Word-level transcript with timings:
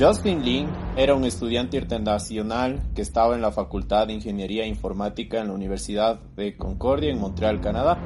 Justin 0.00 0.42
Lin 0.46 0.66
era 0.96 1.14
un 1.14 1.26
estudiante 1.26 1.76
internacional 1.76 2.80
que 2.94 3.02
estaba 3.02 3.34
en 3.34 3.42
la 3.42 3.52
Facultad 3.52 4.06
de 4.06 4.14
Ingeniería 4.14 4.64
Informática 4.66 5.42
en 5.42 5.48
la 5.48 5.52
Universidad 5.52 6.18
de 6.36 6.56
Concordia 6.56 7.10
en 7.10 7.20
Montreal, 7.20 7.60
Canadá. 7.60 7.98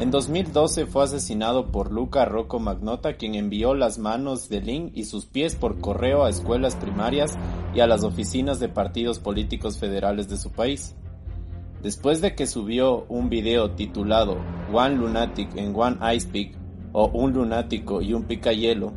En 0.00 0.10
2012 0.10 0.86
fue 0.86 1.04
asesinado 1.04 1.70
por 1.70 1.92
Luca 1.92 2.24
Rocco 2.24 2.58
Magnota, 2.58 3.12
quien 3.14 3.36
envió 3.36 3.74
las 3.74 4.00
manos 4.00 4.48
de 4.48 4.62
Lin 4.62 4.90
y 4.96 5.04
sus 5.04 5.26
pies 5.26 5.54
por 5.54 5.80
correo 5.80 6.24
a 6.24 6.28
escuelas 6.28 6.74
primarias 6.74 7.38
y 7.72 7.78
a 7.78 7.86
las 7.86 8.02
oficinas 8.02 8.58
de 8.58 8.68
partidos 8.68 9.20
políticos 9.20 9.78
federales 9.78 10.28
de 10.28 10.38
su 10.38 10.50
país. 10.50 10.96
Después 11.84 12.20
de 12.20 12.34
que 12.34 12.48
subió 12.48 13.04
un 13.08 13.28
video 13.28 13.70
titulado 13.70 14.38
One 14.72 14.96
Lunatic 14.96 15.56
en 15.56 15.72
One 15.72 15.98
Ice 16.16 16.26
Pick 16.26 16.56
o 16.90 17.06
Un 17.06 17.32
lunático 17.32 18.02
y 18.02 18.12
un 18.12 18.24
picayelo, 18.24 18.92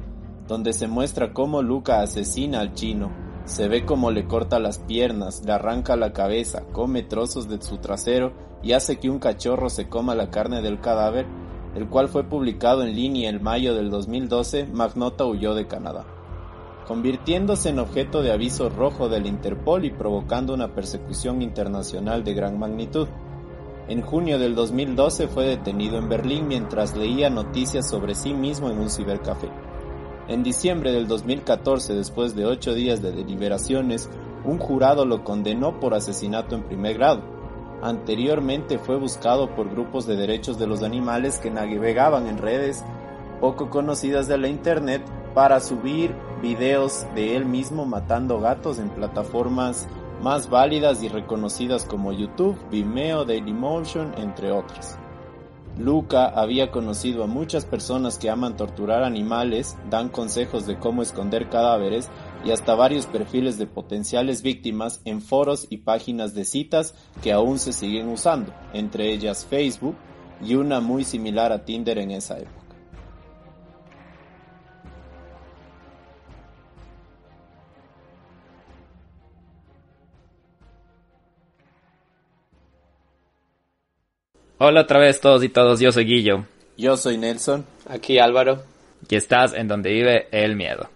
donde 0.47 0.73
se 0.73 0.87
muestra 0.87 1.33
cómo 1.33 1.61
Luca 1.61 2.01
asesina 2.01 2.59
al 2.59 2.73
chino, 2.73 3.11
se 3.45 3.67
ve 3.67 3.85
cómo 3.85 4.11
le 4.11 4.25
corta 4.25 4.59
las 4.59 4.79
piernas, 4.79 5.43
le 5.45 5.51
arranca 5.51 5.95
la 5.95 6.13
cabeza, 6.13 6.63
come 6.71 7.03
trozos 7.03 7.47
de 7.47 7.61
su 7.61 7.77
trasero 7.77 8.33
y 8.63 8.73
hace 8.73 8.97
que 8.97 9.09
un 9.09 9.19
cachorro 9.19 9.69
se 9.69 9.87
coma 9.87 10.15
la 10.15 10.31
carne 10.31 10.61
del 10.61 10.79
cadáver, 10.79 11.27
el 11.75 11.87
cual 11.87 12.09
fue 12.09 12.23
publicado 12.23 12.83
en 12.83 12.95
línea 12.95 13.29
en 13.29 13.43
mayo 13.43 13.75
del 13.75 13.89
2012, 13.89 14.67
Magnota 14.67 15.25
huyó 15.25 15.53
de 15.53 15.67
Canadá, 15.67 16.05
convirtiéndose 16.87 17.69
en 17.69 17.79
objeto 17.79 18.23
de 18.23 18.31
aviso 18.31 18.69
rojo 18.69 19.09
del 19.09 19.27
Interpol 19.27 19.85
y 19.85 19.91
provocando 19.91 20.53
una 20.53 20.73
persecución 20.73 21.41
internacional 21.41 22.23
de 22.23 22.33
gran 22.33 22.57
magnitud. 22.57 23.07
En 23.87 24.01
junio 24.01 24.39
del 24.39 24.55
2012 24.55 25.27
fue 25.27 25.45
detenido 25.45 25.99
en 25.99 26.09
Berlín 26.09 26.47
mientras 26.47 26.95
leía 26.95 27.29
noticias 27.29 27.87
sobre 27.87 28.15
sí 28.15 28.33
mismo 28.33 28.71
en 28.71 28.79
un 28.79 28.89
cibercafé. 28.89 29.49
En 30.27 30.41
diciembre 30.41 30.91
del 30.91 31.07
2014, 31.07 31.93
después 31.93 32.35
de 32.35 32.47
ocho 32.47 32.73
días 32.73 33.03
de 33.03 33.11
deliberaciones, 33.11 34.09
un 34.43 34.57
jurado 34.57 35.05
lo 35.05 35.23
condenó 35.23 35.79
por 35.79 35.93
asesinato 35.93 36.55
en 36.55 36.63
primer 36.63 36.95
grado. 36.95 37.21
Anteriormente 37.83 38.79
fue 38.79 38.97
buscado 38.97 39.53
por 39.55 39.69
grupos 39.69 40.07
de 40.07 40.15
derechos 40.15 40.57
de 40.57 40.65
los 40.65 40.81
animales 40.81 41.37
que 41.37 41.51
navegaban 41.51 42.25
en 42.25 42.39
redes 42.39 42.83
poco 43.39 43.69
conocidas 43.69 44.27
de 44.27 44.39
la 44.39 44.47
internet 44.47 45.03
para 45.35 45.59
subir 45.59 46.15
videos 46.41 47.05
de 47.13 47.35
él 47.35 47.45
mismo 47.45 47.85
matando 47.85 48.39
gatos 48.39 48.79
en 48.79 48.89
plataformas 48.89 49.87
más 50.23 50.49
válidas 50.49 51.03
y 51.03 51.09
reconocidas 51.09 51.85
como 51.85 52.13
YouTube, 52.13 52.57
Vimeo, 52.71 53.25
Dailymotion, 53.25 54.15
entre 54.17 54.51
otras. 54.51 54.97
Luca 55.77 56.27
había 56.27 56.71
conocido 56.71 57.23
a 57.23 57.27
muchas 57.27 57.65
personas 57.65 58.17
que 58.17 58.29
aman 58.29 58.55
torturar 58.55 59.03
animales, 59.03 59.75
dan 59.89 60.07
consejos 60.07 60.65
de 60.65 60.79
cómo 60.79 61.01
esconder 61.01 61.49
cadáveres 61.49 62.09
y 62.45 62.51
hasta 62.51 62.75
varios 62.75 63.07
perfiles 63.07 63.57
de 63.57 63.67
potenciales 63.67 64.41
víctimas 64.41 65.01
en 65.03 65.21
foros 65.21 65.67
y 65.69 65.77
páginas 65.77 66.33
de 66.33 66.45
citas 66.45 66.95
que 67.21 67.33
aún 67.33 67.59
se 67.59 67.73
siguen 67.73 68.07
usando, 68.07 68.53
entre 68.73 69.11
ellas 69.11 69.45
Facebook 69.45 69.95
y 70.41 70.55
una 70.55 70.79
muy 70.79 71.03
similar 71.03 71.51
a 71.51 71.65
Tinder 71.65 71.97
en 71.97 72.11
esa 72.11 72.37
época. 72.37 72.64
Hola 84.57 84.81
otra 84.81 84.99
vez 84.99 85.19
todos 85.19 85.43
y 85.43 85.49
todos, 85.49 85.81
yo 85.81 85.91
soy 85.91 86.05
Guillo. 86.05 86.45
Yo 86.77 86.95
soy 86.95 87.17
Nelson. 87.17 87.65
Aquí 87.89 88.19
Álvaro. 88.19 88.63
Y 89.09 89.15
estás 89.17 89.53
en 89.53 89.67
donde 89.67 89.91
vive 89.91 90.29
el 90.31 90.55
miedo. 90.55 90.89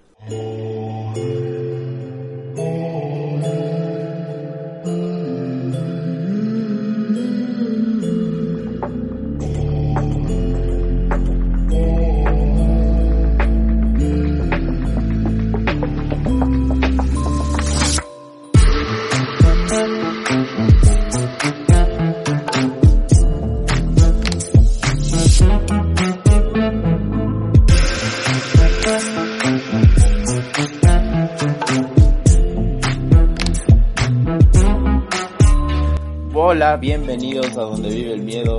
Hola, 36.52 36.77
bienvenidos 36.77 37.55
a 37.60 37.61
Donde 37.61 37.89
Vive 37.89 38.14
el 38.14 38.23
Miedo. 38.23 38.58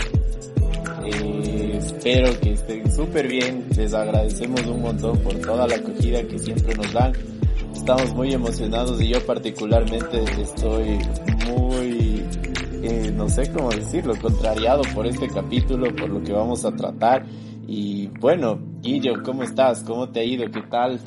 Eh, 1.04 1.74
espero 1.76 2.38
que 2.38 2.52
estén 2.52 2.88
súper 2.88 3.26
bien. 3.26 3.66
Les 3.76 3.92
agradecemos 3.92 4.64
un 4.64 4.82
montón 4.82 5.18
por 5.18 5.34
toda 5.40 5.66
la 5.66 5.74
acogida 5.74 6.22
que 6.22 6.38
siempre 6.38 6.72
nos 6.76 6.92
dan. 6.92 7.12
Estamos 7.74 8.14
muy 8.14 8.32
emocionados 8.32 9.02
y 9.02 9.08
yo 9.08 9.26
particularmente 9.26 10.22
estoy 10.40 11.00
muy, 11.48 12.24
eh, 12.84 13.12
no 13.12 13.28
sé 13.28 13.50
cómo 13.50 13.70
decirlo, 13.70 14.14
contrariado 14.22 14.82
por 14.94 15.08
este 15.08 15.26
capítulo, 15.26 15.92
por 15.96 16.10
lo 16.10 16.22
que 16.22 16.32
vamos 16.32 16.64
a 16.64 16.70
tratar. 16.70 17.26
Y 17.66 18.06
bueno, 18.20 18.56
Guillo, 18.82 19.20
¿cómo 19.24 19.42
estás? 19.42 19.82
¿Cómo 19.82 20.08
te 20.10 20.20
ha 20.20 20.24
ido? 20.24 20.48
¿Qué 20.48 20.62
tal 20.62 21.00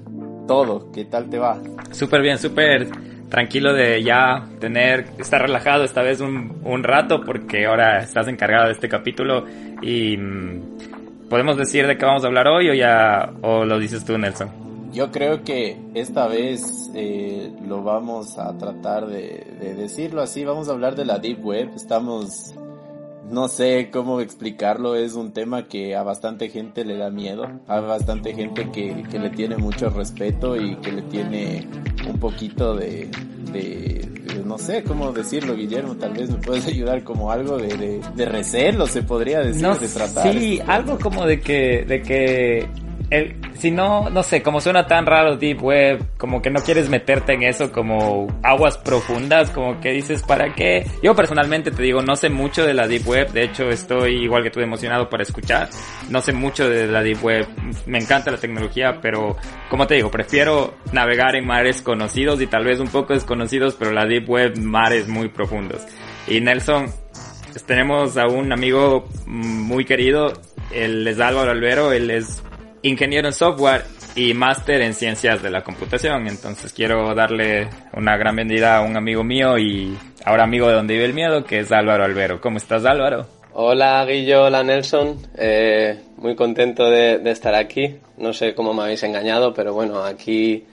todo? 0.49 0.91
¿Qué 0.91 1.05
tal 1.05 1.29
te 1.29 1.39
va? 1.39 1.61
Súper 1.93 2.21
bien, 2.21 2.37
súper 2.37 3.12
tranquilo 3.33 3.73
de 3.73 4.03
ya 4.03 4.45
tener, 4.59 5.07
estar 5.17 5.41
relajado 5.41 5.83
esta 5.85 6.03
vez 6.03 6.21
un, 6.21 6.61
un 6.63 6.83
rato 6.83 7.21
porque 7.21 7.65
ahora 7.65 8.03
estás 8.03 8.27
encargado 8.27 8.67
de 8.67 8.73
este 8.73 8.87
capítulo 8.87 9.45
y 9.81 10.15
mm, 10.15 11.29
podemos 11.31 11.57
decir 11.57 11.87
de 11.87 11.97
qué 11.97 12.05
vamos 12.05 12.23
a 12.23 12.27
hablar 12.27 12.47
hoy 12.47 12.69
o 12.69 12.75
ya, 12.75 13.33
o 13.41 13.65
lo 13.65 13.79
dices 13.79 14.05
tú 14.05 14.15
Nelson. 14.19 14.51
Yo 14.93 15.11
creo 15.11 15.43
que 15.43 15.75
esta 15.95 16.27
vez 16.27 16.91
eh, 16.93 17.51
lo 17.67 17.81
vamos 17.81 18.37
a 18.37 18.55
tratar 18.55 19.07
de, 19.07 19.43
de 19.59 19.73
decirlo 19.73 20.21
así, 20.21 20.45
vamos 20.45 20.69
a 20.69 20.73
hablar 20.73 20.95
de 20.95 21.05
la 21.05 21.17
Deep 21.17 21.43
Web, 21.43 21.71
estamos 21.75 22.53
no 23.29 23.47
sé 23.47 23.89
cómo 23.91 24.19
explicarlo, 24.21 24.95
es 24.95 25.15
un 25.15 25.31
tema 25.31 25.67
que 25.67 25.95
a 25.95 26.03
bastante 26.03 26.49
gente 26.49 26.83
le 26.85 26.97
da 26.97 27.09
miedo, 27.09 27.47
a 27.67 27.79
bastante 27.79 28.33
gente 28.33 28.69
que, 28.71 29.03
que 29.09 29.19
le 29.19 29.29
tiene 29.29 29.57
mucho 29.57 29.89
respeto 29.89 30.55
y 30.55 30.75
que 30.77 30.91
le 30.91 31.01
tiene 31.03 31.67
un 32.07 32.19
poquito 32.19 32.75
de, 32.75 33.09
de, 33.51 34.09
de, 34.25 34.43
no 34.45 34.57
sé 34.57 34.83
cómo 34.83 35.11
decirlo, 35.11 35.55
Guillermo, 35.55 35.95
tal 35.95 36.13
vez 36.13 36.29
me 36.29 36.37
puedes 36.37 36.67
ayudar 36.67 37.03
como 37.03 37.31
algo 37.31 37.57
de, 37.57 37.77
de, 37.77 38.01
de 38.15 38.25
recelo, 38.25 38.87
se 38.87 39.03
podría 39.03 39.39
decir, 39.39 39.61
No, 39.63 39.75
de 39.75 39.87
tratar. 39.87 40.33
sí, 40.33 40.59
algo 40.67 40.97
como 40.99 41.25
de 41.25 41.39
que, 41.39 41.85
de 41.87 42.01
que 42.01 42.67
si 43.55 43.71
no, 43.71 44.09
no 44.09 44.23
sé, 44.23 44.41
como 44.41 44.59
suena 44.59 44.87
tan 44.87 45.05
raro 45.05 45.37
Deep 45.37 45.61
Web, 45.61 46.05
como 46.17 46.41
que 46.41 46.49
no 46.49 46.61
quieres 46.61 46.89
meterte 46.89 47.33
en 47.33 47.43
eso 47.43 47.71
como 47.71 48.27
aguas 48.43 48.77
profundas, 48.77 49.51
como 49.51 49.79
que 49.79 49.91
dices, 49.91 50.23
¿para 50.23 50.53
qué? 50.53 50.85
Yo 51.01 51.15
personalmente 51.15 51.71
te 51.71 51.83
digo, 51.83 52.01
no 52.01 52.15
sé 52.15 52.29
mucho 52.29 52.65
de 52.65 52.73
la 52.73 52.87
Deep 52.87 53.07
Web, 53.07 53.31
de 53.31 53.43
hecho 53.43 53.69
estoy 53.69 54.23
igual 54.23 54.43
que 54.43 54.51
tú 54.51 54.59
emocionado 54.59 55.09
para 55.09 55.23
escuchar, 55.23 55.69
no 56.09 56.21
sé 56.21 56.33
mucho 56.33 56.69
de 56.69 56.87
la 56.87 57.01
Deep 57.03 57.23
Web, 57.23 57.47
me 57.85 57.99
encanta 57.99 58.31
la 58.31 58.37
tecnología, 58.37 58.99
pero 59.01 59.37
como 59.69 59.87
te 59.87 59.95
digo, 59.95 60.09
prefiero 60.11 60.75
navegar 60.91 61.35
en 61.35 61.45
mares 61.45 61.81
conocidos 61.81 62.41
y 62.41 62.47
tal 62.47 62.65
vez 62.65 62.79
un 62.79 62.87
poco 62.87 63.13
desconocidos, 63.13 63.75
pero 63.75 63.91
la 63.91 64.05
Deep 64.05 64.29
Web, 64.29 64.57
mares 64.57 65.07
muy 65.07 65.29
profundos. 65.29 65.85
Y 66.27 66.41
Nelson, 66.41 66.87
tenemos 67.65 68.17
a 68.17 68.27
un 68.27 68.51
amigo 68.51 69.07
muy 69.25 69.85
querido, 69.85 70.33
él 70.71 71.07
es 71.07 71.19
Álvaro 71.19 71.51
Albero, 71.51 71.91
él 71.91 72.09
es 72.09 72.41
ingeniero 72.83 73.27
en 73.27 73.33
software 73.33 73.85
y 74.15 74.33
máster 74.33 74.81
en 74.81 74.93
ciencias 74.93 75.41
de 75.41 75.49
la 75.49 75.63
computación. 75.63 76.27
Entonces 76.27 76.71
quiero 76.71 77.15
darle 77.15 77.69
una 77.93 78.15
gran 78.17 78.35
bienvenida 78.35 78.77
a 78.77 78.81
un 78.81 78.95
amigo 78.95 79.23
mío 79.23 79.57
y 79.57 79.97
ahora 80.25 80.43
amigo 80.43 80.67
de 80.67 80.73
donde 80.75 80.93
vive 80.93 81.05
el 81.05 81.13
miedo, 81.13 81.43
que 81.43 81.59
es 81.59 81.71
Álvaro 81.71 82.03
Albero. 82.03 82.39
¿Cómo 82.39 82.57
estás 82.57 82.85
Álvaro? 82.85 83.25
Hola 83.53 84.05
Guillo, 84.05 84.43
hola 84.43 84.63
Nelson. 84.63 85.17
Eh, 85.37 85.99
muy 86.17 86.35
contento 86.35 86.89
de, 86.89 87.19
de, 87.19 87.31
estar 87.31 87.55
aquí. 87.55 87.97
No 88.17 88.33
sé 88.33 88.53
cómo 88.53 88.73
me 88.73 88.83
habéis 88.83 89.03
engañado, 89.03 89.53
pero 89.53 89.73
bueno, 89.73 90.03
aquí, 90.03 90.65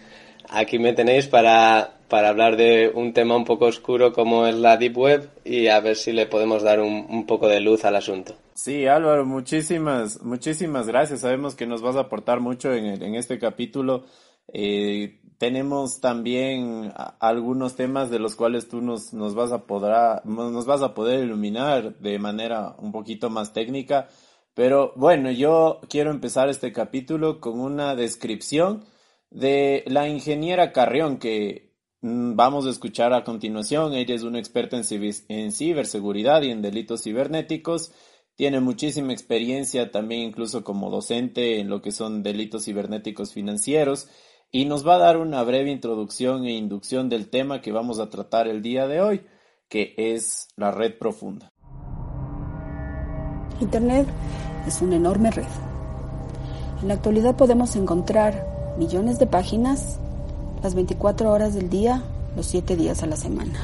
aquí 0.48 0.78
me 0.78 0.92
tenéis 0.92 1.28
para, 1.28 1.99
para 2.10 2.28
hablar 2.28 2.56
de 2.56 2.92
un 2.94 3.14
tema 3.14 3.36
un 3.36 3.46
poco 3.46 3.66
oscuro 3.66 4.12
como 4.12 4.46
es 4.46 4.56
la 4.56 4.76
Deep 4.76 4.98
Web 4.98 5.30
y 5.44 5.68
a 5.68 5.80
ver 5.80 5.96
si 5.96 6.12
le 6.12 6.26
podemos 6.26 6.62
dar 6.62 6.80
un, 6.80 7.06
un 7.08 7.24
poco 7.24 7.48
de 7.48 7.60
luz 7.60 7.86
al 7.86 7.96
asunto. 7.96 8.34
Sí, 8.54 8.86
Álvaro, 8.86 9.24
muchísimas, 9.24 10.20
muchísimas 10.22 10.86
gracias. 10.86 11.20
Sabemos 11.20 11.54
que 11.54 11.66
nos 11.66 11.80
vas 11.80 11.96
a 11.96 12.00
aportar 12.00 12.40
mucho 12.40 12.74
en, 12.74 13.02
en 13.02 13.14
este 13.14 13.38
capítulo. 13.38 14.04
Eh, 14.52 15.20
tenemos 15.38 16.02
también 16.02 16.92
algunos 17.18 17.74
temas 17.74 18.10
de 18.10 18.18
los 18.18 18.36
cuales 18.36 18.68
tú 18.68 18.82
nos, 18.82 19.14
nos 19.14 19.34
vas 19.34 19.52
a 19.52 19.64
poder, 19.66 20.20
nos 20.26 20.66
vas 20.66 20.82
a 20.82 20.92
poder 20.92 21.24
iluminar 21.24 21.98
de 21.98 22.18
manera 22.18 22.74
un 22.78 22.92
poquito 22.92 23.30
más 23.30 23.54
técnica. 23.54 24.08
Pero 24.52 24.92
bueno, 24.96 25.30
yo 25.30 25.80
quiero 25.88 26.10
empezar 26.10 26.50
este 26.50 26.72
capítulo 26.72 27.40
con 27.40 27.58
una 27.58 27.94
descripción 27.94 28.84
de 29.30 29.84
la 29.86 30.08
ingeniera 30.08 30.72
Carrión, 30.72 31.18
que 31.18 31.69
vamos 32.02 32.66
a 32.66 32.70
escuchar 32.70 33.12
a 33.12 33.24
continuación. 33.24 33.94
Ella 33.94 34.14
es 34.14 34.22
una 34.22 34.38
experta 34.38 34.76
en, 34.76 35.52
ciberseguridad 35.52 36.42
y 36.42 36.50
en 36.50 36.62
delitos 36.62 37.02
cibernéticos. 37.02 37.92
Tiene 38.34 38.60
muchísima 38.60 39.12
experiencia 39.12 39.90
también 39.90 40.22
incluso 40.22 40.64
como 40.64 40.90
docente 40.90 41.60
en 41.60 41.68
lo 41.68 41.82
que 41.82 41.92
son 41.92 42.22
delitos 42.22 42.64
cibernéticos 42.64 43.34
financieros 43.34 44.08
y 44.50 44.64
nos 44.64 44.86
va 44.86 44.96
a 44.96 44.98
dar 44.98 45.18
una 45.18 45.42
breve 45.42 45.70
introducción 45.70 46.44
e 46.44 46.52
inducción 46.52 47.08
del 47.08 47.28
tema 47.28 47.60
que 47.60 47.72
vamos 47.72 47.98
a 47.98 48.08
tratar 48.08 48.48
el 48.48 48.62
día 48.62 48.88
de 48.88 49.00
hoy, 49.00 49.26
que 49.68 49.94
es 49.96 50.48
la 50.56 50.70
red 50.70 50.98
profunda. 50.98 51.52
Internet 53.60 54.08
es 54.66 54.80
una 54.80 54.96
enorme 54.96 55.30
red. 55.30 55.44
En 56.80 56.88
la 56.88 56.94
actualidad 56.94 57.36
podemos 57.36 57.76
encontrar 57.76 58.74
millones 58.78 59.18
de 59.18 59.26
páginas 59.26 60.00
las 60.62 60.74
24 60.74 61.30
horas 61.30 61.54
del 61.54 61.70
día, 61.70 62.02
los 62.36 62.46
7 62.46 62.76
días 62.76 63.02
a 63.02 63.06
la 63.06 63.16
semana. 63.16 63.58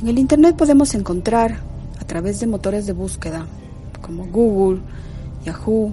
En 0.00 0.08
el 0.08 0.18
Internet 0.18 0.56
podemos 0.56 0.94
encontrar, 0.94 1.58
a 2.00 2.04
través 2.06 2.40
de 2.40 2.46
motores 2.46 2.86
de 2.86 2.92
búsqueda 2.92 3.46
como 4.02 4.26
Google, 4.26 4.80
Yahoo, 5.44 5.92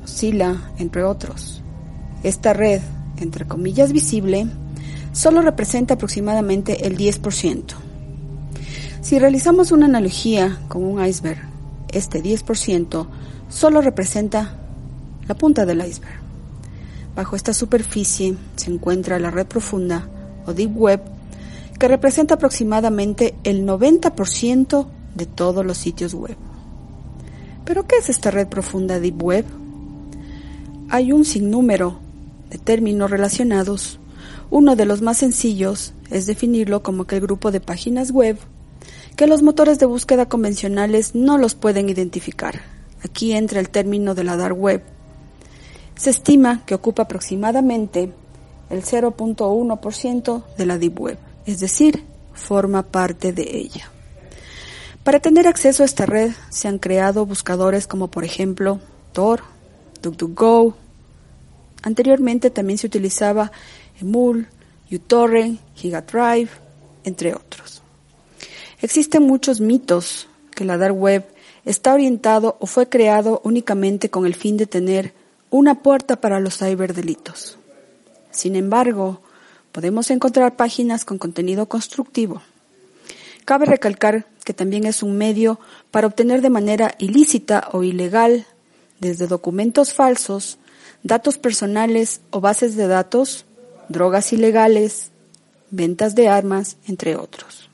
Mozilla, 0.00 0.70
entre 0.78 1.04
otros. 1.04 1.62
Esta 2.22 2.52
red, 2.52 2.80
entre 3.18 3.46
comillas 3.46 3.92
visible, 3.92 4.46
solo 5.12 5.42
representa 5.42 5.94
aproximadamente 5.94 6.86
el 6.86 6.98
10%. 6.98 7.62
Si 9.00 9.18
realizamos 9.18 9.72
una 9.72 9.86
analogía 9.86 10.58
con 10.68 10.84
un 10.84 11.04
iceberg, 11.04 11.40
este 11.88 12.22
10% 12.22 13.06
solo 13.48 13.80
representa 13.80 14.54
la 15.26 15.34
punta 15.34 15.66
del 15.66 15.86
iceberg. 15.86 16.21
Bajo 17.14 17.36
esta 17.36 17.52
superficie 17.52 18.34
se 18.56 18.70
encuentra 18.70 19.18
la 19.18 19.30
red 19.30 19.46
profunda 19.46 20.08
o 20.46 20.54
Deep 20.54 20.76
Web, 20.76 21.00
que 21.78 21.88
representa 21.88 22.34
aproximadamente 22.34 23.34
el 23.44 23.66
90% 23.66 24.86
de 25.14 25.26
todos 25.26 25.64
los 25.64 25.78
sitios 25.78 26.14
web. 26.14 26.36
¿Pero 27.64 27.86
qué 27.86 27.96
es 27.96 28.08
esta 28.08 28.30
red 28.30 28.48
profunda 28.48 28.98
Deep 28.98 29.22
Web? 29.22 29.44
Hay 30.88 31.12
un 31.12 31.24
sinnúmero 31.24 31.98
de 32.50 32.58
términos 32.58 33.10
relacionados. 33.10 33.98
Uno 34.50 34.76
de 34.76 34.84
los 34.84 35.02
más 35.02 35.18
sencillos 35.18 35.94
es 36.10 36.26
definirlo 36.26 36.82
como 36.82 37.02
aquel 37.02 37.20
grupo 37.20 37.50
de 37.50 37.60
páginas 37.60 38.10
web 38.10 38.38
que 39.16 39.26
los 39.26 39.42
motores 39.42 39.78
de 39.78 39.86
búsqueda 39.86 40.26
convencionales 40.26 41.14
no 41.14 41.38
los 41.38 41.54
pueden 41.54 41.88
identificar. 41.88 42.60
Aquí 43.04 43.32
entra 43.32 43.60
el 43.60 43.68
término 43.68 44.14
de 44.14 44.24
la 44.24 44.36
dark 44.36 44.58
web, 44.58 44.82
se 45.96 46.10
estima 46.10 46.64
que 46.66 46.74
ocupa 46.74 47.04
aproximadamente 47.04 48.12
el 48.70 48.82
0.1% 48.82 50.44
de 50.56 50.66
la 50.66 50.78
Deep 50.78 50.98
Web, 50.98 51.18
es 51.46 51.60
decir, 51.60 52.04
forma 52.32 52.82
parte 52.82 53.32
de 53.32 53.56
ella. 53.56 53.90
Para 55.04 55.20
tener 55.20 55.48
acceso 55.48 55.82
a 55.82 55.86
esta 55.86 56.06
red 56.06 56.32
se 56.48 56.68
han 56.68 56.78
creado 56.78 57.26
buscadores 57.26 57.86
como 57.86 58.08
por 58.08 58.24
ejemplo 58.24 58.80
Tor, 59.12 59.42
DuckDuckGo. 60.00 60.74
Anteriormente 61.82 62.50
también 62.50 62.78
se 62.78 62.86
utilizaba 62.86 63.50
Emul, 64.00 64.46
uTorrent, 64.90 65.60
GigaDrive, 65.74 66.50
entre 67.04 67.34
otros. 67.34 67.82
Existen 68.80 69.24
muchos 69.24 69.60
mitos 69.60 70.28
que 70.54 70.64
la 70.64 70.78
dark 70.78 70.96
web 70.96 71.24
está 71.64 71.94
orientado 71.94 72.56
o 72.60 72.66
fue 72.66 72.88
creado 72.88 73.40
únicamente 73.44 74.10
con 74.10 74.26
el 74.26 74.34
fin 74.34 74.56
de 74.56 74.66
tener 74.66 75.14
una 75.52 75.82
puerta 75.82 76.16
para 76.16 76.40
los 76.40 76.56
ciberdelitos. 76.56 77.58
Sin 78.30 78.56
embargo, 78.56 79.20
podemos 79.70 80.10
encontrar 80.10 80.56
páginas 80.56 81.04
con 81.04 81.18
contenido 81.18 81.66
constructivo. 81.66 82.40
Cabe 83.44 83.66
recalcar 83.66 84.26
que 84.44 84.54
también 84.54 84.86
es 84.86 85.02
un 85.02 85.18
medio 85.18 85.60
para 85.90 86.06
obtener 86.06 86.40
de 86.40 86.48
manera 86.48 86.94
ilícita 86.98 87.68
o 87.72 87.82
ilegal, 87.82 88.46
desde 88.98 89.26
documentos 89.26 89.92
falsos, 89.92 90.56
datos 91.02 91.36
personales 91.36 92.22
o 92.30 92.40
bases 92.40 92.74
de 92.74 92.86
datos, 92.86 93.44
drogas 93.90 94.32
ilegales, 94.32 95.10
ventas 95.70 96.14
de 96.14 96.28
armas, 96.28 96.78
entre 96.88 97.14
otros. 97.14 97.68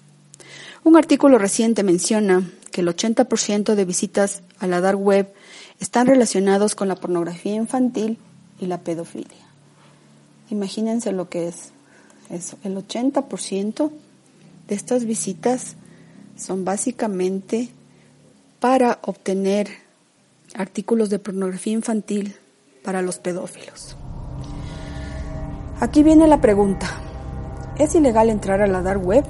Un 0.83 0.97
artículo 0.97 1.39
reciente 1.39 1.85
menciona 1.85 2.43
que 2.73 2.81
el 2.81 2.89
80% 2.89 3.77
de 3.77 3.85
visitas 3.85 4.43
a 4.59 4.67
la 4.67 4.81
dark 4.81 4.99
web 4.99 5.33
están 5.81 6.07
relacionados 6.07 6.75
con 6.75 6.89
la 6.89 6.97
pornografía 6.97 7.55
infantil 7.55 8.19
y 8.61 8.67
la 8.67 8.79
pedofilia. 8.79 9.47
Imagínense 10.51 11.13
lo 11.13 11.29
que 11.29 11.49
es 11.49 11.73
eso. 12.31 12.57
El 12.65 12.77
80% 12.77 13.91
de 14.69 14.75
estas 14.75 15.05
visitas 15.05 15.77
son 16.37 16.65
básicamente 16.65 17.69
para 18.61 18.99
obtener 19.03 19.69
artículos 20.55 21.11
de 21.11 21.19
pornografía 21.19 21.75
infantil 21.75 22.35
para 22.83 23.03
los 23.03 23.19
pedófilos. 23.19 23.97
Aquí 25.81 26.03
viene 26.03 26.27
la 26.27 26.41
pregunta. 26.41 26.89
¿Es 27.79 27.95
ilegal 27.95 28.31
entrar 28.31 28.61
a 28.61 28.67
la 28.67 28.83
dark 28.83 29.05
web? 29.05 29.25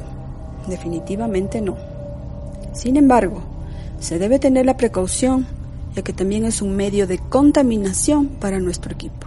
Definitivamente 0.66 1.60
no. 1.60 1.76
Sin 2.72 2.96
embargo, 2.96 3.42
se 4.00 4.18
debe 4.18 4.38
tener 4.38 4.64
la 4.64 4.76
precaución 4.76 5.46
ya 5.94 6.02
que 6.02 6.12
también 6.12 6.44
es 6.44 6.62
un 6.62 6.76
medio 6.76 7.06
de 7.06 7.18
contaminación 7.18 8.28
para 8.28 8.60
nuestro 8.60 8.92
equipo, 8.92 9.26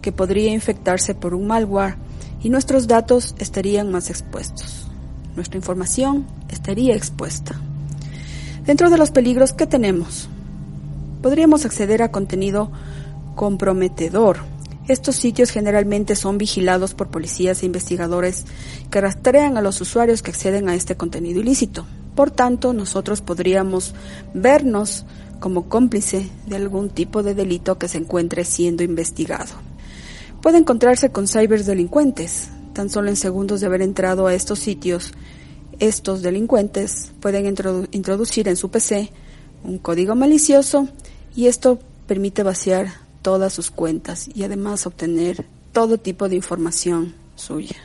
que 0.00 0.12
podría 0.12 0.52
infectarse 0.52 1.14
por 1.14 1.34
un 1.34 1.46
malware 1.46 1.96
y 2.42 2.48
nuestros 2.48 2.86
datos 2.86 3.34
estarían 3.38 3.90
más 3.90 4.10
expuestos. 4.10 4.88
Nuestra 5.36 5.56
información 5.56 6.26
estaría 6.50 6.94
expuesta. 6.94 7.54
Dentro 8.66 8.90
de 8.90 8.98
los 8.98 9.10
peligros 9.10 9.52
que 9.52 9.66
tenemos, 9.66 10.28
podríamos 11.22 11.64
acceder 11.64 12.02
a 12.02 12.10
contenido 12.10 12.70
comprometedor. 13.34 14.38
Estos 14.88 15.16
sitios 15.16 15.50
generalmente 15.50 16.16
son 16.16 16.38
vigilados 16.38 16.94
por 16.94 17.08
policías 17.08 17.62
e 17.62 17.66
investigadores 17.66 18.44
que 18.90 19.00
rastrean 19.00 19.56
a 19.56 19.62
los 19.62 19.80
usuarios 19.80 20.22
que 20.22 20.32
acceden 20.32 20.68
a 20.68 20.74
este 20.74 20.96
contenido 20.96 21.40
ilícito. 21.40 21.86
Por 22.14 22.30
tanto, 22.30 22.72
nosotros 22.72 23.22
podríamos 23.22 23.94
vernos 24.34 25.06
como 25.42 25.68
cómplice 25.68 26.30
de 26.46 26.54
algún 26.54 26.88
tipo 26.88 27.24
de 27.24 27.34
delito 27.34 27.76
que 27.76 27.88
se 27.88 27.98
encuentre 27.98 28.44
siendo 28.44 28.84
investigado. 28.84 29.52
Puede 30.40 30.58
encontrarse 30.58 31.10
con 31.10 31.26
ciberdelincuentes. 31.26 32.48
Tan 32.72 32.88
solo 32.88 33.08
en 33.08 33.16
segundos 33.16 33.60
de 33.60 33.66
haber 33.66 33.82
entrado 33.82 34.28
a 34.28 34.34
estos 34.34 34.60
sitios, 34.60 35.12
estos 35.80 36.22
delincuentes 36.22 37.10
pueden 37.20 37.44
introducir 37.46 38.46
en 38.46 38.56
su 38.56 38.70
PC 38.70 39.10
un 39.64 39.78
código 39.78 40.14
malicioso 40.14 40.88
y 41.34 41.48
esto 41.48 41.80
permite 42.06 42.44
vaciar 42.44 42.92
todas 43.20 43.52
sus 43.52 43.72
cuentas 43.72 44.28
y 44.32 44.44
además 44.44 44.86
obtener 44.86 45.44
todo 45.72 45.98
tipo 45.98 46.28
de 46.28 46.36
información 46.36 47.14
suya. 47.34 47.76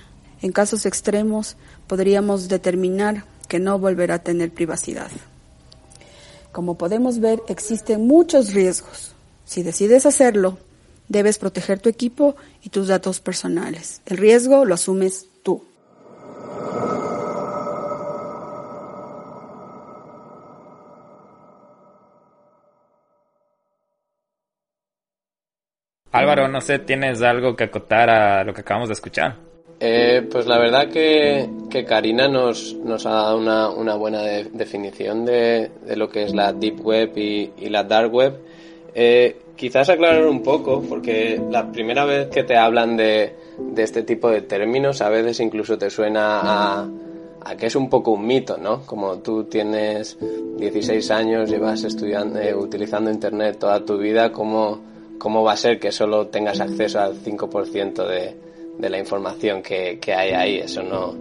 En 0.43 0.51
casos 0.51 0.85
extremos 0.85 1.57
podríamos 1.87 2.49
determinar 2.49 3.25
que 3.47 3.57
no 3.57 3.79
volverá 3.79 4.15
a 4.15 4.23
tener 4.23 4.51
privacidad. 4.53 5.09
Como 6.57 6.75
podemos 6.75 7.19
ver, 7.19 7.43
existen 7.49 8.07
muchos 8.07 8.51
riesgos. 8.51 9.13
Si 9.45 9.61
decides 9.61 10.07
hacerlo, 10.07 10.57
debes 11.07 11.37
proteger 11.37 11.79
tu 11.79 11.87
equipo 11.87 12.35
y 12.63 12.69
tus 12.69 12.87
datos 12.87 13.19
personales. 13.19 14.01
El 14.07 14.17
riesgo 14.17 14.65
lo 14.65 14.73
asumes 14.73 15.27
tú. 15.43 15.63
Álvaro, 26.11 26.47
no 26.47 26.61
sé, 26.61 26.79
¿tienes 26.79 27.21
algo 27.21 27.55
que 27.55 27.65
acotar 27.65 28.09
a 28.09 28.43
lo 28.43 28.55
que 28.55 28.61
acabamos 28.61 28.89
de 28.89 28.93
escuchar? 28.93 29.46
Eh, 29.79 30.27
pues 30.31 30.47
la 30.47 30.57
verdad 30.57 30.89
que, 30.89 31.47
que 31.69 31.85
Karina 31.85 32.27
nos, 32.27 32.73
nos, 32.73 33.05
ha 33.05 33.11
dado 33.11 33.37
una, 33.37 33.69
una 33.69 33.95
buena 33.95 34.23
definición 34.23 35.23
de, 35.23 35.69
de, 35.85 35.95
lo 35.95 36.09
que 36.09 36.23
es 36.23 36.33
la 36.33 36.51
Deep 36.51 36.83
Web 36.83 37.15
y, 37.15 37.51
y 37.57 37.69
la 37.69 37.83
Dark 37.83 38.11
Web. 38.11 38.39
Eh, 38.95 39.37
quizás 39.55 39.89
aclarar 39.89 40.25
un 40.25 40.41
poco, 40.41 40.81
porque 40.81 41.39
la 41.51 41.71
primera 41.71 42.05
vez 42.05 42.29
que 42.29 42.43
te 42.43 42.57
hablan 42.57 42.97
de, 42.97 43.35
de 43.59 43.83
este 43.83 44.01
tipo 44.01 44.29
de 44.31 44.41
términos, 44.41 45.01
a 45.01 45.09
veces 45.09 45.39
incluso 45.41 45.77
te 45.77 45.91
suena 45.91 46.39
a, 46.41 46.89
a, 47.41 47.55
que 47.55 47.67
es 47.67 47.75
un 47.75 47.87
poco 47.87 48.11
un 48.11 48.25
mito, 48.25 48.57
¿no? 48.57 48.83
Como 48.83 49.19
tú 49.19 49.43
tienes 49.43 50.17
16 50.57 51.11
años, 51.11 51.51
llevas 51.51 51.83
estudiando, 51.83 52.39
eh, 52.39 52.55
utilizando 52.55 53.11
Internet 53.11 53.59
toda 53.59 53.85
tu 53.85 53.99
vida, 53.99 54.31
¿cómo, 54.31 54.79
¿cómo 55.19 55.43
va 55.43 55.51
a 55.51 55.57
ser 55.57 55.79
que 55.79 55.91
solo 55.91 56.27
tengas 56.27 56.59
acceso 56.59 56.99
al 56.99 57.15
5% 57.21 58.07
de 58.07 58.46
de 58.77 58.89
la 58.89 58.99
información 58.99 59.61
que, 59.61 59.99
que 59.99 60.13
hay 60.13 60.31
ahí, 60.31 60.57
eso 60.57 60.83
no, 60.83 61.15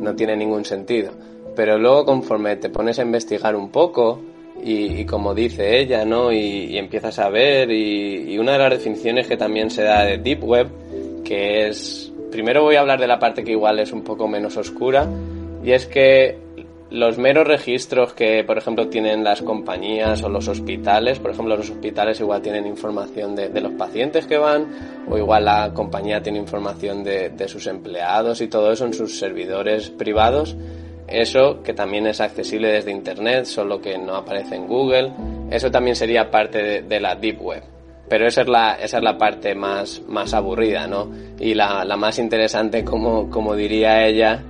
no, 0.00 0.14
tiene 0.14 0.36
ningún 0.36 0.64
sentido. 0.64 1.12
Pero 1.54 1.78
luego 1.78 2.04
conforme 2.04 2.56
te 2.56 2.68
pones 2.68 2.98
a 2.98 3.02
investigar 3.02 3.54
un 3.54 3.70
poco 3.70 4.20
y, 4.62 5.04
como 5.04 5.34
dice 5.34 5.78
ella, 5.78 6.04
¿no? 6.04 6.32
Y, 6.32 6.76
empiezas 6.78 7.18
a 7.18 7.28
ver 7.28 7.70
y, 7.70 8.38
una 8.38 8.52
de 8.52 8.58
las 8.58 8.70
definiciones 8.70 9.26
que 9.26 9.36
también 9.36 9.70
se 9.70 9.82
da 9.82 10.04
de 10.04 10.18
Deep 10.18 10.44
Web 10.44 10.68
que 11.24 11.68
es... 11.68 12.12
Primero 12.30 12.62
voy 12.62 12.76
a 12.76 12.80
hablar 12.80 13.00
de 13.00 13.06
la 13.06 13.18
parte 13.18 13.44
que 13.44 13.52
igual 13.52 13.78
es 13.78 13.92
un 13.92 14.02
poco 14.02 14.26
menos 14.26 14.56
oscura, 14.56 15.08
y 15.64 15.70
es 15.70 15.86
que 15.86 16.36
los 16.94 17.18
meros 17.18 17.46
registros 17.46 18.14
que, 18.14 18.44
por 18.44 18.56
ejemplo, 18.56 18.88
tienen 18.88 19.24
las 19.24 19.42
compañías 19.42 20.22
o 20.22 20.28
los 20.28 20.46
hospitales, 20.46 21.18
por 21.18 21.32
ejemplo, 21.32 21.56
los 21.56 21.68
hospitales 21.68 22.20
igual 22.20 22.40
tienen 22.40 22.66
información 22.66 23.34
de, 23.34 23.48
los 23.60 23.72
pacientes 23.72 24.26
que 24.26 24.38
van, 24.38 25.04
o 25.08 25.18
igual 25.18 25.44
la 25.44 25.72
compañía 25.74 26.22
tiene 26.22 26.38
información 26.38 27.02
de, 27.02 27.48
sus 27.48 27.66
empleados 27.66 28.40
y 28.40 28.46
todo 28.46 28.70
eso 28.70 28.86
en 28.86 28.94
sus 28.94 29.18
servidores 29.18 29.90
privados. 29.90 30.56
Eso 31.08 31.62
que 31.62 31.74
también 31.74 32.06
es 32.06 32.20
accesible 32.20 32.68
desde 32.68 32.92
Internet, 32.92 33.44
solo 33.46 33.80
que 33.80 33.98
no 33.98 34.14
aparece 34.14 34.54
en 34.54 34.66
Google, 34.68 35.12
eso 35.50 35.70
también 35.70 35.96
sería 35.96 36.30
parte 36.30 36.82
de, 36.82 37.00
la 37.00 37.16
Deep 37.16 37.42
Web. 37.42 37.62
Pero 38.08 38.26
esa 38.28 38.42
es 38.42 38.48
la, 38.48 38.74
esa 38.74 38.98
es 38.98 39.02
la 39.02 39.18
parte 39.18 39.54
más, 39.54 40.00
más 40.06 40.32
aburrida, 40.32 40.86
¿no? 40.86 41.10
Y 41.40 41.54
la, 41.54 41.84
la 41.84 41.96
más 41.96 42.18
interesante, 42.18 42.84
como, 42.84 43.28
como 43.28 43.54
diría 43.56 44.06
ella, 44.06 44.42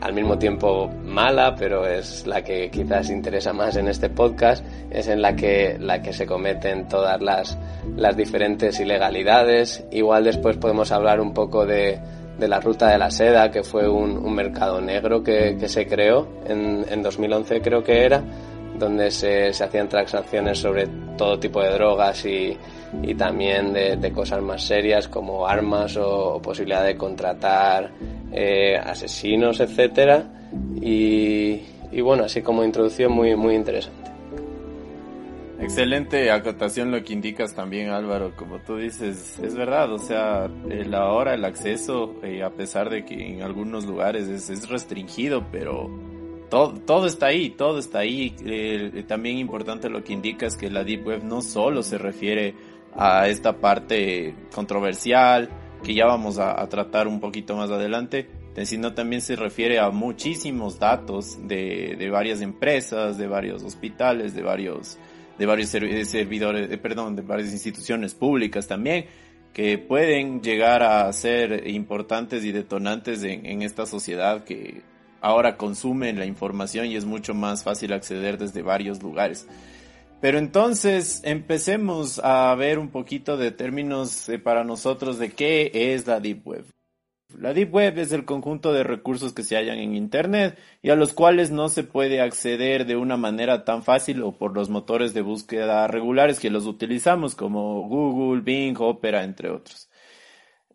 al 0.00 0.12
mismo 0.12 0.38
tiempo 0.38 0.88
mala, 0.88 1.54
pero 1.56 1.86
es 1.86 2.26
la 2.26 2.42
que 2.42 2.70
quizás 2.70 3.10
interesa 3.10 3.52
más 3.52 3.76
en 3.76 3.88
este 3.88 4.08
podcast, 4.10 4.64
es 4.90 5.08
en 5.08 5.22
la 5.22 5.34
que, 5.34 5.76
la 5.78 6.02
que 6.02 6.12
se 6.12 6.26
cometen 6.26 6.88
todas 6.88 7.20
las, 7.20 7.58
las 7.96 8.16
diferentes 8.16 8.78
ilegalidades. 8.80 9.84
Igual 9.90 10.24
después 10.24 10.56
podemos 10.56 10.92
hablar 10.92 11.20
un 11.20 11.32
poco 11.32 11.64
de, 11.64 11.98
de 12.38 12.48
la 12.48 12.60
ruta 12.60 12.90
de 12.90 12.98
la 12.98 13.10
seda, 13.10 13.50
que 13.50 13.62
fue 13.62 13.88
un, 13.88 14.34
mercado 14.34 14.80
negro 14.80 15.22
que, 15.22 15.56
que, 15.58 15.68
se 15.68 15.86
creó 15.86 16.28
en, 16.46 16.84
en 16.90 17.02
2011 17.02 17.62
creo 17.62 17.82
que 17.82 18.04
era, 18.04 18.22
donde 18.78 19.10
se, 19.10 19.52
se 19.52 19.64
hacían 19.64 19.88
transacciones 19.88 20.58
sobre 20.58 20.86
todo 21.16 21.38
tipo 21.38 21.62
de 21.62 21.70
drogas 21.70 22.24
y, 22.26 22.56
y 23.02 23.14
también 23.14 23.72
de, 23.72 23.96
de, 23.96 24.12
cosas 24.12 24.42
más 24.42 24.64
serias 24.64 25.08
como 25.08 25.46
armas 25.46 25.96
o, 25.96 26.40
posibilidad 26.42 26.84
de 26.84 26.96
contratar 26.96 27.90
eh, 28.32 28.76
asesinos, 28.76 29.60
etcétera. 29.60 30.24
Y, 30.80 31.62
y, 31.92 32.00
bueno, 32.00 32.24
así 32.24 32.42
como 32.42 32.64
introducción 32.64 33.12
muy, 33.12 33.34
muy 33.36 33.54
interesante. 33.54 34.10
Excelente 35.58 36.30
acotación 36.30 36.90
lo 36.90 37.02
que 37.02 37.14
indicas 37.14 37.54
también 37.54 37.88
Álvaro, 37.88 38.32
como 38.36 38.58
tú 38.58 38.76
dices, 38.76 39.38
es 39.38 39.54
verdad, 39.54 39.90
o 39.90 39.98
sea, 39.98 40.50
el 40.68 40.94
ahora 40.94 41.32
el 41.32 41.46
acceso, 41.46 42.14
eh, 42.22 42.42
a 42.42 42.50
pesar 42.50 42.90
de 42.90 43.06
que 43.06 43.14
en 43.14 43.42
algunos 43.42 43.86
lugares 43.86 44.28
es, 44.28 44.50
es 44.50 44.68
restringido, 44.68 45.46
pero 45.50 45.90
todo, 46.50 46.74
todo 46.74 47.06
está 47.06 47.26
ahí, 47.26 47.50
todo 47.50 47.78
está 47.78 48.00
ahí. 48.00 48.34
Eh, 48.44 49.04
también 49.06 49.38
importante 49.38 49.88
lo 49.88 50.04
que 50.04 50.12
indica 50.12 50.46
es 50.46 50.56
que 50.56 50.70
la 50.70 50.84
Deep 50.84 51.06
Web 51.06 51.24
no 51.24 51.40
solo 51.40 51.82
se 51.82 51.98
refiere 51.98 52.54
a 52.96 53.28
esta 53.28 53.58
parte 53.58 54.34
controversial 54.54 55.50
que 55.82 55.94
ya 55.94 56.06
vamos 56.06 56.38
a, 56.38 56.66
tratar 56.68 57.06
un 57.06 57.20
poquito 57.20 57.56
más 57.56 57.70
adelante, 57.70 58.28
sino 58.64 58.94
también 58.94 59.20
se 59.20 59.36
refiere 59.36 59.78
a 59.78 59.90
muchísimos 59.90 60.78
datos 60.78 61.38
de, 61.46 61.94
de 61.98 62.10
varias 62.10 62.40
empresas, 62.40 63.18
de 63.18 63.26
varios 63.26 63.62
hospitales, 63.62 64.34
de 64.34 64.42
varios, 64.42 64.98
de 65.38 65.46
varios 65.46 65.68
servidores, 65.68 66.68
de, 66.68 66.78
perdón, 66.78 67.14
de 67.14 67.22
varias 67.22 67.52
instituciones 67.52 68.14
públicas 68.14 68.66
también, 68.66 69.06
que 69.52 69.78
pueden 69.78 70.40
llegar 70.42 70.82
a 70.82 71.12
ser 71.12 71.68
importantes 71.68 72.44
y 72.44 72.52
detonantes 72.52 73.22
en, 73.22 73.46
en 73.46 73.62
esta 73.62 73.86
sociedad 73.86 74.44
que 74.44 74.82
ahora 75.20 75.56
consume 75.56 76.12
la 76.12 76.26
información 76.26 76.86
y 76.86 76.96
es 76.96 77.04
mucho 77.04 77.34
más 77.34 77.62
fácil 77.62 77.92
acceder 77.92 78.38
desde 78.38 78.62
varios 78.62 79.02
lugares. 79.02 79.46
Pero 80.26 80.38
entonces 80.38 81.20
empecemos 81.22 82.18
a 82.18 82.52
ver 82.56 82.80
un 82.80 82.88
poquito 82.88 83.36
de 83.36 83.52
términos 83.52 84.28
eh, 84.28 84.40
para 84.40 84.64
nosotros 84.64 85.20
de 85.20 85.30
qué 85.30 85.70
es 85.72 86.08
la 86.08 86.18
Deep 86.18 86.44
Web. 86.44 86.64
La 87.38 87.54
Deep 87.54 87.72
Web 87.72 87.96
es 88.00 88.10
el 88.10 88.24
conjunto 88.24 88.72
de 88.72 88.82
recursos 88.82 89.32
que 89.32 89.44
se 89.44 89.54
hallan 89.54 89.78
en 89.78 89.94
Internet 89.94 90.58
y 90.82 90.90
a 90.90 90.96
los 90.96 91.12
cuales 91.12 91.52
no 91.52 91.68
se 91.68 91.84
puede 91.84 92.20
acceder 92.20 92.86
de 92.86 92.96
una 92.96 93.16
manera 93.16 93.64
tan 93.64 93.84
fácil 93.84 94.20
o 94.24 94.32
por 94.32 94.52
los 94.52 94.68
motores 94.68 95.14
de 95.14 95.20
búsqueda 95.20 95.86
regulares 95.86 96.40
que 96.40 96.50
los 96.50 96.66
utilizamos 96.66 97.36
como 97.36 97.82
Google, 97.82 98.40
Bing, 98.40 98.80
Opera, 98.80 99.22
entre 99.22 99.50
otros. 99.50 99.85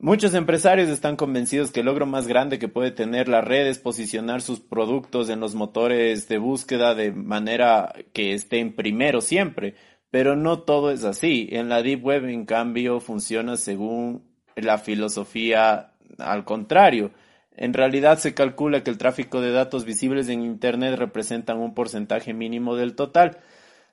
Muchos 0.04 0.34
empresarios 0.34 0.90
están 0.90 1.16
convencidos 1.16 1.70
que 1.70 1.82
el 1.82 1.86
logro 1.86 2.08
más 2.08 2.28
grande 2.28 2.58
que 2.58 2.68
puede 2.68 2.90
tener 2.90 3.28
la 3.28 3.42
red 3.42 3.68
es 3.68 3.78
posicionar 3.78 4.42
sus 4.42 4.60
productos 4.60 5.30
en 5.30 5.40
los 5.40 5.54
motores 5.54 6.28
de 6.28 6.40
búsqueda 6.40 6.96
de 6.96 7.12
manera 7.12 7.94
que 8.12 8.34
estén 8.34 8.74
primero 8.76 9.22
siempre, 9.22 9.76
pero 10.10 10.36
no 10.36 10.62
todo 10.62 10.90
es 10.90 11.04
así. 11.04 11.50
En 11.52 11.70
la 11.70 11.84
Deep 11.84 12.04
Web, 12.04 12.26
en 12.26 12.48
cambio, 12.48 13.00
funciona 13.00 13.58
según 13.58 14.24
la 14.56 14.80
filosofía 14.80 15.92
al 16.18 16.46
contrario. 16.46 17.12
En 17.56 17.72
realidad 17.72 18.18
se 18.18 18.34
calcula 18.34 18.82
que 18.82 18.90
el 18.90 18.98
tráfico 18.98 19.40
de 19.40 19.52
datos 19.52 19.86
visibles 19.86 20.30
en 20.30 20.42
Internet 20.42 20.98
representan 20.98 21.60
un 21.60 21.76
porcentaje 21.76 22.34
mínimo 22.34 22.76
del 22.76 22.96
total, 22.96 23.38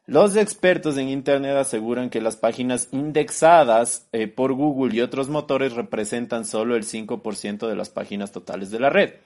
los 0.09 0.37
expertos 0.37 0.97
en 0.97 1.11
Internet 1.11 1.55
aseguran 1.59 2.09
que 2.09 2.23
las 2.23 2.39
páginas 2.39 2.89
indexadas 2.93 4.09
eh, 4.13 4.27
por 4.27 4.55
Google 4.55 4.97
y 4.97 5.03
otros 5.03 5.29
motores 5.29 5.75
representan 5.75 6.47
solo 6.47 6.77
el 6.77 6.85
5% 6.85 7.69
de 7.69 7.77
las 7.77 7.91
páginas 7.91 8.33
totales 8.33 8.71
de 8.71 8.81
la 8.81 8.89
red. 8.89 9.17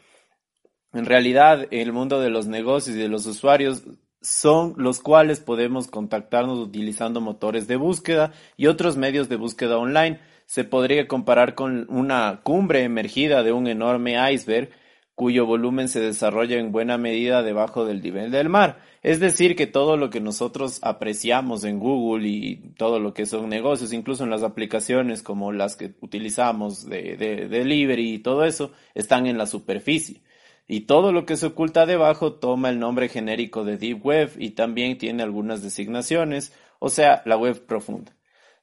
En 0.93 1.07
realidad, 1.07 1.69
el 1.71 1.93
mundo 1.93 2.21
de 2.21 2.31
los 2.31 2.49
negocios 2.49 2.97
y 2.97 2.99
de 2.99 3.07
los 3.07 3.27
usuarios 3.27 3.85
son 4.23 4.75
los 4.77 4.99
cuales 4.99 5.39
podemos 5.39 5.87
contactarnos 5.87 6.59
utilizando 6.59 7.21
motores 7.21 7.69
de 7.69 7.77
búsqueda 7.77 8.33
y 8.57 8.67
otros 8.67 8.97
medios 8.97 9.29
de 9.29 9.37
búsqueda 9.37 9.79
online. 9.79 10.19
Se 10.47 10.65
podría 10.65 11.07
comparar 11.07 11.55
con 11.55 11.87
una 11.91 12.41
cumbre 12.43 12.83
emergida 12.83 13.45
de 13.45 13.53
un 13.53 13.69
enorme 13.69 14.17
iceberg 14.35 14.71
cuyo 15.15 15.47
volumen 15.47 15.89
se 15.89 16.01
desarrolla 16.01 16.59
en 16.59 16.73
buena 16.73 16.99
medida 16.99 17.43
debajo 17.43 17.85
del 17.85 18.03
nivel 18.03 18.31
del 18.31 18.49
mar. 18.49 18.81
Es 19.03 19.21
decir, 19.21 19.57
que 19.57 19.67
todo 19.67 19.97
lo 19.97 20.11
que 20.11 20.21
nosotros 20.21 20.79
apreciamos 20.83 21.65
en 21.65 21.79
Google 21.79 22.29
y 22.29 22.57
todo 22.77 22.99
lo 22.99 23.13
que 23.15 23.27
son 23.27 23.49
negocios, 23.49 23.93
incluso 23.93 24.25
en 24.25 24.31
las 24.31 24.43
aplicaciones 24.43 25.23
como 25.23 25.53
las 25.53 25.77
que 25.77 25.95
utilizamos 26.01 26.89
de, 26.89 27.17
de, 27.17 27.49
delivery 27.49 28.15
y 28.15 28.19
todo 28.21 28.45
eso, 28.45 28.73
están 28.95 29.27
en 29.27 29.39
la 29.39 29.47
superficie. 29.47 30.23
Y 30.67 30.83
todo 30.83 31.13
lo 31.13 31.27
que 31.27 31.37
se 31.37 31.47
oculta 31.47 31.85
debajo 31.85 32.35
toma 32.35 32.71
el 32.71 32.79
nombre 32.79 33.09
genérico 33.09 33.65
de 33.65 33.77
Deep 33.77 34.05
Web 34.07 34.33
y 34.39 34.51
también 34.51 34.97
tiene 34.97 35.23
algunas 35.23 35.63
designaciones, 35.63 36.53
o 36.79 36.89
sea, 36.89 37.23
la 37.27 37.37
web 37.37 37.67
profunda. 37.67 38.15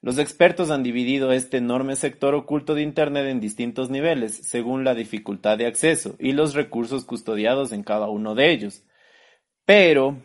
Los 0.01 0.17
expertos 0.17 0.71
han 0.71 0.81
dividido 0.81 1.33
este 1.33 1.57
enorme 1.57 1.97
sector 1.97 2.33
oculto 2.33 2.73
de 2.73 2.83
Internet 2.83 3.25
en 3.25 3.41
distintos 3.41 3.89
niveles, 3.89 4.33
según 4.33 4.85
la 4.85 4.95
dificultad 4.95 5.57
de 5.57 5.67
acceso 5.67 6.15
y 6.19 6.31
los 6.31 6.53
recursos 6.53 7.03
custodiados 7.03 7.73
en 7.73 7.83
cada 7.83 8.07
uno 8.07 8.33
de 8.33 8.51
ellos. 8.51 8.83
Pero, 9.65 10.17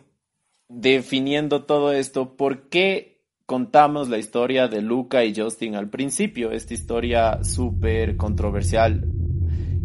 definiendo 0.69 1.65
todo 1.65 1.91
esto, 1.91 2.37
¿por 2.37 2.69
qué 2.69 3.21
contamos 3.45 4.07
la 4.07 4.17
historia 4.17 4.69
de 4.69 4.81
Luca 4.81 5.25
y 5.25 5.35
Justin 5.35 5.75
al 5.75 5.89
principio? 5.89 6.51
Esta 6.51 6.73
historia 6.73 7.43
súper 7.43 8.15
controversial. 8.15 9.05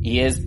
Y 0.00 0.20
es 0.20 0.40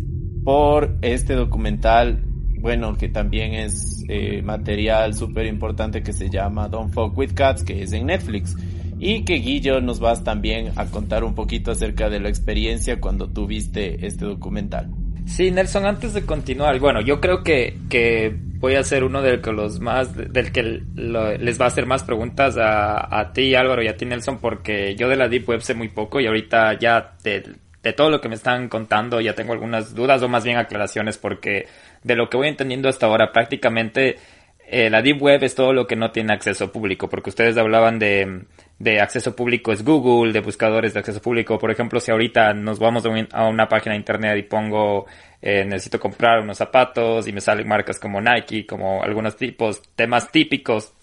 por 0.46 0.98
este 1.02 1.36
documental, 1.36 2.24
bueno, 2.62 2.96
que 2.96 3.10
también 3.10 3.54
es 3.56 4.06
eh, 4.08 4.42
material 4.42 5.14
súper 5.14 5.48
importante 5.48 6.02
que 6.02 6.14
se 6.14 6.30
llama 6.30 6.70
Don't 6.70 6.94
Fuck 6.94 7.18
With 7.18 7.34
Cats, 7.34 7.64
que 7.64 7.84
es 7.84 7.92
en 7.92 8.06
Netflix 8.06 8.56
y 9.04 9.26
que 9.26 9.36
Guillo 9.36 9.82
nos 9.82 10.00
vas 10.00 10.24
también 10.24 10.72
a 10.78 10.86
contar 10.86 11.24
un 11.24 11.36
poquito 11.36 11.72
acerca 11.72 12.10
de 12.10 12.22
la 12.22 12.30
experiencia 12.30 13.02
cuando 13.02 13.28
tú 13.28 13.46
viste 13.46 14.06
este 14.06 14.26
documental. 14.26 14.90
Sí, 15.26 15.52
Nelson, 15.52 15.86
antes 15.86 16.14
de 16.14 16.26
continuar, 16.26 16.80
bueno, 16.80 17.02
yo 17.02 17.20
creo 17.20 17.44
que, 17.44 17.78
que 17.90 18.36
voy 18.64 18.76
a 18.76 18.84
ser 18.84 19.04
uno 19.04 19.22
del 19.22 19.42
que 19.42 19.52
los 19.52 19.82
más, 19.82 20.16
del 20.16 20.52
que 20.54 20.64
les 20.64 21.60
va 21.60 21.66
a 21.66 21.68
hacer 21.68 21.86
más 21.86 22.04
preguntas 22.04 22.58
a, 22.58 23.20
a 23.20 23.34
ti 23.34 23.56
Álvaro 23.56 23.84
y 23.84 23.90
a 23.90 23.98
ti 23.98 24.06
Nelson 24.06 24.40
porque 24.40 24.96
yo 24.96 25.10
de 25.10 25.18
la 25.18 25.28
Deep 25.28 25.50
Web 25.50 25.62
sé 25.62 25.74
muy 25.74 25.90
poco 25.90 26.22
y 26.22 26.28
ahorita 26.28 26.80
ya 26.80 27.14
de, 27.24 27.56
de 27.82 27.94
todo 27.94 28.10
lo 28.10 28.22
que 28.22 28.30
me 28.30 28.36
están 28.36 28.70
contando 28.70 29.20
ya 29.20 29.36
tengo 29.36 29.52
algunas 29.52 29.94
dudas 29.94 30.22
o 30.24 30.30
más 30.30 30.46
bien 30.46 30.58
aclaraciones 30.58 31.18
porque 31.18 31.68
de 32.04 32.16
lo 32.16 32.30
que 32.30 32.38
voy 32.38 32.48
entendiendo 32.48 32.88
hasta 32.88 33.06
ahora 33.06 33.34
prácticamente 33.34 34.16
eh, 34.66 34.90
la 34.90 35.02
Deep 35.02 35.22
Web 35.22 35.44
es 35.44 35.56
todo 35.56 35.74
lo 35.74 35.86
que 35.86 35.98
no 35.98 36.12
tiene 36.12 36.34
acceso 36.34 36.72
público 36.72 37.10
porque 37.10 37.32
ustedes 37.32 37.58
hablaban 37.58 38.00
de 38.00 38.46
de 38.80 39.00
acceso 39.00 39.36
público 39.36 39.72
es 39.72 39.84
Google, 39.84 40.34
de 40.34 40.42
buscadores 40.42 40.94
de 40.94 41.00
acceso 41.00 41.22
público. 41.22 41.58
Por 41.58 41.72
ejemplo, 41.72 42.00
si 42.00 42.12
ahorita 42.12 42.54
nos 42.54 42.80
vamos 42.80 43.04
a 43.32 43.48
una 43.48 43.68
página 43.68 43.94
de 43.94 44.00
internet 44.00 44.38
y 44.38 44.44
pongo 44.44 45.06
eh, 45.46 45.66
necesito 45.66 46.00
comprar 46.00 46.40
unos 46.40 46.58
zapatos 46.58 47.28
y 47.28 47.34
me 47.34 47.42
salen 47.42 47.68
marcas 47.68 48.00
como 48.00 48.22
Nike, 48.22 48.66
como 48.66 49.04
algunos 49.04 49.36
tipos, 49.36 49.82
temas 49.94 50.32
típicos, 50.32 50.94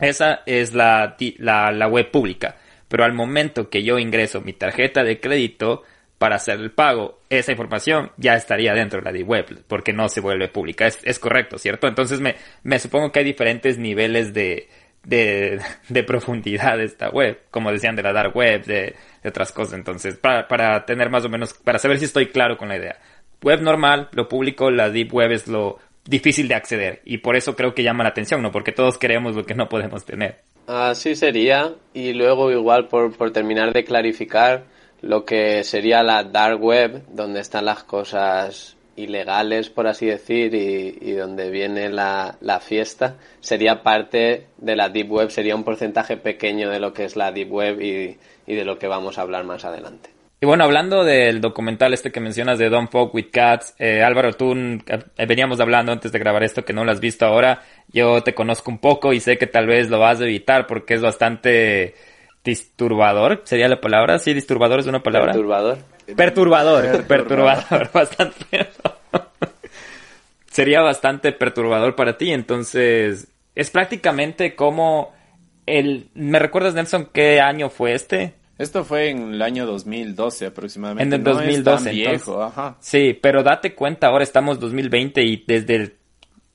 esa 0.00 0.40
es 0.46 0.72
la, 0.72 1.16
la, 1.36 1.70
la 1.70 1.86
web 1.86 2.10
pública. 2.10 2.56
Pero 2.88 3.04
al 3.04 3.12
momento 3.12 3.68
que 3.68 3.82
yo 3.82 3.98
ingreso 3.98 4.40
mi 4.40 4.54
tarjeta 4.54 5.04
de 5.04 5.20
crédito 5.20 5.82
para 6.16 6.36
hacer 6.36 6.60
el 6.60 6.70
pago, 6.70 7.20
esa 7.28 7.52
información 7.52 8.10
ya 8.16 8.32
estaría 8.36 8.72
dentro 8.72 9.02
de 9.02 9.12
la 9.12 9.26
web, 9.26 9.64
porque 9.68 9.92
no 9.92 10.08
se 10.08 10.22
vuelve 10.22 10.48
pública. 10.48 10.86
Es 10.86 11.18
correcto, 11.18 11.58
¿cierto? 11.58 11.86
Entonces 11.86 12.20
me, 12.20 12.36
me 12.62 12.78
supongo 12.78 13.12
que 13.12 13.18
hay 13.18 13.26
diferentes 13.26 13.76
niveles 13.76 14.32
de, 14.32 14.66
de, 15.04 15.60
de 15.88 16.02
profundidad 16.02 16.80
esta 16.80 17.10
web, 17.10 17.40
como 17.50 17.70
decían 17.70 17.96
de 17.96 18.02
la 18.02 18.12
dark 18.12 18.36
web, 18.36 18.64
de, 18.64 18.94
de 19.22 19.28
otras 19.28 19.52
cosas. 19.52 19.74
Entonces, 19.74 20.16
para, 20.16 20.48
para 20.48 20.84
tener 20.84 21.10
más 21.10 21.24
o 21.24 21.28
menos, 21.28 21.54
para 21.54 21.78
saber 21.78 21.98
si 21.98 22.06
estoy 22.06 22.28
claro 22.28 22.56
con 22.56 22.68
la 22.68 22.76
idea. 22.76 22.98
Web 23.42 23.60
normal, 23.60 24.08
lo 24.12 24.28
público, 24.28 24.70
la 24.70 24.90
deep 24.90 25.12
web 25.12 25.32
es 25.32 25.46
lo 25.48 25.78
difícil 26.04 26.48
de 26.48 26.54
acceder 26.54 27.00
y 27.04 27.18
por 27.18 27.36
eso 27.36 27.56
creo 27.56 27.74
que 27.74 27.82
llama 27.82 28.04
la 28.04 28.10
atención, 28.10 28.42
¿no? 28.42 28.50
Porque 28.50 28.72
todos 28.72 28.98
queremos 28.98 29.36
lo 29.36 29.44
que 29.44 29.54
no 29.54 29.68
podemos 29.68 30.04
tener. 30.04 30.40
Así 30.66 31.14
sería 31.14 31.74
y 31.92 32.12
luego 32.12 32.50
igual 32.50 32.88
por, 32.88 33.16
por 33.16 33.32
terminar 33.32 33.72
de 33.72 33.84
clarificar 33.84 34.64
lo 35.02 35.24
que 35.24 35.64
sería 35.64 36.02
la 36.02 36.24
dark 36.24 36.62
web, 36.62 37.02
donde 37.08 37.40
están 37.40 37.66
las 37.66 37.84
cosas 37.84 38.73
ilegales, 38.96 39.70
por 39.70 39.86
así 39.86 40.06
decir, 40.06 40.54
y, 40.54 40.98
y 41.00 41.12
donde 41.12 41.50
viene 41.50 41.88
la, 41.90 42.36
la, 42.40 42.60
fiesta, 42.60 43.16
sería 43.40 43.82
parte 43.82 44.46
de 44.58 44.76
la 44.76 44.88
Deep 44.88 45.10
Web, 45.10 45.30
sería 45.30 45.56
un 45.56 45.64
porcentaje 45.64 46.16
pequeño 46.16 46.70
de 46.70 46.80
lo 46.80 46.92
que 46.92 47.04
es 47.04 47.16
la 47.16 47.32
Deep 47.32 47.52
Web 47.52 47.80
y, 47.80 48.18
y 48.46 48.54
de 48.54 48.64
lo 48.64 48.78
que 48.78 48.88
vamos 48.88 49.18
a 49.18 49.22
hablar 49.22 49.44
más 49.44 49.64
adelante. 49.64 50.10
Y 50.40 50.46
bueno, 50.46 50.64
hablando 50.64 51.04
del 51.04 51.40
documental 51.40 51.94
este 51.94 52.12
que 52.12 52.20
mencionas 52.20 52.58
de 52.58 52.68
Don't 52.68 52.90
Fuck 52.90 53.14
With 53.14 53.30
Cats, 53.32 53.74
eh, 53.78 54.02
Álvaro, 54.02 54.32
tú 54.34 54.52
eh, 54.52 55.26
veníamos 55.26 55.58
hablando 55.60 55.90
antes 55.90 56.12
de 56.12 56.18
grabar 56.18 56.42
esto 56.42 56.64
que 56.64 56.74
no 56.74 56.84
lo 56.84 56.92
has 56.92 57.00
visto 57.00 57.24
ahora, 57.24 57.62
yo 57.88 58.22
te 58.22 58.34
conozco 58.34 58.70
un 58.70 58.78
poco 58.78 59.14
y 59.14 59.20
sé 59.20 59.38
que 59.38 59.46
tal 59.46 59.66
vez 59.66 59.88
lo 59.88 59.98
vas 59.98 60.20
a 60.20 60.24
evitar 60.24 60.66
porque 60.66 60.94
es 60.94 61.00
bastante 61.00 61.94
disturbador, 62.44 63.40
sería 63.44 63.68
la 63.68 63.80
palabra, 63.80 64.18
sí, 64.18 64.34
disturbador 64.34 64.80
es 64.80 64.86
una 64.86 65.02
palabra. 65.02 65.32
Perturbador. 65.32 65.78
Perturbador, 66.16 67.04
perturbador, 67.04 67.90
bastante. 67.94 68.68
Sería 70.50 70.82
bastante 70.82 71.32
perturbador 71.32 71.96
para 71.96 72.16
ti, 72.16 72.30
entonces 72.30 73.28
es 73.54 73.70
prácticamente 73.70 74.54
como 74.54 75.12
el... 75.66 76.08
¿Me 76.14 76.38
recuerdas, 76.38 76.74
Nelson, 76.74 77.08
qué 77.12 77.40
año 77.40 77.70
fue 77.70 77.94
este? 77.94 78.34
Esto 78.58 78.84
fue 78.84 79.10
en 79.10 79.34
el 79.34 79.42
año 79.42 79.66
2012 79.66 80.46
aproximadamente. 80.46 81.16
En 81.16 81.20
el 81.20 81.24
2012, 81.24 81.44
no 81.44 81.50
es 81.50 81.64
tan 81.64 81.88
entonces, 81.88 81.92
viejo, 81.92 82.42
ajá. 82.42 82.76
Sí, 82.80 83.18
pero 83.20 83.42
date 83.42 83.74
cuenta, 83.74 84.08
ahora 84.08 84.22
estamos 84.22 84.60
2020 84.60 85.22
y 85.22 85.44
desde 85.46 85.74
el... 85.74 85.94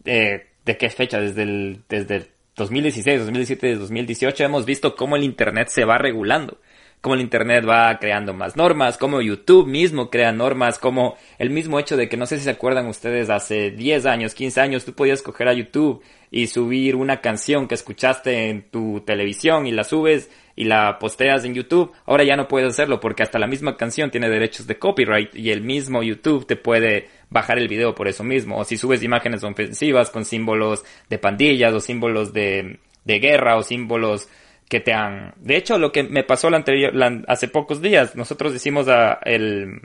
Eh, 0.06 0.46
¿De 0.64 0.78
qué 0.78 0.90
fecha? 0.90 1.20
Desde 1.20 1.44
el, 1.44 1.82
desde 1.90 2.16
el 2.18 2.28
2016, 2.56 3.20
2017, 3.20 3.76
2018 3.76 4.44
hemos 4.44 4.66
visto 4.66 4.96
cómo 4.96 5.16
el 5.16 5.24
Internet 5.24 5.70
se 5.70 5.84
va 5.84 5.98
regulando 5.98 6.60
cómo 7.02 7.16
el 7.16 7.22
Internet 7.22 7.66
va 7.68 7.98
creando 8.00 8.34
más 8.34 8.56
normas, 8.56 8.98
cómo 8.98 9.22
YouTube 9.22 9.68
mismo 9.68 10.10
crea 10.10 10.32
normas, 10.32 10.80
como 10.80 11.16
el 11.38 11.50
mismo 11.50 11.80
hecho 11.80 11.96
de 11.96 12.10
que 12.10 12.18
no 12.18 12.26
sé 12.26 12.38
si 12.38 12.44
se 12.44 12.50
acuerdan 12.50 12.88
ustedes, 12.88 13.30
hace 13.30 13.72
10 13.72 14.06
años, 14.06 14.36
15 14.36 14.62
años, 14.62 14.86
tú 14.86 14.94
podías 14.94 15.22
coger 15.22 15.48
a 15.48 15.54
YouTube 15.54 16.02
y 16.32 16.48
subir 16.48 16.96
una 16.96 17.22
canción 17.22 17.68
que 17.68 17.76
escuchaste 17.76 18.50
en 18.50 18.64
tu 18.70 19.02
televisión 19.02 19.66
y 19.66 19.72
la 19.72 19.84
subes 19.84 20.30
y 20.56 20.66
la 20.66 21.00
posteas 21.00 21.46
en 21.46 21.56
YouTube. 21.56 21.94
Ahora 22.06 22.26
ya 22.26 22.36
no 22.36 22.48
puedes 22.48 22.70
hacerlo 22.70 23.00
porque 23.00 23.24
hasta 23.24 23.40
la 23.40 23.48
misma 23.48 23.78
canción 23.78 24.12
tiene 24.12 24.30
derechos 24.30 24.68
de 24.68 24.78
copyright 24.78 25.34
y 25.36 25.52
el 25.52 25.62
mismo 25.62 26.04
YouTube 26.04 26.46
te 26.46 26.58
puede 26.58 27.08
bajar 27.30 27.58
el 27.58 27.70
video 27.70 27.96
por 27.96 28.10
eso 28.10 28.24
mismo. 28.26 28.58
O 28.58 28.66
si 28.66 28.76
subes 28.76 29.02
imágenes 29.02 29.44
ofensivas 29.44 30.12
con 30.12 30.26
símbolos 30.26 30.84
de 31.10 31.18
pandillas 31.18 31.74
o 31.74 31.80
símbolos 31.80 32.34
de, 32.34 32.80
de 33.06 33.20
guerra 33.20 33.56
o 33.56 33.64
símbolos 33.64 34.28
que 34.70 34.80
te 34.80 34.94
han... 34.94 35.34
De 35.38 35.58
hecho, 35.58 35.78
lo 35.78 35.92
que 35.92 36.04
me 36.04 36.24
pasó 36.24 36.50
la 36.50 36.58
anterior, 36.58 36.96
la, 36.96 37.22
hace 37.28 37.48
pocos 37.50 37.82
días, 37.82 38.16
nosotros 38.16 38.56
hicimos 38.56 38.88
a, 38.88 39.20
el, 39.26 39.82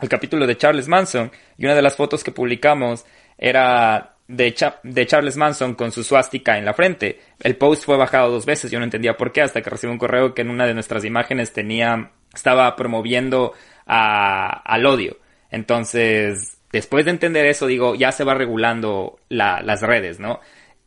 el 0.00 0.08
capítulo 0.08 0.46
de 0.46 0.56
Charles 0.56 0.86
Manson 0.86 1.32
y 1.56 1.64
una 1.64 1.74
de 1.74 1.82
las 1.82 1.96
fotos 1.96 2.22
que 2.22 2.30
publicamos 2.30 3.04
era 3.38 4.14
de, 4.28 4.54
Cha 4.54 4.78
de 4.82 5.06
Charles 5.06 5.36
Manson 5.36 5.74
con 5.74 5.90
su 5.90 6.04
suástica 6.04 6.58
en 6.58 6.66
la 6.66 6.74
frente. 6.74 7.18
El 7.40 7.56
post 7.56 7.84
fue 7.84 7.96
bajado 7.96 8.30
dos 8.30 8.46
veces, 8.46 8.70
yo 8.70 8.78
no 8.78 8.84
entendía 8.84 9.16
por 9.16 9.32
qué, 9.32 9.40
hasta 9.40 9.62
que 9.62 9.70
recibí 9.70 9.90
un 9.90 9.98
correo 9.98 10.34
que 10.34 10.42
en 10.42 10.50
una 10.50 10.66
de 10.66 10.74
nuestras 10.74 11.04
imágenes 11.04 11.52
tenía, 11.52 12.10
estaba 12.34 12.76
promoviendo 12.76 13.54
a, 13.86 14.60
al 14.64 14.84
odio. 14.84 15.16
Entonces, 15.50 16.58
después 16.72 17.06
de 17.06 17.12
entender 17.12 17.46
eso, 17.46 17.66
digo, 17.66 17.94
ya 17.94 18.12
se 18.12 18.24
va 18.24 18.34
regulando 18.34 19.18
la, 19.30 19.62
las 19.62 19.80
redes, 19.80 20.20
¿no? 20.20 20.40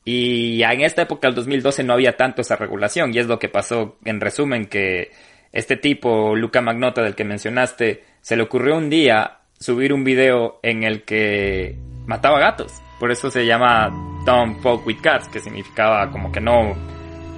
Y 0.09 0.63
en 0.63 0.79
esta 0.79 1.01
época, 1.01 1.27
el 1.27 1.35
2012, 1.35 1.83
no 1.83 1.91
había 1.91 2.15
tanto 2.15 2.39
esa 2.39 2.55
regulación. 2.55 3.13
Y 3.13 3.19
es 3.19 3.27
lo 3.27 3.39
que 3.39 3.49
pasó, 3.49 3.97
en 4.05 4.21
resumen, 4.21 4.67
que 4.67 5.11
este 5.51 5.75
tipo, 5.75 6.33
Luca 6.33 6.61
Magnota, 6.61 7.01
del 7.01 7.13
que 7.13 7.25
mencionaste, 7.25 8.05
se 8.21 8.37
le 8.37 8.43
ocurrió 8.43 8.77
un 8.77 8.89
día 8.89 9.39
subir 9.59 9.91
un 9.91 10.05
video 10.05 10.61
en 10.63 10.83
el 10.83 11.03
que 11.03 11.77
mataba 12.05 12.39
gatos. 12.39 12.71
Por 13.01 13.11
eso 13.11 13.29
se 13.29 13.45
llama 13.45 13.89
Don't 14.25 14.61
Fuck 14.61 14.87
With 14.87 15.01
Cats, 15.01 15.27
que 15.27 15.41
significaba 15.41 16.09
como 16.09 16.31
que 16.31 16.39
no, 16.39 16.73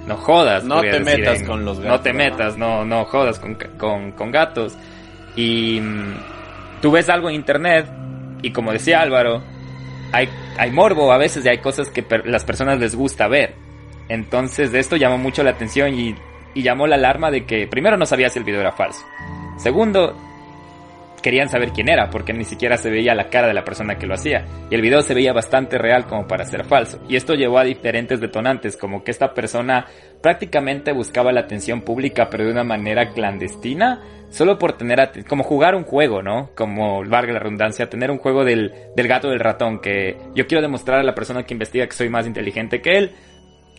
no 0.06 0.16
jodas. 0.18 0.62
No 0.62 0.80
te 0.80 1.00
metas 1.00 1.40
en, 1.40 1.46
con 1.48 1.64
los 1.64 1.80
gatos. 1.80 1.98
No 1.98 2.00
te 2.04 2.12
metas, 2.12 2.56
no, 2.56 2.84
no 2.84 3.04
jodas 3.04 3.40
con, 3.40 3.56
con, 3.78 4.12
con 4.12 4.30
gatos. 4.30 4.78
Y 5.34 5.80
mmm, 5.80 6.14
tú 6.80 6.92
ves 6.92 7.08
algo 7.08 7.28
en 7.30 7.34
internet 7.34 7.90
y 8.42 8.52
como 8.52 8.70
decía 8.70 9.00
Álvaro, 9.00 9.42
hay, 10.12 10.28
hay 10.56 10.70
morbo 10.70 11.12
a 11.12 11.18
veces 11.18 11.44
y 11.44 11.48
hay 11.48 11.58
cosas 11.58 11.88
que 11.88 12.02
per 12.02 12.26
las 12.26 12.44
personas 12.44 12.78
les 12.78 12.94
gusta 12.94 13.28
ver. 13.28 13.54
Entonces 14.08 14.74
esto 14.74 14.96
llamó 14.96 15.18
mucho 15.18 15.42
la 15.42 15.50
atención 15.50 15.94
y, 15.98 16.14
y 16.54 16.62
llamó 16.62 16.86
la 16.86 16.96
alarma 16.96 17.30
de 17.30 17.44
que 17.44 17.66
primero 17.66 17.96
no 17.96 18.06
sabía 18.06 18.28
si 18.28 18.38
el 18.38 18.44
video 18.44 18.60
era 18.60 18.72
falso. 18.72 19.04
Segundo, 19.56 20.16
querían 21.20 21.48
saber 21.48 21.70
quién 21.70 21.88
era, 21.88 22.10
porque 22.10 22.32
ni 22.32 22.44
siquiera 22.44 22.76
se 22.76 22.90
veía 22.90 23.14
la 23.14 23.28
cara 23.28 23.48
de 23.48 23.54
la 23.54 23.64
persona 23.64 23.96
que 23.96 24.06
lo 24.06 24.14
hacía. 24.14 24.46
Y 24.70 24.74
el 24.74 24.82
video 24.82 25.02
se 25.02 25.14
veía 25.14 25.32
bastante 25.32 25.78
real 25.78 26.06
como 26.06 26.26
para 26.26 26.44
ser 26.44 26.64
falso. 26.64 27.00
Y 27.08 27.16
esto 27.16 27.34
llevó 27.34 27.58
a 27.58 27.64
diferentes 27.64 28.20
detonantes, 28.20 28.76
como 28.76 29.04
que 29.04 29.10
esta 29.10 29.34
persona 29.34 29.86
prácticamente 30.22 30.92
buscaba 30.92 31.32
la 31.32 31.40
atención 31.40 31.82
pública, 31.82 32.28
pero 32.30 32.44
de 32.44 32.52
una 32.52 32.64
manera 32.64 33.10
clandestina, 33.10 34.02
solo 34.30 34.58
por 34.58 34.74
tener, 34.74 35.24
como 35.28 35.44
jugar 35.44 35.74
un 35.74 35.84
juego, 35.84 36.22
¿no? 36.22 36.50
Como, 36.54 37.04
valga 37.04 37.32
la 37.32 37.40
redundancia, 37.40 37.88
tener 37.88 38.10
un 38.10 38.18
juego 38.18 38.44
del, 38.44 38.72
del 38.96 39.08
gato 39.08 39.28
del 39.28 39.40
ratón, 39.40 39.80
que 39.80 40.16
yo 40.34 40.46
quiero 40.46 40.62
demostrar 40.62 41.00
a 41.00 41.04
la 41.04 41.14
persona 41.14 41.44
que 41.44 41.54
investiga 41.54 41.86
que 41.86 41.92
soy 41.92 42.08
más 42.08 42.26
inteligente 42.26 42.80
que 42.80 42.98
él, 42.98 43.12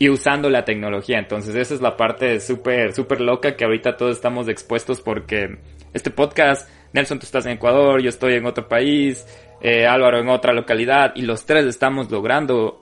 y 0.02 0.10
usando 0.10 0.50
la 0.50 0.66
tecnología. 0.66 1.20
Entonces 1.20 1.54
esa 1.54 1.76
es 1.76 1.82
la 1.82 1.96
parte 1.96 2.40
súper, 2.40 2.92
súper 2.92 3.22
loca 3.22 3.56
que 3.56 3.66
ahorita 3.66 3.98
todos 3.98 4.16
estamos 4.16 4.48
expuestos 4.48 5.00
porque 5.00 5.60
este 5.94 6.10
podcast, 6.10 6.68
Nelson, 6.94 7.20
tú 7.20 7.26
estás 7.26 7.46
en 7.46 7.54
Ecuador, 7.54 8.02
yo 8.02 8.10
estoy 8.10 8.36
en 8.36 8.46
otro 8.46 8.68
país, 8.68 9.26
eh, 9.62 9.88
Álvaro 9.88 10.20
en 10.20 10.30
otra 10.30 10.54
localidad 10.54 11.14
y 11.16 11.22
los 11.22 11.46
tres 11.46 11.66
estamos 11.66 12.12
logrando 12.12 12.82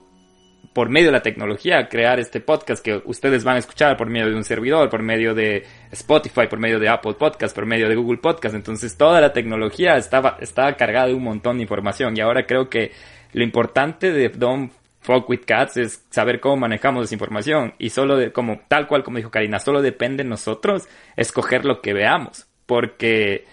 por 0.72 0.88
medio 0.88 1.06
de 1.06 1.12
la 1.12 1.22
tecnología 1.22 1.88
crear 1.88 2.20
este 2.20 2.40
podcast 2.40 2.84
que 2.84 3.02
ustedes 3.04 3.42
van 3.44 3.56
a 3.56 3.58
escuchar 3.58 3.96
por 3.96 4.08
medio 4.08 4.30
de 4.30 4.36
un 4.36 4.44
servidor, 4.44 4.88
por 4.88 5.02
medio 5.02 5.34
de 5.34 5.64
Spotify, 5.90 6.46
por 6.48 6.58
medio 6.58 6.78
de 6.78 6.88
Apple 6.88 7.14
Podcast, 7.14 7.54
por 7.54 7.66
medio 7.66 7.88
de 7.88 7.96
Google 7.96 8.18
Podcast. 8.18 8.54
Entonces 8.54 8.96
toda 8.96 9.20
la 9.20 9.32
tecnología 9.32 9.96
estaba, 9.96 10.36
estaba 10.40 10.74
cargada 10.74 11.08
de 11.08 11.14
un 11.14 11.24
montón 11.24 11.56
de 11.56 11.62
información 11.62 12.16
y 12.16 12.20
ahora 12.20 12.46
creo 12.46 12.68
que 12.68 12.92
lo 13.32 13.42
importante 13.42 14.12
de 14.12 14.28
Don't 14.28 14.72
Fuck 15.00 15.28
with 15.28 15.40
Cats 15.46 15.76
es 15.76 16.04
saber 16.10 16.40
cómo 16.40 16.58
manejamos 16.58 17.04
esa 17.04 17.14
información 17.14 17.74
y 17.78 17.90
solo 17.90 18.16
de, 18.16 18.32
como 18.32 18.60
tal 18.68 18.86
cual 18.86 19.02
como 19.02 19.16
dijo 19.16 19.30
Karina, 19.30 19.58
solo 19.58 19.82
depende 19.82 20.22
de 20.22 20.28
nosotros 20.28 20.86
escoger 21.16 21.64
lo 21.64 21.80
que 21.80 21.94
veamos 21.94 22.46
porque 22.66 23.44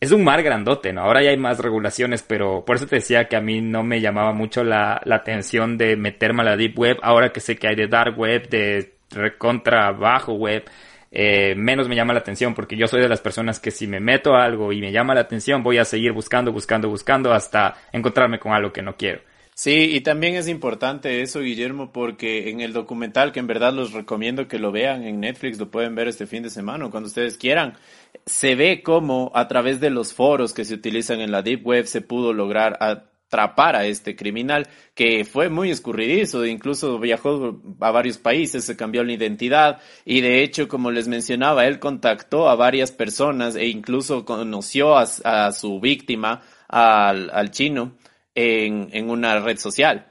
es 0.00 0.12
un 0.12 0.24
mar 0.24 0.42
grandote, 0.42 0.92
¿no? 0.92 1.02
Ahora 1.02 1.22
ya 1.22 1.30
hay 1.30 1.36
más 1.36 1.58
regulaciones, 1.58 2.22
pero 2.22 2.64
por 2.64 2.76
eso 2.76 2.86
te 2.86 2.96
decía 2.96 3.28
que 3.28 3.36
a 3.36 3.40
mí 3.40 3.60
no 3.60 3.82
me 3.82 4.00
llamaba 4.00 4.32
mucho 4.32 4.62
la, 4.64 5.00
la 5.04 5.16
atención 5.16 5.76
de 5.76 5.96
meterme 5.96 6.42
a 6.42 6.46
la 6.46 6.56
Deep 6.56 6.78
Web, 6.78 6.98
ahora 7.02 7.32
que 7.32 7.40
sé 7.40 7.56
que 7.56 7.68
hay 7.68 7.74
de 7.74 7.88
Dark 7.88 8.18
Web, 8.18 8.48
de 8.48 8.98
contra 9.38 9.90
bajo 9.92 10.34
web, 10.34 10.64
eh, 11.10 11.54
menos 11.56 11.88
me 11.88 11.96
llama 11.96 12.12
la 12.12 12.18
atención 12.20 12.54
porque 12.54 12.76
yo 12.76 12.86
soy 12.86 13.00
de 13.00 13.08
las 13.08 13.20
personas 13.20 13.58
que 13.58 13.70
si 13.70 13.86
me 13.86 13.98
meto 14.00 14.34
a 14.34 14.44
algo 14.44 14.72
y 14.72 14.80
me 14.80 14.92
llama 14.92 15.14
la 15.14 15.22
atención 15.22 15.62
voy 15.62 15.78
a 15.78 15.84
seguir 15.86 16.12
buscando, 16.12 16.52
buscando, 16.52 16.90
buscando 16.90 17.32
hasta 17.32 17.76
encontrarme 17.92 18.38
con 18.38 18.52
algo 18.52 18.72
que 18.72 18.82
no 18.82 18.96
quiero. 18.96 19.22
Sí, 19.60 19.72
y 19.72 20.02
también 20.02 20.36
es 20.36 20.46
importante 20.46 21.20
eso, 21.20 21.40
Guillermo, 21.40 21.90
porque 21.90 22.48
en 22.48 22.60
el 22.60 22.72
documental, 22.72 23.32
que 23.32 23.40
en 23.40 23.48
verdad 23.48 23.72
los 23.72 23.92
recomiendo 23.92 24.46
que 24.46 24.60
lo 24.60 24.70
vean 24.70 25.02
en 25.02 25.18
Netflix, 25.18 25.58
lo 25.58 25.68
pueden 25.68 25.96
ver 25.96 26.06
este 26.06 26.28
fin 26.28 26.44
de 26.44 26.50
semana 26.50 26.86
o 26.86 26.92
cuando 26.92 27.08
ustedes 27.08 27.36
quieran, 27.36 27.76
se 28.24 28.54
ve 28.54 28.84
cómo 28.84 29.32
a 29.34 29.48
través 29.48 29.80
de 29.80 29.90
los 29.90 30.14
foros 30.14 30.52
que 30.54 30.64
se 30.64 30.74
utilizan 30.74 31.20
en 31.20 31.32
la 31.32 31.42
Deep 31.42 31.66
Web 31.66 31.86
se 31.86 32.02
pudo 32.02 32.32
lograr 32.32 32.78
atrapar 32.80 33.74
a 33.74 33.84
este 33.86 34.14
criminal 34.14 34.68
que 34.94 35.24
fue 35.24 35.48
muy 35.48 35.72
escurridizo, 35.72 36.46
incluso 36.46 37.00
viajó 37.00 37.60
a 37.80 37.90
varios 37.90 38.18
países, 38.18 38.64
se 38.64 38.76
cambió 38.76 39.02
la 39.02 39.14
identidad 39.14 39.80
y 40.04 40.20
de 40.20 40.44
hecho, 40.44 40.68
como 40.68 40.92
les 40.92 41.08
mencionaba, 41.08 41.66
él 41.66 41.80
contactó 41.80 42.48
a 42.48 42.54
varias 42.54 42.92
personas 42.92 43.56
e 43.56 43.66
incluso 43.66 44.24
conoció 44.24 44.96
a, 44.96 45.02
a 45.24 45.50
su 45.50 45.80
víctima, 45.80 46.42
al, 46.68 47.30
al 47.30 47.50
chino, 47.50 47.97
en, 48.38 48.88
en 48.92 49.10
una 49.10 49.40
red 49.40 49.58
social. 49.58 50.06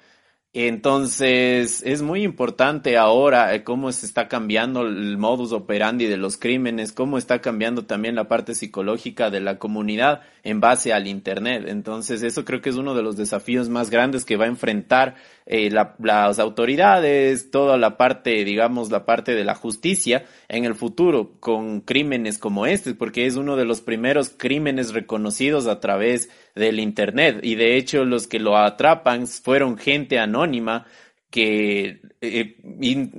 Entonces, 0.54 1.84
es 1.86 2.02
muy 2.02 2.24
importante 2.24 2.98
ahora 2.98 3.54
eh, 3.54 3.64
cómo 3.64 3.92
se 3.92 4.06
está 4.06 4.28
cambiando 4.28 4.82
el 4.82 5.18
modus 5.18 5.52
operandi 5.52 6.08
de 6.08 6.18
los 6.18 6.38
crímenes, 6.38 6.94
cómo 6.94 7.18
está 7.18 7.42
cambiando 7.42 7.86
también 7.86 8.16
la 8.16 8.28
parte 8.28 8.56
psicológica 8.56 9.30
de 9.30 9.40
la 9.40 9.60
comunidad 9.60 10.22
en 10.44 10.60
base 10.60 10.94
al 10.94 11.08
Internet. 11.08 11.66
Entonces, 11.68 12.24
eso 12.24 12.44
creo 12.44 12.60
que 12.62 12.70
es 12.70 12.76
uno 12.76 12.96
de 12.96 13.04
los 13.04 13.16
desafíos 13.18 13.70
más 13.70 13.90
grandes 13.92 14.26
que 14.26 14.36
va 14.36 14.46
a 14.46 14.50
enfrentar 14.50 15.16
eh, 15.50 15.70
las 15.72 16.40
autoridades, 16.40 17.52
toda 17.52 17.78
la 17.78 17.96
parte, 17.96 18.44
digamos, 18.44 18.92
la 18.92 19.06
parte 19.06 19.34
de 19.34 19.46
la 19.46 19.56
justicia 19.56 20.26
en 20.50 20.66
el 20.66 20.76
futuro 20.76 21.40
con 21.40 21.80
crímenes 21.80 22.38
como 22.38 22.66
este, 22.66 22.94
porque 22.94 23.26
es 23.26 23.38
uno 23.38 23.56
de 23.56 23.64
los 23.64 23.80
primeros 23.80 24.30
crímenes 24.30 24.94
reconocidos 24.94 25.68
a 25.68 25.80
través 25.80 26.30
del 26.54 26.82
Internet. 26.82 27.40
Y 27.44 27.56
de 27.56 27.78
hecho, 27.78 28.04
los 28.04 28.28
que 28.28 28.40
lo 28.40 28.58
atrapan 28.58 29.26
fueron 29.26 29.78
gente 29.78 30.20
anónima 30.20 30.86
que 31.30 32.02
eh, 32.22 32.56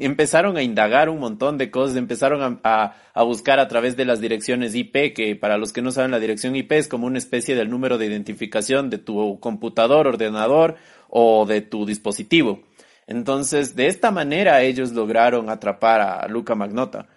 empezaron 0.00 0.56
a 0.56 0.62
indagar 0.62 1.08
un 1.08 1.20
montón 1.20 1.58
de 1.58 1.70
cosas, 1.70 1.96
empezaron 1.96 2.60
a, 2.62 2.94
a, 3.14 3.22
buscar 3.22 3.58
a 3.58 3.68
través 3.68 3.96
de 3.96 4.06
las 4.06 4.20
direcciones 4.20 4.74
IP, 4.74 5.14
que 5.14 5.36
para 5.36 5.58
los 5.58 5.72
que 5.72 5.82
no 5.82 5.92
saben 5.92 6.10
la 6.10 6.18
dirección 6.18 6.56
IP 6.56 6.72
es 6.72 6.88
como 6.88 7.06
una 7.06 7.18
especie 7.18 7.54
del 7.54 7.70
número 7.70 7.98
de 7.98 8.06
identificación 8.06 8.90
de 8.90 8.98
tu 8.98 9.38
computador, 9.40 10.06
ordenador 10.06 10.76
o 11.08 11.46
de 11.46 11.60
tu 11.62 11.86
dispositivo. 11.86 12.62
Entonces, 13.06 13.74
de 13.74 13.86
esta 13.86 14.10
manera 14.10 14.62
ellos 14.62 14.92
lograron 14.92 15.48
atrapar 15.50 16.00
a 16.00 16.28
Luca 16.28 16.54
Magnota. 16.54 17.08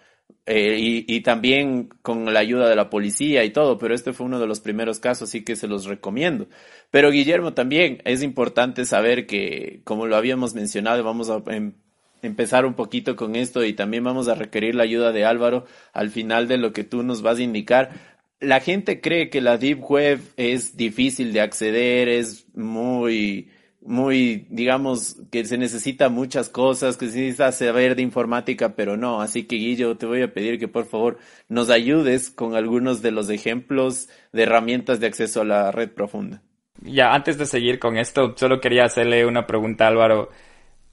Eh, 0.47 1.03
y, 1.07 1.21
también 1.21 1.89
con 2.01 2.33
la 2.33 2.39
ayuda 2.39 2.67
de 2.67 2.75
la 2.75 2.89
policía 2.89 3.43
y 3.43 3.51
todo, 3.51 3.77
pero 3.77 3.93
este 3.93 4.11
fue 4.11 4.25
uno 4.25 4.39
de 4.39 4.47
los 4.47 4.59
primeros 4.59 4.99
casos, 4.99 5.29
así 5.29 5.43
que 5.43 5.55
se 5.55 5.67
los 5.67 5.85
recomiendo. 5.85 6.47
Pero 6.89 7.11
Guillermo, 7.11 7.53
también 7.53 8.01
es 8.05 8.23
importante 8.23 8.85
saber 8.85 9.27
que, 9.27 9.81
como 9.83 10.07
lo 10.07 10.15
habíamos 10.15 10.55
mencionado, 10.55 11.03
vamos 11.03 11.29
a 11.29 11.43
em, 11.47 11.73
empezar 12.21 12.65
un 12.65 12.73
poquito 12.73 13.15
con 13.15 13.35
esto 13.35 13.63
y 13.63 13.73
también 13.73 14.03
vamos 14.03 14.27
a 14.27 14.35
requerir 14.35 14.75
la 14.75 14.83
ayuda 14.83 15.11
de 15.11 15.25
Álvaro 15.25 15.65
al 15.93 16.09
final 16.09 16.47
de 16.47 16.57
lo 16.57 16.73
que 16.73 16.83
tú 16.83 17.03
nos 17.03 17.21
vas 17.21 17.37
a 17.37 17.43
indicar. 17.43 17.91
La 18.39 18.59
gente 18.59 18.99
cree 18.99 19.29
que 19.29 19.41
la 19.41 19.57
Deep 19.57 19.79
Web 19.89 20.21
es 20.37 20.75
difícil 20.75 21.33
de 21.33 21.41
acceder, 21.41 22.09
es 22.09 22.47
muy 22.55 23.49
muy, 23.83 24.45
digamos, 24.49 25.17
que 25.31 25.43
se 25.45 25.57
necesita 25.57 26.09
muchas 26.09 26.49
cosas, 26.49 26.97
que 26.97 27.09
se 27.09 27.19
necesita 27.19 27.51
saber 27.51 27.95
de 27.95 28.03
informática, 28.03 28.75
pero 28.75 28.95
no. 28.95 29.21
Así 29.21 29.45
que 29.45 29.55
Guillo, 29.55 29.97
te 29.97 30.05
voy 30.05 30.21
a 30.21 30.33
pedir 30.33 30.59
que 30.59 30.67
por 30.67 30.85
favor 30.85 31.17
nos 31.49 31.69
ayudes 31.69 32.29
con 32.29 32.55
algunos 32.55 33.01
de 33.01 33.11
los 33.11 33.29
ejemplos 33.29 34.09
de 34.31 34.43
herramientas 34.43 34.99
de 34.99 35.07
acceso 35.07 35.41
a 35.41 35.45
la 35.45 35.71
red 35.71 35.89
profunda. 35.89 36.41
Ya, 36.83 37.13
antes 37.13 37.37
de 37.37 37.45
seguir 37.45 37.79
con 37.79 37.97
esto, 37.97 38.33
solo 38.35 38.59
quería 38.59 38.85
hacerle 38.85 39.25
una 39.25 39.45
pregunta 39.45 39.85
a 39.85 39.89
Álvaro. 39.89 40.29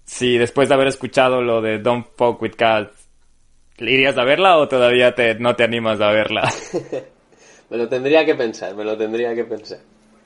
Si 0.05 0.39
después 0.39 0.69
de 0.69 0.75
haber 0.75 0.89
escuchado 0.89 1.43
lo 1.43 1.61
de 1.61 1.79
Don't 1.79 2.07
Fuck 2.17 2.41
with 2.41 2.55
Cats, 2.57 3.09
¿irías 3.79 4.17
a 4.17 4.25
verla 4.25 4.57
o 4.57 4.69
todavía 4.69 5.15
te, 5.15 5.35
no 5.35 5.55
te 5.57 5.65
animas 5.65 6.01
a 6.01 6.11
verla? 6.11 6.51
me 7.71 7.77
lo 7.77 7.89
tendría 7.89 8.25
que 8.25 8.35
pensar, 8.35 8.75
me 8.75 8.85
lo 8.85 8.97
tendría 8.97 9.35
que 9.35 9.45
pensar. 9.45 9.81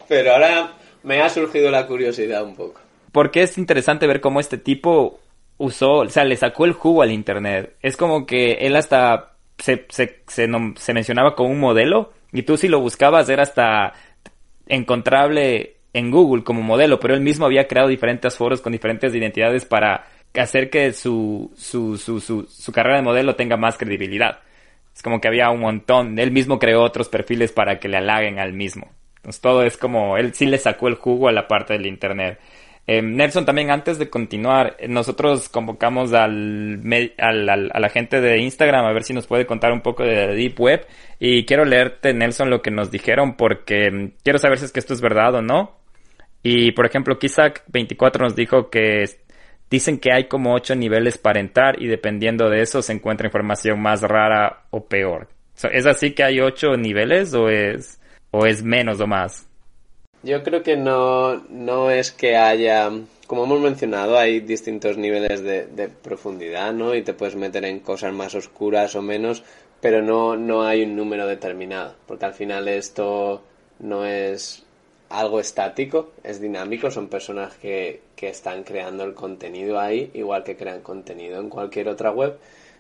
Pero 0.08 0.32
ahora 0.32 0.76
me 1.02 1.20
ha 1.20 1.28
surgido 1.28 1.70
la 1.70 1.86
curiosidad 1.86 2.44
un 2.44 2.54
poco. 2.54 2.80
Porque 3.10 3.42
es 3.42 3.58
interesante 3.58 4.06
ver 4.06 4.20
cómo 4.20 4.40
este 4.40 4.58
tipo 4.58 5.20
usó, 5.58 5.98
o 5.98 6.08
sea, 6.08 6.24
le 6.24 6.36
sacó 6.36 6.64
el 6.64 6.72
jugo 6.72 7.02
al 7.02 7.10
Internet. 7.10 7.76
Es 7.82 7.96
como 7.96 8.26
que 8.26 8.52
él 8.60 8.76
hasta 8.76 9.32
se, 9.58 9.86
se, 9.88 10.22
se, 10.26 10.94
mencionaba 10.94 11.34
como 11.34 11.50
un 11.50 11.60
modelo 11.60 12.12
y 12.32 12.42
tú 12.42 12.56
si 12.56 12.68
lo 12.68 12.80
buscabas 12.80 13.28
era 13.28 13.42
hasta 13.42 13.92
encontrable 14.66 15.76
en 15.92 16.10
Google 16.10 16.42
como 16.42 16.62
modelo, 16.62 16.98
pero 16.98 17.14
él 17.14 17.20
mismo 17.20 17.46
había 17.46 17.68
creado 17.68 17.88
diferentes 17.88 18.36
foros 18.36 18.60
con 18.60 18.72
diferentes 18.72 19.14
identidades 19.14 19.64
para 19.64 20.06
hacer 20.34 20.70
que 20.70 20.92
su, 20.92 21.52
su, 21.54 21.98
su, 21.98 22.20
su, 22.20 22.44
su 22.44 22.72
carrera 22.72 22.96
de 22.96 23.02
modelo 23.02 23.36
tenga 23.36 23.56
más 23.56 23.76
credibilidad. 23.76 24.40
Es 24.94 25.02
como 25.02 25.20
que 25.20 25.28
había 25.28 25.50
un 25.50 25.60
montón, 25.60 26.18
él 26.18 26.32
mismo 26.32 26.58
creó 26.58 26.82
otros 26.82 27.08
perfiles 27.08 27.52
para 27.52 27.78
que 27.78 27.88
le 27.88 27.98
halaguen 27.98 28.38
al 28.38 28.52
mismo. 28.52 28.90
Entonces 29.22 29.40
todo 29.40 29.62
es 29.62 29.76
como, 29.76 30.16
él 30.16 30.34
sí 30.34 30.46
le 30.46 30.58
sacó 30.58 30.88
el 30.88 30.96
jugo 30.96 31.28
a 31.28 31.32
la 31.32 31.46
parte 31.46 31.74
del 31.74 31.86
Internet. 31.86 32.40
Eh, 32.88 33.00
Nelson, 33.00 33.46
también 33.46 33.70
antes 33.70 33.98
de 34.00 34.10
continuar, 34.10 34.76
nosotros 34.88 35.48
convocamos 35.48 36.12
al, 36.12 36.82
al, 37.18 37.48
a 37.48 37.78
la 37.78 37.88
gente 37.88 38.20
de 38.20 38.38
Instagram 38.38 38.84
a 38.84 38.92
ver 38.92 39.04
si 39.04 39.14
nos 39.14 39.28
puede 39.28 39.46
contar 39.46 39.72
un 39.72 39.80
poco 39.80 40.02
de 40.02 40.34
Deep 40.34 40.60
Web. 40.60 40.86
Y 41.20 41.44
quiero 41.44 41.64
leerte, 41.64 42.12
Nelson, 42.12 42.50
lo 42.50 42.60
que 42.60 42.72
nos 42.72 42.90
dijeron 42.90 43.36
porque 43.36 43.90
mm, 43.90 44.12
quiero 44.24 44.40
saber 44.40 44.58
si 44.58 44.64
es 44.64 44.72
que 44.72 44.80
esto 44.80 44.94
es 44.94 45.00
verdad 45.00 45.36
o 45.36 45.42
no. 45.42 45.76
Y 46.42 46.72
por 46.72 46.84
ejemplo, 46.86 47.20
Kisak24 47.20 48.18
nos 48.18 48.34
dijo 48.34 48.68
que 48.68 49.04
dicen 49.70 49.98
que 49.98 50.12
hay 50.12 50.24
como 50.24 50.52
ocho 50.52 50.74
niveles 50.74 51.16
para 51.18 51.38
entrar 51.38 51.80
y 51.80 51.86
dependiendo 51.86 52.50
de 52.50 52.62
eso 52.62 52.82
se 52.82 52.92
encuentra 52.92 53.28
información 53.28 53.80
más 53.80 54.02
rara 54.02 54.64
o 54.70 54.86
peor. 54.86 55.28
¿Es 55.70 55.86
así 55.86 56.12
que 56.12 56.24
hay 56.24 56.40
ocho 56.40 56.76
niveles 56.76 57.32
o 57.34 57.48
es 57.48 58.01
¿O 58.34 58.46
es 58.46 58.62
menos 58.62 58.98
o 58.98 59.06
más? 59.06 59.46
Yo 60.22 60.42
creo 60.42 60.62
que 60.62 60.74
no, 60.74 61.36
no 61.50 61.90
es 61.90 62.12
que 62.12 62.36
haya, 62.36 62.90
como 63.26 63.44
hemos 63.44 63.60
mencionado, 63.60 64.16
hay 64.16 64.40
distintos 64.40 64.96
niveles 64.96 65.42
de, 65.42 65.90
profundidad, 66.02 66.72
¿no? 66.72 66.94
Y 66.94 67.02
te 67.02 67.12
puedes 67.12 67.36
meter 67.36 67.66
en 67.66 67.80
cosas 67.80 68.14
más 68.14 68.34
oscuras 68.34 68.96
o 68.96 69.02
menos, 69.02 69.44
pero 69.82 70.00
no, 70.00 70.34
no 70.36 70.62
hay 70.62 70.84
un 70.84 70.96
número 70.96 71.26
determinado, 71.26 71.94
porque 72.06 72.24
al 72.24 72.32
final 72.32 72.68
esto 72.68 73.42
no 73.80 74.06
es 74.06 74.64
algo 75.10 75.38
estático, 75.38 76.12
es 76.24 76.40
dinámico, 76.40 76.90
son 76.90 77.08
personas 77.08 77.54
que, 77.56 78.00
que 78.16 78.28
están 78.28 78.62
creando 78.62 79.04
el 79.04 79.12
contenido 79.12 79.78
ahí, 79.78 80.10
igual 80.14 80.42
que 80.42 80.56
crean 80.56 80.80
contenido 80.80 81.38
en 81.38 81.50
cualquier 81.50 81.88
otra 81.88 82.12
web, 82.12 82.38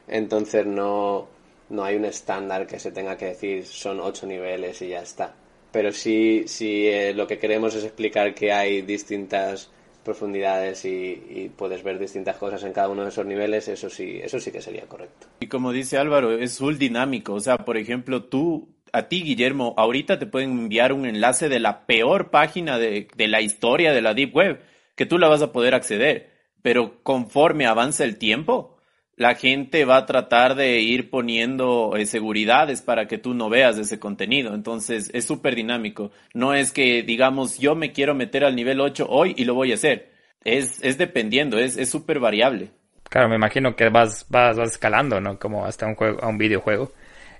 entonces 0.08 0.64
no, 0.64 1.28
no 1.68 1.84
hay 1.84 1.96
un 1.96 2.06
estándar 2.06 2.66
que 2.66 2.78
se 2.78 2.90
tenga 2.90 3.18
que 3.18 3.26
decir 3.26 3.66
son 3.66 4.00
ocho 4.00 4.26
niveles 4.26 4.80
y 4.80 4.88
ya 4.88 5.02
está 5.02 5.34
pero 5.72 5.90
sí, 5.90 6.44
sí 6.46 6.86
eh, 6.86 7.14
lo 7.14 7.26
que 7.26 7.38
queremos 7.38 7.74
es 7.74 7.84
explicar 7.84 8.34
que 8.34 8.52
hay 8.52 8.82
distintas 8.82 9.70
profundidades 10.04 10.84
y, 10.84 11.50
puedes 11.56 11.82
ver 11.82 11.98
distintas 11.98 12.36
cosas 12.36 12.62
en 12.64 12.72
cada 12.72 12.88
uno 12.88 13.02
de 13.02 13.08
esos 13.08 13.24
niveles, 13.24 13.68
eso 13.68 13.88
sí, 13.88 14.20
eso 14.22 14.38
sí 14.40 14.50
que 14.50 14.60
sería 14.60 14.82
correcto. 14.86 15.28
Y 15.40 15.46
como 15.46 15.72
dice 15.72 15.96
Álvaro, 15.96 16.32
es 16.36 16.58
full 16.58 16.76
dinámico, 16.76 17.34
o 17.34 17.40
sea, 17.40 17.58
por 17.58 17.76
ejemplo, 17.76 18.24
tú, 18.24 18.68
a 18.92 19.08
ti 19.08 19.22
Guillermo, 19.22 19.74
ahorita 19.76 20.18
te 20.18 20.26
pueden 20.26 20.50
enviar 20.50 20.92
un 20.92 21.06
enlace 21.06 21.48
de 21.48 21.60
la 21.60 21.86
peor 21.86 22.30
página 22.30 22.78
de, 22.78 23.08
de 23.16 23.28
la 23.28 23.40
historia 23.40 23.92
de 23.92 24.02
la 24.02 24.14
Deep 24.14 24.34
Web, 24.34 24.60
que 24.96 25.06
tú 25.06 25.18
la 25.18 25.28
vas 25.28 25.42
a 25.42 25.52
poder 25.52 25.74
acceder, 25.74 26.30
pero 26.62 27.02
conforme 27.02 27.66
avanza 27.66 28.04
el 28.04 28.18
tiempo, 28.18 28.71
la 29.16 29.34
gente 29.34 29.84
va 29.84 29.98
a 29.98 30.06
tratar 30.06 30.54
de 30.54 30.80
ir 30.80 31.10
poniendo 31.10 31.96
eh, 31.96 32.06
seguridades 32.06 32.82
para 32.82 33.06
que 33.06 33.18
tú 33.18 33.34
no 33.34 33.48
veas 33.48 33.78
ese 33.78 33.98
contenido. 33.98 34.54
Entonces 34.54 35.10
es 35.12 35.24
súper 35.24 35.54
dinámico. 35.54 36.10
No 36.34 36.54
es 36.54 36.72
que 36.72 37.02
digamos 37.02 37.58
yo 37.58 37.74
me 37.74 37.92
quiero 37.92 38.14
meter 38.14 38.44
al 38.44 38.56
nivel 38.56 38.80
8 38.80 39.06
hoy 39.08 39.34
y 39.36 39.44
lo 39.44 39.54
voy 39.54 39.72
a 39.72 39.74
hacer. 39.74 40.10
Es, 40.44 40.82
es 40.82 40.98
dependiendo, 40.98 41.58
es 41.58 41.88
súper 41.88 42.18
variable. 42.18 42.70
Claro, 43.12 43.28
me 43.28 43.36
imagino 43.36 43.76
que 43.76 43.90
vas, 43.90 44.24
vas, 44.30 44.56
vas 44.56 44.72
escalando, 44.72 45.20
¿no? 45.20 45.38
Como 45.38 45.66
hasta 45.66 45.86
un 45.86 45.96
juego, 45.96 46.22
a 46.22 46.28
un 46.28 46.38
videojuego. 46.38 46.92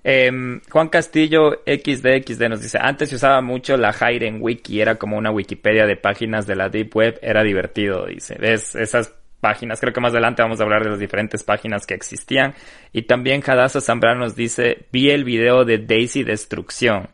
Eh, 0.04 0.60
Juan 0.68 0.88
Castillo 0.90 1.62
XDXD 1.64 2.42
nos 2.50 2.60
dice, 2.60 2.76
antes 2.78 3.08
se 3.08 3.16
usaba 3.16 3.40
mucho 3.40 3.78
la 3.78 3.94
Hiren 3.94 4.42
Wiki, 4.42 4.82
era 4.82 4.96
como 4.96 5.16
una 5.16 5.30
Wikipedia 5.30 5.86
de 5.86 5.96
páginas 5.96 6.46
de 6.46 6.56
la 6.56 6.68
Deep 6.68 6.94
Web, 6.94 7.18
era 7.22 7.42
divertido, 7.42 8.04
dice. 8.04 8.36
¿Ves? 8.38 8.74
Esas 8.74 9.14
páginas. 9.42 9.80
Creo 9.80 9.92
que 9.92 10.00
más 10.00 10.12
adelante 10.12 10.40
vamos 10.40 10.60
a 10.60 10.62
hablar 10.62 10.84
de 10.84 10.90
las 10.90 11.00
diferentes 11.00 11.42
páginas 11.42 11.84
que 11.84 11.94
existían. 11.94 12.54
Y 12.92 13.02
también 13.02 13.42
Hadassah 13.44 13.80
Zambrano 13.80 14.20
nos 14.20 14.36
dice, 14.36 14.86
vi 14.92 15.10
el 15.10 15.24
video 15.24 15.64
de 15.64 15.78
Daisy 15.78 16.22
Destrucción. 16.22 17.10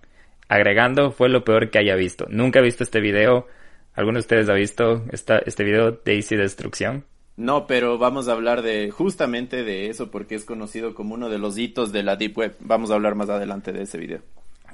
Agregando, 0.47 1.11
fue 1.11 1.31
lo 1.31 1.43
peor 1.43 1.71
que 1.71 1.79
haya 1.79 1.97
visto. 1.97 2.27
Nunca 2.29 2.61
he 2.61 2.63
visto 2.63 2.85
este 2.85 3.01
video. 3.01 3.49
¿Alguno 3.95 4.19
de 4.19 4.21
ustedes 4.21 4.49
ha 4.49 4.55
visto 4.55 5.05
esta, 5.11 5.39
este 5.39 5.65
video, 5.65 6.01
Daisy 6.05 6.37
Destrucción? 6.37 7.05
No, 7.37 7.67
pero 7.67 7.99
vamos 7.99 8.29
a 8.29 8.33
hablar 8.33 8.63
de 8.63 8.91
justamente 8.91 9.65
de 9.65 9.89
eso 9.89 10.11
porque 10.11 10.35
es 10.35 10.45
conocido 10.45 10.95
como 10.95 11.15
uno 11.15 11.31
de 11.31 11.39
los 11.39 11.57
hitos 11.57 11.93
de 11.93 12.03
la 12.03 12.17
Deep 12.17 12.37
Web. 12.37 12.57
Vamos 12.61 12.91
a 12.91 12.95
hablar 12.95 13.15
más 13.15 13.31
adelante 13.31 13.73
de 13.73 13.83
ese 13.83 13.97
video. 13.97 14.21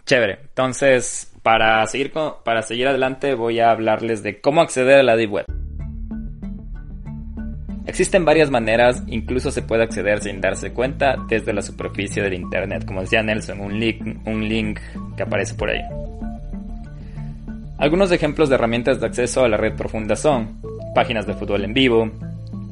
Chévere. 0.06 0.38
Entonces, 0.42 1.32
para 1.42 1.86
seguir, 1.86 2.10
con, 2.10 2.34
para 2.44 2.62
seguir 2.62 2.88
adelante 2.88 3.34
voy 3.34 3.60
a 3.60 3.70
hablarles 3.70 4.22
de 4.22 4.40
cómo 4.40 4.60
acceder 4.60 4.98
a 4.98 5.02
la 5.02 5.16
Deep 5.16 5.32
Web. 5.32 5.63
Existen 7.86 8.24
varias 8.24 8.50
maneras, 8.50 9.02
incluso 9.06 9.50
se 9.50 9.62
puede 9.62 9.82
acceder 9.82 10.20
sin 10.22 10.40
darse 10.40 10.72
cuenta 10.72 11.16
desde 11.28 11.52
la 11.52 11.60
superficie 11.60 12.22
del 12.22 12.32
Internet, 12.32 12.86
como 12.86 13.02
decía 13.02 13.22
Nelson, 13.22 13.60
un 13.60 13.78
link, 13.78 14.26
un 14.26 14.48
link 14.48 14.80
que 15.16 15.22
aparece 15.22 15.54
por 15.54 15.68
ahí. 15.68 15.82
Algunos 17.76 18.10
ejemplos 18.12 18.48
de 18.48 18.54
herramientas 18.54 19.00
de 19.00 19.06
acceso 19.06 19.44
a 19.44 19.48
la 19.48 19.58
red 19.58 19.74
profunda 19.74 20.16
son 20.16 20.62
páginas 20.94 21.26
de 21.26 21.34
fútbol 21.34 21.64
en 21.64 21.74
vivo, 21.74 22.10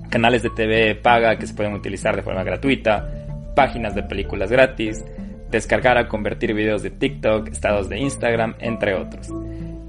canales 0.08 0.42
de 0.42 0.50
TV 0.50 0.94
paga 0.94 1.36
que 1.36 1.46
se 1.46 1.54
pueden 1.54 1.74
utilizar 1.74 2.16
de 2.16 2.22
forma 2.22 2.42
gratuita, 2.42 3.06
páginas 3.54 3.94
de 3.94 4.04
películas 4.04 4.50
gratis, 4.50 5.04
descargar 5.50 5.98
a 5.98 6.08
convertir 6.08 6.54
videos 6.54 6.82
de 6.82 6.90
TikTok, 6.90 7.48
estados 7.48 7.88
de 7.90 7.98
Instagram, 7.98 8.54
entre 8.60 8.94
otros. 8.94 9.28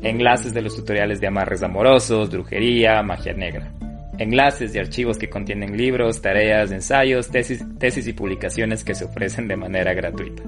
Enlaces 0.01 0.53
de 0.53 0.61
los 0.61 0.75
tutoriales 0.75 1.21
de 1.21 1.27
amarres 1.27 1.63
amorosos, 1.63 2.29
brujería, 2.29 3.01
magia 3.03 3.33
negra. 3.33 3.71
Enlaces 4.17 4.75
y 4.75 4.79
archivos 4.79 5.17
que 5.17 5.29
contienen 5.29 5.77
libros, 5.77 6.21
tareas, 6.21 6.71
ensayos, 6.71 7.29
tesis, 7.29 7.63
tesis 7.79 8.07
y 8.07 8.13
publicaciones 8.13 8.83
que 8.83 8.95
se 8.95 9.05
ofrecen 9.05 9.47
de 9.47 9.57
manera 9.57 9.93
gratuita. 9.93 10.43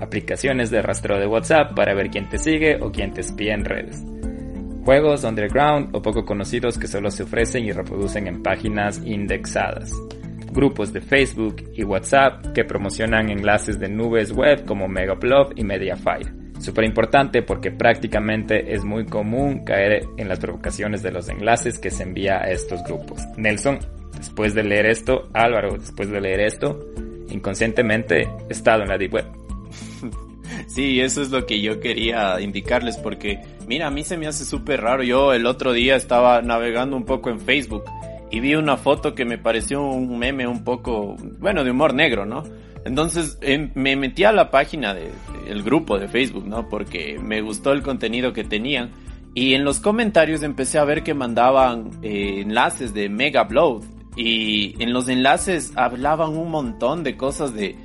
Aplicaciones 0.00 0.70
de 0.70 0.82
rastreo 0.82 1.18
de 1.18 1.26
WhatsApp 1.26 1.74
para 1.74 1.94
ver 1.94 2.10
quién 2.10 2.28
te 2.28 2.38
sigue 2.38 2.76
o 2.80 2.92
quién 2.92 3.12
te 3.12 3.20
espía 3.20 3.54
en 3.54 3.64
redes. 3.64 4.04
Juegos 4.84 5.24
underground 5.24 5.94
o 5.94 6.00
poco 6.00 6.24
conocidos 6.24 6.78
que 6.78 6.86
solo 6.86 7.10
se 7.10 7.24
ofrecen 7.24 7.64
y 7.64 7.72
reproducen 7.72 8.26
en 8.26 8.42
páginas 8.42 9.02
indexadas. 9.04 9.92
Grupos 10.52 10.92
de 10.92 11.00
Facebook 11.00 11.56
y 11.74 11.84
WhatsApp 11.84 12.52
que 12.54 12.64
promocionan 12.64 13.28
enlaces 13.28 13.78
de 13.78 13.88
nubes 13.88 14.32
web 14.32 14.64
como 14.64 14.88
Megaupload 14.88 15.52
y 15.56 15.64
Mediafire. 15.64 16.37
Súper 16.60 16.84
importante 16.84 17.42
porque 17.42 17.70
prácticamente 17.70 18.74
es 18.74 18.84
muy 18.84 19.06
común 19.06 19.64
caer 19.64 20.06
en 20.16 20.28
las 20.28 20.40
provocaciones 20.40 21.02
de 21.02 21.12
los 21.12 21.28
enlaces 21.28 21.78
que 21.78 21.90
se 21.90 22.02
envía 22.02 22.38
a 22.38 22.50
estos 22.50 22.82
grupos. 22.84 23.20
Nelson, 23.36 23.78
después 24.16 24.54
de 24.54 24.64
leer 24.64 24.86
esto, 24.86 25.28
Álvaro, 25.32 25.78
después 25.78 26.10
de 26.10 26.20
leer 26.20 26.40
esto, 26.40 26.84
inconscientemente 27.30 28.28
he 28.48 28.52
estado 28.52 28.82
en 28.82 28.88
la 28.88 28.98
Deep 28.98 29.14
Web. 29.14 29.26
Sí, 30.66 31.00
eso 31.00 31.22
es 31.22 31.30
lo 31.30 31.46
que 31.46 31.60
yo 31.60 31.78
quería 31.80 32.40
indicarles 32.40 32.96
porque, 32.96 33.40
mira, 33.66 33.86
a 33.86 33.90
mí 33.90 34.02
se 34.02 34.16
me 34.16 34.26
hace 34.26 34.44
súper 34.44 34.80
raro. 34.80 35.02
Yo 35.02 35.32
el 35.32 35.46
otro 35.46 35.72
día 35.72 35.94
estaba 35.94 36.42
navegando 36.42 36.96
un 36.96 37.04
poco 37.04 37.30
en 37.30 37.38
Facebook 37.38 37.84
y 38.30 38.40
vi 38.40 38.54
una 38.54 38.76
foto 38.76 39.14
que 39.14 39.24
me 39.24 39.38
pareció 39.38 39.82
un 39.82 40.18
meme 40.18 40.46
un 40.46 40.64
poco, 40.64 41.16
bueno, 41.38 41.64
de 41.64 41.70
humor 41.70 41.94
negro, 41.94 42.26
¿no? 42.26 42.42
Entonces 42.84 43.38
em, 43.40 43.70
me 43.74 43.96
metí 43.96 44.24
a 44.24 44.32
la 44.32 44.50
página 44.50 44.94
del 44.94 45.12
de, 45.46 45.62
grupo 45.62 45.98
de 45.98 46.08
Facebook, 46.08 46.46
¿no? 46.46 46.68
Porque 46.68 47.18
me 47.22 47.40
gustó 47.40 47.72
el 47.72 47.82
contenido 47.82 48.32
que 48.32 48.44
tenían. 48.44 48.90
Y 49.34 49.54
en 49.54 49.64
los 49.64 49.80
comentarios 49.80 50.42
empecé 50.42 50.78
a 50.78 50.84
ver 50.84 51.02
que 51.02 51.14
mandaban 51.14 51.90
eh, 52.02 52.40
enlaces 52.40 52.94
de 52.94 53.08
Mega 53.08 53.44
Blood. 53.44 53.84
Y 54.16 54.74
en 54.82 54.92
los 54.92 55.08
enlaces 55.08 55.72
hablaban 55.76 56.36
un 56.36 56.50
montón 56.50 57.04
de 57.04 57.16
cosas 57.16 57.54
de, 57.54 57.76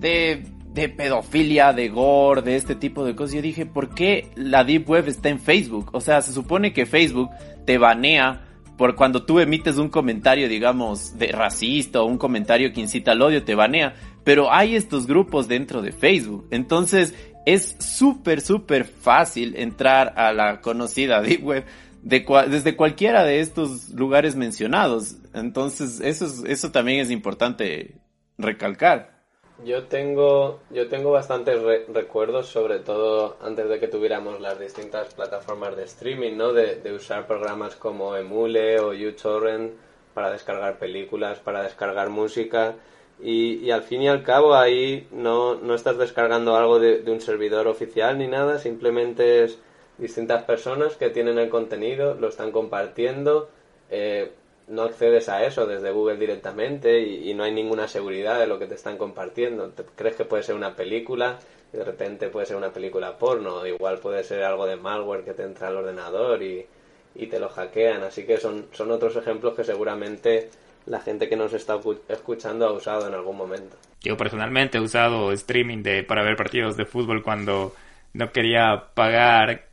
de, 0.00 0.42
de 0.72 0.88
pedofilia, 0.88 1.72
de 1.72 1.88
gore, 1.88 2.40
de 2.42 2.56
este 2.56 2.74
tipo 2.74 3.04
de 3.04 3.14
cosas. 3.14 3.34
Yo 3.34 3.42
dije, 3.42 3.66
¿por 3.66 3.94
qué 3.94 4.30
la 4.36 4.64
Deep 4.64 4.88
Web 4.88 5.08
está 5.08 5.28
en 5.28 5.40
Facebook? 5.40 5.90
O 5.92 6.00
sea, 6.00 6.22
se 6.22 6.32
supone 6.32 6.72
que 6.72 6.86
Facebook 6.86 7.30
te 7.66 7.76
banea 7.76 8.45
por 8.76 8.94
cuando 8.94 9.24
tú 9.24 9.40
emites 9.40 9.78
un 9.78 9.88
comentario, 9.88 10.48
digamos, 10.48 11.18
de 11.18 11.28
racista 11.28 12.02
o 12.02 12.06
un 12.06 12.18
comentario 12.18 12.72
que 12.72 12.80
incita 12.80 13.12
al 13.12 13.22
odio, 13.22 13.42
te 13.42 13.54
banea. 13.54 13.94
Pero 14.24 14.52
hay 14.52 14.76
estos 14.76 15.06
grupos 15.06 15.48
dentro 15.48 15.82
de 15.82 15.92
Facebook. 15.92 16.46
Entonces 16.50 17.14
es 17.46 17.76
súper, 17.78 18.40
súper 18.40 18.84
fácil 18.84 19.56
entrar 19.56 20.14
a 20.16 20.32
la 20.32 20.60
conocida 20.60 21.22
Deep 21.22 21.44
Web 21.44 21.64
de 22.02 22.24
desde 22.48 22.76
cualquiera 22.76 23.24
de 23.24 23.40
estos 23.40 23.88
lugares 23.90 24.36
mencionados. 24.36 25.16
Entonces 25.34 26.00
eso, 26.00 26.26
es, 26.26 26.44
eso 26.46 26.70
también 26.70 27.00
es 27.00 27.10
importante 27.10 27.96
recalcar. 28.38 29.15
Yo 29.64 29.84
tengo, 29.84 30.60
yo 30.70 30.88
tengo 30.88 31.12
bastantes 31.12 31.62
re 31.62 31.86
recuerdos, 31.88 32.46
sobre 32.48 32.78
todo 32.80 33.38
antes 33.40 33.68
de 33.68 33.80
que 33.80 33.88
tuviéramos 33.88 34.38
las 34.40 34.58
distintas 34.60 35.14
plataformas 35.14 35.74
de 35.76 35.84
streaming, 35.84 36.36
¿no? 36.36 36.52
De, 36.52 36.76
de, 36.76 36.92
usar 36.92 37.26
programas 37.26 37.74
como 37.74 38.16
Emule 38.16 38.78
o 38.80 38.90
uTorrent 38.90 39.72
para 40.12 40.30
descargar 40.30 40.78
películas, 40.78 41.38
para 41.38 41.62
descargar 41.62 42.10
música. 42.10 42.74
Y, 43.18 43.54
y 43.64 43.70
al 43.70 43.82
fin 43.82 44.02
y 44.02 44.08
al 44.08 44.22
cabo 44.22 44.54
ahí 44.54 45.08
no, 45.10 45.54
no 45.54 45.74
estás 45.74 45.96
descargando 45.96 46.54
algo 46.54 46.78
de, 46.78 47.00
de, 47.00 47.10
un 47.10 47.22
servidor 47.22 47.66
oficial 47.66 48.18
ni 48.18 48.26
nada, 48.26 48.58
simplemente 48.58 49.44
es 49.44 49.58
distintas 49.96 50.44
personas 50.44 50.96
que 50.96 51.08
tienen 51.08 51.38
el 51.38 51.48
contenido, 51.48 52.14
lo 52.14 52.28
están 52.28 52.52
compartiendo. 52.52 53.48
Eh, 53.90 54.32
no 54.68 54.82
accedes 54.82 55.28
a 55.28 55.44
eso 55.44 55.66
desde 55.66 55.92
Google 55.92 56.16
directamente 56.16 57.00
y, 57.00 57.32
no 57.34 57.44
hay 57.44 57.52
ninguna 57.52 57.86
seguridad 57.86 58.38
de 58.38 58.46
lo 58.46 58.58
que 58.58 58.66
te 58.66 58.74
están 58.74 58.98
compartiendo. 58.98 59.68
Te 59.70 59.84
crees 59.94 60.16
que 60.16 60.24
puede 60.24 60.42
ser 60.42 60.54
una 60.54 60.74
película 60.74 61.38
y 61.72 61.76
de 61.76 61.84
repente 61.84 62.28
puede 62.28 62.46
ser 62.46 62.56
una 62.56 62.72
película 62.72 63.16
porno, 63.16 63.64
igual 63.66 63.98
puede 63.98 64.24
ser 64.24 64.42
algo 64.42 64.66
de 64.66 64.76
malware 64.76 65.24
que 65.24 65.34
te 65.34 65.44
entra 65.44 65.68
al 65.68 65.76
ordenador 65.76 66.42
y, 66.42 66.66
y 67.14 67.26
te 67.26 67.38
lo 67.38 67.48
hackean. 67.48 68.02
Así 68.02 68.24
que 68.24 68.38
son, 68.38 68.66
son 68.72 68.90
otros 68.90 69.14
ejemplos 69.16 69.54
que 69.54 69.64
seguramente 69.64 70.50
la 70.86 71.00
gente 71.00 71.28
que 71.28 71.36
nos 71.36 71.52
está 71.52 71.78
escuchando 72.08 72.66
ha 72.66 72.72
usado 72.72 73.06
en 73.06 73.14
algún 73.14 73.36
momento. 73.36 73.76
Yo 74.02 74.16
personalmente 74.16 74.78
he 74.78 74.80
usado 74.80 75.32
streaming 75.32 75.82
de, 75.82 76.02
para 76.02 76.22
ver 76.22 76.36
partidos 76.36 76.76
de 76.76 76.84
fútbol 76.84 77.22
cuando 77.22 77.74
no 78.14 78.32
quería 78.32 78.84
pagar 78.94 79.66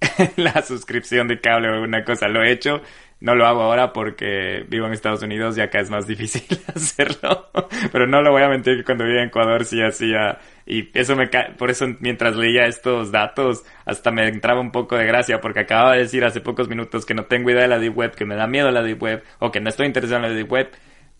la 0.36 0.62
suscripción 0.62 1.28
de 1.28 1.40
cable 1.40 1.68
o 1.68 1.74
alguna 1.74 2.04
cosa. 2.04 2.28
Lo 2.28 2.42
he 2.42 2.52
hecho 2.52 2.80
no 3.20 3.34
lo 3.34 3.46
hago 3.46 3.62
ahora 3.62 3.92
porque 3.92 4.64
vivo 4.68 4.86
en 4.86 4.92
Estados 4.92 5.22
Unidos 5.22 5.56
y 5.56 5.62
acá 5.62 5.80
es 5.80 5.90
más 5.90 6.06
difícil 6.08 6.42
hacerlo. 6.74 7.48
Pero 7.92 8.06
no 8.06 8.22
lo 8.22 8.30
voy 8.30 8.42
a 8.42 8.48
mentir 8.48 8.76
que 8.76 8.84
cuando 8.84 9.04
vivía 9.04 9.22
en 9.22 9.28
Ecuador 9.28 9.64
sí 9.64 9.82
hacía. 9.82 10.38
Y 10.66 10.90
eso 10.98 11.16
me 11.16 11.30
ca 11.30 11.54
por 11.56 11.70
eso 11.70 11.86
mientras 12.00 12.36
leía 12.36 12.66
estos 12.66 13.12
datos 13.12 13.64
hasta 13.84 14.10
me 14.10 14.26
entraba 14.28 14.60
un 14.60 14.72
poco 14.72 14.96
de 14.96 15.06
gracia 15.06 15.40
porque 15.40 15.60
acababa 15.60 15.92
de 15.92 16.00
decir 16.00 16.24
hace 16.24 16.40
pocos 16.40 16.68
minutos 16.68 17.06
que 17.06 17.14
no 17.14 17.24
tengo 17.24 17.50
idea 17.50 17.62
de 17.62 17.68
la 17.68 17.78
Deep 17.78 17.96
Web, 17.96 18.14
que 18.16 18.24
me 18.24 18.36
da 18.36 18.46
miedo 18.46 18.70
la 18.70 18.82
Deep 18.82 19.02
Web 19.02 19.22
o 19.38 19.50
que 19.50 19.60
no 19.60 19.68
estoy 19.68 19.86
interesado 19.86 20.24
en 20.24 20.30
la 20.30 20.36
Deep 20.36 20.50
Web. 20.50 20.70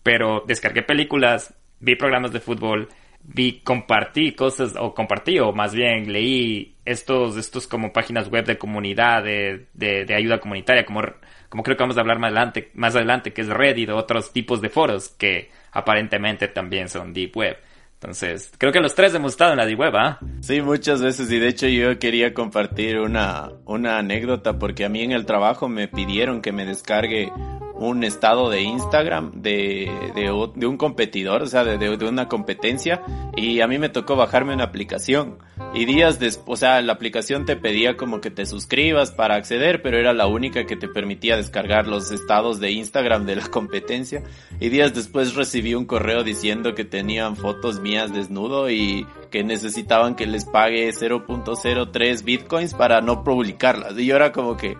Pero 0.03 0.43
descargué 0.45 0.83
películas, 0.83 1.53
vi 1.79 1.95
programas 1.95 2.31
de 2.31 2.39
fútbol, 2.39 2.87
vi, 3.23 3.59
compartí 3.61 4.33
cosas, 4.33 4.75
o 4.79 4.93
compartí, 4.93 5.39
o 5.39 5.51
más 5.51 5.73
bien 5.73 6.11
leí 6.11 6.75
estos, 6.85 7.35
estos 7.37 7.67
como 7.67 7.91
páginas 7.91 8.29
web 8.29 8.45
de 8.45 8.57
comunidad, 8.57 9.23
de, 9.23 9.67
de, 9.73 10.05
de 10.05 10.15
ayuda 10.15 10.39
comunitaria, 10.39 10.85
como 10.85 11.01
como 11.49 11.63
creo 11.63 11.77
que 11.77 11.83
vamos 11.83 11.97
a 11.97 12.01
hablar 12.01 12.19
más 12.19 12.29
adelante, 12.31 12.71
más 12.73 12.95
adelante, 12.95 13.33
que 13.33 13.41
es 13.41 13.47
Reddit 13.47 13.89
o 13.89 13.97
otros 13.97 14.31
tipos 14.31 14.61
de 14.61 14.69
foros 14.69 15.09
que 15.09 15.49
aparentemente 15.71 16.47
también 16.47 16.89
son 16.89 17.13
Deep 17.13 17.35
Web. 17.35 17.57
Entonces, 17.99 18.51
creo 18.59 18.71
que 18.71 18.79
los 18.79 18.93
tres 18.93 19.15
hemos 19.15 19.31
estado 19.31 19.53
en 19.53 19.57
la 19.57 19.65
Deep 19.65 19.79
Web, 19.79 19.95
¿ah? 19.95 20.19
Sí, 20.41 20.61
muchas 20.61 21.01
veces. 21.01 21.31
Y 21.31 21.39
de 21.39 21.47
hecho 21.47 21.67
yo 21.67 21.97
quería 21.97 22.31
compartir 22.33 22.99
una, 22.99 23.49
una 23.65 23.97
anécdota 23.97 24.59
porque 24.59 24.85
a 24.85 24.89
mí 24.89 25.01
en 25.01 25.13
el 25.13 25.25
trabajo 25.25 25.67
me 25.67 25.87
pidieron 25.87 26.41
que 26.41 26.51
me 26.51 26.65
descargue 26.65 27.31
un 27.79 28.03
estado 28.03 28.49
de 28.49 28.61
Instagram 28.61 29.31
de, 29.41 29.91
de, 30.15 30.49
de 30.55 30.67
un 30.67 30.77
competidor, 30.77 31.43
o 31.43 31.47
sea, 31.47 31.63
de, 31.63 31.77
de, 31.77 32.07
una 32.07 32.27
competencia, 32.27 33.01
y 33.35 33.61
a 33.61 33.67
mí 33.67 33.77
me 33.77 33.89
tocó 33.89 34.15
bajarme 34.15 34.53
una 34.53 34.65
aplicación. 34.65 35.37
Y 35.73 35.85
días 35.85 36.19
después, 36.19 36.57
o 36.57 36.59
sea, 36.59 36.81
la 36.81 36.93
aplicación 36.93 37.45
te 37.45 37.55
pedía 37.55 37.97
como 37.97 38.21
que 38.21 38.31
te 38.31 38.45
suscribas 38.45 39.11
para 39.11 39.35
acceder, 39.35 39.81
pero 39.81 39.97
era 39.97 40.13
la 40.13 40.27
única 40.27 40.65
que 40.65 40.75
te 40.75 40.87
permitía 40.87 41.37
descargar 41.37 41.87
los 41.87 42.11
estados 42.11 42.59
de 42.59 42.71
Instagram 42.71 43.25
de 43.25 43.35
la 43.35 43.47
competencia. 43.49 44.23
Y 44.59 44.69
días 44.69 44.93
después 44.93 45.35
recibí 45.35 45.75
un 45.75 45.85
correo 45.85 46.23
diciendo 46.23 46.73
que 46.73 46.85
tenían 46.85 47.35
fotos 47.35 47.79
mías 47.79 48.13
desnudo 48.13 48.69
y 48.69 49.05
que 49.29 49.43
necesitaban 49.43 50.15
que 50.15 50.25
les 50.25 50.45
pague 50.45 50.89
0.03 50.89 52.23
bitcoins 52.23 52.73
para 52.73 53.01
no 53.01 53.23
publicarlas. 53.23 53.97
Y 53.97 54.05
yo 54.05 54.15
era 54.15 54.31
como 54.31 54.57
que, 54.57 54.77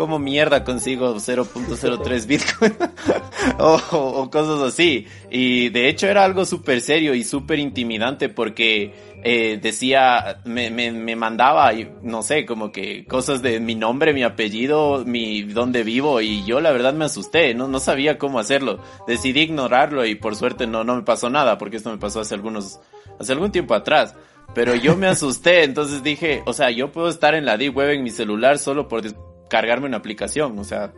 ¿cómo 0.00 0.18
mierda 0.18 0.64
consigo 0.64 1.14
0.03 1.14 2.26
Bitcoin? 2.26 2.74
o, 3.58 3.78
o, 3.90 4.30
cosas 4.30 4.62
así. 4.62 5.06
Y 5.30 5.68
de 5.68 5.90
hecho 5.90 6.06
era 6.06 6.24
algo 6.24 6.46
súper 6.46 6.80
serio 6.80 7.14
y 7.14 7.22
súper 7.22 7.58
intimidante 7.58 8.30
porque 8.30 8.94
eh, 9.22 9.58
decía, 9.60 10.40
me, 10.46 10.70
me, 10.70 10.90
me, 10.90 11.16
mandaba, 11.16 11.70
no 12.00 12.22
sé, 12.22 12.46
como 12.46 12.72
que 12.72 13.04
cosas 13.04 13.42
de 13.42 13.60
mi 13.60 13.74
nombre, 13.74 14.14
mi 14.14 14.22
apellido, 14.22 15.04
mi 15.04 15.42
dónde 15.42 15.82
vivo 15.82 16.22
y 16.22 16.46
yo 16.46 16.62
la 16.62 16.72
verdad 16.72 16.94
me 16.94 17.04
asusté, 17.04 17.52
no, 17.52 17.68
no 17.68 17.78
sabía 17.78 18.16
cómo 18.16 18.38
hacerlo. 18.38 18.80
Decidí 19.06 19.40
ignorarlo 19.40 20.06
y 20.06 20.14
por 20.14 20.34
suerte 20.34 20.66
no, 20.66 20.82
no 20.82 20.96
me 20.96 21.02
pasó 21.02 21.28
nada 21.28 21.58
porque 21.58 21.76
esto 21.76 21.90
me 21.90 21.98
pasó 21.98 22.20
hace 22.20 22.34
algunos, 22.34 22.80
hace 23.18 23.32
algún 23.34 23.52
tiempo 23.52 23.74
atrás. 23.74 24.14
Pero 24.54 24.74
yo 24.74 24.96
me 24.96 25.08
asusté, 25.08 25.62
entonces 25.62 26.02
dije, 26.02 26.42
o 26.46 26.54
sea, 26.54 26.70
yo 26.70 26.90
puedo 26.90 27.10
estar 27.10 27.34
en 27.34 27.44
la 27.44 27.58
Deep 27.58 27.76
Web 27.76 27.90
en 27.90 28.02
mi 28.02 28.10
celular 28.10 28.58
solo 28.58 28.88
por 28.88 29.02
cargarme 29.50 29.86
una 29.86 29.98
aplicación, 29.98 30.58
o 30.58 30.64
sea, 30.64 30.92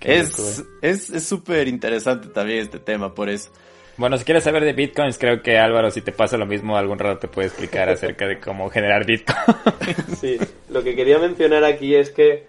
es 0.00 0.64
es 0.82 1.24
súper 1.24 1.68
interesante 1.68 2.28
también 2.28 2.58
este 2.60 2.80
tema, 2.80 3.14
por 3.14 3.28
eso. 3.28 3.52
Bueno, 4.00 4.16
si 4.16 4.24
quieres 4.24 4.44
saber 4.44 4.64
de 4.64 4.72
bitcoins, 4.72 5.18
creo 5.18 5.42
que 5.42 5.58
Álvaro, 5.58 5.90
si 5.90 6.00
te 6.00 6.10
pasa 6.10 6.38
lo 6.38 6.46
mismo, 6.46 6.74
algún 6.74 6.98
rato 6.98 7.18
te 7.18 7.28
puede 7.28 7.48
explicar 7.48 7.88
acerca 7.90 8.26
de 8.26 8.40
cómo 8.40 8.70
generar 8.70 9.04
bitcoins. 9.04 10.18
Sí, 10.18 10.38
lo 10.70 10.82
que 10.82 10.96
quería 10.96 11.18
mencionar 11.18 11.64
aquí 11.64 11.94
es 11.94 12.10
que 12.10 12.46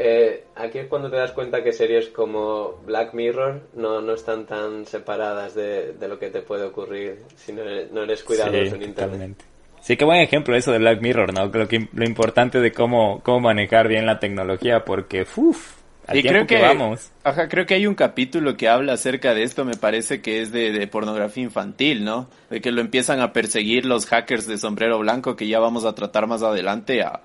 eh, 0.00 0.46
aquí 0.56 0.78
es 0.78 0.88
cuando 0.88 1.08
te 1.08 1.16
das 1.16 1.30
cuenta 1.30 1.62
que 1.62 1.72
series 1.72 2.08
como 2.08 2.80
Black 2.86 3.14
Mirror 3.14 3.68
no, 3.74 4.00
no 4.00 4.14
están 4.14 4.46
tan 4.46 4.84
separadas 4.84 5.54
de, 5.54 5.92
de 5.92 6.08
lo 6.08 6.18
que 6.18 6.30
te 6.30 6.40
puede 6.40 6.64
ocurrir 6.64 7.22
si 7.36 7.52
no 7.52 7.62
eres, 7.62 7.92
no 7.92 8.02
eres 8.02 8.24
cuidadoso 8.24 8.70
sí, 8.70 8.74
en 8.74 8.82
Internet. 8.82 8.96
Totalmente. 8.96 9.44
Sí, 9.82 9.96
qué 9.96 10.04
buen 10.04 10.20
ejemplo 10.20 10.54
eso 10.56 10.72
de 10.72 10.78
Black 10.78 11.00
Mirror, 11.00 11.32
¿no? 11.32 11.46
Lo, 11.46 11.68
que, 11.68 11.88
lo 11.92 12.04
importante 12.04 12.60
de 12.60 12.72
cómo, 12.72 13.20
cómo 13.22 13.40
manejar 13.40 13.88
bien 13.88 14.06
la 14.06 14.18
tecnología, 14.18 14.84
porque, 14.84 15.26
uff, 15.36 15.80
y 16.12 16.22
creo 16.22 16.46
que, 16.46 16.56
que, 16.56 16.62
vamos. 16.62 17.12
Ajá, 17.24 17.48
creo 17.48 17.66
que 17.66 17.74
hay 17.74 17.86
un 17.86 17.94
capítulo 17.94 18.56
que 18.56 18.68
habla 18.68 18.94
acerca 18.94 19.34
de 19.34 19.42
esto, 19.42 19.64
me 19.64 19.76
parece 19.76 20.20
que 20.20 20.40
es 20.40 20.50
de, 20.50 20.72
de, 20.72 20.86
pornografía 20.86 21.44
infantil, 21.44 22.04
¿no? 22.04 22.28
De 22.48 22.60
que 22.60 22.72
lo 22.72 22.80
empiezan 22.80 23.20
a 23.20 23.32
perseguir 23.32 23.86
los 23.86 24.06
hackers 24.06 24.46
de 24.46 24.58
sombrero 24.58 24.98
blanco, 24.98 25.36
que 25.36 25.46
ya 25.46 25.60
vamos 25.60 25.84
a 25.84 25.94
tratar 25.94 26.26
más 26.26 26.42
adelante, 26.42 27.02
a, 27.02 27.20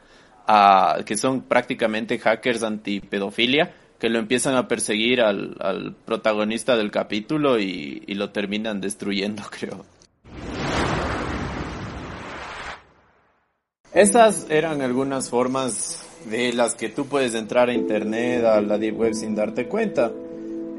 a 0.47 0.99
que 1.05 1.17
son 1.17 1.41
prácticamente 1.41 2.19
hackers 2.19 2.63
antipedofilia, 2.63 3.73
que 3.99 4.09
lo 4.09 4.19
empiezan 4.19 4.55
a 4.55 4.67
perseguir 4.67 5.21
al, 5.21 5.55
al 5.59 5.95
protagonista 6.05 6.75
del 6.75 6.91
capítulo 6.91 7.59
y, 7.59 8.03
y 8.05 8.13
lo 8.15 8.29
terminan 8.29 8.81
destruyendo, 8.81 9.43
creo. 9.49 9.85
Estas 13.95 14.47
eran 14.49 14.81
algunas 14.81 15.29
formas 15.29 16.03
de 16.29 16.51
las 16.51 16.75
que 16.75 16.89
tú 16.89 17.05
puedes 17.05 17.33
entrar 17.33 17.69
a 17.69 17.73
internet, 17.73 18.43
a 18.43 18.59
la 18.59 18.77
deep 18.77 18.99
web 18.99 19.13
sin 19.13 19.35
darte 19.35 19.67
cuenta. 19.67 20.11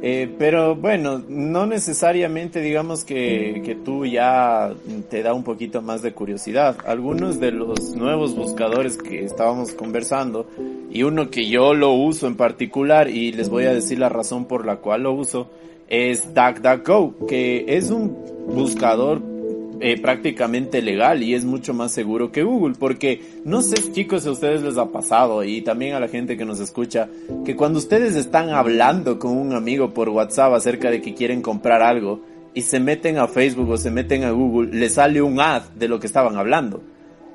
Eh, 0.03 0.31
pero 0.39 0.77
bueno, 0.77 1.23
no 1.27 1.67
necesariamente 1.67 2.61
digamos 2.61 3.07
que, 3.07 3.63
que 3.65 3.75
tú 3.75 4.05
ya 4.05 4.71
te 5.09 5.23
da 5.23 5.33
un 5.33 5.45
poquito 5.45 5.81
más 5.81 6.03
de 6.03 6.13
curiosidad. 6.13 6.77
Algunos 6.85 7.41
de 7.41 7.53
los 7.53 7.97
nuevos 7.97 8.37
buscadores 8.37 8.99
que 8.99 9.25
estábamos 9.25 9.73
conversando 9.73 10.47
y 10.91 11.03
uno 11.03 11.31
que 11.31 11.49
yo 11.49 11.73
lo 11.73 11.93
uso 11.93 12.27
en 12.27 12.37
particular 12.37 13.09
y 13.09 13.33
les 13.33 13.49
voy 13.49 13.65
a 13.65 13.73
decir 13.73 13.99
la 13.99 14.11
razón 14.11 14.45
por 14.45 14.67
la 14.67 14.77
cual 14.77 15.05
lo 15.05 15.15
uso 15.15 15.49
es 15.89 16.35
DuckDuckGo, 16.35 17.27
que 17.27 17.65
es 17.67 17.91
un 17.91 18.15
buscador 18.49 19.36
eh, 19.81 20.01
prácticamente 20.01 20.81
legal 20.81 21.23
y 21.23 21.35
es 21.35 21.45
mucho 21.45 21.75
más 21.75 21.93
seguro 21.93 22.33
que 22.33 22.43
Google. 22.43 22.75
Porque 22.79 23.21
no 23.45 23.63
sé, 23.63 23.93
chicos, 23.93 24.23
si 24.23 24.29
a 24.29 24.33
ustedes 24.33 24.63
les 24.63 24.79
ha 24.79 24.91
pasado 24.91 25.45
y 25.45 25.63
también 25.63 25.95
a 25.95 26.01
la 26.01 26.09
gente 26.09 26.37
que 26.37 26.45
nos 26.45 26.61
escucha, 26.61 27.09
que 27.45 27.57
cuando 27.57 27.79
ustedes 27.79 28.15
están 28.17 28.51
hablando 28.51 29.19
con 29.19 29.37
un 29.37 29.53
amigo 29.53 29.93
por 29.93 30.09
WhatsApp 30.09 30.55
acerca 30.55 30.91
de 30.91 31.01
que 31.01 31.15
quieren 31.15 31.43
comprar 31.43 31.83
algo 31.83 32.21
y 32.55 32.63
se 32.63 32.81
meten 32.81 33.19
a 33.19 33.29
Facebook 33.29 33.69
o 33.69 33.77
se 33.77 33.91
meten 33.91 34.25
a 34.25 34.31
Google, 34.31 34.71
le 34.73 34.89
sale 34.89 35.21
un 35.21 35.41
ad 35.41 35.63
de 35.75 35.89
lo 35.89 36.01
que 36.01 36.07
estaban 36.07 36.37
hablando. 36.37 36.83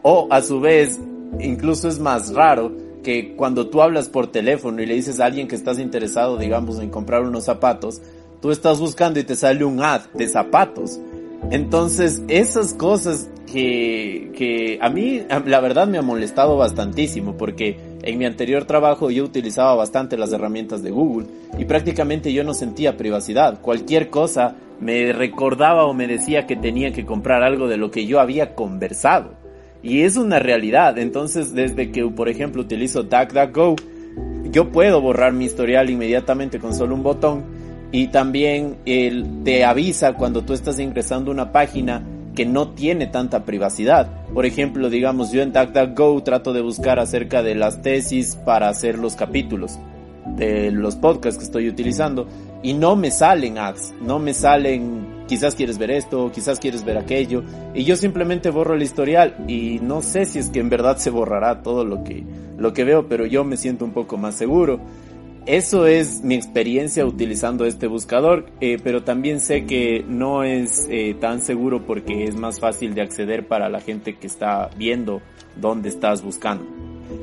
O 0.02 0.28
a 0.32 0.42
su 0.42 0.60
vez, 0.60 1.00
incluso 1.40 1.88
es 1.88 2.00
más 2.00 2.34
raro 2.34 2.72
que 3.04 3.36
cuando 3.36 3.68
tú 3.68 3.82
hablas 3.82 4.10
por 4.10 4.28
teléfono 4.28 4.82
y 4.82 4.86
le 4.86 4.96
dices 4.96 5.20
a 5.20 5.26
alguien 5.26 5.48
que 5.48 5.56
estás 5.56 5.80
interesado, 5.80 6.38
digamos, 6.38 6.80
en 6.80 6.90
comprar 6.90 7.24
unos 7.24 7.46
zapatos, 7.46 8.02
tú 8.42 8.52
estás 8.52 8.80
buscando 8.80 9.20
y 9.20 9.24
te 9.24 9.36
sale 9.36 9.64
un 9.64 9.82
ad 9.84 10.02
de 10.14 10.28
zapatos. 10.28 11.00
Entonces, 11.50 12.22
esas 12.28 12.74
cosas 12.74 13.30
que, 13.52 14.32
que 14.36 14.78
a 14.82 14.90
mí, 14.90 15.24
la 15.46 15.60
verdad, 15.60 15.88
me 15.88 15.98
ha 15.98 16.02
molestado 16.02 16.58
bastantísimo 16.58 17.36
porque 17.36 17.78
en 18.04 18.18
mi 18.18 18.26
anterior 18.26 18.66
trabajo 18.66 19.12
yo 19.12 19.24
utilizaba 19.24 19.76
bastante 19.76 20.18
las 20.18 20.32
herramientas 20.32 20.82
de 20.82 20.92
Google 20.92 21.28
y 21.58 21.66
prácticamente 21.66 22.32
yo 22.32 22.44
no 22.44 22.54
sentía 22.54 22.98
privacidad. 22.98 23.60
Cualquier 23.62 24.10
cosa 24.10 24.56
me 24.80 25.14
recordaba 25.14 25.86
o 25.86 25.94
me 25.94 26.08
decía 26.08 26.48
que 26.48 26.56
tenía 26.56 26.92
que 26.92 27.06
comprar 27.06 27.44
algo 27.44 27.68
de 27.68 27.78
lo 27.78 27.92
que 27.92 28.06
yo 28.06 28.20
había 28.20 28.56
conversado. 28.56 29.34
Y 29.84 30.02
es 30.02 30.16
una 30.16 30.40
realidad. 30.40 30.98
Entonces, 30.98 31.54
desde 31.54 31.92
que, 31.92 32.06
por 32.08 32.30
ejemplo, 32.30 32.62
utilizo 32.62 33.04
DuckDuckGo, 33.04 33.76
yo 34.52 34.72
puedo 34.72 35.02
borrar 35.02 35.34
mi 35.34 35.46
historial 35.46 35.90
inmediatamente 35.90 36.60
con 36.60 36.74
solo 36.74 36.96
un 36.96 37.04
botón 37.04 37.61
y 37.92 38.08
también 38.08 38.78
él 38.86 39.42
te 39.44 39.66
avisa 39.66 40.14
cuando 40.14 40.44
tú 40.44 40.54
estás 40.54 40.80
ingresando 40.80 41.32
una 41.32 41.52
página 41.52 42.04
que 42.36 42.46
no 42.46 42.70
tiene 42.70 43.08
tanta 43.08 43.44
privacidad. 43.44 44.10
Por 44.34 44.46
ejemplo, 44.46 44.90
digamos, 44.90 45.32
yo 45.32 45.42
en 45.42 45.52
DuckDuckGo 45.52 46.24
trato 46.24 46.54
de 46.54 46.62
buscar 46.62 47.00
acerca 47.00 47.44
de 47.44 47.56
las 47.56 47.82
tesis 47.82 48.38
para 48.46 48.70
hacer 48.70 48.98
los 48.98 49.16
capítulos 49.16 49.78
de 50.26 50.72
los 50.72 50.96
podcasts 50.96 51.38
que 51.38 51.46
estoy 51.46 51.68
utilizando 51.68 52.28
y 52.64 52.74
no 52.74 52.96
me 52.96 53.12
salen 53.12 53.58
ads, 53.58 53.94
no 54.02 54.20
me 54.20 54.34
salen 54.34 55.26
quizás 55.28 55.56
quieres 55.56 55.78
ver 55.78 55.92
esto, 55.92 56.32
quizás 56.32 56.60
quieres 56.60 56.84
ver 56.86 56.98
aquello 56.98 57.44
y 57.74 57.84
yo 57.84 57.96
simplemente 57.96 58.50
borro 58.50 58.76
el 58.76 58.84
historial 58.84 59.36
y 59.48 59.80
no 59.82 60.02
sé 60.02 60.26
si 60.26 60.40
es 60.40 60.50
que 60.50 60.60
en 60.60 60.70
verdad 60.70 60.98
se 60.98 61.10
borrará 61.10 61.64
todo 61.64 61.84
lo 61.84 62.04
que 62.04 62.24
lo 62.58 62.74
que 62.74 62.84
veo, 62.84 63.08
pero 63.08 63.26
yo 63.26 63.44
me 63.44 63.58
siento 63.58 63.84
un 63.84 63.92
poco 63.92 64.18
más 64.18 64.36
seguro. 64.36 64.80
Eso 65.48 65.88
es 65.88 66.22
mi 66.24 66.36
experiencia 66.36 67.06
utilizando 67.06 67.66
este 67.66 67.88
buscador, 67.88 68.46
eh, 68.62 68.78
pero 68.84 69.04
también 69.04 69.40
sé 69.40 69.66
que 69.66 70.06
no 70.08 70.44
es 70.44 70.88
eh, 70.92 71.16
tan 71.20 71.42
seguro 71.42 71.82
porque 71.86 72.26
es 72.26 72.36
más 72.36 72.60
fácil 72.60 72.94
de 72.94 73.02
acceder 73.02 73.48
para 73.48 73.68
la 73.68 73.82
gente 73.82 74.16
que 74.18 74.28
está 74.28 74.70
viendo 74.78 75.22
dónde 75.56 75.90
estás 75.90 76.24
buscando. 76.24 76.64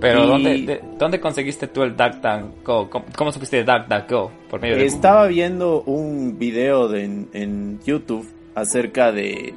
Pero 0.01 0.25
Y- 0.25 0.27
¿dónde, 0.27 0.51
de- 0.67 0.81
¿dónde 0.99 1.21
conseguiste 1.21 1.69
tú 1.69 1.83
el 1.83 1.97
DuckDuckGo? 1.97 2.91
¿Cómo, 2.91 3.05
cómo 3.17 3.33
supiste 3.33 3.63
DuckDuckGo? 3.65 4.31
Por 4.51 4.61
medio 4.61 4.77
de. 4.77 4.85
Estaba 4.85 5.27
viendo 5.29 5.83
un 5.83 6.39
video 6.39 6.89
de- 6.89 7.05
en, 7.05 7.29
en 7.33 7.81
YouTube 7.87 8.29
acerca 8.55 9.13
de, 9.13 9.55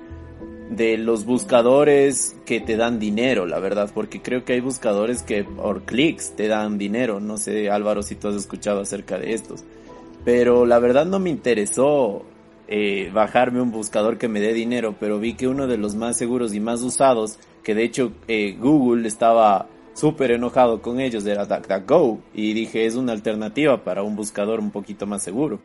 de 0.71 0.97
los 0.97 1.25
buscadores 1.25 2.37
que 2.45 2.61
te 2.61 2.77
dan 2.77 2.97
dinero, 2.97 3.45
la 3.45 3.59
verdad, 3.59 3.91
porque 3.93 4.21
creo 4.21 4.45
que 4.45 4.53
hay 4.53 4.61
buscadores 4.61 5.21
que 5.21 5.43
por 5.43 5.83
clics 5.83 6.33
te 6.37 6.47
dan 6.47 6.77
dinero. 6.77 7.19
No 7.19 7.37
sé, 7.37 7.69
Álvaro, 7.69 8.01
si 8.03 8.15
tú 8.15 8.29
has 8.29 8.35
escuchado 8.35 8.79
acerca 8.79 9.19
de 9.19 9.33
estos. 9.33 9.65
Pero 10.23 10.65
la 10.65 10.79
verdad 10.79 11.05
no 11.05 11.19
me 11.19 11.29
interesó 11.29 12.23
eh, 12.69 13.11
bajarme 13.13 13.61
un 13.61 13.71
buscador 13.71 14.17
que 14.17 14.29
me 14.29 14.39
dé 14.39 14.53
dinero, 14.53 14.95
pero 14.97 15.19
vi 15.19 15.33
que 15.33 15.49
uno 15.49 15.67
de 15.67 15.77
los 15.77 15.95
más 15.95 16.17
seguros 16.17 16.53
y 16.53 16.61
más 16.61 16.81
usados, 16.83 17.37
que 17.63 17.75
de 17.75 17.83
hecho 17.83 18.13
eh, 18.29 18.55
Google 18.57 19.05
estaba 19.09 19.67
súper 19.93 20.31
enojado 20.31 20.81
con 20.81 21.01
ellos, 21.01 21.25
era 21.25 21.45
DuckDuckGo, 21.45 22.19
y 22.33 22.53
dije 22.53 22.85
es 22.85 22.95
una 22.95 23.11
alternativa 23.11 23.83
para 23.83 24.03
un 24.03 24.15
buscador 24.15 24.61
un 24.61 24.71
poquito 24.71 25.05
más 25.05 25.21
seguro. 25.21 25.59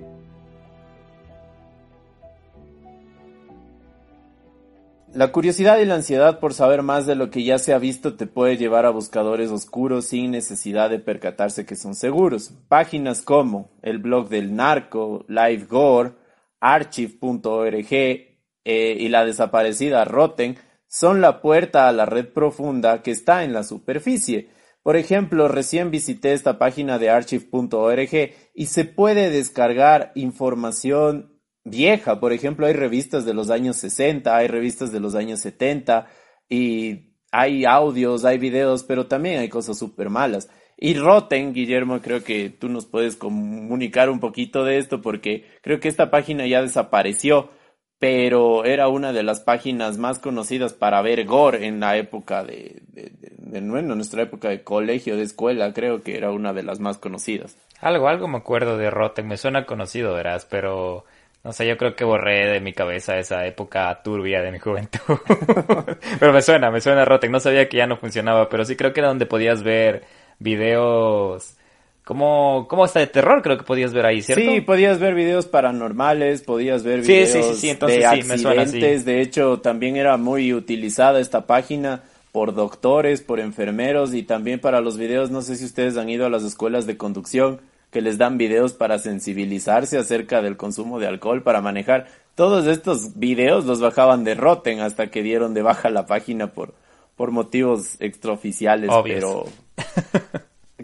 La 5.16 5.32
curiosidad 5.32 5.78
y 5.78 5.86
la 5.86 5.94
ansiedad 5.94 6.40
por 6.40 6.52
saber 6.52 6.82
más 6.82 7.06
de 7.06 7.14
lo 7.14 7.30
que 7.30 7.42
ya 7.42 7.58
se 7.58 7.72
ha 7.72 7.78
visto 7.78 8.16
te 8.16 8.26
puede 8.26 8.58
llevar 8.58 8.84
a 8.84 8.90
buscadores 8.90 9.50
oscuros 9.50 10.08
sin 10.08 10.30
necesidad 10.30 10.90
de 10.90 10.98
percatarse 10.98 11.64
que 11.64 11.74
son 11.74 11.94
seguros. 11.94 12.52
Páginas 12.68 13.22
como 13.22 13.70
el 13.80 13.96
blog 13.96 14.28
del 14.28 14.54
narco, 14.54 15.24
LiveGore, 15.26 16.12
Archive.org 16.60 17.86
eh, 17.90 18.26
y 18.64 19.08
la 19.08 19.24
desaparecida 19.24 20.04
Rotten 20.04 20.58
son 20.86 21.22
la 21.22 21.40
puerta 21.40 21.88
a 21.88 21.92
la 21.92 22.04
red 22.04 22.28
profunda 22.28 23.00
que 23.00 23.12
está 23.12 23.42
en 23.42 23.54
la 23.54 23.62
superficie. 23.62 24.50
Por 24.82 24.96
ejemplo, 24.96 25.48
recién 25.48 25.90
visité 25.90 26.34
esta 26.34 26.58
página 26.58 26.98
de 26.98 27.08
archive.org 27.08 28.34
y 28.54 28.66
se 28.66 28.84
puede 28.84 29.30
descargar 29.30 30.12
información 30.14 31.35
vieja. 31.66 32.20
Por 32.20 32.32
ejemplo, 32.32 32.66
hay 32.66 32.72
revistas 32.72 33.26
de 33.26 33.34
los 33.34 33.50
años 33.50 33.76
60, 33.76 34.34
hay 34.34 34.46
revistas 34.46 34.92
de 34.92 35.00
los 35.00 35.14
años 35.14 35.40
70 35.40 36.06
y 36.48 37.16
hay 37.32 37.64
audios, 37.64 38.24
hay 38.24 38.38
videos, 38.38 38.84
pero 38.84 39.06
también 39.06 39.40
hay 39.40 39.48
cosas 39.48 39.78
súper 39.78 40.08
malas. 40.08 40.48
Y 40.78 40.94
Rotten, 40.94 41.52
Guillermo, 41.52 42.00
creo 42.00 42.22
que 42.22 42.50
tú 42.50 42.68
nos 42.68 42.86
puedes 42.86 43.16
comunicar 43.16 44.10
un 44.10 44.20
poquito 44.20 44.64
de 44.64 44.78
esto 44.78 45.02
porque 45.02 45.46
creo 45.62 45.80
que 45.80 45.88
esta 45.88 46.10
página 46.10 46.46
ya 46.46 46.62
desapareció, 46.62 47.50
pero 47.98 48.64
era 48.64 48.88
una 48.88 49.12
de 49.12 49.22
las 49.22 49.40
páginas 49.40 49.96
más 49.96 50.18
conocidas 50.18 50.74
para 50.74 51.00
ver 51.00 51.24
gore 51.24 51.66
en 51.66 51.80
la 51.80 51.96
época 51.96 52.44
de, 52.44 52.82
de, 52.88 53.10
de, 53.38 53.60
nuestra 53.62 54.22
época 54.22 54.50
de 54.50 54.62
colegio, 54.62 55.16
de 55.16 55.22
escuela, 55.22 55.72
creo 55.72 56.02
que 56.02 56.16
era 56.16 56.30
una 56.30 56.52
de 56.52 56.62
las 56.62 56.78
más 56.78 56.98
conocidas. 56.98 57.56
Algo, 57.80 58.08
algo 58.08 58.28
me 58.28 58.36
acuerdo 58.36 58.76
de 58.76 58.90
Rotten, 58.90 59.26
me 59.26 59.38
suena 59.38 59.64
conocido, 59.64 60.14
verás, 60.14 60.44
pero 60.44 61.06
no 61.46 61.52
sé, 61.52 61.64
yo 61.64 61.76
creo 61.76 61.94
que 61.94 62.04
borré 62.04 62.50
de 62.50 62.60
mi 62.60 62.72
cabeza 62.72 63.16
esa 63.18 63.46
época 63.46 64.02
turbia 64.02 64.42
de 64.42 64.50
mi 64.50 64.58
juventud. 64.58 64.98
pero 66.18 66.32
me 66.32 66.42
suena, 66.42 66.72
me 66.72 66.80
suena 66.80 67.04
Rotten, 67.04 67.30
no 67.30 67.38
sabía 67.38 67.68
que 67.68 67.76
ya 67.76 67.86
no 67.86 67.98
funcionaba, 67.98 68.48
pero 68.48 68.64
sí 68.64 68.74
creo 68.74 68.92
que 68.92 68.98
era 68.98 69.10
donde 69.10 69.26
podías 69.26 69.62
ver 69.62 70.02
videos 70.40 71.54
como, 72.02 72.66
como 72.68 72.82
hasta 72.82 72.98
de 72.98 73.06
terror 73.06 73.42
creo 73.42 73.58
que 73.58 73.62
podías 73.62 73.92
ver 73.92 74.06
ahí, 74.06 74.22
¿cierto? 74.22 74.42
Sí, 74.42 74.60
podías 74.60 74.98
ver 74.98 75.14
videos 75.14 75.46
paranormales, 75.46 76.42
podías 76.42 76.82
ver 76.82 77.02
videos 77.02 77.30
sí, 77.30 77.42
sí, 77.44 77.54
sí, 77.54 77.68
entonces 77.68 78.00
de 78.00 78.06
accidentes. 78.06 79.04
De 79.04 79.20
hecho, 79.20 79.60
también 79.60 79.96
era 79.96 80.16
muy 80.16 80.52
utilizada 80.52 81.20
esta 81.20 81.46
página 81.46 82.02
por 82.32 82.54
doctores, 82.54 83.22
por 83.22 83.38
enfermeros 83.38 84.14
y 84.14 84.24
también 84.24 84.58
para 84.58 84.80
los 84.80 84.98
videos. 84.98 85.30
No 85.30 85.42
sé 85.42 85.54
si 85.54 85.64
ustedes 85.64 85.96
han 85.96 86.10
ido 86.10 86.26
a 86.26 86.28
las 86.28 86.42
escuelas 86.42 86.88
de 86.88 86.96
conducción 86.96 87.60
que 87.90 88.00
les 88.00 88.18
dan 88.18 88.38
videos 88.38 88.72
para 88.72 88.98
sensibilizarse 88.98 89.98
acerca 89.98 90.42
del 90.42 90.56
consumo 90.56 90.98
de 90.98 91.06
alcohol 91.06 91.42
para 91.42 91.60
manejar. 91.60 92.06
Todos 92.34 92.66
estos 92.66 93.18
videos 93.18 93.64
los 93.64 93.80
bajaban 93.80 94.24
de 94.24 94.34
Rotten 94.34 94.80
hasta 94.80 95.10
que 95.10 95.22
dieron 95.22 95.54
de 95.54 95.62
baja 95.62 95.88
la 95.90 96.06
página 96.06 96.52
por, 96.52 96.74
por 97.16 97.30
motivos 97.30 97.96
extraoficiales, 98.00 98.90
Obvios. 98.90 99.20
pero 99.20 99.44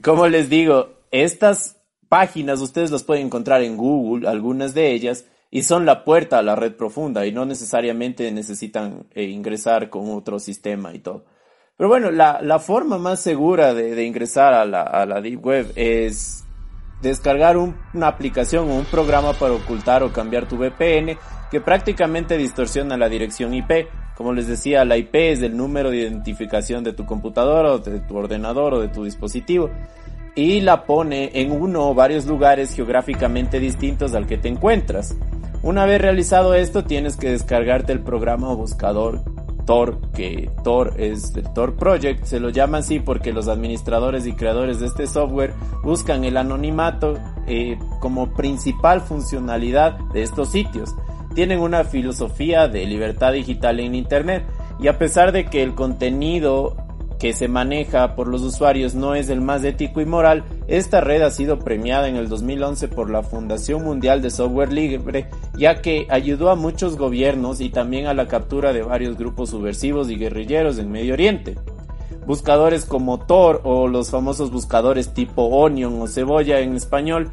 como 0.02 0.26
les 0.28 0.48
digo, 0.48 0.90
estas 1.10 1.76
páginas 2.08 2.60
ustedes 2.60 2.90
las 2.90 3.04
pueden 3.04 3.26
encontrar 3.26 3.62
en 3.62 3.76
Google, 3.76 4.28
algunas 4.28 4.74
de 4.74 4.92
ellas, 4.92 5.26
y 5.50 5.62
son 5.64 5.84
la 5.84 6.04
puerta 6.04 6.38
a 6.38 6.42
la 6.42 6.56
red 6.56 6.74
profunda 6.74 7.26
y 7.26 7.32
no 7.32 7.44
necesariamente 7.44 8.30
necesitan 8.32 9.06
eh, 9.14 9.24
ingresar 9.24 9.90
con 9.90 10.10
otro 10.10 10.38
sistema 10.38 10.94
y 10.94 11.00
todo. 11.00 11.26
Pero 11.76 11.88
bueno, 11.88 12.10
la, 12.10 12.40
la 12.40 12.58
forma 12.58 12.96
más 12.96 13.20
segura 13.20 13.74
de, 13.74 13.94
de 13.94 14.04
ingresar 14.04 14.54
a 14.54 14.64
la, 14.64 14.82
a 14.82 15.04
la 15.04 15.20
Deep 15.20 15.44
Web 15.44 15.72
es 15.74 16.41
descargar 17.02 17.56
un- 17.56 17.76
una 17.92 18.06
aplicación 18.08 18.70
o 18.70 18.74
un 18.74 18.84
programa 18.84 19.32
para 19.34 19.52
ocultar 19.54 20.02
o 20.02 20.12
cambiar 20.12 20.46
tu 20.46 20.56
VPN 20.56 21.18
que 21.50 21.60
prácticamente 21.60 22.38
distorsiona 22.38 22.96
la 22.96 23.08
dirección 23.08 23.52
IP. 23.52 23.88
Como 24.16 24.32
les 24.32 24.46
decía, 24.46 24.84
la 24.84 24.96
IP 24.96 25.32
es 25.32 25.42
el 25.42 25.56
número 25.56 25.90
de 25.90 25.98
identificación 25.98 26.84
de 26.84 26.92
tu 26.92 27.04
computadora 27.04 27.72
o 27.72 27.78
de 27.78 28.00
tu 28.00 28.16
ordenador 28.16 28.74
o 28.74 28.80
de 28.80 28.88
tu 28.88 29.04
dispositivo. 29.04 29.70
y 30.34 30.62
la 30.62 30.86
pone 30.86 31.30
en 31.34 31.52
uno 31.52 31.90
o 31.90 31.94
varios 31.94 32.24
lugares 32.24 32.74
geográficamente 32.74 33.60
distintos 33.60 34.14
al 34.14 34.26
que 34.26 34.38
te 34.38 34.48
encuentras. 34.48 35.14
Una 35.62 35.84
vez 35.84 36.00
realizado 36.00 36.54
esto, 36.54 36.84
tienes 36.84 37.18
que 37.18 37.28
descargarte 37.32 37.92
el 37.92 38.00
programa 38.00 38.48
o 38.48 38.56
buscador 38.56 39.20
Tor, 39.64 40.00
que 40.12 40.50
Tor 40.64 40.94
es 40.98 41.34
el 41.34 41.52
Tor 41.52 41.74
Project, 41.74 42.24
se 42.24 42.40
lo 42.40 42.50
llama 42.50 42.78
así 42.78 43.00
porque 43.00 43.32
los 43.32 43.48
administradores 43.48 44.26
y 44.26 44.32
creadores 44.32 44.80
de 44.80 44.86
este 44.86 45.06
software 45.06 45.54
buscan 45.82 46.24
el 46.24 46.36
anonimato 46.36 47.18
eh, 47.46 47.78
como 48.00 48.32
principal 48.34 49.00
funcionalidad 49.00 49.98
de 50.12 50.22
estos 50.22 50.50
sitios. 50.50 50.94
Tienen 51.34 51.60
una 51.60 51.84
filosofía 51.84 52.68
de 52.68 52.84
libertad 52.86 53.32
digital 53.32 53.80
en 53.80 53.94
Internet 53.94 54.44
y 54.78 54.88
a 54.88 54.98
pesar 54.98 55.32
de 55.32 55.46
que 55.46 55.62
el 55.62 55.74
contenido 55.74 56.76
que 57.22 57.32
se 57.34 57.46
maneja 57.46 58.16
por 58.16 58.26
los 58.26 58.42
usuarios 58.42 58.96
no 58.96 59.14
es 59.14 59.28
el 59.28 59.40
más 59.40 59.62
ético 59.62 60.00
y 60.00 60.04
moral, 60.04 60.42
esta 60.66 61.00
red 61.00 61.22
ha 61.22 61.30
sido 61.30 61.60
premiada 61.60 62.08
en 62.08 62.16
el 62.16 62.28
2011 62.28 62.88
por 62.88 63.10
la 63.10 63.22
Fundación 63.22 63.84
Mundial 63.84 64.22
de 64.22 64.30
Software 64.32 64.72
Libre, 64.72 65.30
ya 65.56 65.80
que 65.82 66.08
ayudó 66.10 66.50
a 66.50 66.56
muchos 66.56 66.96
gobiernos 66.96 67.60
y 67.60 67.70
también 67.70 68.08
a 68.08 68.14
la 68.14 68.26
captura 68.26 68.72
de 68.72 68.82
varios 68.82 69.16
grupos 69.16 69.50
subversivos 69.50 70.10
y 70.10 70.16
guerrilleros 70.16 70.80
en 70.80 70.90
Medio 70.90 71.12
Oriente. 71.12 71.54
Buscadores 72.26 72.84
como 72.86 73.24
Tor 73.24 73.60
o 73.62 73.86
los 73.86 74.10
famosos 74.10 74.50
buscadores 74.50 75.14
tipo 75.14 75.44
Onion 75.44 76.02
o 76.02 76.08
Cebolla 76.08 76.58
en 76.58 76.74
español 76.74 77.30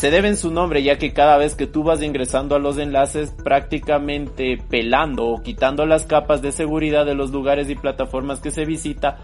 se 0.00 0.10
deben 0.10 0.38
su 0.38 0.50
nombre 0.50 0.82
ya 0.82 0.96
que 0.96 1.12
cada 1.12 1.36
vez 1.36 1.54
que 1.54 1.66
tú 1.66 1.82
vas 1.82 2.00
ingresando 2.00 2.54
a 2.54 2.58
los 2.58 2.78
enlaces 2.78 3.34
prácticamente 3.44 4.56
pelando 4.56 5.26
o 5.26 5.42
quitando 5.42 5.84
las 5.84 6.06
capas 6.06 6.40
de 6.40 6.52
seguridad 6.52 7.04
de 7.04 7.14
los 7.14 7.32
lugares 7.32 7.68
y 7.68 7.74
plataformas 7.74 8.40
que 8.40 8.50
se 8.50 8.64
visita, 8.64 9.18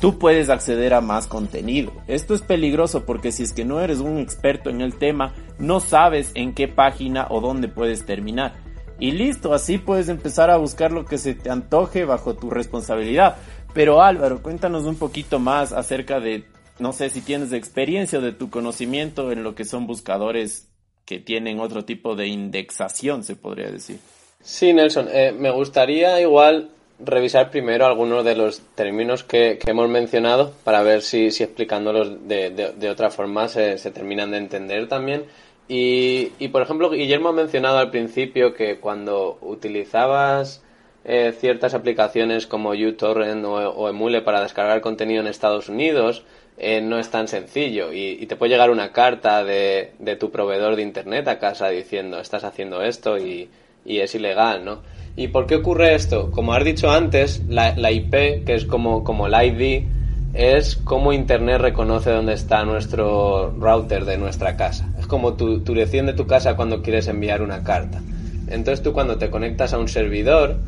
tú 0.00 0.18
puedes 0.18 0.48
acceder 0.48 0.94
a 0.94 1.02
más 1.02 1.26
contenido. 1.26 1.92
Esto 2.06 2.32
es 2.32 2.40
peligroso 2.40 3.04
porque 3.04 3.30
si 3.30 3.42
es 3.42 3.52
que 3.52 3.66
no 3.66 3.78
eres 3.82 3.98
un 3.98 4.16
experto 4.16 4.70
en 4.70 4.80
el 4.80 4.96
tema, 4.96 5.34
no 5.58 5.80
sabes 5.80 6.30
en 6.32 6.54
qué 6.54 6.66
página 6.66 7.26
o 7.28 7.42
dónde 7.42 7.68
puedes 7.68 8.06
terminar. 8.06 8.54
Y 8.98 9.10
listo, 9.10 9.52
así 9.52 9.76
puedes 9.76 10.08
empezar 10.08 10.48
a 10.48 10.56
buscar 10.56 10.92
lo 10.92 11.04
que 11.04 11.18
se 11.18 11.34
te 11.34 11.50
antoje 11.50 12.06
bajo 12.06 12.32
tu 12.36 12.48
responsabilidad. 12.48 13.36
Pero 13.74 14.00
Álvaro, 14.00 14.40
cuéntanos 14.40 14.84
un 14.84 14.96
poquito 14.96 15.38
más 15.38 15.74
acerca 15.74 16.20
de 16.20 16.46
no 16.78 16.92
sé 16.92 17.10
si 17.10 17.20
tienes 17.20 17.52
experiencia 17.52 18.20
de 18.20 18.32
tu 18.32 18.50
conocimiento 18.50 19.32
en 19.32 19.42
lo 19.42 19.54
que 19.54 19.64
son 19.64 19.86
buscadores 19.86 20.68
que 21.04 21.18
tienen 21.18 21.60
otro 21.60 21.84
tipo 21.84 22.16
de 22.16 22.26
indexación, 22.26 23.22
se 23.22 23.36
podría 23.36 23.70
decir. 23.70 23.98
Sí, 24.42 24.72
Nelson, 24.72 25.08
eh, 25.10 25.34
me 25.36 25.50
gustaría 25.50 26.20
igual 26.20 26.70
revisar 26.98 27.50
primero 27.50 27.86
algunos 27.86 28.24
de 28.24 28.34
los 28.34 28.60
términos 28.74 29.22
que, 29.22 29.58
hemos 29.66 29.88
mencionado 29.88 30.52
para 30.64 30.82
ver 30.82 31.02
si, 31.02 31.26
explicándolos 31.26 32.28
de, 32.28 32.50
de, 32.50 32.90
otra 32.90 33.10
forma 33.10 33.48
se, 33.48 33.78
se, 33.78 33.90
terminan 33.90 34.30
de 34.30 34.38
entender 34.38 34.88
también. 34.88 35.24
Y, 35.68 36.32
y, 36.38 36.48
por 36.48 36.62
ejemplo, 36.62 36.90
Guillermo 36.90 37.30
ha 37.30 37.32
mencionado 37.32 37.78
al 37.78 37.90
principio 37.90 38.54
que 38.54 38.78
cuando 38.78 39.38
utilizabas 39.42 40.62
eh, 41.04 41.34
ciertas 41.38 41.74
aplicaciones 41.74 42.46
como 42.46 42.70
uTorrent 42.70 43.44
o, 43.44 43.54
o 43.54 43.88
Emule 43.88 44.22
para 44.22 44.40
descargar 44.42 44.80
contenido 44.80 45.20
en 45.20 45.26
Estados 45.26 45.68
Unidos, 45.68 46.24
eh, 46.58 46.80
no 46.80 46.98
es 46.98 47.10
tan 47.10 47.28
sencillo 47.28 47.92
y, 47.92 48.24
te 48.26 48.36
puede 48.36 48.52
llegar 48.52 48.70
una 48.70 48.92
carta 48.92 49.44
de, 49.44 49.92
de, 49.98 50.16
tu 50.16 50.30
proveedor 50.30 50.76
de 50.76 50.82
internet 50.82 51.28
a 51.28 51.38
casa 51.38 51.68
diciendo 51.68 52.18
estás 52.18 52.44
haciendo 52.44 52.82
esto 52.82 53.18
y, 53.18 53.50
y, 53.84 54.00
es 54.00 54.14
ilegal, 54.14 54.64
¿no? 54.64 54.80
¿Y 55.16 55.28
por 55.28 55.46
qué 55.46 55.56
ocurre 55.56 55.94
esto? 55.94 56.30
Como 56.30 56.54
has 56.54 56.64
dicho 56.64 56.90
antes, 56.90 57.42
la, 57.48 57.76
la 57.76 57.90
IP, 57.90 58.44
que 58.44 58.54
es 58.54 58.64
como, 58.64 59.04
como 59.04 59.26
el 59.26 59.34
ID, 59.34 59.86
es 60.34 60.76
como 60.76 61.12
Internet 61.12 61.60
reconoce 61.60 62.10
dónde 62.10 62.34
está 62.34 62.64
nuestro 62.64 63.50
router 63.58 64.04
de 64.04 64.18
nuestra 64.18 64.56
casa. 64.56 64.90
Es 64.98 65.06
como 65.06 65.34
tu, 65.34 65.60
tu 65.60 65.72
dirección 65.72 66.06
de 66.06 66.12
tu 66.12 66.26
casa 66.26 66.56
cuando 66.56 66.82
quieres 66.82 67.08
enviar 67.08 67.40
una 67.40 67.64
carta. 67.64 68.02
Entonces 68.48 68.82
tú 68.82 68.92
cuando 68.92 69.16
te 69.16 69.30
conectas 69.30 69.72
a 69.72 69.78
un 69.78 69.88
servidor, 69.88 70.58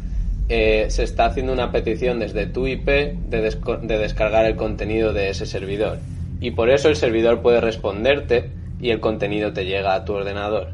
eh, 0.49 0.87
se 0.91 1.03
está 1.03 1.27
haciendo 1.27 1.53
una 1.53 1.73
petición 1.73 2.19
desde 2.19 2.47
tu 2.47 2.67
IP 2.67 2.87
de, 2.87 3.57
de 3.83 3.99
descargar 3.99 4.47
el 4.47 4.57
contenido 4.57 5.13
de 5.13 5.31
ese 5.31 5.47
servidor. 5.47 5.99
Y 6.41 6.53
por 6.53 6.71
eso 6.71 6.89
el 6.89 6.97
servidor 6.97 7.43
puede 7.43 7.61
responderte 7.61 8.51
y 8.81 8.91
el 8.91 9.01
contenido 9.01 9.53
te 9.53 9.65
llega 9.65 9.95
a 9.95 10.05
tu 10.05 10.15
ordenador. 10.15 10.69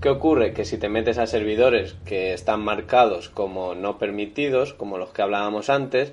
¿Qué 0.00 0.08
ocurre? 0.08 0.52
Que 0.52 0.64
si 0.64 0.78
te 0.78 0.88
metes 0.88 1.18
a 1.18 1.26
servidores 1.26 1.94
que 2.04 2.32
están 2.32 2.60
marcados 2.60 3.28
como 3.28 3.74
no 3.74 3.98
permitidos, 3.98 4.74
como 4.74 4.98
los 4.98 5.10
que 5.10 5.22
hablábamos 5.22 5.70
antes, 5.70 6.12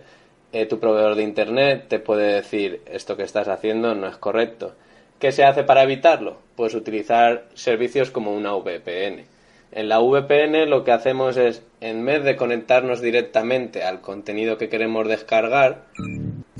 eh, 0.54 0.66
tu 0.66 0.80
proveedor 0.80 1.16
de 1.16 1.24
Internet 1.24 1.86
te 1.88 2.00
puede 2.00 2.34
decir 2.34 2.82
esto 2.86 3.18
que 3.18 3.24
estás 3.24 3.48
haciendo 3.48 3.96
no 3.96 4.08
es 4.08 4.18
correcto. 4.18 4.74
¿Qué 5.20 5.32
se 5.32 5.44
hace 5.44 5.64
para 5.64 5.84
evitarlo? 5.84 6.38
Pues 6.56 6.74
utilizar 6.74 7.46
servicios 7.54 8.12
como 8.12 8.34
una 8.34 8.54
VPN. 8.54 9.24
En 9.72 9.88
la 9.88 10.00
VPN 10.00 10.70
lo 10.70 10.84
que 10.84 10.92
hacemos 10.92 11.38
es, 11.38 11.64
en 11.80 12.06
vez 12.06 12.24
de 12.24 12.36
conectarnos 12.36 13.02
directamente 13.02 13.84
al 13.84 14.02
contenido 14.02 14.58
que 14.58 14.68
queremos 14.68 15.08
descargar, 15.08 15.86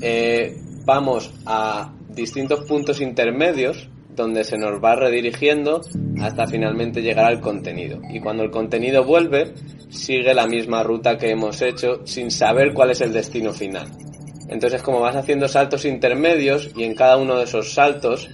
eh, 0.00 0.56
vamos 0.84 1.32
a 1.44 1.92
distintos 2.08 2.64
puntos 2.64 3.00
intermedios 3.00 3.88
donde 4.14 4.44
se 4.44 4.58
nos 4.58 4.82
va 4.82 4.94
redirigiendo 4.94 5.80
hasta 6.20 6.46
finalmente 6.46 7.02
llegar 7.02 7.26
al 7.26 7.40
contenido. 7.40 8.00
Y 8.10 8.20
cuando 8.20 8.44
el 8.44 8.50
contenido 8.50 9.04
vuelve, 9.04 9.52
sigue 9.90 10.32
la 10.34 10.46
misma 10.46 10.82
ruta 10.82 11.18
que 11.18 11.30
hemos 11.30 11.60
hecho 11.60 12.06
sin 12.06 12.30
saber 12.30 12.72
cuál 12.72 12.90
es 12.90 13.00
el 13.02 13.12
destino 13.12 13.52
final. 13.52 13.88
Entonces, 14.48 14.82
como 14.82 15.00
vas 15.00 15.16
haciendo 15.16 15.48
saltos 15.48 15.84
intermedios 15.84 16.70
y 16.76 16.84
en 16.84 16.94
cada 16.94 17.16
uno 17.16 17.36
de 17.36 17.44
esos 17.44 17.72
saltos 17.72 18.28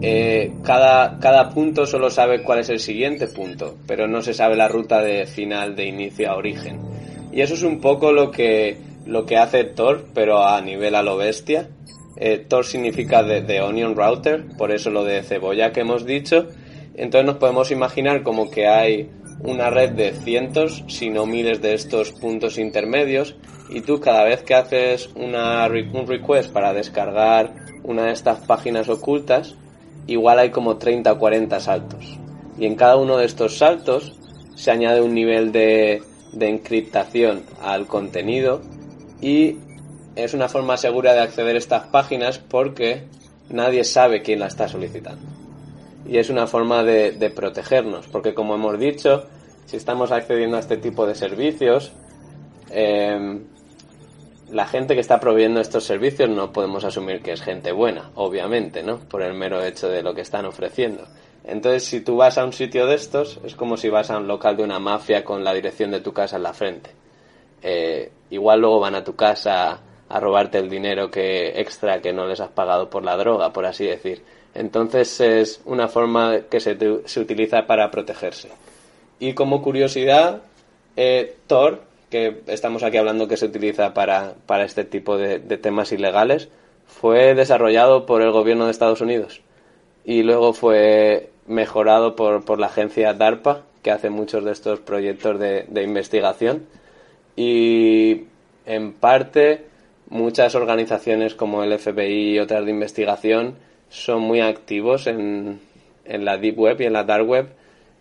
eh, 0.00 0.52
cada, 0.64 1.18
cada 1.18 1.50
punto 1.50 1.86
solo 1.86 2.10
sabe 2.10 2.42
cuál 2.42 2.60
es 2.60 2.68
el 2.70 2.80
siguiente 2.80 3.28
punto, 3.28 3.76
pero 3.86 4.08
no 4.08 4.22
se 4.22 4.34
sabe 4.34 4.56
la 4.56 4.68
ruta 4.68 5.02
de 5.02 5.26
final 5.26 5.76
de 5.76 5.86
inicio 5.86 6.30
a 6.30 6.36
origen. 6.36 6.80
Y 7.32 7.40
eso 7.40 7.54
es 7.54 7.62
un 7.62 7.80
poco 7.80 8.12
lo 8.12 8.30
que, 8.30 8.76
lo 9.06 9.26
que 9.26 9.36
hace 9.36 9.64
Tor, 9.64 10.06
pero 10.14 10.44
a 10.44 10.60
nivel 10.60 10.94
a 10.94 11.02
lo 11.02 11.16
bestia. 11.16 11.68
Eh, 12.16 12.38
Tor 12.38 12.64
significa 12.64 13.22
de, 13.22 13.60
Onion 13.60 13.96
Router, 13.96 14.44
por 14.56 14.70
eso 14.70 14.90
lo 14.90 15.04
de 15.04 15.22
cebolla 15.22 15.72
que 15.72 15.80
hemos 15.80 16.04
dicho. 16.04 16.48
Entonces 16.94 17.26
nos 17.26 17.36
podemos 17.36 17.70
imaginar 17.70 18.22
como 18.22 18.50
que 18.50 18.66
hay 18.66 19.10
una 19.40 19.70
red 19.70 19.90
de 19.90 20.12
cientos, 20.12 20.84
si 20.88 21.10
no 21.10 21.26
miles 21.26 21.62
de 21.62 21.74
estos 21.74 22.12
puntos 22.12 22.58
intermedios 22.58 23.34
y 23.70 23.80
tú 23.80 23.98
cada 23.98 24.24
vez 24.24 24.42
que 24.42 24.54
haces 24.54 25.10
una, 25.16 25.66
un 25.66 26.06
request 26.06 26.52
para 26.52 26.72
descargar 26.72 27.54
una 27.82 28.04
de 28.04 28.12
estas 28.12 28.40
páginas 28.40 28.88
ocultas, 28.88 29.56
igual 30.06 30.38
hay 30.38 30.50
como 30.50 30.76
30 30.76 31.12
o 31.12 31.18
40 31.18 31.60
saltos. 31.60 32.18
Y 32.58 32.66
en 32.66 32.74
cada 32.74 32.96
uno 32.96 33.16
de 33.16 33.26
estos 33.26 33.58
saltos 33.58 34.14
se 34.54 34.70
añade 34.70 35.00
un 35.00 35.14
nivel 35.14 35.52
de, 35.52 36.02
de 36.32 36.48
encriptación 36.48 37.44
al 37.62 37.86
contenido 37.86 38.60
y 39.20 39.58
es 40.16 40.34
una 40.34 40.48
forma 40.48 40.76
segura 40.76 41.14
de 41.14 41.20
acceder 41.20 41.56
a 41.56 41.58
estas 41.58 41.86
páginas 41.86 42.38
porque 42.38 43.04
nadie 43.48 43.84
sabe 43.84 44.22
quién 44.22 44.40
la 44.40 44.46
está 44.46 44.68
solicitando. 44.68 45.22
Y 46.06 46.18
es 46.18 46.30
una 46.30 46.46
forma 46.46 46.82
de, 46.82 47.12
de 47.12 47.30
protegernos, 47.30 48.08
porque 48.08 48.34
como 48.34 48.54
hemos 48.54 48.78
dicho, 48.78 49.24
si 49.66 49.76
estamos 49.76 50.10
accediendo 50.10 50.56
a 50.56 50.60
este 50.60 50.76
tipo 50.76 51.06
de 51.06 51.14
servicios, 51.14 51.92
eh, 52.70 53.40
la 54.52 54.66
gente 54.66 54.94
que 54.94 55.00
está 55.00 55.18
proveyendo 55.18 55.60
estos 55.60 55.84
servicios 55.84 56.28
no 56.28 56.52
podemos 56.52 56.84
asumir 56.84 57.22
que 57.22 57.32
es 57.32 57.40
gente 57.40 57.72
buena, 57.72 58.10
obviamente, 58.14 58.82
¿no? 58.82 58.98
Por 58.98 59.22
el 59.22 59.32
mero 59.32 59.64
hecho 59.64 59.88
de 59.88 60.02
lo 60.02 60.14
que 60.14 60.20
están 60.20 60.44
ofreciendo. 60.44 61.06
Entonces, 61.44 61.84
si 61.84 62.02
tú 62.02 62.16
vas 62.16 62.36
a 62.36 62.44
un 62.44 62.52
sitio 62.52 62.86
de 62.86 62.94
estos, 62.94 63.40
es 63.44 63.54
como 63.54 63.76
si 63.76 63.88
vas 63.88 64.10
a 64.10 64.18
un 64.18 64.28
local 64.28 64.56
de 64.56 64.62
una 64.62 64.78
mafia 64.78 65.24
con 65.24 65.42
la 65.42 65.54
dirección 65.54 65.90
de 65.90 66.00
tu 66.00 66.12
casa 66.12 66.36
en 66.36 66.42
la 66.42 66.52
frente. 66.52 66.90
Eh, 67.62 68.12
igual 68.30 68.60
luego 68.60 68.78
van 68.78 68.94
a 68.94 69.04
tu 69.04 69.16
casa 69.16 69.80
a 70.08 70.20
robarte 70.20 70.58
el 70.58 70.68
dinero 70.68 71.10
que 71.10 71.58
extra 71.58 72.02
que 72.02 72.12
no 72.12 72.26
les 72.26 72.40
has 72.40 72.50
pagado 72.50 72.90
por 72.90 73.02
la 73.02 73.16
droga, 73.16 73.52
por 73.52 73.64
así 73.64 73.86
decir. 73.86 74.22
Entonces 74.54 75.18
es 75.20 75.62
una 75.64 75.88
forma 75.88 76.40
que 76.50 76.60
se, 76.60 76.76
se 77.06 77.20
utiliza 77.20 77.66
para 77.66 77.90
protegerse. 77.90 78.50
Y 79.18 79.32
como 79.32 79.62
curiosidad, 79.62 80.42
eh, 80.94 81.36
Tor 81.46 81.91
que 82.12 82.42
estamos 82.46 82.82
aquí 82.82 82.98
hablando 82.98 83.26
que 83.26 83.38
se 83.38 83.46
utiliza 83.46 83.94
para, 83.94 84.34
para 84.44 84.64
este 84.64 84.84
tipo 84.84 85.16
de, 85.16 85.40
temas 85.56 85.92
ilegales 85.92 86.50
fue 86.86 87.34
desarrollado 87.34 88.04
por 88.04 88.20
el 88.20 88.30
gobierno 88.32 88.66
de 88.66 88.70
Estados 88.70 89.00
Unidos 89.00 89.40
y 90.04 90.22
luego 90.22 90.52
fue 90.52 91.30
mejorado 91.46 92.14
por, 92.14 92.44
por 92.44 92.58
la 92.58 92.66
agencia 92.66 93.14
DARPA, 93.14 93.62
que 93.82 93.90
hace 93.90 94.10
muchos 94.10 94.44
de 94.44 94.52
estos 94.52 94.80
proyectos 94.80 95.40
de, 95.40 95.64
de 95.68 95.82
investigación. 95.84 96.66
Y 97.34 98.24
en 98.66 98.92
parte 98.92 99.64
muchas 100.10 100.54
organizaciones 100.54 101.34
como 101.34 101.64
el 101.64 101.78
FBI 101.78 102.34
y 102.34 102.38
otras 102.40 102.66
de 102.66 102.72
investigación 102.72 103.54
son 103.88 104.20
muy 104.20 104.40
activos 104.40 105.06
en, 105.06 105.60
en 106.04 106.24
la 106.26 106.36
Deep 106.36 106.58
Web 106.58 106.82
y 106.82 106.84
en 106.84 106.92
la 106.92 107.04
Dark 107.04 107.26
Web 107.26 107.48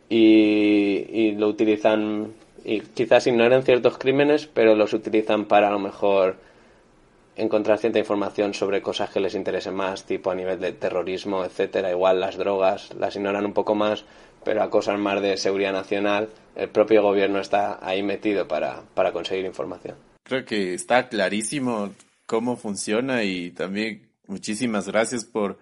y, 0.09 1.05
y 1.13 1.31
lo 1.31 1.47
utilizan 1.47 2.33
y 2.63 2.81
quizás 2.81 3.27
ignoren 3.27 3.63
ciertos 3.63 3.97
crímenes, 3.97 4.47
pero 4.47 4.75
los 4.75 4.93
utilizan 4.93 5.45
para 5.45 5.67
a 5.67 5.71
lo 5.71 5.79
mejor 5.79 6.37
encontrar 7.35 7.79
cierta 7.79 7.99
información 7.99 8.53
sobre 8.53 8.81
cosas 8.81 9.09
que 9.09 9.19
les 9.19 9.35
interesen 9.35 9.73
más, 9.73 10.05
tipo 10.05 10.31
a 10.31 10.35
nivel 10.35 10.59
de 10.59 10.73
terrorismo, 10.73 11.43
etcétera. 11.43 11.91
Igual 11.91 12.19
las 12.19 12.37
drogas 12.37 12.93
las 12.99 13.15
ignoran 13.15 13.45
un 13.45 13.53
poco 13.53 13.73
más, 13.73 14.05
pero 14.43 14.61
a 14.61 14.69
cosas 14.69 14.99
más 14.99 15.21
de 15.21 15.37
seguridad 15.37 15.73
nacional, 15.73 16.29
el 16.55 16.69
propio 16.69 17.01
gobierno 17.01 17.39
está 17.39 17.79
ahí 17.81 18.03
metido 18.03 18.47
para, 18.47 18.81
para 18.93 19.11
conseguir 19.11 19.45
información. 19.45 19.95
Creo 20.23 20.45
que 20.45 20.73
está 20.73 21.07
clarísimo 21.07 21.91
cómo 22.25 22.57
funciona 22.57 23.23
y 23.23 23.51
también 23.51 24.07
muchísimas 24.27 24.87
gracias 24.87 25.25
por 25.25 25.57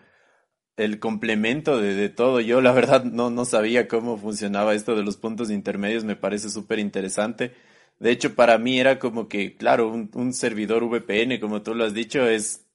el 0.79 0.99
complemento 0.99 1.79
de, 1.79 1.93
de, 1.93 2.09
todo. 2.09 2.39
Yo 2.39 2.61
la 2.61 2.71
verdad 2.71 3.03
no, 3.03 3.29
no 3.29 3.45
sabía 3.45 3.87
cómo 3.87 4.17
funcionaba 4.17 4.73
esto 4.73 4.95
de 4.95 5.03
los 5.03 5.17
puntos 5.17 5.51
intermedios, 5.51 6.05
me 6.05 6.15
parece 6.15 6.49
súper 6.49 6.79
interesante. 6.79 7.53
De 7.99 8.11
hecho, 8.11 8.33
para 8.33 8.57
mí 8.57 8.79
era 8.79 8.97
como 8.97 9.27
que, 9.27 9.57
claro, 9.57 9.89
un, 9.89 10.09
un, 10.13 10.33
servidor 10.33 10.85
VPN, 10.85 11.39
como 11.39 11.61
tú 11.61 11.75
lo 11.75 11.83
has 11.83 11.93
dicho, 11.93 12.25
es 12.25 12.65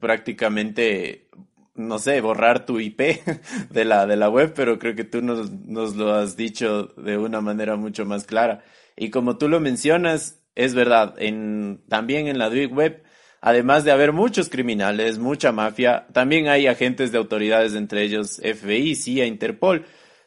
prácticamente, 0.00 1.28
no 1.74 2.00
sé, 2.00 2.20
borrar 2.20 2.66
tu 2.66 2.80
IP 2.80 3.00
de 3.70 3.84
la, 3.84 4.06
de 4.06 4.16
la 4.16 4.28
web, 4.28 4.52
pero 4.54 4.78
creo 4.80 4.96
que 4.96 5.04
tú 5.04 5.22
nos, 5.22 5.52
nos 5.52 5.94
lo 5.94 6.12
has 6.14 6.36
dicho 6.36 6.86
de 6.96 7.18
una 7.18 7.40
manera 7.40 7.76
mucho 7.76 8.04
más 8.04 8.24
clara. 8.24 8.64
Y 8.96 9.10
como 9.10 9.38
tú 9.38 9.48
lo 9.48 9.60
mencionas, 9.60 10.42
es 10.56 10.74
verdad, 10.74 11.14
en, 11.18 11.82
también 11.88 12.26
en 12.26 12.38
la 12.38 12.50
Deep 12.50 12.72
Web 12.76 13.04
Además 13.46 13.84
de 13.84 13.92
haber 13.92 14.14
muchos 14.14 14.48
criminales, 14.48 15.18
mucha 15.18 15.52
mafia, 15.52 16.06
también 16.14 16.48
hay 16.48 16.66
agentes 16.66 17.12
de 17.12 17.18
autoridades, 17.18 17.74
entre 17.74 18.02
ellos 18.02 18.40
FBI, 18.42 18.94
CIA, 18.94 19.26
Interpol, 19.26 19.84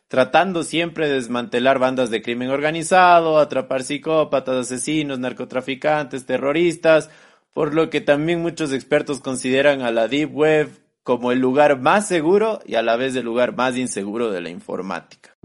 tratando 0.08 0.62
siempre 0.62 1.08
de 1.08 1.16
desmantelar 1.16 1.80
bandas 1.80 2.12
de 2.12 2.22
crimen 2.22 2.52
organizado, 2.52 3.40
atrapar 3.40 3.82
psicópatas, 3.82 4.68
asesinos, 4.68 5.18
narcotraficantes, 5.18 6.28
terroristas, 6.28 7.10
por 7.56 7.74
lo 7.74 7.90
que 7.90 8.02
también 8.02 8.44
muchos 8.44 8.72
expertos 8.72 9.20
consideran 9.20 9.82
a 9.82 9.90
la 9.90 10.08
Deep 10.08 10.36
Web 10.36 10.70
como 11.02 11.32
el 11.32 11.40
lugar 11.40 11.82
más 11.82 12.08
seguro 12.08 12.60
y 12.68 12.76
a 12.76 12.84
la 12.84 12.98
vez 12.98 13.16
el 13.16 13.26
lugar 13.26 13.56
más 13.56 13.76
inseguro 13.78 14.30
de 14.30 14.42
la 14.42 14.50
informática. 14.50 15.36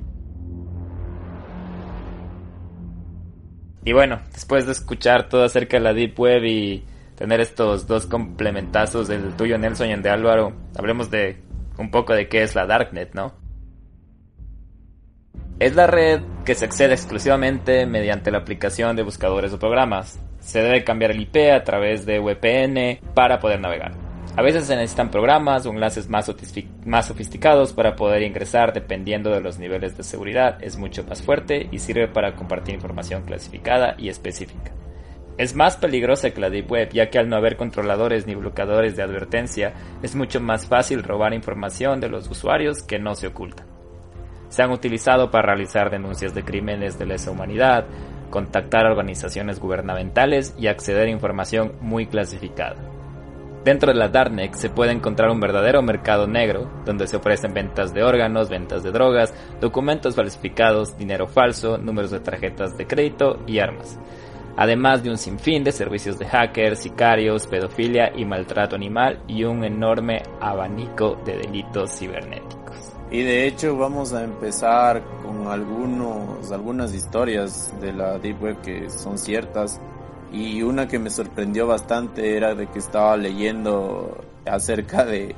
Y 3.82 3.94
bueno, 3.94 4.20
después 4.34 4.66
de 4.66 4.72
escuchar 4.72 5.30
todo 5.30 5.44
acerca 5.44 5.78
de 5.78 5.82
la 5.84 5.94
Deep 5.94 6.20
Web 6.20 6.44
y 6.44 6.84
tener 7.22 7.40
estos 7.40 7.86
dos 7.86 8.06
complementazos 8.06 9.06
del 9.06 9.36
tuyo 9.36 9.56
Nelson 9.56 9.88
y 9.88 9.92
el 9.92 10.02
de 10.02 10.10
Álvaro, 10.10 10.54
hablemos 10.76 11.08
de 11.08 11.40
un 11.78 11.92
poco 11.92 12.14
de 12.14 12.26
qué 12.26 12.42
es 12.42 12.56
la 12.56 12.66
Darknet, 12.66 13.14
¿no? 13.14 13.32
Es 15.60 15.76
la 15.76 15.86
red 15.86 16.20
que 16.44 16.56
se 16.56 16.64
accede 16.64 16.94
exclusivamente 16.94 17.86
mediante 17.86 18.32
la 18.32 18.38
aplicación 18.38 18.96
de 18.96 19.04
buscadores 19.04 19.52
o 19.52 19.60
programas. 19.60 20.18
Se 20.40 20.62
debe 20.62 20.82
cambiar 20.82 21.12
el 21.12 21.20
IP 21.20 21.52
a 21.54 21.62
través 21.62 22.04
de 22.06 22.18
VPN 22.18 23.14
para 23.14 23.38
poder 23.38 23.60
navegar. 23.60 23.92
A 24.36 24.42
veces 24.42 24.66
se 24.66 24.74
necesitan 24.74 25.12
programas 25.12 25.64
o 25.64 25.70
enlaces 25.70 26.08
más, 26.08 26.28
más 26.84 27.06
sofisticados 27.06 27.72
para 27.72 27.94
poder 27.94 28.22
ingresar 28.22 28.72
dependiendo 28.72 29.30
de 29.30 29.40
los 29.40 29.60
niveles 29.60 29.96
de 29.96 30.02
seguridad. 30.02 30.58
Es 30.60 30.76
mucho 30.76 31.04
más 31.04 31.22
fuerte 31.22 31.68
y 31.70 31.78
sirve 31.78 32.08
para 32.08 32.34
compartir 32.34 32.74
información 32.74 33.22
clasificada 33.22 33.94
y 33.96 34.08
específica. 34.08 34.72
Es 35.38 35.54
más 35.54 35.76
peligrosa 35.78 36.30
que 36.30 36.40
la 36.40 36.50
Deep 36.50 36.70
Web, 36.70 36.90
ya 36.92 37.08
que 37.08 37.18
al 37.18 37.28
no 37.28 37.36
haber 37.36 37.56
controladores 37.56 38.26
ni 38.26 38.34
bloqueadores 38.34 38.96
de 38.96 39.02
advertencia, 39.02 39.72
es 40.02 40.14
mucho 40.14 40.40
más 40.40 40.66
fácil 40.66 41.02
robar 41.02 41.32
información 41.32 42.00
de 42.00 42.10
los 42.10 42.30
usuarios 42.30 42.82
que 42.82 42.98
no 42.98 43.14
se 43.14 43.28
oculta. 43.28 43.64
Se 44.48 44.62
han 44.62 44.70
utilizado 44.70 45.30
para 45.30 45.46
realizar 45.46 45.90
denuncias 45.90 46.34
de 46.34 46.44
crímenes 46.44 46.98
de 46.98 47.06
lesa 47.06 47.30
humanidad, 47.30 47.86
contactar 48.28 48.84
organizaciones 48.84 49.58
gubernamentales 49.58 50.54
y 50.58 50.66
acceder 50.66 51.08
a 51.08 51.12
información 51.12 51.72
muy 51.80 52.06
clasificada. 52.06 52.76
Dentro 53.64 53.92
de 53.92 53.98
la 53.98 54.08
Darknet 54.08 54.54
se 54.54 54.68
puede 54.68 54.92
encontrar 54.92 55.30
un 55.30 55.40
verdadero 55.40 55.80
mercado 55.82 56.26
negro, 56.26 56.68
donde 56.84 57.06
se 57.06 57.16
ofrecen 57.16 57.54
ventas 57.54 57.94
de 57.94 58.02
órganos, 58.02 58.50
ventas 58.50 58.82
de 58.82 58.90
drogas, 58.90 59.32
documentos 59.60 60.16
falsificados, 60.16 60.98
dinero 60.98 61.26
falso, 61.26 61.78
números 61.78 62.10
de 62.10 62.20
tarjetas 62.20 62.76
de 62.76 62.86
crédito 62.86 63.38
y 63.46 63.60
armas 63.60 63.98
además 64.56 65.02
de 65.02 65.10
un 65.10 65.18
sinfín 65.18 65.64
de 65.64 65.72
servicios 65.72 66.18
de 66.18 66.26
hackers, 66.26 66.80
sicarios, 66.80 67.46
pedofilia 67.46 68.12
y 68.16 68.24
maltrato 68.24 68.76
animal 68.76 69.22
y 69.26 69.44
un 69.44 69.64
enorme 69.64 70.22
abanico 70.40 71.16
de 71.24 71.38
delitos 71.38 71.98
cibernéticos. 71.98 72.92
Y 73.10 73.22
de 73.22 73.46
hecho 73.46 73.76
vamos 73.76 74.12
a 74.14 74.24
empezar 74.24 75.02
con 75.22 75.46
algunos, 75.46 76.50
algunas 76.50 76.94
historias 76.94 77.74
de 77.80 77.92
la 77.92 78.18
Deep 78.18 78.42
Web 78.42 78.60
que 78.62 78.88
son 78.88 79.18
ciertas 79.18 79.80
y 80.32 80.62
una 80.62 80.88
que 80.88 80.98
me 80.98 81.10
sorprendió 81.10 81.66
bastante 81.66 82.36
era 82.36 82.54
de 82.54 82.66
que 82.68 82.78
estaba 82.78 83.16
leyendo 83.18 84.24
acerca 84.46 85.04
de 85.04 85.34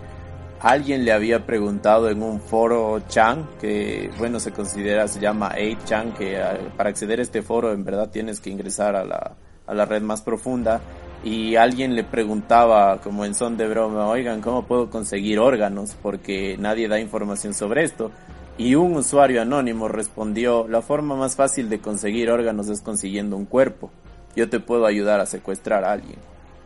alguien 0.65 1.05
le 1.05 1.13
había 1.13 1.45
preguntado 1.45 2.09
en 2.09 2.23
un 2.23 2.41
foro 2.41 2.99
Chan, 3.07 3.47
que 3.61 4.11
bueno, 4.19 4.41
se 4.41 4.51
considera, 4.51 5.07
se 5.07 5.21
llama 5.21 5.53
8chan, 5.55 6.15
que 6.15 6.39
ah, 6.39 6.59
para 6.77 6.89
acceder 6.89 7.21
a 7.21 7.23
este 7.23 7.43
foro 7.43 7.73
en 7.73 7.85
verdad 7.85 8.11
tienes 8.11 8.41
que 8.41 8.49
ingresar 8.49 8.97
a 8.97 9.05
la, 9.05 9.37
a 9.67 9.75
la 9.75 9.85
red 9.85 10.01
más 10.01 10.23
profunda. 10.23 10.81
Y 11.23 11.57
alguien 11.57 11.95
le 11.95 12.05
preguntaba, 12.05 13.01
como 13.03 13.25
en 13.27 13.35
son 13.35 13.57
de 13.57 13.69
broma, 13.69 14.09
oigan, 14.09 14.41
¿cómo 14.41 14.67
puedo 14.67 14.91
conseguir 14.91 15.39
órganos? 15.39 15.97
Porque 16.03 16.57
nadie 16.59 16.89
da 16.89 16.99
información 16.99 17.53
sobre 17.55 17.85
esto. 17.85 18.11
Y 18.57 18.75
un 18.75 18.97
usuario 18.97 19.43
anónimo 19.43 19.89
respondió, 19.89 20.67
la 20.69 20.81
forma 20.81 21.15
más 21.15 21.37
fácil 21.37 21.69
de 21.69 21.81
conseguir 21.81 22.31
órganos 22.31 22.69
es 22.69 22.81
consiguiendo 22.81 23.37
un 23.37 23.47
cuerpo. 23.47 23.91
Yo 24.35 24.49
te 24.49 24.61
puedo 24.61 24.87
ayudar 24.87 25.21
a 25.21 25.27
secuestrar 25.27 25.85
a 25.85 25.93
alguien. 25.93 26.19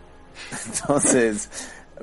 Entonces, 0.66 1.48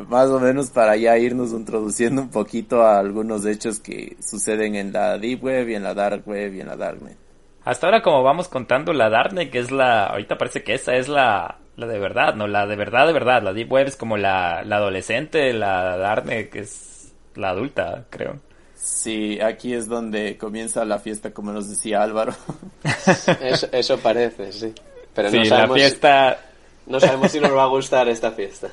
más 0.07 0.29
o 0.29 0.39
menos 0.39 0.69
para 0.69 0.95
ya 0.95 1.17
irnos 1.17 1.51
introduciendo 1.51 2.21
un 2.21 2.29
poquito 2.29 2.81
a 2.81 2.99
algunos 2.99 3.45
hechos 3.45 3.79
que 3.79 4.17
suceden 4.19 4.75
en 4.75 4.91
la 4.91 5.17
Deep 5.17 5.43
Web 5.43 5.69
y 5.69 5.75
en 5.75 5.83
la 5.83 5.93
Dark 5.93 6.23
Web 6.27 6.55
y 6.55 6.61
en 6.61 6.67
la 6.67 6.75
Darknet. 6.75 7.17
Hasta 7.63 7.87
ahora 7.87 8.01
como 8.01 8.21
vamos 8.23 8.47
contando 8.47 8.93
la 8.93 9.09
Darknet, 9.09 9.51
que 9.51 9.59
es 9.59 9.71
la, 9.71 10.07
ahorita 10.07 10.37
parece 10.37 10.63
que 10.63 10.75
esa 10.75 10.95
es 10.95 11.07
la, 11.07 11.57
la 11.77 11.87
de 11.87 11.99
verdad, 11.99 12.35
no, 12.35 12.47
la 12.47 12.67
de 12.67 12.75
verdad, 12.75 13.07
de 13.07 13.13
verdad, 13.13 13.41
la 13.41 13.53
Deep 13.53 13.71
Web 13.71 13.87
es 13.87 13.95
como 13.95 14.17
la, 14.17 14.63
la 14.63 14.77
adolescente, 14.77 15.51
la 15.53 15.97
Darknet 15.97 16.49
que 16.51 16.59
es 16.59 17.13
la 17.35 17.49
adulta, 17.49 18.05
creo. 18.09 18.39
Sí, 18.75 19.39
aquí 19.41 19.73
es 19.73 19.87
donde 19.87 20.37
comienza 20.37 20.85
la 20.85 20.99
fiesta, 20.99 21.31
como 21.31 21.51
nos 21.51 21.69
decía 21.69 22.03
Álvaro. 22.03 22.33
eso, 23.41 23.67
eso 23.71 23.97
parece, 23.97 24.51
sí. 24.51 24.73
Pero 25.13 25.31
no 25.31 25.45
sabemos, 25.45 25.69
la 25.69 25.83
fiesta... 25.83 26.39
no 26.85 26.99
sabemos 26.99 27.31
si 27.31 27.39
nos 27.39 27.55
va 27.55 27.63
a 27.63 27.67
gustar 27.67 28.07
esta 28.09 28.31
fiesta. 28.31 28.67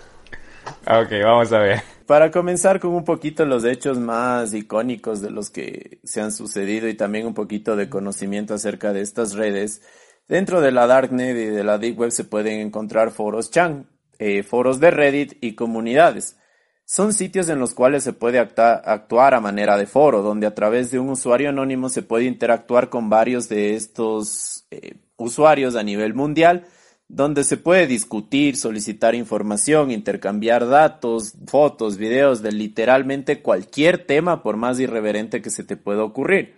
Ok, 0.86 1.12
vamos 1.22 1.52
a 1.52 1.58
ver. 1.58 1.82
Para 2.06 2.30
comenzar 2.30 2.80
con 2.80 2.90
un 2.90 3.04
poquito 3.04 3.44
los 3.44 3.64
hechos 3.64 3.98
más 3.98 4.52
icónicos 4.52 5.20
de 5.22 5.30
los 5.30 5.50
que 5.50 6.00
se 6.04 6.20
han 6.20 6.32
sucedido 6.32 6.88
y 6.88 6.94
también 6.94 7.26
un 7.26 7.34
poquito 7.34 7.76
de 7.76 7.88
conocimiento 7.88 8.54
acerca 8.54 8.92
de 8.92 9.00
estas 9.00 9.34
redes, 9.34 9.82
dentro 10.28 10.60
de 10.60 10.72
la 10.72 10.86
Darknet 10.86 11.36
y 11.36 11.46
de 11.46 11.64
la 11.64 11.78
Deep 11.78 11.98
Web 11.98 12.10
se 12.10 12.24
pueden 12.24 12.60
encontrar 12.60 13.12
foros 13.12 13.50
Chan, 13.50 13.86
eh, 14.18 14.42
foros 14.42 14.80
de 14.80 14.90
Reddit 14.90 15.38
y 15.40 15.54
comunidades. 15.54 16.36
Son 16.84 17.14
sitios 17.14 17.48
en 17.48 17.58
los 17.58 17.74
cuales 17.74 18.02
se 18.02 18.12
puede 18.12 18.38
actuar 18.38 19.34
a 19.34 19.40
manera 19.40 19.78
de 19.78 19.86
foro, 19.86 20.20
donde 20.20 20.46
a 20.46 20.54
través 20.54 20.90
de 20.90 20.98
un 20.98 21.10
usuario 21.10 21.48
anónimo 21.48 21.88
se 21.88 22.02
puede 22.02 22.24
interactuar 22.24 22.90
con 22.90 23.08
varios 23.08 23.48
de 23.48 23.74
estos 23.76 24.66
eh, 24.70 24.96
usuarios 25.16 25.76
a 25.76 25.82
nivel 25.82 26.12
mundial 26.12 26.66
donde 27.12 27.44
se 27.44 27.58
puede 27.58 27.86
discutir, 27.86 28.56
solicitar 28.56 29.14
información, 29.14 29.90
intercambiar 29.90 30.66
datos, 30.66 31.34
fotos, 31.46 31.98
videos 31.98 32.40
de 32.40 32.52
literalmente 32.52 33.42
cualquier 33.42 34.06
tema 34.06 34.42
por 34.42 34.56
más 34.56 34.80
irreverente 34.80 35.42
que 35.42 35.50
se 35.50 35.62
te 35.62 35.76
pueda 35.76 36.04
ocurrir. 36.04 36.54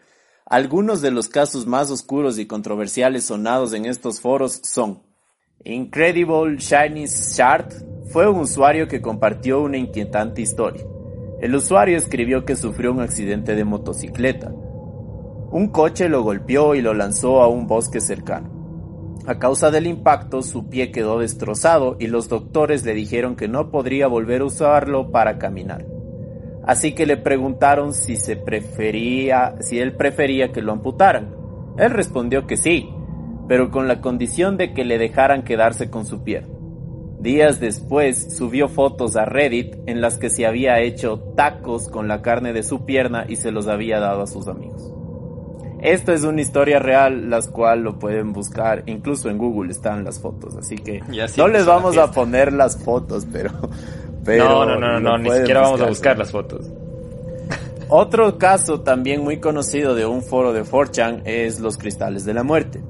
Algunos 0.47 1.03
de 1.03 1.11
los 1.11 1.29
casos 1.29 1.67
más 1.67 1.91
oscuros 1.91 2.39
y 2.39 2.47
controversiales 2.47 3.25
sonados 3.25 3.73
en 3.73 3.85
estos 3.85 4.21
foros 4.21 4.61
son 4.63 5.03
Incredible 5.65 6.57
Shiny 6.59 7.07
Shard 7.07 7.73
fue 8.13 8.31
un 8.31 8.39
usuario 8.39 8.87
que 8.87 9.03
compartió 9.03 9.61
una 9.61 9.77
inquietante 9.77 10.41
historia. 10.41 10.85
El 11.41 11.57
usuario 11.57 11.97
escribió 11.97 12.45
que 12.45 12.55
sufrió 12.55 12.93
un 12.93 13.01
accidente 13.01 13.57
de 13.57 13.65
motocicleta. 13.65 14.53
Un 15.51 15.71
coche 15.73 16.09
lo 16.09 16.23
golpeó 16.23 16.77
y 16.77 16.81
lo 16.81 16.95
lanzó 16.95 17.43
a 17.43 17.49
un 17.49 17.67
bosque 17.67 18.01
cercano. 18.01 18.54
A 19.27 19.39
causa 19.39 19.71
del 19.71 19.87
impacto, 19.87 20.43
su 20.43 20.69
pie 20.69 20.91
quedó 20.91 21.19
destrozado 21.19 21.97
y 21.99 22.09
los 22.09 22.29
doctores 22.29 22.85
le 22.85 22.93
dijeron 22.93 23.37
que 23.37 23.49
no 23.49 23.71
podría 23.71 24.07
volver 24.07 24.43
a 24.43 24.45
usarlo 24.45 25.11
para 25.11 25.39
caminar. 25.39 25.87
Así 26.67 26.95
que 26.95 27.07
le 27.07 27.17
preguntaron 27.17 27.95
si 27.95 28.17
se 28.17 28.37
prefería, 28.37 29.55
si 29.61 29.79
él 29.79 29.95
prefería 29.97 30.53
que 30.53 30.61
lo 30.61 30.73
amputaran. 30.73 31.35
Él 31.79 31.91
respondió 31.91 32.47
que 32.47 32.59
sí, 32.59 32.91
pero 33.49 33.71
con 33.71 33.89
la 33.89 34.03
condición 34.03 34.59
de 34.59 34.75
que 34.75 34.85
le 34.85 34.99
dejaran 34.99 35.43
quedarse 35.43 35.89
con 35.89 36.05
su 36.05 36.23
pie. 36.23 36.43
Días 37.19 37.61
después 37.61 38.37
subió 38.37 38.69
fotos 38.69 39.17
a 39.17 39.25
Reddit 39.25 39.77
en 39.87 40.03
las 40.03 40.19
que 40.19 40.29
se 40.29 40.45
había 40.45 40.81
hecho 40.81 41.19
tacos 41.35 41.89
con 41.89 42.09
la 42.09 42.21
carne 42.21 42.53
de 42.53 42.63
su 42.63 42.85
pierna 42.85 43.25
y 43.27 43.37
se 43.37 43.51
los 43.51 43.69
había 43.69 44.01
dado 44.01 44.21
a 44.21 44.27
sus 44.27 44.49
amigos. 44.49 44.93
Esto 45.85 46.15
es 46.15 46.25
una 46.25 46.41
historia 46.41 46.79
real, 46.79 47.29
las 47.29 47.47
cual 47.49 47.83
lo 47.83 47.99
pueden 47.99 48.33
buscar, 48.33 48.85
incluso 48.87 49.29
en 49.29 49.37
Google 49.37 49.71
están 49.71 50.03
las 50.03 50.19
fotos, 50.19 50.57
así 50.57 50.77
que 50.77 51.03
no 51.37 51.47
les 51.47 51.67
vamos 51.67 51.99
a 51.99 52.11
poner 52.11 52.55
las 52.55 52.83
fotos, 52.83 53.27
pero... 53.31 53.51
pero 54.25 54.65
no, 54.65 54.65
no, 54.65 54.81
no, 54.81 54.99
no, 54.99 55.19
ni 55.19 55.31
siquiera 55.31 55.61
vamos 55.61 55.83
a 55.83 55.87
buscar 55.87 56.17
las 56.17 56.33
fotos. 56.33 56.71
Otro 57.91 58.39
caso 58.39 58.81
también 58.81 59.23
muy 59.23 59.41
conocido 59.41 59.95
de 59.95 60.07
un 60.07 60.23
foro 60.23 60.55
de 60.55 60.65
4chan 60.65 61.21
es 61.27 61.61
los 61.61 61.77
cristales 61.77 62.25
de 62.25 62.33
la 62.33 62.45
muerte. 62.45 62.81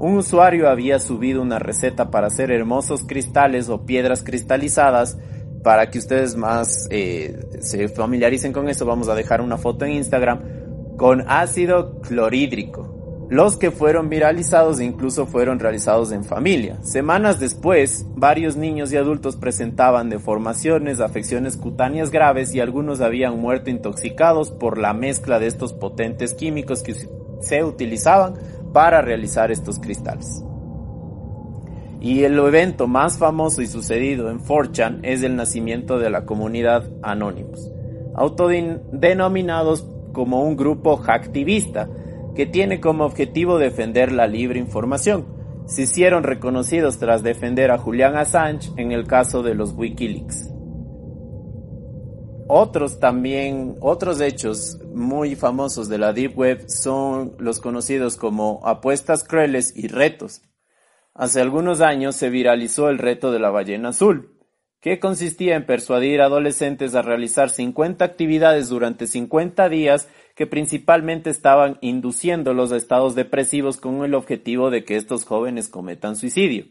Un 0.00 0.16
usuario 0.16 0.68
había 0.68 0.98
subido 0.98 1.42
una 1.42 1.60
receta 1.60 2.10
para 2.10 2.26
hacer 2.26 2.50
hermosos 2.50 3.04
cristales 3.06 3.68
o 3.68 3.86
piedras 3.86 4.24
cristalizadas. 4.24 5.16
Para 5.62 5.90
que 5.90 5.98
ustedes 6.00 6.34
más 6.34 6.88
eh, 6.90 7.38
se 7.60 7.86
familiaricen 7.86 8.52
con 8.52 8.68
eso, 8.68 8.84
vamos 8.84 9.08
a 9.08 9.14
dejar 9.14 9.40
una 9.40 9.58
foto 9.58 9.84
en 9.84 9.92
Instagram 9.92 10.61
con 10.96 11.24
ácido 11.28 12.00
clorhídrico. 12.00 12.92
Los 13.32 13.56
que 13.56 13.70
fueron 13.70 14.10
viralizados 14.10 14.78
incluso 14.78 15.24
fueron 15.24 15.58
realizados 15.58 16.12
en 16.12 16.22
familia. 16.22 16.76
Semanas 16.82 17.40
después, 17.40 18.04
varios 18.14 18.56
niños 18.56 18.92
y 18.92 18.98
adultos 18.98 19.36
presentaban 19.36 20.10
deformaciones, 20.10 21.00
afecciones 21.00 21.56
cutáneas 21.56 22.10
graves 22.10 22.54
y 22.54 22.60
algunos 22.60 23.00
habían 23.00 23.40
muerto 23.40 23.70
intoxicados 23.70 24.50
por 24.50 24.76
la 24.76 24.92
mezcla 24.92 25.38
de 25.38 25.46
estos 25.46 25.72
potentes 25.72 26.34
químicos 26.34 26.82
que 26.82 26.94
se 27.40 27.64
utilizaban 27.64 28.34
para 28.74 29.00
realizar 29.00 29.50
estos 29.50 29.78
cristales. 29.78 30.44
Y 32.02 32.24
el 32.24 32.38
evento 32.38 32.86
más 32.86 33.16
famoso 33.16 33.62
y 33.62 33.66
sucedido 33.66 34.28
en 34.28 34.40
4chan 34.40 35.00
es 35.04 35.22
el 35.22 35.36
nacimiento 35.36 35.98
de 35.98 36.10
la 36.10 36.26
comunidad 36.26 36.90
Anonymous, 37.00 37.70
autodenominados 38.14 39.86
como 40.12 40.42
un 40.42 40.56
grupo 40.56 40.96
hacktivista 40.96 41.88
que 42.34 42.46
tiene 42.46 42.80
como 42.80 43.04
objetivo 43.04 43.58
defender 43.58 44.12
la 44.12 44.26
libre 44.26 44.58
información. 44.58 45.26
Se 45.66 45.82
hicieron 45.82 46.22
reconocidos 46.22 46.98
tras 46.98 47.22
defender 47.22 47.70
a 47.70 47.78
Julian 47.78 48.16
Assange 48.16 48.70
en 48.76 48.92
el 48.92 49.06
caso 49.06 49.42
de 49.42 49.54
los 49.54 49.74
Wikileaks. 49.74 50.52
Otros 52.48 53.00
también, 53.00 53.76
otros 53.80 54.20
hechos 54.20 54.78
muy 54.92 55.36
famosos 55.36 55.88
de 55.88 55.98
la 55.98 56.12
Deep 56.12 56.36
Web 56.36 56.64
son 56.68 57.34
los 57.38 57.60
conocidos 57.60 58.16
como 58.16 58.60
apuestas 58.64 59.24
crueles 59.24 59.72
y 59.76 59.88
retos. 59.88 60.42
Hace 61.14 61.40
algunos 61.40 61.80
años 61.80 62.16
se 62.16 62.30
viralizó 62.30 62.88
el 62.88 62.98
reto 62.98 63.32
de 63.32 63.38
la 63.38 63.50
ballena 63.50 63.90
azul, 63.90 64.38
que 64.82 64.98
consistía 64.98 65.54
en 65.54 65.64
persuadir 65.64 66.20
a 66.20 66.24
adolescentes 66.24 66.96
a 66.96 67.02
realizar 67.02 67.50
50 67.50 68.04
actividades 68.04 68.68
durante 68.68 69.06
50 69.06 69.68
días 69.68 70.08
que 70.34 70.48
principalmente 70.48 71.30
estaban 71.30 71.78
induciéndolos 71.82 72.72
a 72.72 72.76
estados 72.76 73.14
depresivos 73.14 73.76
con 73.76 74.04
el 74.04 74.14
objetivo 74.14 74.70
de 74.70 74.84
que 74.84 74.96
estos 74.96 75.24
jóvenes 75.24 75.68
cometan 75.68 76.16
suicidio. 76.16 76.66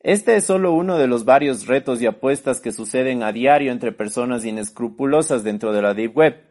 Este 0.00 0.36
es 0.36 0.44
solo 0.44 0.74
uno 0.74 0.98
de 0.98 1.06
los 1.06 1.24
varios 1.24 1.66
retos 1.66 2.02
y 2.02 2.06
apuestas 2.06 2.60
que 2.60 2.70
suceden 2.70 3.22
a 3.22 3.32
diario 3.32 3.72
entre 3.72 3.92
personas 3.92 4.44
inescrupulosas 4.44 5.42
dentro 5.42 5.72
de 5.72 5.80
la 5.80 5.94
Deep 5.94 6.14
Web. 6.14 6.42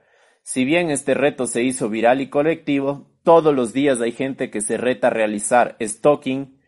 Si 0.42 0.66
bien 0.66 0.90
este 0.90 1.14
reto 1.14 1.46
se 1.46 1.62
hizo 1.62 1.90
viral 1.90 2.22
y 2.22 2.30
colectivo, 2.30 3.12
todos 3.24 3.54
los 3.54 3.72
días 3.72 4.02
hay 4.02 4.14
gente 4.14 4.50
que 4.50 4.62
se 4.62 4.78
reta 4.78 5.08
a 5.08 5.12
realizar 5.12 5.78
stalking 5.80 6.60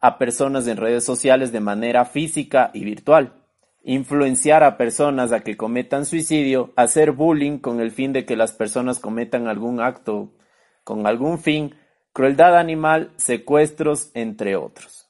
a 0.00 0.18
personas 0.18 0.66
en 0.66 0.78
redes 0.78 1.04
sociales 1.04 1.52
de 1.52 1.60
manera 1.60 2.04
física 2.06 2.72
y 2.74 2.84
virtual, 2.84 3.41
influenciar 3.84 4.62
a 4.62 4.76
personas 4.76 5.32
a 5.32 5.40
que 5.40 5.56
cometan 5.56 6.06
suicidio, 6.06 6.72
hacer 6.76 7.12
bullying 7.12 7.58
con 7.58 7.80
el 7.80 7.90
fin 7.90 8.12
de 8.12 8.24
que 8.24 8.36
las 8.36 8.52
personas 8.52 9.00
cometan 9.00 9.48
algún 9.48 9.80
acto 9.80 10.32
con 10.84 11.06
algún 11.06 11.38
fin, 11.38 11.74
crueldad 12.12 12.58
animal, 12.58 13.12
secuestros, 13.16 14.10
entre 14.14 14.56
otros. 14.56 15.08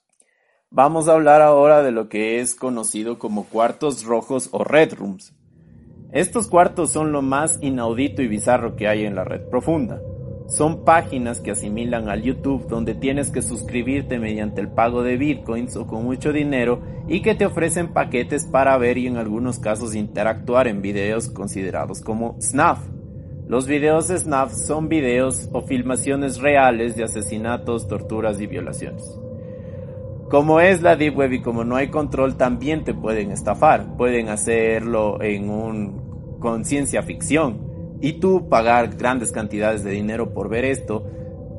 Vamos 0.71 1.09
a 1.09 1.13
hablar 1.13 1.43
ahora 1.43 1.83
de 1.83 1.93
lo 1.93 2.09
que 2.09 2.41
es 2.41 2.55
conocido 2.55 3.19
como 3.19 3.45
cuartos 3.45 4.05
rojos 4.05 4.49
o 4.53 4.65
red 4.65 4.95
rooms. 4.95 5.35
Estos 6.13 6.49
cuartos 6.49 6.91
son 6.91 7.13
lo 7.13 7.23
más 7.23 7.59
inaudito 7.63 8.23
y 8.23 8.29
bizarro 8.29 8.77
que 8.77 8.89
hay 8.89 9.05
en 9.05 9.15
la 9.15 9.25
red 9.25 9.49
profunda. 9.49 10.01
Son 10.47 10.85
páginas 10.85 11.41
que 11.41 11.53
asimilan 11.53 12.09
al 12.09 12.23
YouTube 12.23 12.67
donde 12.69 12.95
tienes 12.95 13.31
que 13.31 13.43
suscribirte 13.43 14.19
mediante 14.19 14.61
el 14.61 14.69
pago 14.69 15.03
de 15.03 15.17
bitcoins 15.17 15.77
o 15.77 15.87
con 15.87 16.05
mucho 16.05 16.33
dinero 16.33 16.83
y 17.09 17.23
que 17.23 17.35
te 17.35 17.47
ofrecen 17.47 17.93
paquetes 17.93 18.45
para 18.47 18.77
ver 18.77 18.99
y 18.99 19.07
en 19.07 19.17
algunos 19.17 19.59
casos 19.59 19.95
interactuar 19.95 20.69
en 20.69 20.83
videos 20.83 21.29
considerados 21.29 22.01
como 22.01 22.37
snuff. 22.41 22.79
Los 23.47 23.67
videos 23.67 24.09
snuff 24.09 24.53
son 24.53 24.89
videos 24.89 25.49
o 25.53 25.63
filmaciones 25.63 26.39
reales 26.41 26.97
de 26.97 27.05
asesinatos, 27.05 27.89
torturas 27.89 28.41
y 28.41 28.47
violaciones. 28.47 29.03
Como 30.29 30.61
es 30.61 30.81
la 30.81 30.97
Deep 30.97 31.17
Web 31.17 31.33
y 31.35 31.43
como 31.43 31.63
no 31.63 31.77
hay 31.77 31.89
control, 31.89 32.37
también 32.37 32.85
te 32.85 32.95
pueden 32.95 33.31
estafar. 33.33 33.97
Pueden 33.97 34.31
hacerlo 34.31 35.21
en 35.21 35.51
un 35.51 36.39
conciencia 36.41 37.03
ficción 37.03 37.72
y 38.03 38.15
tú 38.15 38.49
pagar 38.51 38.97
grandes 38.97 39.33
cantidades 39.33 39.85
de 39.85 39.93
dinero 39.93 40.35
por 40.35 40.51
ver 40.51 40.67
esto. 40.67 41.07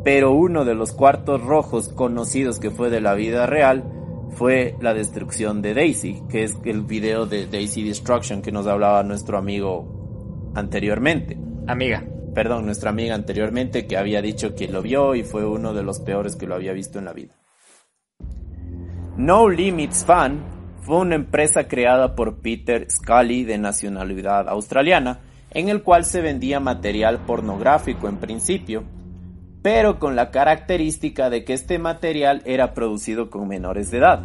Pero 0.03 0.33
uno 0.33 0.65
de 0.65 0.75
los 0.75 0.91
cuartos 0.91 1.41
rojos 1.41 1.87
conocidos 1.89 2.59
que 2.59 2.69
fue 2.69 2.89
de 2.89 3.01
la 3.01 3.15
vida 3.15 3.47
real 3.47 3.85
fue 4.31 4.75
la 4.81 4.93
destrucción 4.93 5.61
de 5.61 5.73
Daisy, 5.73 6.21
que 6.29 6.43
es 6.43 6.57
el 6.65 6.81
video 6.81 7.25
de 7.25 7.47
Daisy 7.47 7.83
Destruction 7.83 8.41
que 8.41 8.51
nos 8.51 8.67
hablaba 8.67 9.01
nuestro 9.03 9.37
amigo 9.37 10.51
anteriormente. 10.53 11.37
Amiga. 11.65 12.03
Perdón, 12.35 12.65
nuestra 12.65 12.89
amiga 12.89 13.15
anteriormente 13.15 13.87
que 13.87 13.95
había 13.95 14.21
dicho 14.21 14.53
que 14.55 14.67
lo 14.67 14.81
vio 14.81 15.15
y 15.15 15.23
fue 15.23 15.45
uno 15.45 15.73
de 15.73 15.83
los 15.83 15.99
peores 15.99 16.35
que 16.35 16.47
lo 16.47 16.55
había 16.55 16.73
visto 16.73 16.99
en 16.99 17.05
la 17.05 17.13
vida. 17.13 17.35
No 19.15 19.47
Limits 19.47 20.03
Fan 20.03 20.43
fue 20.81 20.97
una 20.97 21.15
empresa 21.15 21.67
creada 21.67 22.15
por 22.15 22.41
Peter 22.41 22.89
Scully 22.89 23.45
de 23.45 23.57
nacionalidad 23.59 24.49
australiana, 24.49 25.21
en 25.53 25.69
el 25.69 25.83
cual 25.83 26.05
se 26.05 26.21
vendía 26.21 26.59
material 26.59 27.19
pornográfico 27.25 28.07
en 28.07 28.17
principio, 28.17 28.83
pero 29.61 29.99
con 29.99 30.15
la 30.15 30.31
característica 30.31 31.29
de 31.29 31.45
que 31.45 31.53
este 31.53 31.79
material 31.79 32.41
era 32.45 32.73
producido 32.73 33.29
con 33.29 33.47
menores 33.47 33.91
de 33.91 33.99
edad. 33.99 34.23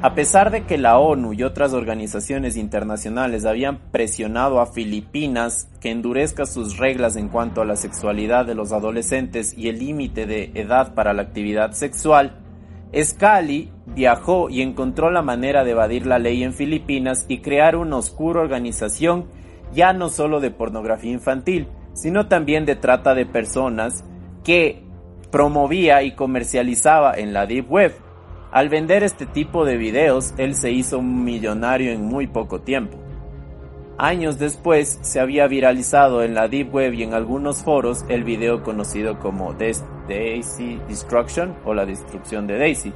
A 0.00 0.14
pesar 0.14 0.52
de 0.52 0.64
que 0.64 0.78
la 0.78 0.98
ONU 0.98 1.32
y 1.32 1.42
otras 1.42 1.72
organizaciones 1.72 2.56
internacionales 2.56 3.44
habían 3.44 3.90
presionado 3.90 4.60
a 4.60 4.66
Filipinas 4.66 5.68
que 5.80 5.90
endurezca 5.90 6.46
sus 6.46 6.76
reglas 6.76 7.16
en 7.16 7.28
cuanto 7.28 7.62
a 7.62 7.64
la 7.64 7.74
sexualidad 7.74 8.46
de 8.46 8.54
los 8.54 8.70
adolescentes 8.70 9.58
y 9.58 9.68
el 9.68 9.80
límite 9.80 10.26
de 10.26 10.52
edad 10.54 10.94
para 10.94 11.12
la 11.14 11.22
actividad 11.22 11.72
sexual, 11.72 12.38
Scali 12.94 13.70
viajó 13.86 14.48
y 14.48 14.62
encontró 14.62 15.10
la 15.10 15.22
manera 15.22 15.64
de 15.64 15.72
evadir 15.72 16.06
la 16.06 16.18
ley 16.18 16.42
en 16.42 16.54
Filipinas 16.54 17.26
y 17.28 17.38
crear 17.38 17.76
una 17.76 17.96
oscura 17.96 18.40
organización 18.40 19.26
ya 19.72 19.92
no 19.92 20.08
solo 20.08 20.40
de 20.40 20.50
pornografía 20.50 21.12
infantil, 21.12 21.68
sino 21.92 22.28
también 22.28 22.64
de 22.64 22.76
trata 22.76 23.14
de 23.14 23.26
personas 23.26 24.04
que 24.44 24.82
promovía 25.30 26.02
y 26.02 26.12
comercializaba 26.14 27.14
en 27.14 27.32
la 27.32 27.46
Deep 27.46 27.70
Web. 27.70 27.94
Al 28.50 28.68
vender 28.68 29.02
este 29.02 29.26
tipo 29.26 29.64
de 29.64 29.76
videos, 29.76 30.32
él 30.38 30.54
se 30.54 30.70
hizo 30.70 30.98
un 30.98 31.24
millonario 31.24 31.92
en 31.92 32.04
muy 32.04 32.26
poco 32.26 32.60
tiempo. 32.60 32.98
Años 33.98 34.38
después 34.38 35.00
se 35.02 35.18
había 35.18 35.48
viralizado 35.48 36.22
en 36.22 36.34
la 36.34 36.46
Deep 36.46 36.72
Web 36.72 36.94
y 36.94 37.02
en 37.02 37.14
algunos 37.14 37.64
foros 37.64 38.04
el 38.08 38.22
video 38.22 38.62
conocido 38.62 39.18
como 39.18 39.54
Daisy 39.54 40.80
Destruction 40.88 41.56
o 41.64 41.74
la 41.74 41.84
destrucción 41.84 42.46
de 42.46 42.58
Daisy. 42.58 42.92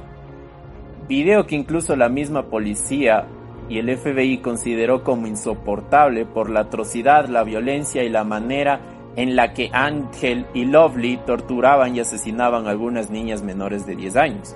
Video 1.09 1.45
que 1.45 1.55
incluso 1.55 1.97
la 1.97 2.07
misma 2.07 2.43
policía 2.49 3.27
y 3.69 3.79
el 3.79 3.95
FBI 3.97 4.39
consideró 4.39 5.03
como 5.03 5.27
insoportable 5.27 6.25
por 6.25 6.49
la 6.49 6.61
atrocidad, 6.61 7.27
la 7.27 7.43
violencia 7.43 8.03
y 8.03 8.09
la 8.09 8.23
manera 8.23 8.79
en 9.15 9.35
la 9.35 9.53
que 9.53 9.69
Angel 9.73 10.45
y 10.53 10.65
Lovely 10.65 11.17
torturaban 11.25 11.95
y 11.95 11.99
asesinaban 11.99 12.67
a 12.67 12.71
algunas 12.71 13.09
niñas 13.09 13.43
menores 13.43 13.85
de 13.85 13.95
10 13.95 14.15
años. 14.15 14.55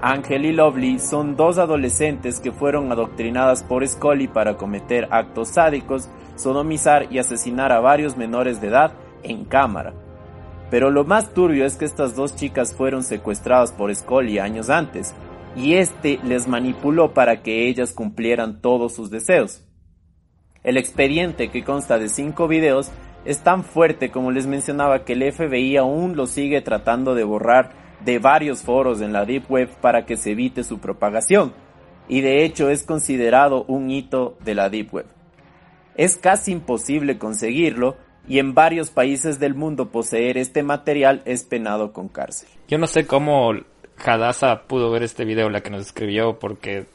Angel 0.00 0.44
y 0.44 0.52
Lovely 0.52 0.98
son 0.98 1.36
dos 1.36 1.58
adolescentes 1.58 2.38
que 2.38 2.52
fueron 2.52 2.92
adoctrinadas 2.92 3.64
por 3.64 3.86
Scully 3.86 4.28
para 4.28 4.56
cometer 4.56 5.08
actos 5.10 5.48
sádicos, 5.48 6.08
sodomizar 6.36 7.06
y 7.10 7.18
asesinar 7.18 7.72
a 7.72 7.80
varios 7.80 8.16
menores 8.16 8.60
de 8.60 8.68
edad 8.68 8.92
en 9.22 9.44
cámara. 9.44 9.92
Pero 10.70 10.90
lo 10.90 11.04
más 11.04 11.32
turbio 11.32 11.64
es 11.64 11.76
que 11.76 11.84
estas 11.84 12.14
dos 12.14 12.36
chicas 12.36 12.74
fueron 12.74 13.02
secuestradas 13.02 13.72
por 13.72 13.94
Scully 13.94 14.38
años 14.38 14.70
antes, 14.70 15.14
y 15.56 15.74
este 15.74 16.18
les 16.24 16.46
manipuló 16.48 17.14
para 17.14 17.42
que 17.42 17.68
ellas 17.68 17.92
cumplieran 17.92 18.60
todos 18.60 18.94
sus 18.94 19.10
deseos. 19.10 19.64
El 20.62 20.76
expediente, 20.76 21.48
que 21.48 21.64
consta 21.64 21.98
de 21.98 22.08
cinco 22.08 22.48
videos, 22.48 22.90
es 23.24 23.40
tan 23.40 23.64
fuerte 23.64 24.10
como 24.10 24.30
les 24.30 24.46
mencionaba 24.46 25.04
que 25.04 25.14
el 25.14 25.32
FBI 25.32 25.76
aún 25.76 26.16
lo 26.16 26.26
sigue 26.26 26.60
tratando 26.60 27.14
de 27.14 27.24
borrar 27.24 27.70
de 28.04 28.18
varios 28.18 28.62
foros 28.62 29.00
en 29.00 29.12
la 29.12 29.24
Deep 29.24 29.50
Web 29.50 29.70
para 29.80 30.06
que 30.06 30.16
se 30.16 30.32
evite 30.32 30.64
su 30.64 30.78
propagación, 30.78 31.52
y 32.08 32.20
de 32.20 32.44
hecho 32.44 32.70
es 32.70 32.84
considerado 32.84 33.64
un 33.64 33.90
hito 33.90 34.36
de 34.44 34.54
la 34.54 34.70
Deep 34.70 34.94
Web. 34.94 35.06
Es 35.96 36.16
casi 36.16 36.52
imposible 36.52 37.18
conseguirlo, 37.18 37.96
y 38.28 38.38
en 38.38 38.54
varios 38.54 38.90
países 38.90 39.40
del 39.40 39.54
mundo 39.54 39.90
poseer 39.90 40.36
este 40.36 40.62
material 40.62 41.22
es 41.24 41.44
penado 41.44 41.92
con 41.92 42.08
cárcel. 42.08 42.48
Yo 42.68 42.78
no 42.78 42.86
sé 42.86 43.06
cómo 43.06 43.52
Hadassah 44.04 44.62
pudo 44.66 44.90
ver 44.90 45.02
este 45.02 45.24
video, 45.24 45.50
la 45.50 45.62
que 45.62 45.70
nos 45.70 45.86
escribió, 45.86 46.38
porque 46.38 46.86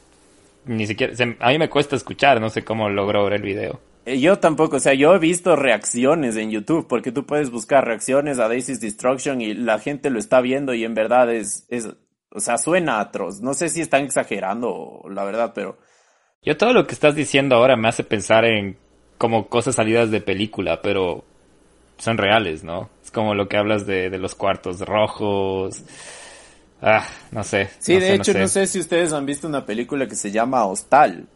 ni 0.66 0.86
siquiera, 0.86 1.12
a 1.40 1.50
mí 1.50 1.58
me 1.58 1.68
cuesta 1.68 1.96
escuchar, 1.96 2.40
no 2.40 2.50
sé 2.50 2.64
cómo 2.64 2.88
logró 2.88 3.24
ver 3.24 3.34
el 3.34 3.42
video. 3.42 3.80
Eh, 4.06 4.20
yo 4.20 4.38
tampoco, 4.38 4.76
o 4.76 4.80
sea, 4.80 4.94
yo 4.94 5.14
he 5.14 5.18
visto 5.18 5.56
reacciones 5.56 6.36
en 6.36 6.50
YouTube, 6.50 6.86
porque 6.88 7.12
tú 7.12 7.24
puedes 7.24 7.50
buscar 7.50 7.84
reacciones 7.84 8.38
a 8.38 8.48
Daisy's 8.48 8.80
Destruction 8.80 9.40
y 9.40 9.54
la 9.54 9.78
gente 9.78 10.10
lo 10.10 10.18
está 10.18 10.40
viendo 10.40 10.74
y 10.74 10.84
en 10.84 10.94
verdad 10.94 11.32
es, 11.32 11.66
es, 11.68 11.88
o 12.30 12.40
sea, 12.40 12.58
suena 12.58 13.00
atroz. 13.00 13.40
No 13.40 13.54
sé 13.54 13.68
si 13.68 13.80
están 13.80 14.04
exagerando, 14.04 15.02
la 15.10 15.24
verdad, 15.24 15.52
pero... 15.54 15.78
Yo 16.42 16.56
todo 16.56 16.74
lo 16.74 16.86
que 16.86 16.92
estás 16.92 17.14
diciendo 17.14 17.56
ahora 17.56 17.76
me 17.76 17.88
hace 17.88 18.04
pensar 18.04 18.44
en 18.44 18.76
como 19.16 19.48
cosas 19.48 19.76
salidas 19.76 20.10
de 20.10 20.20
película, 20.20 20.82
pero 20.82 21.24
son 21.96 22.18
reales, 22.18 22.64
¿no? 22.64 22.90
Es 23.02 23.10
como 23.10 23.34
lo 23.34 23.48
que 23.48 23.56
hablas 23.56 23.86
de, 23.86 24.10
de 24.10 24.18
los 24.18 24.34
cuartos 24.34 24.80
rojos. 24.80 25.82
Ah, 26.86 27.06
no 27.30 27.42
sé. 27.42 27.70
Sí, 27.78 27.98
de 27.98 28.14
hecho, 28.14 28.34
no 28.34 28.46
sé. 28.46 28.66
si 28.66 28.78
ustedes 28.78 29.12
han 29.12 29.24
visto 29.24 29.48
una 29.48 29.64
película 29.64 30.06
que 30.06 30.16
se 30.16 30.30
llama 30.30 30.66
Hostal. 30.66 31.26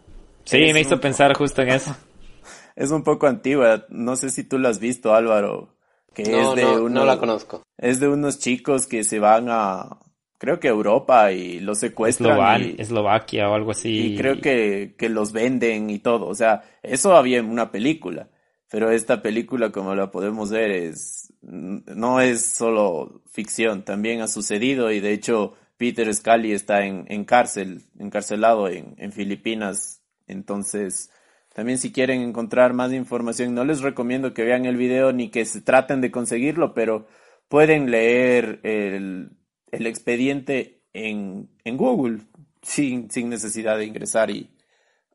Sí, 0.45 0.73
me 0.73 0.81
hizo 0.81 1.01
pensar 1.01 1.35
justo 1.35 1.63
en 1.63 1.71
eso. 1.71 1.97
es 2.77 2.91
un 2.91 3.03
poco 3.03 3.27
antigua. 3.27 3.87
No 3.89 4.17
sé 4.17 4.31
si 4.31 4.45
tú 4.45 4.59
la 4.59 4.69
has 4.69 4.79
visto, 4.79 5.15
Álvaro. 5.15 5.75
Que 6.15 6.25
no, 6.25 6.51
es 6.51 6.57
de 6.57 6.63
no, 6.63 6.89
no 6.89 7.05
la 7.05 7.19
conozco. 7.19 7.63
Es 7.79 7.99
de 7.99 8.09
unos 8.09 8.39
chicos 8.39 8.87
que 8.87 9.05
se 9.05 9.19
van 9.21 9.47
a, 9.49 9.99
creo 10.39 10.61
que 10.61 10.69
Europa 10.69 11.33
y 11.33 11.61
los 11.61 11.79
secuestran. 11.79 12.75
Eslovaquia 12.79 13.49
o 13.49 13.55
algo 13.55 13.73
así. 13.73 14.13
Y 14.13 14.17
creo 14.17 14.41
que, 14.41 14.95
que 14.99 15.09
los 15.09 15.33
venden 15.33 15.91
y 15.91 15.99
todo. 15.99 16.27
O 16.27 16.35
sea, 16.35 16.63
eso 16.83 17.17
había 17.17 17.39
en 17.39 17.51
una 17.51 17.71
película. 17.71 18.29
Pero 18.71 18.91
esta 18.91 19.23
película, 19.23 19.73
como 19.73 19.95
la 19.95 20.11
podemos 20.11 20.51
ver, 20.51 20.71
es, 20.71 21.18
no 21.43 22.21
es 22.21 22.45
solo 22.45 23.23
ficción, 23.31 23.85
también 23.85 24.21
ha 24.21 24.29
sucedido 24.29 24.91
y 24.91 25.01
de 25.01 25.13
hecho 25.13 25.55
Peter 25.79 26.13
Scully 26.13 26.53
está 26.53 26.85
en, 26.85 27.25
cárcel, 27.25 27.85
encarcelado 27.99 28.69
en, 28.69 29.13
Filipinas. 29.13 30.03
Entonces, 30.27 31.11
también 31.55 31.79
si 31.79 31.93
quieren 31.93 32.21
encontrar 32.21 32.75
más 32.75 32.93
información, 32.93 33.55
no 33.55 33.65
les 33.65 33.81
recomiendo 33.81 34.35
que 34.35 34.43
vean 34.43 34.67
el 34.67 34.77
video 34.77 35.13
ni 35.13 35.31
que 35.31 35.45
se 35.45 35.61
traten 35.61 36.01
de 36.01 36.11
conseguirlo, 36.11 36.75
pero 36.75 37.07
pueden 37.49 37.93
leer 37.93 38.59
el, 38.65 39.31
expediente 39.71 40.83
en, 40.93 41.49
Google 41.65 42.23
sin, 42.61 43.09
sin 43.11 43.29
necesidad 43.29 43.79
de 43.79 43.85
ingresar 43.85 44.31
y 44.31 44.51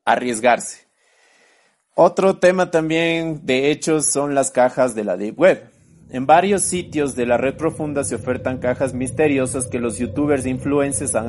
arriesgarse. 0.05 0.87
Otro 1.93 2.39
tema 2.39 2.71
también, 2.71 3.45
de 3.45 3.69
hecho, 3.69 4.01
son 4.01 4.33
las 4.33 4.49
cajas 4.49 4.95
de 4.95 5.03
la 5.03 5.17
Deep 5.17 5.37
Web. 5.37 5.72
En 6.13 6.27
varios 6.27 6.61
sitios 6.61 7.15
de 7.15 7.25
la 7.25 7.37
red 7.37 7.55
profunda 7.55 8.03
se 8.03 8.13
ofertan 8.13 8.59
cajas 8.59 8.93
misteriosas 8.93 9.65
que 9.65 9.79
los 9.79 9.97
youtubers 9.97 10.45
e 10.45 10.51
influencers 10.51 11.15
han, 11.15 11.27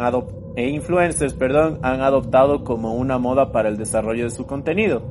e 0.56 0.68
influencers, 0.68 1.32
perdón, 1.32 1.78
han 1.80 2.02
adoptado 2.02 2.64
como 2.64 2.92
una 2.92 3.16
moda 3.16 3.50
para 3.50 3.70
el 3.70 3.78
desarrollo 3.78 4.24
de 4.24 4.30
su 4.30 4.44
contenido. 4.44 5.02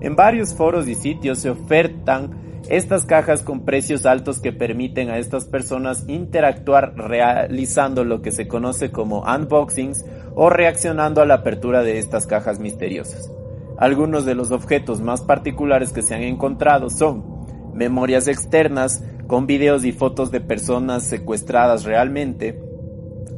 En 0.00 0.16
varios 0.16 0.54
foros 0.54 0.88
y 0.88 0.94
sitios 0.94 1.38
se 1.38 1.50
ofertan 1.50 2.62
estas 2.70 3.04
cajas 3.04 3.42
con 3.42 3.66
precios 3.66 4.06
altos 4.06 4.40
que 4.40 4.54
permiten 4.54 5.10
a 5.10 5.18
estas 5.18 5.44
personas 5.44 6.08
interactuar 6.08 6.94
realizando 6.96 8.04
lo 8.04 8.22
que 8.22 8.32
se 8.32 8.48
conoce 8.48 8.90
como 8.90 9.20
unboxings 9.20 10.02
o 10.34 10.48
reaccionando 10.48 11.20
a 11.20 11.26
la 11.26 11.34
apertura 11.34 11.82
de 11.82 11.98
estas 11.98 12.26
cajas 12.26 12.58
misteriosas. 12.58 13.30
Algunos 13.76 14.24
de 14.24 14.34
los 14.34 14.50
objetos 14.50 15.02
más 15.02 15.20
particulares 15.20 15.92
que 15.92 16.00
se 16.00 16.14
han 16.14 16.22
encontrado 16.22 16.88
son 16.88 17.29
memorias 17.74 18.28
externas 18.28 19.02
con 19.26 19.46
videos 19.46 19.84
y 19.84 19.92
fotos 19.92 20.30
de 20.30 20.40
personas 20.40 21.04
secuestradas 21.04 21.84
realmente, 21.84 22.60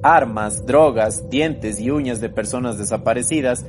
armas, 0.03 0.67
drogas, 0.67 1.29
dientes 1.29 1.79
y 1.81 1.91
uñas 1.91 2.21
de 2.21 2.29
personas 2.29 2.79
desaparecidas, 2.79 3.67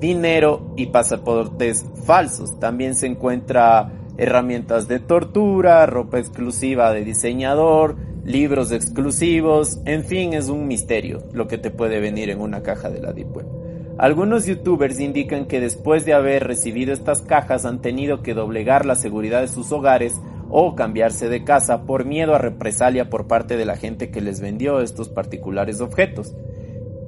dinero 0.00 0.72
y 0.76 0.86
pasaportes 0.86 1.84
falsos. 2.04 2.58
También 2.58 2.94
se 2.94 3.06
encuentra 3.06 3.92
herramientas 4.16 4.86
de 4.88 5.00
tortura, 5.00 5.84
ropa 5.86 6.18
exclusiva 6.18 6.92
de 6.92 7.04
diseñador, 7.04 7.96
libros 8.24 8.72
exclusivos, 8.72 9.80
en 9.84 10.04
fin, 10.04 10.32
es 10.32 10.48
un 10.48 10.66
misterio 10.66 11.24
lo 11.32 11.46
que 11.46 11.58
te 11.58 11.70
puede 11.70 12.00
venir 12.00 12.30
en 12.30 12.40
una 12.40 12.62
caja 12.62 12.88
de 12.88 13.00
la 13.00 13.12
Deep 13.12 13.36
Web. 13.36 13.63
Algunos 13.96 14.46
youtubers 14.46 14.98
indican 14.98 15.46
que 15.46 15.60
después 15.60 16.04
de 16.04 16.14
haber 16.14 16.44
recibido 16.44 16.92
estas 16.92 17.22
cajas 17.22 17.64
han 17.64 17.80
tenido 17.80 18.22
que 18.22 18.34
doblegar 18.34 18.86
la 18.86 18.96
seguridad 18.96 19.40
de 19.40 19.48
sus 19.48 19.70
hogares 19.70 20.20
o 20.50 20.74
cambiarse 20.74 21.28
de 21.28 21.44
casa 21.44 21.82
por 21.82 22.04
miedo 22.04 22.34
a 22.34 22.38
represalia 22.38 23.08
por 23.08 23.28
parte 23.28 23.56
de 23.56 23.64
la 23.64 23.76
gente 23.76 24.10
que 24.10 24.20
les 24.20 24.40
vendió 24.40 24.80
estos 24.80 25.08
particulares 25.08 25.80
objetos. 25.80 26.34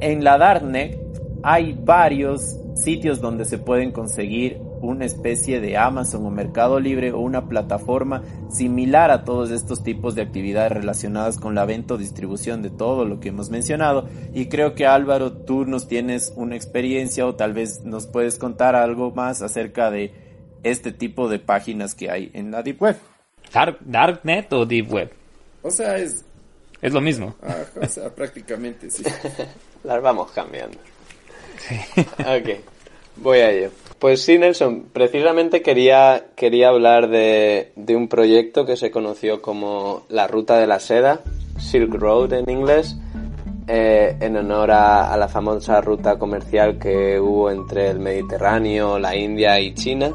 En 0.01 0.23
la 0.23 0.39
Darknet 0.39 1.01
hay 1.43 1.77
varios 1.79 2.57
sitios 2.75 3.21
donde 3.21 3.45
se 3.47 3.59
pueden 3.59 3.91
conseguir 3.91 4.61
una 4.81 5.05
especie 5.05 5.61
de 5.61 5.77
Amazon 5.77 6.25
o 6.27 6.31
Mercado 6.31 6.81
Libre 6.81 7.13
o 7.13 7.21
una 7.21 7.49
plataforma 7.49 8.23
similar 8.51 9.11
a 9.11 9.25
todos 9.25 9.51
estos 9.51 9.83
tipos 9.83 10.15
de 10.15 10.23
actividades 10.23 10.73
relacionadas 10.73 11.39
con 11.39 11.55
la 11.55 11.65
venta 11.65 11.95
o 11.95 11.99
distribución 11.99 12.63
de 12.63 12.71
todo 12.71 13.05
lo 13.05 13.21
que 13.21 13.29
hemos 13.29 13.51
mencionado. 13.51 14.09
Y 14.35 14.47
creo 14.47 14.75
que 14.75 14.87
Álvaro, 14.87 15.33
tú 15.33 15.65
nos 15.65 15.89
tienes 15.89 16.33
una 16.37 16.57
experiencia 16.57 17.27
o 17.27 17.35
tal 17.35 17.53
vez 17.53 17.85
nos 17.85 18.07
puedes 18.07 18.39
contar 18.39 18.77
algo 18.77 19.11
más 19.13 19.43
acerca 19.43 19.91
de 19.91 20.13
este 20.63 20.93
tipo 20.93 21.29
de 21.29 21.39
páginas 21.39 21.95
que 21.95 22.11
hay 22.11 22.31
en 22.35 22.51
la 22.51 22.63
Deep 22.63 22.83
Web. 22.83 22.97
¿Darknet 23.81 24.53
o 24.53 24.67
Deep 24.67 24.93
Web? 24.93 25.13
O 25.63 25.71
sea, 25.71 25.97
es... 25.97 26.25
Es 26.83 26.93
lo 26.93 27.01
mismo. 27.01 27.35
Ah, 27.43 27.65
o 27.81 27.87
sea, 27.87 28.11
prácticamente, 28.15 28.91
sí. 28.91 29.03
Las 29.83 30.03
vamos 30.03 30.31
cambiando. 30.33 30.79
Sí. 31.59 32.01
ok, 32.19 32.61
voy 33.17 33.39
a 33.39 33.51
ello. 33.51 33.71
Pues 33.99 34.23
sí, 34.23 34.37
Nelson, 34.39 34.89
precisamente 34.93 35.63
quería, 35.63 36.27
quería 36.35 36.69
hablar 36.69 37.09
de, 37.09 37.73
de, 37.77 37.97
un 37.97 38.09
proyecto 38.09 38.67
que 38.67 38.77
se 38.77 38.91
conoció 38.91 39.41
como 39.41 40.05
la 40.11 40.27
Ruta 40.27 40.59
de 40.59 40.67
la 40.67 40.81
Seda, 40.81 41.23
Silk 41.59 41.95
Road 41.95 42.35
en 42.35 42.51
inglés, 42.51 42.99
eh, 43.69 44.15
en 44.21 44.37
honor 44.37 44.71
a, 44.71 45.17
la 45.17 45.29
famosa 45.29 45.81
ruta 45.81 46.19
comercial 46.19 46.79
que 46.79 47.19
hubo 47.19 47.51
entre 47.51 47.89
el 47.89 47.99
Mediterráneo, 47.99 48.99
la 48.99 49.17
India 49.17 49.59
y 49.61 49.73
China. 49.73 50.13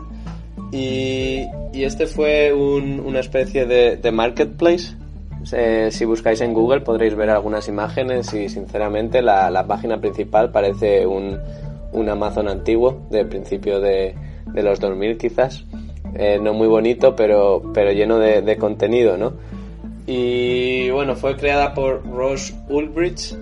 Y, 0.72 1.46
este 1.74 2.06
fue 2.06 2.54
un, 2.54 3.00
una 3.00 3.20
especie 3.20 3.66
de, 3.66 3.98
de 3.98 4.12
marketplace. 4.12 4.96
Eh, 5.54 5.90
si 5.92 6.06
buscáis 6.06 6.40
en 6.42 6.54
Google 6.54 6.82
podréis 6.82 7.16
ver 7.16 7.32
algunas 7.32 7.68
imágenes 7.68 8.32
y 8.36 8.48
sinceramente 8.48 9.24
la, 9.24 9.50
la 9.50 9.66
página 9.66 10.00
principal 10.00 10.52
parece 10.52 11.08
un, 11.08 11.40
un 11.94 12.10
Amazon 12.10 12.48
antiguo, 12.48 13.02
de 13.10 13.26
principio 13.26 13.80
de, 13.80 14.16
de 14.46 14.64
los 14.64 14.80
2000 14.80 15.18
quizás. 15.18 15.66
Eh, 16.16 16.40
no 16.42 16.54
muy 16.54 16.68
bonito, 16.68 17.16
pero, 17.16 17.62
pero 17.74 17.92
lleno 17.92 18.20
de, 18.20 18.42
de, 18.42 18.58
contenido, 18.58 19.18
¿no? 19.18 19.34
Y 20.08 20.90
bueno, 20.90 21.16
fue 21.16 21.38
creada 21.38 21.74
por 21.74 22.06
Ross 22.12 22.54
Ulbricht 22.68 23.36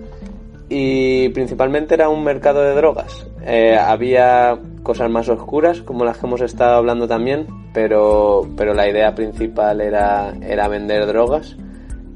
y 0.68 1.28
principalmente 1.30 1.94
era 1.94 2.08
un 2.08 2.22
mercado 2.22 2.62
de 2.62 2.74
drogas. 2.74 3.26
Eh, 3.44 3.76
había 3.76 4.56
cosas 4.82 5.10
más 5.10 5.28
oscuras, 5.28 5.82
como 5.82 6.04
las 6.04 6.18
que 6.18 6.26
hemos 6.26 6.40
estado 6.42 6.76
hablando 6.76 7.08
también, 7.08 7.46
pero, 7.74 8.48
pero 8.56 8.72
la 8.72 8.88
idea 8.88 9.14
principal 9.14 9.80
era, 9.80 10.32
era 10.40 10.68
vender 10.68 11.06
drogas. 11.06 11.56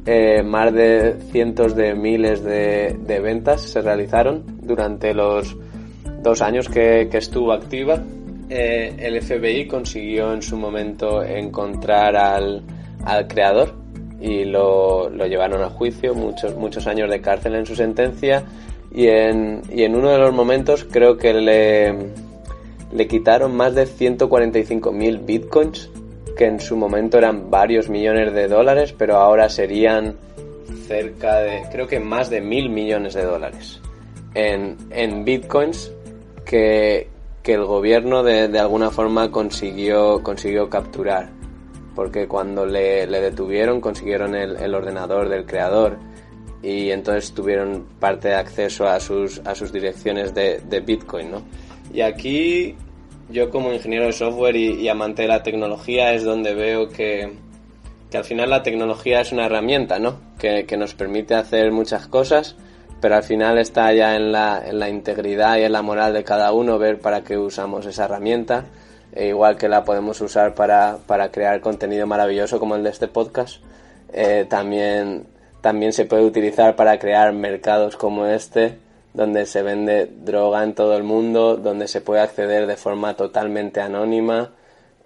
Eh, 0.07 0.43
más 0.45 0.73
de 0.73 1.17
cientos 1.33 1.75
de 1.75 1.95
miles 1.95 2.45
de, 2.45 2.97
de 3.01 3.21
ventas 3.21 3.63
se 3.63 3.81
realizaron 3.81 4.45
durante 4.63 5.15
los 5.15 5.57
dos 6.25 6.43
años 6.43 6.69
que, 6.69 7.09
estuvo 7.13 7.53
activa, 7.53 8.03
eh, 8.49 8.97
el 8.99 9.23
FBI 9.23 9.69
consiguió 9.69 10.33
en 10.33 10.43
su 10.43 10.57
momento 10.57 11.23
encontrar 11.23 12.17
al, 12.17 12.65
creador 13.29 13.75
y 14.21 14.45
lo, 14.45 15.11
llevaron 15.11 15.63
a 15.63 15.69
juicio, 15.69 16.15
muchos, 16.15 16.57
muchos 16.57 16.87
años 16.87 17.11
de 17.11 17.21
cárcel 17.21 17.55
en 17.55 17.67
su 17.67 17.77
sentencia 17.77 18.43
y 18.93 19.07
en, 19.07 19.63
y 19.71 19.83
en 19.83 19.95
uno 19.95 20.11
de 20.11 20.19
los 20.19 20.33
momentos 20.33 20.85
creo 20.91 21.19
que 21.19 21.35
le, 21.35 21.95
le 22.91 23.07
quitaron 23.07 23.55
más 23.55 23.75
de 23.75 23.87
145.000 23.87 25.25
bitcoins, 25.27 25.91
que 26.39 26.47
en 26.47 26.59
su 26.59 26.77
momento 26.77 27.19
eran 27.19 27.51
varios 27.51 27.91
millones 27.91 28.33
de 28.33 28.49
dólares, 28.49 28.95
pero 28.97 29.19
ahora 29.19 29.51
serían 29.51 30.17
cerca 30.89 31.41
de, 31.41 31.65
creo 31.71 31.87
que 31.87 32.01
más 32.01 32.31
de 32.31 32.41
mil 32.41 32.71
millones 32.71 33.15
de 33.15 33.25
dólares 33.25 33.81
en, 34.35 34.77
en 34.91 35.25
bitcoins 35.25 35.93
que, 36.45 37.09
el 37.45 37.65
gobierno 37.65 38.23
de, 38.23 38.49
de, 38.49 38.59
alguna 38.59 38.91
forma 38.91 39.31
consiguió, 39.31 40.23
consiguió 40.23 40.71
capturar. 40.71 41.31
Porque 41.95 42.27
cuando 42.27 42.67
le, 42.67 43.07
detuvieron 43.07 43.81
consiguieron 43.81 44.35
el, 44.35 44.75
ordenador 44.75 45.29
del 45.29 45.47
creador 45.47 45.99
y 46.63 46.91
entonces 46.91 47.33
tuvieron 47.33 47.87
parte 48.01 48.29
de 48.29 48.35
acceso 48.35 48.87
a 48.89 48.99
sus, 48.99 49.41
a 49.45 49.55
sus 49.55 49.73
direcciones 49.73 50.35
de, 50.35 50.83
Bitcoin, 50.85 51.31
¿no? 51.31 51.43
Y 51.93 52.01
aquí 52.01 52.75
yo 53.31 53.51
como 53.51 53.73
ingeniero 53.73 54.07
de 54.07 54.13
software 54.13 54.57
y, 54.57 54.89
amante 54.89 55.23
de 55.23 55.29
la 55.29 55.43
tecnología 55.43 56.15
es 56.15 56.25
donde 56.25 56.55
veo 56.55 56.89
que, 56.89 57.33
que, 58.11 58.17
al 58.17 58.25
final 58.25 58.51
la 58.51 58.63
tecnología 58.63 59.21
es 59.21 59.31
una 59.31 59.47
herramienta, 59.47 59.99
¿no? 59.99 60.19
Que, 60.39 60.65
que, 60.67 60.77
nos 60.77 60.95
permite 60.95 61.35
hacer 61.35 61.71
muchas 61.71 62.09
cosas, 62.09 62.57
pero 63.05 63.17
al 63.17 63.23
final 63.23 63.59
está 63.59 63.93
ya 63.93 64.17
en 64.17 64.33
la, 64.33 64.63
en 64.67 64.79
la 64.79 64.89
integridad 64.89 65.59
y 65.59 65.65
en 65.65 65.73
la 65.73 65.83
moral 65.83 66.15
de 66.15 66.25
cada 66.25 66.53
uno 66.53 66.79
ver 66.79 67.01
para 67.01 67.23
qué 67.23 67.37
usamos 67.37 67.85
esa 67.85 68.07
herramienta, 68.07 68.65
e 69.13 69.29
igual 69.29 69.59
que 69.59 69.69
la 69.69 69.85
podemos 69.85 70.23
usar 70.23 70.55
para, 70.55 70.97
para 71.07 71.31
crear 71.31 71.61
contenido 71.61 72.07
maravilloso 72.07 72.59
como 72.59 72.77
el 72.77 72.83
de 72.83 72.89
este 72.89 73.07
podcast, 73.07 73.63
eh, 74.11 74.47
también, 74.49 75.27
también 75.61 75.93
se 75.93 76.07
puede 76.07 76.25
utilizar 76.25 76.77
para 76.77 76.99
crear 76.99 77.35
mercados 77.35 77.95
como 77.97 78.25
este 78.25 78.79
donde 79.13 79.45
se 79.45 79.61
vende 79.61 80.07
droga 80.07 80.65
en 80.65 80.75
todo 80.75 80.97
el 80.97 81.03
mundo, 81.03 81.59
donde 81.59 81.89
se 81.89 82.01
puede 82.01 82.23
acceder 82.23 82.67
de 82.67 82.79
forma 82.79 83.17
totalmente 83.17 83.83
anónima. 83.83 84.53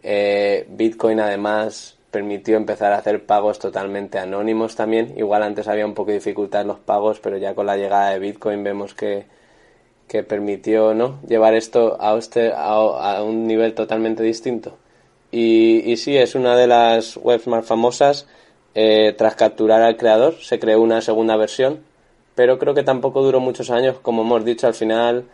Eh, 0.04 0.68
Bitcoin 0.70 1.18
además 1.18 1.97
permitió 2.10 2.56
empezar 2.56 2.92
a 2.92 2.98
hacer 2.98 3.26
pagos 3.26 3.58
totalmente 3.58 4.18
anónimos 4.18 4.76
también. 4.76 5.14
Igual 5.16 5.42
antes 5.42 5.68
había 5.68 5.86
un 5.86 5.94
poco 5.94 6.10
de 6.10 6.18
dificultad 6.18 6.62
en 6.62 6.68
los 6.68 6.78
pagos, 6.78 7.20
pero 7.20 7.36
ya 7.36 7.54
con 7.54 7.66
la 7.66 7.76
llegada 7.76 8.10
de 8.10 8.18
Bitcoin 8.18 8.64
vemos 8.64 8.94
que, 8.94 9.26
que 10.06 10.22
permitió 10.22 10.94
¿no? 10.94 11.20
llevar 11.26 11.54
esto 11.54 11.96
a, 12.00 12.16
este, 12.16 12.52
a, 12.54 13.22
un 13.22 13.46
nivel 13.46 13.74
totalmente 13.74 14.22
distinto. 14.22 14.78
Y, 15.30 15.90
y, 15.90 15.96
sí, 15.98 16.16
es 16.16 16.34
una 16.34 16.56
de 16.56 16.66
las 16.66 17.16
webs 17.16 17.46
más 17.46 17.66
famosas. 17.66 18.26
Eh, 18.74 19.14
tras 19.16 19.34
capturar 19.34 19.82
al 19.82 19.96
creador, 19.96 20.34
se 20.40 20.58
creó 20.58 20.80
una 20.80 21.00
segunda 21.00 21.36
versión 21.36 21.80
pero 22.38 22.56
creo 22.56 22.72
que 22.72 22.84
tampoco 22.84 23.20
duró 23.20 23.40
muchos 23.40 23.68
años. 23.68 23.98
Como 23.98 24.22
hemos 24.22 24.44
dicho, 24.44 24.68
al 24.68 24.74
final 24.74 25.24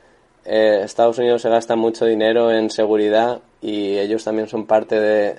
eh, 0.47 0.81
Estados 0.85 1.19
Unidos 1.19 1.43
se 1.43 1.51
gasta 1.51 1.77
mucho 1.77 2.07
dinero 2.07 2.51
en 2.51 2.71
seguridad 2.71 3.43
y 3.61 3.99
ellos 3.99 4.25
también 4.25 4.49
son 4.49 4.65
parte 4.67 4.99
de, 4.99 5.37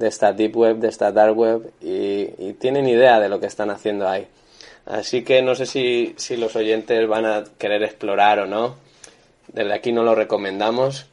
esta 0.00 0.32
deep 0.32 0.56
web, 0.56 0.76
de 0.78 0.88
esta 0.88 1.12
dark 1.12 1.36
web 1.36 1.72
y, 1.80 2.52
tienen 2.54 2.88
idea 2.88 3.20
de 3.20 3.28
lo 3.28 3.40
que 3.40 3.46
están 3.46 3.70
haciendo 3.70 4.08
ahí. 4.08 4.26
Así 4.86 5.22
que 5.22 5.42
no 5.42 5.54
sé 5.54 5.66
si, 5.66 6.14
si 6.16 6.36
los 6.36 6.56
oyentes 6.56 7.06
van 7.08 7.24
a 7.24 7.44
querer 7.58 7.82
explorar 7.82 8.40
o 8.40 8.46
no. 8.46 8.76
Desde 9.48 9.72
aquí 9.72 9.92
no 9.92 10.02
lo 10.02 10.14
recomendamos, 10.14 11.06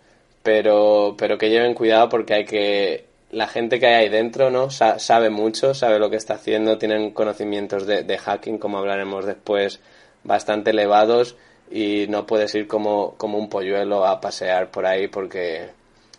pero, 0.43 1.15
pero 1.17 1.37
que 1.37 1.49
lleven 1.49 1.73
cuidado 1.73 2.09
porque 2.09 2.33
hay 2.33 2.45
que 2.45 3.05
la 3.31 3.47
gente 3.47 3.79
que 3.79 3.87
hay 3.87 3.93
ahí 4.03 4.09
dentro 4.09 4.51
no 4.51 4.69
sabe 4.69 5.29
mucho, 5.29 5.73
sabe 5.73 5.99
lo 5.99 6.09
que 6.09 6.17
está 6.17 6.35
haciendo, 6.35 6.77
tienen 6.77 7.11
conocimientos 7.11 7.85
de, 7.85 8.17
hacking, 8.17 8.57
como 8.57 8.77
hablaremos 8.77 9.25
después, 9.25 9.79
bastante 10.23 10.71
elevados 10.71 11.37
y 11.71 12.05
no 12.09 12.25
puedes 12.25 12.53
ir 12.55 12.67
como, 12.67 13.15
como 13.17 13.37
un 13.37 13.49
polluelo 13.49 14.05
a 14.05 14.19
pasear 14.19 14.69
por 14.69 14.85
ahí 14.85 15.07
porque 15.07 15.69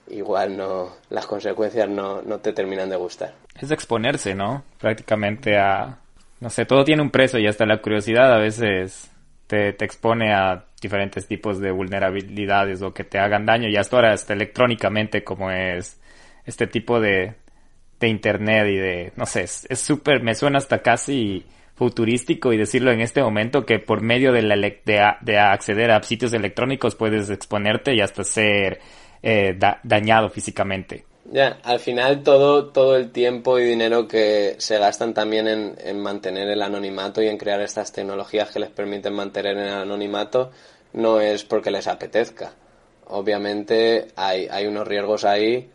igual 0.09 0.57
no 0.57 0.91
las 1.11 1.27
consecuencias 1.27 1.89
no, 1.89 2.23
no 2.23 2.39
te 2.39 2.53
terminan 2.53 2.91
de 2.91 2.97
gustar. 2.97 3.35
Es 3.61 3.71
exponerse, 3.71 4.35
¿no? 4.35 4.65
Prácticamente 4.79 5.57
a... 5.57 5.99
No 6.41 6.51
sé, 6.51 6.65
todo 6.65 6.85
tiene 6.85 7.03
un 7.03 7.11
precio 7.11 7.39
y 7.39 7.47
hasta 7.47 7.67
la 7.67 7.81
curiosidad 7.81 8.33
a 8.33 8.39
veces 8.39 9.11
te, 9.47 9.73
te 9.73 9.85
expone 9.85 10.35
a 10.35 10.65
diferentes 10.81 11.29
tipos 11.29 11.61
de 11.61 11.71
vulnerabilidades 11.71 12.83
o 12.83 12.93
que 12.93 13.05
te 13.05 13.19
hagan 13.19 13.47
daño 13.47 13.69
y 13.69 13.77
hasta 13.77 13.97
ahora 13.97 14.13
hasta 14.13 14.33
electrónicamente 14.33 15.23
como 15.23 15.51
es 15.53 16.01
este 16.45 16.67
tipo 16.67 17.01
de, 17.01 17.35
de 18.01 18.09
internet 18.09 18.67
y 18.69 18.77
de, 18.77 19.13
no 19.17 19.27
sé, 19.27 19.43
es 19.43 19.79
súper, 19.79 20.23
me 20.23 20.35
suena 20.35 20.59
hasta 20.59 20.83
casi 20.83 21.47
futurístico 21.75 22.53
y 22.53 22.57
decirlo 22.57 22.91
en 22.91 23.01
este 23.01 23.23
momento 23.23 23.65
que 23.65 23.79
por 23.79 24.03
medio 24.03 24.33
de, 24.33 24.43
la, 24.43 24.57
de, 24.57 25.13
de 25.21 25.39
acceder 25.39 25.91
a 25.91 26.03
sitios 26.03 26.33
electrónicos 26.33 26.95
puedes 26.95 27.31
exponerte 27.31 27.95
y 27.95 28.01
hasta 28.01 28.25
ser 28.25 28.81
eh, 29.23 29.59
dañado 29.83 30.29
físicamente. 30.29 31.05
Ya, 31.31 31.59
al 31.63 31.79
final 31.79 32.23
todo, 32.23 32.67
todo 32.67 32.97
el 32.97 33.11
tiempo 33.11 33.59
y 33.59 33.65
dinero 33.65 34.07
que 34.07 34.57
se 34.59 34.79
gastan 34.79 35.15
también 35.15 35.47
en, 35.49 35.77
en, 35.83 36.01
mantener 36.01 36.49
el 36.49 36.61
anonimato 36.61 37.23
y 37.23 37.29
en 37.29 37.39
crear 37.39 37.61
estas 37.61 37.93
tecnologías 37.93 38.51
que 38.51 38.59
les 38.59 38.71
permiten 38.71 39.15
mantener 39.15 39.57
el 39.57 39.73
anonimato 39.73 40.51
no 40.93 41.21
es 41.21 41.45
porque 41.45 41.71
les 41.71 41.87
apetezca. 41.87 42.53
Obviamente 43.07 44.09
hay, 44.17 44.49
hay 44.51 44.67
unos 44.67 44.87
riesgos 44.87 45.25
ahí 45.25 45.71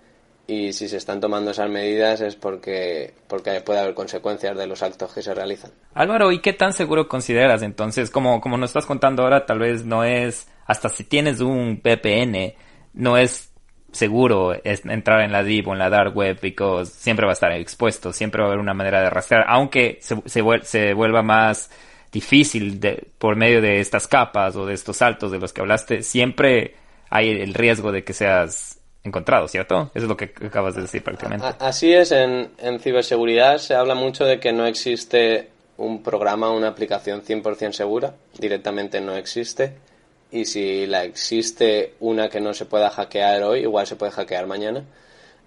y 0.48 0.72
si 0.72 0.88
se 0.88 0.98
están 0.98 1.20
tomando 1.20 1.52
esas 1.52 1.70
medidas 1.70 2.22
es 2.22 2.36
porque, 2.36 3.14
porque 3.28 3.62
puede 3.62 3.80
haber 3.80 3.94
consecuencias 3.94 4.58
de 4.58 4.66
los 4.66 4.82
actos 4.82 5.14
que 5.14 5.22
se 5.22 5.34
realizan. 5.34 5.72
Álvaro, 5.94 6.32
¿y 6.32 6.40
qué 6.40 6.54
tan 6.54 6.72
seguro 6.72 7.08
consideras 7.08 7.62
entonces? 7.64 8.10
Como, 8.10 8.40
como 8.40 8.58
nos 8.58 8.70
estás 8.70 8.86
contando 8.86 9.24
ahora, 9.24 9.46
tal 9.46 9.60
vez 9.60 9.86
no 9.86 10.04
es, 10.04 10.48
hasta 10.66 10.88
si 10.88 11.04
tienes 11.04 11.42
un 11.42 11.82
VPN, 11.84 12.54
no 12.98 13.18
es 13.18 13.52
seguro 13.92 14.56
entrar 14.64 15.22
en 15.22 15.32
la 15.32 15.44
deep 15.44 15.68
o 15.68 15.74
en 15.74 15.80
la 15.80 15.90
dark 15.90 16.16
web 16.16 16.38
porque 16.40 16.86
siempre 16.86 17.26
va 17.26 17.32
a 17.32 17.34
estar 17.34 17.52
expuesto, 17.54 18.12
siempre 18.12 18.42
va 18.42 18.48
a 18.48 18.52
haber 18.52 18.60
una 18.60 18.74
manera 18.74 19.02
de 19.02 19.10
rastrear, 19.10 19.46
aunque 19.48 19.98
se, 20.02 20.22
se, 20.26 20.44
se 20.64 20.94
vuelva 20.94 21.22
más 21.24 21.70
difícil 22.12 22.80
de, 22.80 23.08
por 23.18 23.36
medio 23.36 23.62
de 23.62 23.80
estas 23.80 24.08
capas 24.08 24.56
o 24.56 24.66
de 24.66 24.74
estos 24.74 24.98
saltos 24.98 25.32
de 25.32 25.40
los 25.40 25.54
que 25.54 25.62
hablaste, 25.62 26.04
siempre 26.04 26.76
hay 27.10 27.30
el 27.30 27.54
riesgo 27.54 27.92
de 27.92 28.04
que 28.04 28.14
seas 28.14 28.80
encontrado, 29.04 29.48
¿cierto? 29.48 29.92
Eso 29.94 30.06
es 30.06 30.10
lo 30.10 30.18
que 30.18 30.34
acabas 30.46 30.76
de 30.76 30.82
decir 30.82 31.04
prácticamente. 31.04 31.46
Así 31.60 31.94
es, 31.94 32.12
en, 32.12 32.52
en 32.58 32.80
ciberseguridad 32.80 33.58
se 33.58 33.76
habla 33.76 33.96
mucho 33.96 34.26
de 34.26 34.40
que 34.40 34.52
no 34.52 34.66
existe 34.66 35.50
un 35.78 36.04
programa, 36.04 36.52
una 36.52 36.68
aplicación 36.68 37.24
100% 37.24 37.72
segura, 37.72 38.16
directamente 38.38 39.00
no 39.00 39.16
existe. 39.16 39.76
Y 40.32 40.46
si 40.46 40.86
la 40.88 41.04
existe 41.04 41.94
una 42.00 42.30
que 42.30 42.42
no 42.42 42.54
se 42.54 42.66
pueda 42.66 42.90
hackear 42.90 43.44
hoy, 43.44 43.62
igual 43.62 43.88
se 43.88 43.96
puede 43.96 44.12
hackear 44.12 44.46
mañana. 44.48 44.84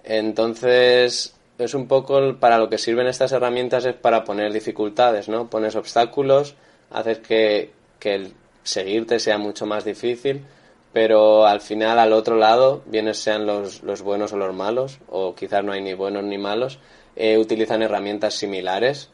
Entonces, 0.05 1.35
es 1.59 1.75
un 1.75 1.87
poco 1.87 2.37
para 2.39 2.59
lo 2.59 2.69
que 2.71 2.79
sirven 2.79 3.07
estas 3.07 3.33
herramientas 3.33 3.85
es 3.85 3.95
para 3.95 4.25
poner 4.25 4.53
dificultades, 4.53 5.29
¿no? 5.29 5.51
Pones 5.51 5.77
obstáculos, 5.77 6.55
haces 6.91 7.19
que, 7.19 7.73
que 7.99 8.15
el 8.15 8.33
seguirte 8.63 9.19
sea 9.19 9.39
mucho 9.39 9.67
más 9.67 9.85
difícil 9.85 10.45
pero 10.93 11.47
al 11.47 11.61
final 11.61 11.99
al 11.99 12.13
otro 12.13 12.37
lado, 12.37 12.83
bienes 12.87 13.19
sean 13.19 13.47
los, 13.47 13.83
los 13.83 14.03
buenos 14.03 14.33
o 14.33 14.37
los 14.37 14.55
malos, 14.55 14.99
o 15.09 15.35
quizás 15.35 15.63
no 15.65 15.73
hay 15.73 15.81
ni 15.83 15.95
buenos 15.95 16.25
ni 16.25 16.39
malos, 16.39 16.79
eh, 17.17 17.39
utilizan 17.39 17.83
herramientas 17.83 18.35
similares 18.35 19.11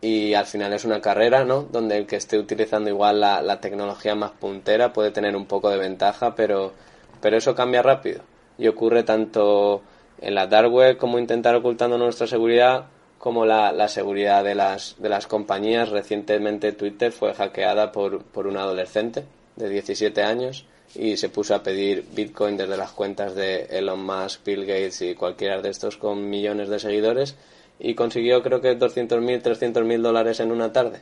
y 0.00 0.34
al 0.34 0.46
final 0.46 0.72
es 0.72 0.84
una 0.84 1.00
carrera, 1.00 1.44
¿no? 1.44 1.62
Donde 1.62 1.98
el 1.98 2.06
que 2.06 2.16
esté 2.16 2.38
utilizando 2.38 2.88
igual 2.88 3.20
la, 3.20 3.60
tecnología 3.60 4.14
más 4.14 4.30
puntera 4.32 4.92
puede 4.92 5.10
tener 5.10 5.36
un 5.36 5.46
poco 5.46 5.70
de 5.70 5.78
ventaja, 5.78 6.34
pero, 6.34 6.72
pero 7.20 7.36
eso 7.36 7.54
cambia 7.54 7.82
rápido 7.82 8.22
y 8.58 8.68
ocurre 8.68 9.02
tanto 9.02 9.82
en 10.20 10.34
la 10.34 10.46
dark 10.46 10.72
web 10.72 10.96
como 10.96 11.18
intentar 11.18 11.54
ocultando 11.54 11.98
nuestra 11.98 12.26
seguridad 12.26 12.86
como 13.18 13.44
la, 13.44 13.72
la 13.72 13.88
seguridad 13.88 14.44
de 14.44 14.54
las, 14.54 14.94
de 14.98 15.08
las 15.08 15.26
compañías. 15.26 15.88
Recientemente 15.88 16.72
Twitter 16.72 17.10
fue 17.10 17.34
hackeada 17.34 17.90
por, 17.90 18.22
por 18.22 18.46
un 18.46 18.56
adolescente 18.56 19.24
de 19.56 19.68
17 19.68 20.22
años 20.22 20.64
y 20.94 21.16
se 21.16 21.28
puso 21.28 21.54
a 21.54 21.62
pedir 21.62 22.06
Bitcoin 22.14 22.56
desde 22.56 22.76
las 22.76 22.92
cuentas 22.92 23.34
de 23.34 23.64
Elon 23.64 24.04
Musk, 24.04 24.44
Bill 24.44 24.64
Gates 24.64 25.02
y 25.02 25.14
cualquiera 25.14 25.60
de 25.60 25.70
estos 25.70 25.96
con 25.96 26.30
millones 26.30 26.68
de 26.68 26.78
seguidores 26.78 27.36
y 27.78 27.94
consiguió 27.94 28.42
creo 28.42 28.60
que 28.60 28.78
200.000, 28.78 29.42
300.000 29.42 30.00
dólares 30.00 30.40
en 30.40 30.52
una 30.52 30.72
tarde. 30.72 31.00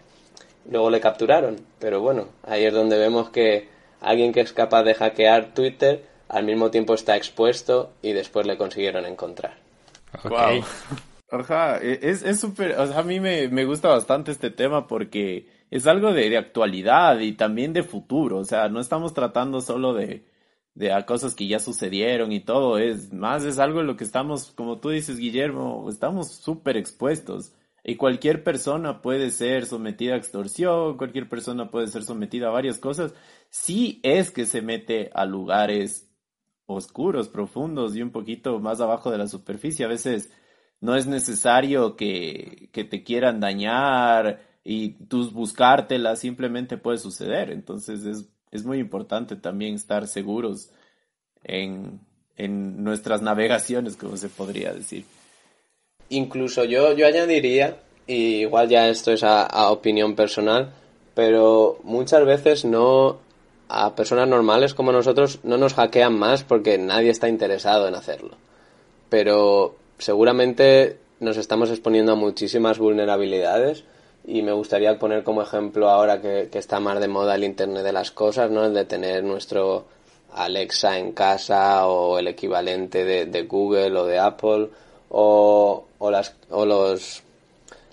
Luego 0.71 0.91
le 0.91 1.01
capturaron, 1.01 1.57
pero 1.79 2.01
bueno, 2.01 2.29
ahí 2.43 2.65
es 2.65 2.75
donde 2.75 2.99
vemos 2.99 3.31
que 3.31 3.69
alguien 4.01 4.33
que 4.33 4.41
es 4.41 4.53
capaz 4.53 4.83
de 4.83 4.95
hackear 4.95 5.55
Twitter 5.55 6.05
al 6.29 6.45
mismo 6.45 6.71
tiempo 6.71 6.95
está 6.95 7.17
expuesto 7.17 7.93
y 8.03 8.13
después 8.13 8.47
le 8.47 8.57
consiguieron 8.57 9.05
encontrar. 9.07 9.57
Wow. 10.25 10.65
Ajá, 11.31 11.79
e, 11.83 11.99
es 12.03 12.41
súper, 12.41 12.79
o 12.79 12.87
sea, 12.87 12.99
a 12.99 13.03
mí 13.03 13.21
me, 13.21 13.49
me 13.49 13.65
gusta 13.65 13.89
bastante 13.89 14.31
este 14.31 14.51
tema 14.51 14.87
porque 14.87 15.47
es 15.71 15.87
algo 15.87 16.13
de, 16.13 16.37
actualidad 16.37 17.19
y 17.21 17.33
también 17.33 17.73
de 17.73 17.83
futuro. 17.83 18.39
O 18.39 18.45
sea, 18.45 18.69
no 18.69 18.81
estamos 18.81 19.15
tratando 19.15 19.61
solo 19.61 19.95
de, 19.95 20.25
de 20.77 21.05
cosas 21.07 21.35
que 21.35 21.49
ya 21.49 21.59
sucedieron 21.59 22.31
y 22.33 22.41
todo. 22.41 22.79
Es 22.79 23.13
más, 23.13 23.45
es 23.45 23.59
algo 23.59 23.81
en 23.81 23.89
lo 23.89 23.97
que 23.97 24.05
estamos, 24.05 24.53
como 24.53 24.79
tú 24.79 24.91
dices, 24.91 25.19
Guillermo, 25.19 25.87
estamos 25.91 26.31
súper 26.31 26.77
expuestos. 26.77 27.53
Y 27.83 27.97
cualquier 27.97 28.45
persona 28.45 29.03
puede 29.03 29.31
ser 29.31 29.67
sometida 29.67 30.15
a 30.15 30.19
extorsión, 30.19 30.97
cualquier 30.97 31.29
persona 31.29 31.71
puede 31.71 31.89
ser 31.89 32.05
sometida 32.05 32.49
a 32.49 32.51
varias 32.51 32.79
cosas. 32.79 33.15
Si 33.49 34.01
es 34.05 34.31
que 34.31 34.47
se 34.47 34.63
mete 34.63 35.11
a 35.15 35.25
lugares 35.25 36.09
oscuros, 36.67 37.29
profundos 37.29 37.97
y 37.97 38.03
un 38.03 38.11
poquito 38.11 38.61
más 38.61 38.81
abajo 38.81 39.11
de 39.11 39.19
la 39.19 39.29
superficie. 39.29 39.85
A 39.85 39.89
veces 39.89 40.31
no 40.81 40.95
es 40.97 41.07
necesario 41.07 41.97
que, 41.97 42.69
que 42.73 42.85
te 42.85 43.03
quieran 43.03 43.41
dañar, 43.41 44.41
y 44.69 44.95
tú 45.07 45.31
buscártela 45.31 46.17
simplemente 46.17 46.77
puede 46.77 46.99
suceder. 46.99 47.51
Entonces 47.53 48.05
es, 48.05 48.29
es 48.51 48.65
muy 48.65 48.79
importante 48.79 49.37
también 49.37 49.75
estar 49.75 50.07
seguros 50.07 50.71
en, 51.45 52.01
en 52.37 52.85
nuestras 52.85 53.23
navegaciones, 53.23 53.97
como 53.97 54.17
se 54.17 54.29
podría 54.29 54.73
decir. 54.73 55.05
Incluso 56.09 56.65
yo, 56.65 56.93
yo 56.93 57.07
añadiría, 57.07 57.79
y 58.07 58.41
igual 58.43 58.69
ya 58.69 58.89
esto 58.89 59.13
es 59.13 59.25
a, 59.25 59.71
opinión 59.71 60.15
personal, 60.15 60.73
pero 61.15 61.79
muchas 61.83 62.25
veces 62.25 62.65
no, 62.65 63.19
a 63.69 63.95
personas 63.95 64.29
normales 64.29 64.75
como 64.75 64.93
nosotros 64.93 65.41
no 65.43 65.57
nos 65.57 65.75
hackean 65.75 66.17
más 66.17 66.45
porque 66.45 66.79
nadie 66.79 67.11
está 67.11 67.29
interesado 67.29 67.89
en 67.89 67.95
hacerlo. 67.95 68.37
Pero 69.09 69.77
seguramente 69.99 70.99
nos 71.21 71.37
estamos 71.37 71.71
exponiendo 71.71 72.13
a 72.13 72.17
muchísimas 72.17 72.79
vulnerabilidades 72.79 73.85
y 74.27 74.43
me 74.43 74.53
gustaría 74.53 74.99
poner 74.99 75.23
como 75.23 75.41
ejemplo 75.41 75.89
ahora 75.89 76.21
que, 76.21 76.51
está 76.53 76.81
más 76.81 77.01
de 77.01 77.07
moda 77.07 77.37
el 77.37 77.45
Internet 77.45 77.85
de 77.85 77.93
las 77.93 78.11
Cosas, 78.11 78.51
¿no? 78.51 78.65
El 78.65 78.75
de 78.75 78.85
tener 78.85 79.23
nuestro 79.23 79.87
Alexa 80.35 80.99
en 80.99 81.13
casa 81.13 81.87
o 81.87 82.19
el 82.19 82.27
equivalente 82.27 83.05
de, 83.05 83.43
Google 83.43 83.97
o 83.97 84.05
de 84.05 84.19
Apple 84.19 84.69
o, 85.11 85.87
o, 85.99 86.11
las, 86.11 86.35
o 86.51 86.67
los, 86.67 87.23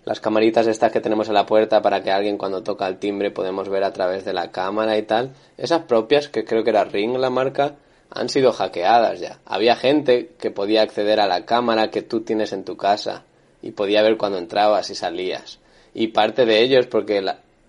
las 0.06 0.20
camaritas 0.20 0.66
estas 0.66 0.92
que 0.92 1.02
tenemos 1.02 1.28
en 1.28 1.36
la 1.36 1.46
puerta 1.46 1.84
para 1.84 2.02
que 2.02 2.12
alguien 2.12 2.40
cuando 2.40 2.64
toca 2.64 2.88
el 2.88 2.98
timbre 2.98 3.30
podemos 3.30 3.70
ver 3.70 3.84
a 3.84 3.94
través 3.94 4.26
de 4.26 4.34
la 4.34 4.52
cámara 4.52 4.98
y 4.98 5.04
tal. 5.04 5.34
Esas 5.56 5.84
propias, 5.84 6.30
que 6.30 6.46
creo 6.46 6.64
que 6.64 6.72
era 6.72 6.84
Ring 6.84 7.16
la 7.18 7.30
marca, 7.30 7.76
han 8.10 8.30
sido 8.30 8.52
hackeadas 8.54 9.20
ya. 9.20 9.40
Había 9.46 9.76
gente 9.76 10.32
que 10.40 10.50
podía 10.50 10.82
acceder 10.82 11.20
a 11.20 11.28
la 11.28 11.46
cámara 11.46 11.92
que 11.92 12.02
tú 12.02 12.22
tienes 12.22 12.54
en 12.54 12.64
tu 12.64 12.76
casa 12.76 13.24
y 13.62 13.72
podía 13.72 14.02
ver 14.02 14.18
cuando 14.18 14.40
entrabas 14.40 14.90
y 14.90 14.96
salías 14.96 15.60
y 15.94 16.08
parte 16.08 16.46
de 16.46 16.62
ello 16.62 16.80
es 16.80 16.88
porque 16.88 17.24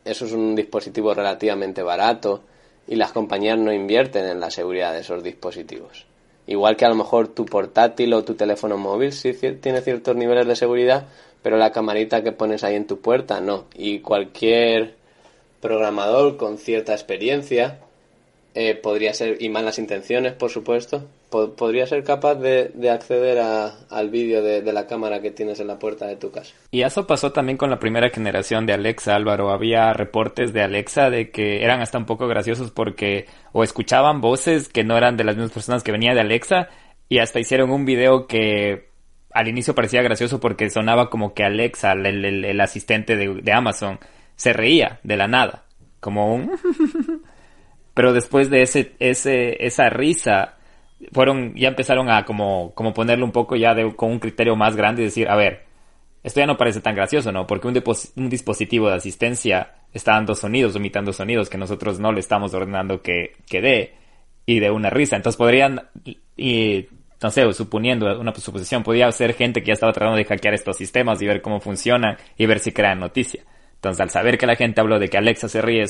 eso 0.05 0.25
es 0.25 0.33
un 0.33 0.55
dispositivo 0.55 1.15
relativamente 1.15 1.83
barato 1.83 2.43
y 2.87 2.97
las 2.97 3.13
compañías 3.13 3.59
no 3.59 3.73
invierten 3.73 4.27
en 4.27 4.41
la 4.41 4.51
seguridad 4.51 4.93
de 4.93 5.01
esos 5.01 5.23
dispositivos. 5.23 6.07
Igual 6.47 6.77
que 6.77 6.85
a 6.85 6.91
lo 6.91 6.95
mejor 6.95 7.29
tu 7.29 7.47
portátil 7.47 8.13
o 8.13 8.25
tu 8.25 8.35
teléfono 8.35 8.77
móvil 8.77 9.13
sí 9.13 9.33
tiene 9.33 9.81
ciertos 9.81 10.15
niveles 10.15 10.47
de 10.47 10.57
seguridad, 10.57 11.07
pero 11.43 11.57
la 11.57 11.73
camarita 11.73 12.23
que 12.23 12.33
pones 12.33 12.65
ahí 12.65 12.75
en 12.75 12.87
tu 12.87 13.01
puerta 13.01 13.41
no. 13.41 13.65
Y 13.75 14.01
cualquier 14.01 14.95
programador 15.61 16.37
con 16.37 16.59
cierta 16.59 16.93
experiencia 16.93 17.79
eh, 18.55 18.75
podría 18.75 19.15
ser, 19.15 19.43
y 19.43 19.49
malas 19.49 19.79
intenciones, 19.79 20.35
por 20.35 20.51
supuesto, 20.51 21.05
podría 21.57 21.87
ser 21.87 22.05
capaz 22.05 22.37
de, 22.37 22.73
acceder 22.91 23.39
al 23.39 24.11
vídeo 24.11 24.43
de, 24.43 24.73
la 24.73 24.87
cámara 24.87 25.21
que 25.21 25.31
tienes 25.31 25.61
en 25.61 25.67
la 25.67 25.79
puerta 25.79 26.07
de 26.07 26.17
tu 26.17 26.31
casa. 26.31 26.55
Y 26.71 26.83
eso 26.83 27.07
pasó 27.07 27.33
también 27.33 27.59
con 27.59 27.71
la 27.71 27.79
primera 27.79 28.11
generación 28.11 28.67
de 28.67 28.73
Alexa, 28.73 29.15
Álvaro. 29.15 29.51
Había 29.51 29.93
reportes 29.93 30.53
de 30.53 30.63
Alexa 30.63 31.11
de 31.11 31.31
que 31.31 31.63
eran 31.65 31.81
hasta 31.81 31.99
un 31.99 32.07
poco 32.07 32.27
graciosos 32.27 32.71
porque 32.71 33.27
o 33.53 33.63
escuchaban 33.63 34.21
voces 34.21 34.69
que 34.69 34.85
no 34.85 34.97
eran 34.97 35.17
de 35.17 35.25
las 35.25 35.37
mismas 35.37 35.53
personas 35.53 35.83
que 35.83 35.93
venía 35.93 36.15
de 36.15 36.21
Alexa 36.21 36.69
y 37.09 37.19
hasta 37.19 37.41
hicieron 37.41 37.71
un 37.71 37.85
video 37.85 38.27
que 38.27 38.89
al 39.33 39.49
inicio 39.49 39.75
parecía 39.75 40.03
gracioso 40.03 40.41
porque 40.41 40.71
sonaba 40.71 41.11
como 41.11 41.35
que 41.35 41.45
Alexa, 41.45 41.93
el, 41.93 42.61
asistente 42.61 43.17
de, 43.17 43.41
de 43.43 43.53
Amazon, 43.53 43.99
se 44.37 44.53
reía 44.53 45.01
de 45.03 45.17
la 45.17 45.27
nada, 45.27 45.65
como 46.01 46.35
un... 46.35 46.53
pero 47.95 48.13
después 48.13 48.51
de 48.51 48.63
ese, 48.63 48.93
ese, 48.99 49.65
esa 49.65 49.89
risa, 49.89 50.54
fueron, 51.13 51.55
ya 51.55 51.69
empezaron 51.69 52.11
a 52.11 52.25
como, 52.25 52.73
como 52.75 52.93
ponerle 52.95 53.25
un 53.25 53.33
poco 53.33 53.57
ya 53.57 53.75
de, 53.75 53.95
con 53.95 54.11
un 54.11 54.19
criterio 54.19 54.57
más 54.57 54.77
grande 54.77 55.03
y 55.03 55.07
decir, 55.07 55.29
a 55.29 55.37
ver, 55.37 55.65
esto 56.23 56.41
ya 56.41 56.47
no 56.47 56.57
parece 56.57 56.81
tan 56.81 56.95
gracioso, 56.95 57.33
¿no? 57.33 57.47
Porque 57.47 57.69
un, 57.69 57.83
un 58.17 58.29
dispositivo 58.31 58.89
de 58.89 58.95
asistencia 58.95 59.75
está 59.93 60.13
dando 60.13 60.35
sonidos, 60.35 60.75
imitando 60.75 61.13
sonidos 61.13 61.51
que 61.51 61.59
nosotros 61.59 62.01
no 62.01 62.13
le 62.13 62.21
estamos 62.21 62.55
ordenando 62.55 63.03
que, 63.03 63.37
que 63.47 63.61
dé 63.61 63.95
y 64.47 64.59
de 64.59 64.71
una 64.71 64.91
risa. 64.91 65.17
Entonces 65.17 65.37
podrían, 65.37 65.83
y, 66.37 66.87
no 67.23 67.31
sé, 67.31 67.53
suponiendo 67.53 68.19
una 68.19 68.35
suposición, 68.35 68.83
podría 68.83 69.11
ser 69.13 69.35
gente 69.35 69.61
que 69.61 69.69
ya 69.69 69.73
estaba 69.75 69.93
tratando 69.93 70.17
de 70.17 70.25
hackear 70.25 70.55
estos 70.55 70.77
sistemas 70.77 71.21
y 71.21 71.27
ver 71.27 71.43
cómo 71.43 71.61
funcionan 71.61 72.17
y 72.37 72.47
ver 72.47 72.59
si 72.59 72.73
crean 72.73 73.01
noticia. 73.01 73.43
Entonces 73.75 74.01
al 74.01 74.11
saber 74.11 74.39
que 74.39 74.47
la 74.47 74.57
gente 74.57 74.81
habló 74.81 74.99
de 74.99 75.09
que 75.09 75.19
Alexa 75.19 75.49
se 75.49 75.61
ríe, 75.61 75.85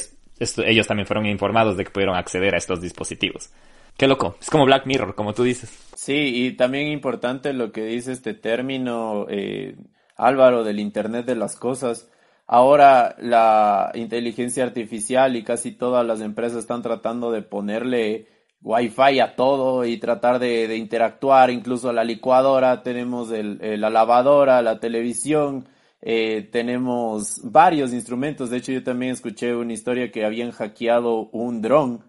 ellos 0.67 0.87
también 0.87 1.07
fueron 1.07 1.27
informados 1.27 1.77
de 1.77 1.85
que 1.85 1.91
pudieron 1.91 2.17
acceder 2.17 2.55
a 2.55 2.59
estos 2.59 2.81
dispositivos. 2.81 3.51
Qué 3.97 4.09
loco, 4.09 4.37
es 4.41 4.51
como 4.51 4.65
Black 4.65 4.87
Mirror, 4.87 5.15
como 5.15 5.35
tú 5.35 5.45
dices. 5.45 5.71
Sí, 5.95 6.47
y 6.47 6.53
también 6.57 6.89
importante 6.89 7.53
lo 7.53 7.71
que 7.71 7.85
dice 7.85 8.13
este 8.13 8.35
término, 8.35 9.27
eh, 9.29 9.77
Álvaro, 10.17 10.65
del 10.65 10.81
Internet 10.81 11.27
de 11.27 11.37
las 11.37 11.57
Cosas. 11.57 12.11
Ahora 12.47 13.15
la 13.21 13.93
inteligencia 13.95 14.65
artificial 14.65 15.37
y 15.37 15.45
casi 15.45 15.73
todas 15.73 16.05
las 16.05 16.21
empresas 16.21 16.59
están 16.59 16.83
tratando 16.83 17.31
de 17.31 17.43
ponerle 17.43 18.27
Wi-Fi 18.63 19.21
a 19.21 19.37
todo 19.37 19.85
y 19.85 19.99
tratar 19.99 20.41
de, 20.41 20.77
interactuar, 20.77 21.51
incluso 21.51 21.93
la 21.93 22.05
licuadora, 22.05 22.83
tenemos 22.83 23.31
el, 23.31 23.59
la 23.81 23.91
lavadora, 23.91 24.61
la 24.61 24.81
televisión, 24.81 25.69
eh, 26.03 26.49
tenemos 26.51 27.41
varios 27.45 27.93
instrumentos. 27.93 28.51
De 28.51 28.59
hecho, 28.59 28.73
yo 28.73 28.83
también 28.83 29.13
escuché 29.13 29.55
una 29.55 29.73
historia 29.73 30.11
que 30.11 30.25
habían 30.27 30.51
hackeado 30.51 31.29
un 31.31 31.63
dron 31.63 32.05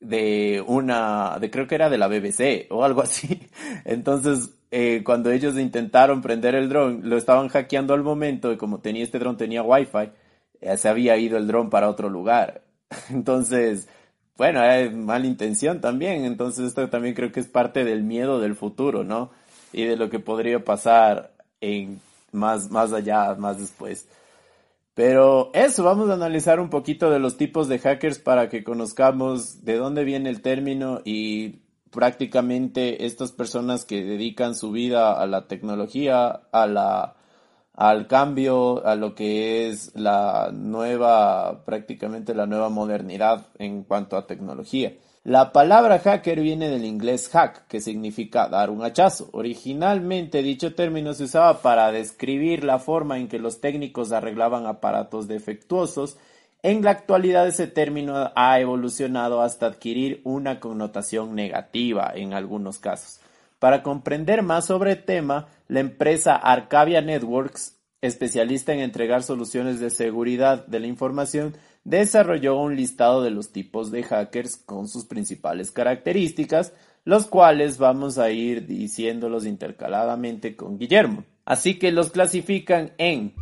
de 0.00 0.62
una, 0.66 1.38
de 1.40 1.50
creo 1.50 1.66
que 1.66 1.74
era 1.74 1.90
de 1.90 1.98
la 1.98 2.08
BBC 2.08 2.66
o 2.70 2.84
algo 2.84 3.02
así. 3.02 3.48
Entonces, 3.84 4.50
eh, 4.70 5.02
cuando 5.04 5.30
ellos 5.30 5.58
intentaron 5.58 6.22
prender 6.22 6.54
el 6.54 6.68
dron, 6.68 7.00
lo 7.04 7.16
estaban 7.16 7.48
hackeando 7.48 7.94
al 7.94 8.02
momento 8.02 8.52
y 8.52 8.56
como 8.56 8.80
tenía 8.80 9.04
este 9.04 9.18
dron, 9.18 9.36
tenía 9.36 9.62
wifi, 9.62 10.10
eh, 10.60 10.76
se 10.76 10.88
había 10.88 11.16
ido 11.16 11.38
el 11.38 11.46
dron 11.46 11.70
para 11.70 11.88
otro 11.88 12.08
lugar. 12.08 12.62
Entonces, 13.10 13.88
bueno, 14.36 14.60
hay 14.60 14.90
mala 14.90 15.26
intención 15.26 15.80
también. 15.80 16.24
Entonces, 16.24 16.68
esto 16.68 16.88
también 16.88 17.14
creo 17.14 17.32
que 17.32 17.40
es 17.40 17.48
parte 17.48 17.84
del 17.84 18.02
miedo 18.02 18.40
del 18.40 18.54
futuro, 18.54 19.04
¿no? 19.04 19.30
Y 19.72 19.84
de 19.84 19.96
lo 19.96 20.10
que 20.10 20.20
podría 20.20 20.64
pasar 20.64 21.32
en 21.60 22.00
más, 22.32 22.70
más 22.70 22.92
allá, 22.92 23.34
más 23.34 23.58
después. 23.58 24.06
Pero 24.98 25.52
eso, 25.54 25.84
vamos 25.84 26.10
a 26.10 26.14
analizar 26.14 26.58
un 26.58 26.70
poquito 26.70 27.08
de 27.08 27.20
los 27.20 27.36
tipos 27.36 27.68
de 27.68 27.78
hackers 27.78 28.18
para 28.18 28.48
que 28.48 28.64
conozcamos 28.64 29.64
de 29.64 29.76
dónde 29.76 30.02
viene 30.02 30.28
el 30.28 30.42
término 30.42 31.02
y 31.04 31.60
prácticamente 31.92 33.06
estas 33.06 33.30
personas 33.30 33.84
que 33.84 34.02
dedican 34.02 34.56
su 34.56 34.72
vida 34.72 35.12
a 35.12 35.24
la 35.28 35.46
tecnología, 35.46 36.40
a 36.50 36.66
la, 36.66 37.14
al 37.74 38.08
cambio, 38.08 38.84
a 38.84 38.96
lo 38.96 39.14
que 39.14 39.68
es 39.68 39.94
la 39.94 40.50
nueva, 40.52 41.64
prácticamente 41.64 42.34
la 42.34 42.46
nueva 42.46 42.68
modernidad 42.68 43.46
en 43.60 43.84
cuanto 43.84 44.16
a 44.16 44.26
tecnología. 44.26 44.94
La 45.28 45.52
palabra 45.52 45.98
hacker 45.98 46.40
viene 46.40 46.70
del 46.70 46.86
inglés 46.86 47.28
hack, 47.28 47.66
que 47.66 47.82
significa 47.82 48.48
dar 48.48 48.70
un 48.70 48.82
hachazo. 48.82 49.28
Originalmente 49.32 50.42
dicho 50.42 50.74
término 50.74 51.12
se 51.12 51.24
usaba 51.24 51.60
para 51.60 51.92
describir 51.92 52.64
la 52.64 52.78
forma 52.78 53.18
en 53.18 53.28
que 53.28 53.38
los 53.38 53.60
técnicos 53.60 54.12
arreglaban 54.12 54.64
aparatos 54.64 55.28
defectuosos. 55.28 56.16
En 56.62 56.82
la 56.82 56.92
actualidad 56.92 57.46
ese 57.46 57.66
término 57.66 58.32
ha 58.34 58.58
evolucionado 58.58 59.42
hasta 59.42 59.66
adquirir 59.66 60.22
una 60.24 60.60
connotación 60.60 61.34
negativa 61.34 62.10
en 62.14 62.32
algunos 62.32 62.78
casos. 62.78 63.20
Para 63.58 63.82
comprender 63.82 64.42
más 64.42 64.64
sobre 64.64 64.92
el 64.92 65.04
tema, 65.04 65.48
la 65.66 65.80
empresa 65.80 66.36
Arcavia 66.36 67.02
Networks, 67.02 67.76
especialista 68.00 68.72
en 68.72 68.80
entregar 68.80 69.22
soluciones 69.22 69.78
de 69.78 69.90
seguridad 69.90 70.66
de 70.66 70.80
la 70.80 70.86
información, 70.86 71.54
desarrolló 71.84 72.56
un 72.56 72.76
listado 72.76 73.22
de 73.22 73.30
los 73.30 73.52
tipos 73.52 73.90
de 73.90 74.02
hackers 74.02 74.56
con 74.56 74.88
sus 74.88 75.04
principales 75.04 75.70
características, 75.70 76.72
los 77.04 77.26
cuales 77.26 77.78
vamos 77.78 78.18
a 78.18 78.30
ir 78.30 78.66
diciéndolos 78.66 79.46
intercaladamente 79.46 80.56
con 80.56 80.78
Guillermo. 80.78 81.24
Así 81.44 81.78
que 81.78 81.92
los 81.92 82.10
clasifican 82.10 82.92
en 82.98 83.34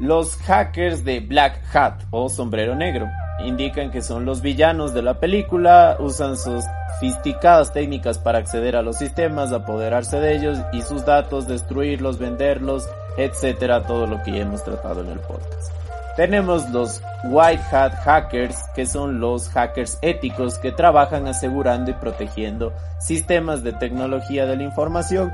los 0.00 0.36
hackers 0.38 1.04
de 1.04 1.20
Black 1.20 1.62
Hat 1.74 2.04
o 2.10 2.28
sombrero 2.28 2.74
negro. 2.74 3.08
Indican 3.44 3.90
que 3.90 4.02
son 4.02 4.24
los 4.24 4.40
villanos 4.40 4.94
de 4.94 5.02
la 5.02 5.20
película, 5.20 5.96
usan 6.00 6.36
sofisticadas 6.36 7.72
técnicas 7.72 8.18
para 8.18 8.38
acceder 8.38 8.76
a 8.76 8.82
los 8.82 8.96
sistemas, 8.96 9.52
apoderarse 9.52 10.20
de 10.20 10.36
ellos 10.36 10.58
y 10.72 10.82
sus 10.82 11.04
datos, 11.04 11.46
destruirlos, 11.46 12.18
venderlos, 12.18 12.88
etcétera, 13.16 13.86
todo 13.86 14.06
lo 14.06 14.22
que 14.22 14.32
ya 14.32 14.38
hemos 14.38 14.64
tratado 14.64 15.02
en 15.02 15.10
el 15.10 15.20
podcast. 15.20 15.81
Tenemos 16.16 16.68
los 16.68 17.00
White 17.24 17.62
Hat 17.70 17.94
Hackers, 18.04 18.56
que 18.74 18.84
son 18.84 19.18
los 19.18 19.48
hackers 19.48 19.98
éticos 20.02 20.58
que 20.58 20.70
trabajan 20.70 21.26
asegurando 21.26 21.90
y 21.90 21.94
protegiendo 21.94 22.74
sistemas 23.00 23.62
de 23.62 23.72
tecnología 23.72 24.44
de 24.44 24.56
la 24.56 24.62
información. 24.62 25.32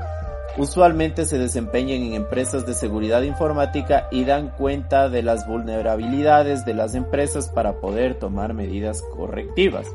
Usualmente 0.57 1.25
se 1.25 1.37
desempeñan 1.37 2.01
en 2.01 2.13
empresas 2.13 2.65
de 2.65 2.73
seguridad 2.73 3.23
informática 3.23 4.07
y 4.09 4.23
dan 4.23 4.49
cuenta 4.49 5.09
de 5.09 5.21
las 5.21 5.45
vulnerabilidades 5.45 6.65
de 6.65 6.73
las 6.73 6.95
empresas 6.95 7.49
para 7.49 7.81
poder 7.81 8.15
tomar 8.15 8.53
medidas 8.53 9.01
correctivas. 9.15 9.85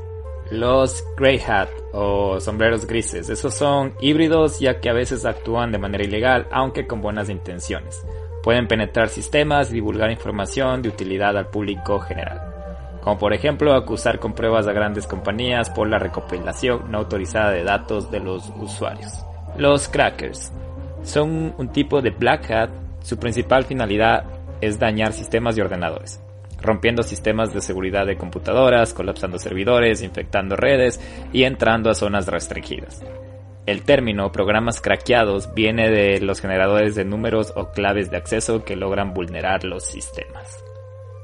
Los 0.51 1.03
Grey 1.16 1.41
Hat 1.41 1.70
o 1.95 2.39
sombreros 2.39 2.87
grises, 2.87 3.30
esos 3.30 3.55
son 3.55 3.95
híbridos 4.01 4.61
ya 4.61 4.78
que 4.80 4.91
a 4.91 4.93
veces 4.93 5.24
actúan 5.24 5.72
de 5.72 5.78
manera 5.78 6.05
ilegal 6.05 6.47
aunque 6.53 6.87
con 6.87 7.01
buenas 7.01 7.30
intenciones. 7.30 8.05
Pueden 8.45 8.68
penetrar 8.68 9.09
sistemas 9.09 9.70
y 9.70 9.74
divulgar 9.74 10.11
información 10.11 10.82
de 10.82 10.90
utilidad 10.90 11.34
al 11.38 11.47
público 11.47 11.99
general, 11.99 12.42
como 13.03 13.16
por 13.16 13.32
ejemplo 13.32 13.72
acusar 13.72 14.18
con 14.18 14.34
pruebas 14.34 14.66
a 14.66 14.72
grandes 14.74 15.07
compañías 15.07 15.70
por 15.70 15.88
la 15.88 15.99
recopilación 15.99 16.90
no 16.90 16.99
autorizada 16.99 17.53
de 17.53 17.64
datos 17.64 18.11
de 18.11 18.20
los 18.20 18.53
usuarios. 18.61 19.24
Los 19.57 19.88
crackers 19.88 20.53
son 21.05 21.55
un 21.57 21.68
tipo 21.68 22.03
de 22.03 22.11
black 22.11 22.51
hat, 22.51 22.70
su 23.03 23.18
principal 23.18 23.64
finalidad 23.64 24.24
es 24.61 24.78
dañar 24.78 25.14
sistemas 25.14 25.57
y 25.57 25.62
ordenadores. 25.62 26.20
rompiendo 26.61 27.03
sistemas 27.03 27.53
de 27.53 27.61
seguridad 27.61 28.07
de 28.07 28.16
computadoras, 28.16 28.95
colapsando 28.95 29.38
servidores, 29.38 30.03
infectando 30.03 30.57
redes 30.57 30.99
y 31.30 31.45
entrando 31.45 31.90
a 31.90 31.95
zonas 31.95 32.26
restringidas. 32.26 33.03
El 33.66 33.82
término 33.82 34.30
programas 34.30 34.82
craqueados 34.82 35.54
viene 35.54 35.90
de 35.90 36.20
los 36.20 36.42
generadores 36.42 36.94
de 36.94 37.06
números 37.06 37.52
o 37.56 37.70
claves 37.70 38.10
de 38.10 38.18
acceso 38.18 38.62
que 38.62 38.76
logran 38.76 39.14
vulnerar 39.14 39.64
los 39.64 39.84
sistemas. 39.84 40.62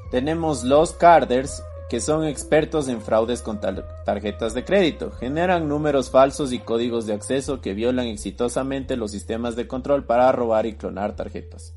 Tenemos 0.09 0.63
los 0.63 0.93
carders, 0.93 1.63
que 1.87 1.99
son 1.99 2.25
expertos 2.25 2.87
en 2.87 3.01
fraudes 3.01 3.43
con 3.43 3.59
tarjetas 3.59 4.55
de 4.55 4.65
crédito. 4.65 5.11
Generan 5.11 5.67
números 5.67 6.09
falsos 6.09 6.51
y 6.51 6.59
códigos 6.59 7.05
de 7.05 7.13
acceso 7.13 7.61
que 7.61 7.75
violan 7.75 8.07
exitosamente 8.07 8.97
los 8.97 9.11
sistemas 9.11 9.55
de 9.55 9.67
control 9.67 10.05
para 10.05 10.31
robar 10.31 10.65
y 10.65 10.73
clonar 10.73 11.15
tarjetas. 11.15 11.75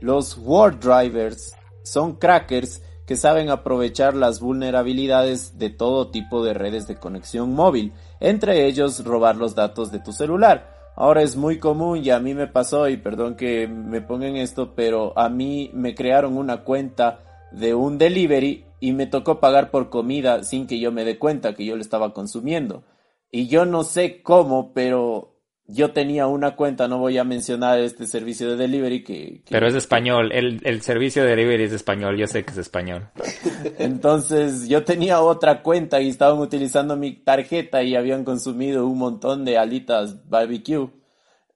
Los 0.00 0.38
word 0.38 0.76
drivers 0.80 1.54
son 1.82 2.14
crackers 2.14 2.82
que 3.10 3.16
saben 3.16 3.50
aprovechar 3.50 4.14
las 4.14 4.38
vulnerabilidades 4.38 5.58
de 5.58 5.68
todo 5.68 6.12
tipo 6.12 6.44
de 6.44 6.54
redes 6.54 6.86
de 6.86 6.94
conexión 6.94 7.52
móvil, 7.52 7.92
entre 8.20 8.66
ellos 8.66 9.04
robar 9.04 9.34
los 9.34 9.56
datos 9.56 9.90
de 9.90 9.98
tu 9.98 10.12
celular. 10.12 10.92
Ahora 10.94 11.22
es 11.22 11.34
muy 11.34 11.58
común 11.58 12.04
y 12.04 12.10
a 12.10 12.20
mí 12.20 12.34
me 12.34 12.46
pasó, 12.46 12.88
y 12.88 12.98
perdón 12.98 13.34
que 13.34 13.66
me 13.66 14.00
pongan 14.00 14.36
esto, 14.36 14.76
pero 14.76 15.12
a 15.18 15.28
mí 15.28 15.72
me 15.74 15.96
crearon 15.96 16.38
una 16.38 16.62
cuenta 16.62 17.48
de 17.50 17.74
un 17.74 17.98
delivery 17.98 18.64
y 18.78 18.92
me 18.92 19.08
tocó 19.08 19.40
pagar 19.40 19.72
por 19.72 19.90
comida 19.90 20.44
sin 20.44 20.68
que 20.68 20.78
yo 20.78 20.92
me 20.92 21.04
dé 21.04 21.18
cuenta 21.18 21.56
que 21.56 21.64
yo 21.64 21.74
lo 21.74 21.82
estaba 21.82 22.14
consumiendo. 22.14 22.84
Y 23.32 23.48
yo 23.48 23.64
no 23.64 23.82
sé 23.82 24.22
cómo, 24.22 24.72
pero 24.72 25.39
yo 25.72 25.92
tenía 25.92 26.26
una 26.26 26.56
cuenta, 26.56 26.88
no 26.88 26.98
voy 26.98 27.18
a 27.18 27.24
mencionar 27.24 27.78
este 27.78 28.06
servicio 28.06 28.50
de 28.50 28.56
delivery 28.56 29.04
que... 29.04 29.42
Pero 29.48 29.66
es 29.66 29.74
español, 29.74 30.30
el, 30.32 30.60
el, 30.64 30.82
servicio 30.82 31.22
de 31.22 31.30
delivery 31.30 31.64
es 31.64 31.72
español, 31.72 32.16
yo 32.16 32.26
sé 32.26 32.44
que 32.44 32.52
es 32.52 32.58
español. 32.58 33.08
Entonces 33.78 34.68
yo 34.68 34.84
tenía 34.84 35.20
otra 35.20 35.62
cuenta 35.62 36.00
y 36.00 36.08
estaban 36.08 36.38
utilizando 36.38 36.96
mi 36.96 37.12
tarjeta 37.12 37.82
y 37.82 37.96
habían 37.96 38.24
consumido 38.24 38.86
un 38.86 38.98
montón 38.98 39.44
de 39.44 39.58
alitas 39.58 40.28
barbecue 40.28 40.88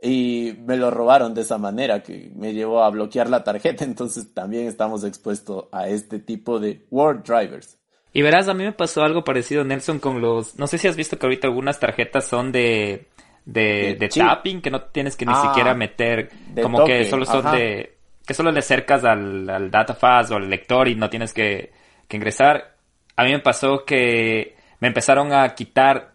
y 0.02 0.54
me 0.66 0.76
lo 0.76 0.90
robaron 0.90 1.34
de 1.34 1.40
esa 1.42 1.58
manera 1.58 2.02
que 2.02 2.30
me 2.36 2.52
llevó 2.52 2.84
a 2.84 2.90
bloquear 2.90 3.30
la 3.30 3.42
tarjeta, 3.42 3.84
entonces 3.84 4.34
también 4.34 4.66
estamos 4.66 5.02
expuestos 5.04 5.64
a 5.72 5.88
este 5.88 6.18
tipo 6.18 6.60
de 6.60 6.84
word 6.90 7.22
drivers. 7.24 7.78
Y 8.12 8.22
verás, 8.22 8.46
a 8.46 8.54
mí 8.54 8.62
me 8.62 8.72
pasó 8.72 9.02
algo 9.02 9.24
parecido, 9.24 9.64
Nelson, 9.64 9.98
con 9.98 10.20
los... 10.20 10.56
No 10.56 10.68
sé 10.68 10.78
si 10.78 10.86
has 10.86 10.94
visto 10.94 11.18
que 11.18 11.26
ahorita 11.26 11.48
algunas 11.48 11.80
tarjetas 11.80 12.24
son 12.26 12.52
de... 12.52 13.08
De, 13.44 13.96
de, 13.98 14.08
tapping, 14.08 14.62
que 14.62 14.70
no 14.70 14.82
tienes 14.84 15.16
que 15.16 15.26
ni 15.26 15.32
ah, 15.34 15.42
siquiera 15.48 15.74
meter, 15.74 16.30
como 16.62 16.84
que 16.84 17.04
solo 17.04 17.26
son 17.26 17.52
de, 17.52 17.98
que 18.26 18.32
solo 18.32 18.50
le 18.50 18.60
acercas 18.60 19.04
al, 19.04 19.48
al 19.50 19.70
datafaz 19.70 20.30
o 20.30 20.36
al 20.36 20.48
lector 20.48 20.88
y 20.88 20.94
no 20.94 21.10
tienes 21.10 21.34
que, 21.34 21.72
que 22.08 22.16
ingresar. 22.16 22.76
A 23.16 23.24
mí 23.24 23.32
me 23.32 23.40
pasó 23.40 23.84
que 23.84 24.56
me 24.80 24.88
empezaron 24.88 25.32
a 25.32 25.54
quitar 25.54 26.14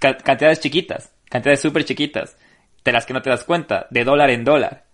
cantidades 0.00 0.60
chiquitas, 0.60 1.14
cantidades 1.28 1.60
súper 1.60 1.84
chiquitas 1.84 2.36
de 2.84 2.92
las 2.92 3.06
que 3.06 3.12
no 3.12 3.22
te 3.22 3.30
das 3.30 3.44
cuenta, 3.44 3.86
de 3.90 4.04
dólar 4.04 4.30
en 4.30 4.44
dólar. 4.44 4.84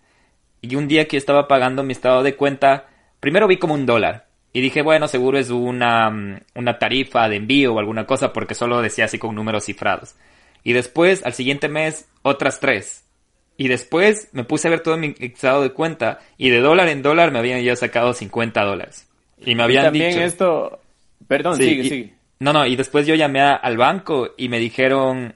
Y 0.61 0.75
un 0.75 0.89
día 0.89 1.07
que 1.07 1.17
estaba 1.17 1.49
pagando 1.49 1.83
mi 1.83 1.93
estado 1.93 2.23
de 2.23 2.37
cuenta, 2.37 2.87
primero 3.21 3.47
vi 3.47 3.57
como 3.57 3.75
un 3.75 3.87
dólar. 3.87 4.27
Y 4.53 4.61
dije, 4.61 4.83
bueno, 4.83 5.09
seguro 5.09 5.39
es 5.39 5.51
una, 5.51 6.11
mm, 6.11 6.41
una 6.57 6.79
tarifa 6.79 7.29
de 7.29 7.37
envío 7.37 7.75
o 7.75 7.79
alguna 7.79 8.07
cosa 8.07 8.33
porque 8.33 8.55
solo 8.55 8.83
decía 8.83 9.05
así 9.05 9.19
con 9.19 9.35
números 9.35 9.65
cifrados. 9.65 10.17
Y 10.69 10.75
después, 10.75 11.25
al 11.25 11.33
siguiente 11.33 11.71
mes, 11.71 12.07
otras 12.21 12.61
tres. 12.61 13.03
Y 13.57 13.69
después 13.69 14.29
me 14.33 14.45
puse 14.45 14.69
a 14.69 14.71
ver 14.71 14.81
todo 14.81 14.99
mi 14.99 15.15
estado 15.19 15.63
de 15.63 15.73
cuenta 15.73 16.19
y 16.37 16.51
de 16.51 16.61
dólar 16.61 16.89
en 16.89 17.01
dólar 17.01 17.33
me 17.33 17.39
habían 17.39 17.63
ya 17.63 17.75
sacado 17.75 18.13
50 18.13 18.63
dólares. 18.65 19.09
Y 19.39 19.55
me 19.55 19.63
habían 19.63 19.85
también 19.85 20.21
esto... 20.21 20.79
Perdón, 21.27 21.57
sigue, 21.57 21.85
sigue. 21.85 22.15
No, 22.39 22.53
no, 22.53 22.67
y 22.67 22.77
después 22.77 23.07
yo 23.07 23.15
llamé 23.15 23.41
al 23.41 23.79
banco 23.79 24.35
y 24.37 24.51
me 24.51 24.59
dijeron, 24.59 25.35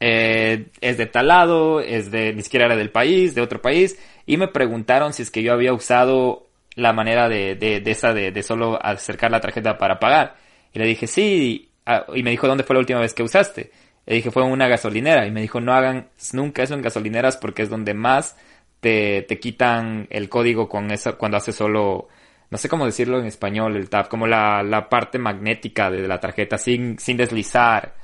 eh, 0.00 0.68
es 0.80 0.96
de 0.96 1.04
tal 1.04 1.28
lado, 1.28 1.82
es 1.82 2.10
de, 2.10 2.32
ni 2.32 2.40
siquiera 2.40 2.64
era 2.64 2.76
del 2.76 2.88
país, 2.88 3.34
de 3.34 3.42
otro 3.42 3.60
país, 3.60 3.98
y 4.24 4.38
me 4.38 4.48
preguntaron 4.48 5.12
si 5.12 5.20
es 5.20 5.30
que 5.30 5.42
yo 5.42 5.52
había 5.52 5.74
usado 5.74 6.46
la 6.74 6.94
manera 6.94 7.28
de, 7.28 7.54
de, 7.54 7.80
de 7.80 7.90
esa 7.90 8.14
de, 8.14 8.32
de, 8.32 8.42
solo 8.42 8.78
acercar 8.82 9.30
la 9.30 9.42
tarjeta 9.42 9.76
para 9.76 10.00
pagar. 10.00 10.36
Y 10.72 10.78
le 10.78 10.86
dije, 10.86 11.06
sí, 11.06 11.68
ah, 11.84 12.06
y 12.14 12.22
me 12.22 12.30
dijo, 12.30 12.48
¿dónde 12.48 12.64
fue 12.64 12.72
la 12.76 12.80
última 12.80 13.00
vez 13.00 13.12
que 13.12 13.22
usaste? 13.22 13.72
Le 14.10 14.16
dije, 14.16 14.30
fue 14.30 14.44
en 14.44 14.52
una 14.52 14.68
gasolinera, 14.68 15.26
y 15.26 15.30
me 15.30 15.40
dijo, 15.40 15.60
no 15.60 15.72
hagan 15.72 16.08
nunca 16.32 16.62
eso 16.62 16.74
en 16.74 16.82
gasolineras 16.82 17.36
porque 17.36 17.62
es 17.62 17.70
donde 17.70 17.94
más 17.94 18.36
te, 18.80 19.22
te 19.22 19.38
quitan 19.38 20.06
el 20.10 20.28
código 20.28 20.68
con 20.68 20.90
eso, 20.90 21.16
cuando 21.16 21.38
haces 21.38 21.54
solo, 21.54 22.08
no 22.50 22.58
sé 22.58 22.68
cómo 22.68 22.84
decirlo 22.86 23.20
en 23.20 23.26
español, 23.26 23.76
el 23.76 23.88
tap, 23.88 24.08
como 24.08 24.26
la, 24.26 24.62
la 24.62 24.88
parte 24.88 25.18
magnética 25.18 25.90
de 25.90 26.06
la 26.06 26.20
tarjeta 26.20 26.58
sin, 26.58 26.98
sin 26.98 27.16
deslizar 27.16 27.94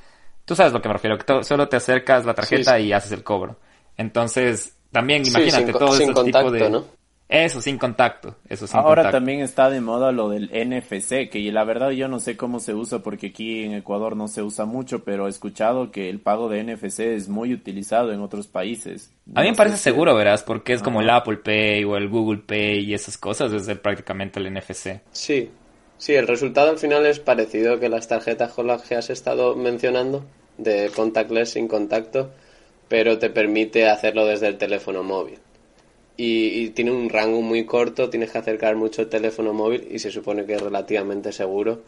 Tú 0.47 0.55
sabes 0.55 0.71
lo 0.71 0.81
que 0.81 0.87
me 0.87 0.93
refiero, 0.93 1.17
que 1.17 1.43
solo 1.43 1.67
te 1.67 1.75
acercas 1.75 2.25
la 2.25 2.33
tarjeta 2.33 2.79
y 2.79 2.93
haces 2.93 3.11
el 3.11 3.21
cobro. 3.21 3.57
Entonces, 3.97 4.77
también 4.93 5.25
imagínate 5.25 5.73
todo 5.73 5.93
ese 5.93 6.13
tipo 6.23 6.49
de... 6.49 6.69
¿no? 6.69 6.85
Eso, 7.29 7.59
sin 7.61 7.77
contacto. 7.77 8.37
Eso 8.47 8.67
sin 8.67 8.79
Ahora 8.79 9.11
también 9.11 9.41
está 9.41 9.69
de 9.69 9.81
moda 9.81 10.11
lo 10.11 10.29
del 10.29 10.45
NFC, 10.45 11.29
que 11.29 11.49
la 11.51 11.65
verdad 11.65 11.89
yo 11.91 12.07
no 12.07 12.19
sé 12.19 12.37
cómo 12.37 12.59
se 12.59 12.73
usa 12.73 12.99
porque 12.99 13.27
aquí 13.27 13.63
en 13.63 13.73
Ecuador 13.73 14.15
no 14.15 14.27
se 14.27 14.41
usa 14.41 14.65
mucho, 14.65 15.03
pero 15.03 15.27
he 15.27 15.29
escuchado 15.29 15.91
que 15.91 16.09
el 16.09 16.21
pago 16.21 16.47
de 16.47 16.63
NFC 16.63 16.99
es 17.01 17.27
muy 17.27 17.53
utilizado 17.53 18.13
en 18.13 18.21
otros 18.21 18.47
países. 18.47 19.11
a 19.35 19.41
mí 19.41 19.49
me 19.49 19.55
parece 19.55 19.77
seguro, 19.77 20.15
verás, 20.15 20.43
porque 20.43 20.73
es 20.73 20.81
como 20.81 21.01
el 21.01 21.09
Apple 21.09 21.37
Pay 21.37 21.83
o 21.83 21.97
el 21.97 22.07
Google 22.07 22.43
Pay 22.45 22.85
y 22.85 22.93
esas 22.93 23.17
cosas, 23.17 23.51
es 23.51 23.77
prácticamente 23.79 24.39
el 24.39 24.53
NFC. 24.53 25.01
Sí, 25.11 25.49
Sí, 25.97 26.13
el 26.13 26.27
resultado 26.27 26.69
al 26.69 26.77
final 26.77 27.05
es 27.07 27.19
parecido 27.19 27.79
que 27.79 27.89
las 27.89 28.07
tarjetas 28.07 28.53
con 28.53 28.67
las 28.67 28.83
que 28.83 28.95
has 28.95 29.09
estado 29.09 29.55
mencionando, 29.55 30.23
de 30.57 30.91
contactless 30.95 31.51
sin 31.51 31.67
contacto, 31.67 32.31
pero 32.87 33.17
te 33.17 33.29
permite 33.31 33.89
hacerlo 33.89 34.25
desde 34.25 34.47
el 34.47 34.57
teléfono 34.57 35.03
móvil. 35.03 35.39
Y, 36.19 36.69
tiene 36.71 36.91
un 36.91 37.09
rango 37.09 37.41
muy 37.41 37.65
corto, 37.65 38.09
tienes 38.09 38.31
que 38.31 38.39
acercar 38.39 38.75
mucho 38.75 39.03
el 39.03 39.09
teléfono 39.09 39.53
móvil 39.53 39.87
y 39.91 39.99
se 39.99 40.09
supone 40.09 40.45
que 40.45 40.55
es 40.55 40.61
relativamente 40.61 41.31
seguro, 41.31 41.81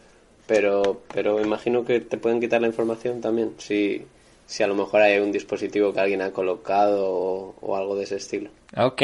pero, 0.46 1.02
pero 1.12 1.40
imagino 1.40 1.84
que 1.84 2.00
te 2.00 2.16
pueden 2.16 2.40
quitar 2.40 2.60
la 2.60 2.68
información 2.68 3.20
también, 3.20 3.54
si, 3.58 4.02
si 4.46 4.62
a 4.62 4.68
lo 4.68 4.76
mejor 4.76 5.02
hay 5.02 5.18
un 5.18 5.32
dispositivo 5.32 5.92
que 5.92 6.00
alguien 6.00 6.22
ha 6.22 6.30
colocado 6.30 7.56
o, 7.60 7.76
algo 7.76 7.96
de 7.96 8.04
ese 8.04 8.16
estilo. 8.16 8.50
Ok, 8.76 9.02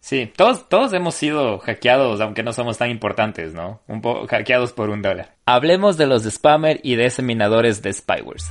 Sí, 0.00 0.30
todos, 0.36 0.68
todos 0.68 0.92
hemos 0.92 1.14
sido 1.14 1.58
hackeados, 1.60 2.20
aunque 2.20 2.42
no 2.42 2.52
somos 2.52 2.76
tan 2.76 2.90
importantes, 2.90 3.54
¿no? 3.54 3.80
Un 3.86 4.02
poco 4.02 4.26
hackeados 4.26 4.74
por 4.74 4.90
un 4.90 5.00
dólar. 5.00 5.34
Hablemos 5.46 5.96
de 5.96 6.06
los 6.06 6.24
spammer 6.24 6.78
y 6.82 6.96
diseminadores 6.96 7.80
de 7.80 7.90
spywares. 7.90 8.50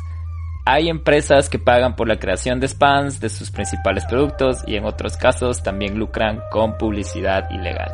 Hay 0.65 0.89
empresas 0.89 1.49
que 1.49 1.59
pagan 1.59 1.95
por 1.95 2.07
la 2.07 2.17
creación 2.17 2.59
de 2.59 2.67
spams 2.67 3.19
de 3.19 3.29
sus 3.29 3.51
principales 3.51 4.05
productos 4.05 4.63
y 4.65 4.75
en 4.75 4.85
otros 4.85 5.17
casos 5.17 5.61
también 5.61 5.97
lucran 5.97 6.41
con 6.51 6.77
publicidad 6.77 7.49
ilegal. 7.51 7.91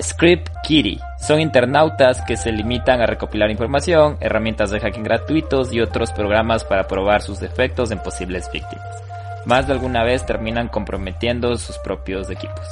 Script 0.00 0.48
Kitty 0.64 0.98
son 1.20 1.40
internautas 1.40 2.22
que 2.22 2.36
se 2.36 2.50
limitan 2.50 3.00
a 3.00 3.06
recopilar 3.06 3.50
información, 3.50 4.16
herramientas 4.20 4.70
de 4.70 4.80
hacking 4.80 5.04
gratuitos 5.04 5.72
y 5.72 5.80
otros 5.80 6.10
programas 6.10 6.64
para 6.64 6.88
probar 6.88 7.22
sus 7.22 7.38
defectos 7.38 7.90
en 7.90 8.00
posibles 8.00 8.50
víctimas 8.52 9.04
más 9.44 9.66
de 9.66 9.74
alguna 9.74 10.04
vez 10.04 10.24
terminan 10.24 10.68
comprometiendo 10.68 11.56
sus 11.56 11.78
propios 11.78 12.30
equipos. 12.30 12.66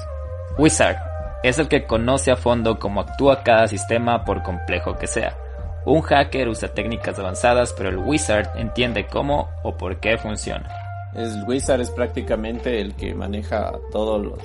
Wizard 0.58 0.96
es 1.42 1.58
el 1.58 1.68
que 1.68 1.84
conoce 1.86 2.30
a 2.30 2.36
fondo 2.36 2.78
cómo 2.78 3.00
actúa 3.00 3.42
cada 3.42 3.66
sistema 3.68 4.24
por 4.24 4.42
complejo 4.42 4.96
que 4.96 5.06
sea. 5.06 5.36
Un 5.84 6.00
hacker 6.02 6.48
usa 6.48 6.72
técnicas 6.72 7.18
avanzadas, 7.18 7.72
pero 7.72 7.88
el 7.88 7.98
Wizard 7.98 8.56
entiende 8.56 9.06
cómo 9.06 9.48
o 9.64 9.76
por 9.76 9.98
qué 9.98 10.16
funciona. 10.16 10.68
El 11.14 11.44
Wizard 11.46 11.80
es 11.80 11.90
prácticamente 11.90 12.80
el 12.80 12.94
que 12.94 13.14
maneja 13.14 13.72
todos 13.90 14.24
los, 14.24 14.40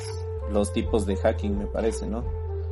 los 0.52 0.74
tipos 0.74 1.06
de 1.06 1.16
hacking, 1.16 1.58
me 1.58 1.66
parece, 1.68 2.08
¿no? 2.08 2.24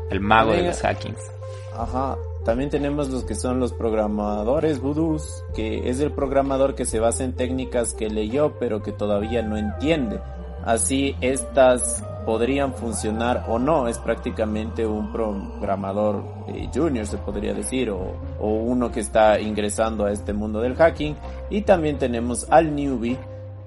El 0.09 0.19
mago 0.19 0.51
de 0.51 0.63
los 0.63 0.81
hackings. 0.81 1.31
Ajá, 1.77 2.17
también 2.43 2.69
tenemos 2.69 3.09
los 3.09 3.23
que 3.23 3.35
son 3.35 3.59
los 3.59 3.73
programadores 3.73 4.79
voodoos, 4.79 5.43
que 5.53 5.89
es 5.89 5.99
el 5.99 6.11
programador 6.11 6.75
que 6.75 6.85
se 6.85 6.99
basa 6.99 7.23
en 7.23 7.33
técnicas 7.33 7.93
que 7.93 8.09
leyó 8.09 8.57
pero 8.59 8.81
que 8.81 8.91
todavía 8.91 9.41
no 9.41 9.57
entiende. 9.57 10.19
Así 10.63 11.15
estas 11.21 12.03
podrían 12.25 12.73
funcionar 12.73 13.45
o 13.47 13.59
no, 13.59 13.87
es 13.87 13.99
prácticamente 13.99 14.85
un 14.85 15.11
programador 15.11 16.23
eh, 16.47 16.69
junior 16.73 17.05
se 17.05 17.17
podría 17.17 17.53
decir 17.53 17.89
o, 17.91 18.15
o, 18.39 18.47
uno 18.47 18.91
que 18.91 18.99
está 18.99 19.39
ingresando 19.39 20.05
a 20.05 20.11
este 20.11 20.33
mundo 20.33 20.59
del 20.61 20.75
hacking. 20.75 21.15
Y 21.49 21.61
también 21.61 21.97
tenemos 21.97 22.47
al 22.49 22.75
newbie 22.75 23.17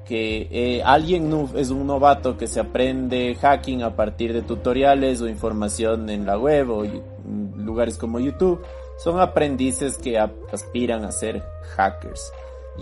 que 0.08 0.48
eh, 0.50 0.82
alguien 0.82 1.50
es 1.54 1.70
un 1.70 1.86
novato 1.86 2.38
que 2.38 2.46
se 2.46 2.60
aprende 2.60 3.36
hacking 3.38 3.82
a 3.82 3.94
partir 3.94 4.32
de 4.32 4.40
tutoriales 4.40 5.20
o 5.20 5.28
información 5.28 6.08
en 6.08 6.24
la 6.24 6.38
web 6.38 6.70
o 6.70 6.84
lugares 7.56 7.98
como 7.98 8.18
YouTube, 8.18 8.64
son 8.96 9.20
aprendices 9.20 9.98
que 9.98 10.18
aspiran 10.18 11.04
a 11.04 11.12
ser 11.12 11.42
hackers. 11.76 12.32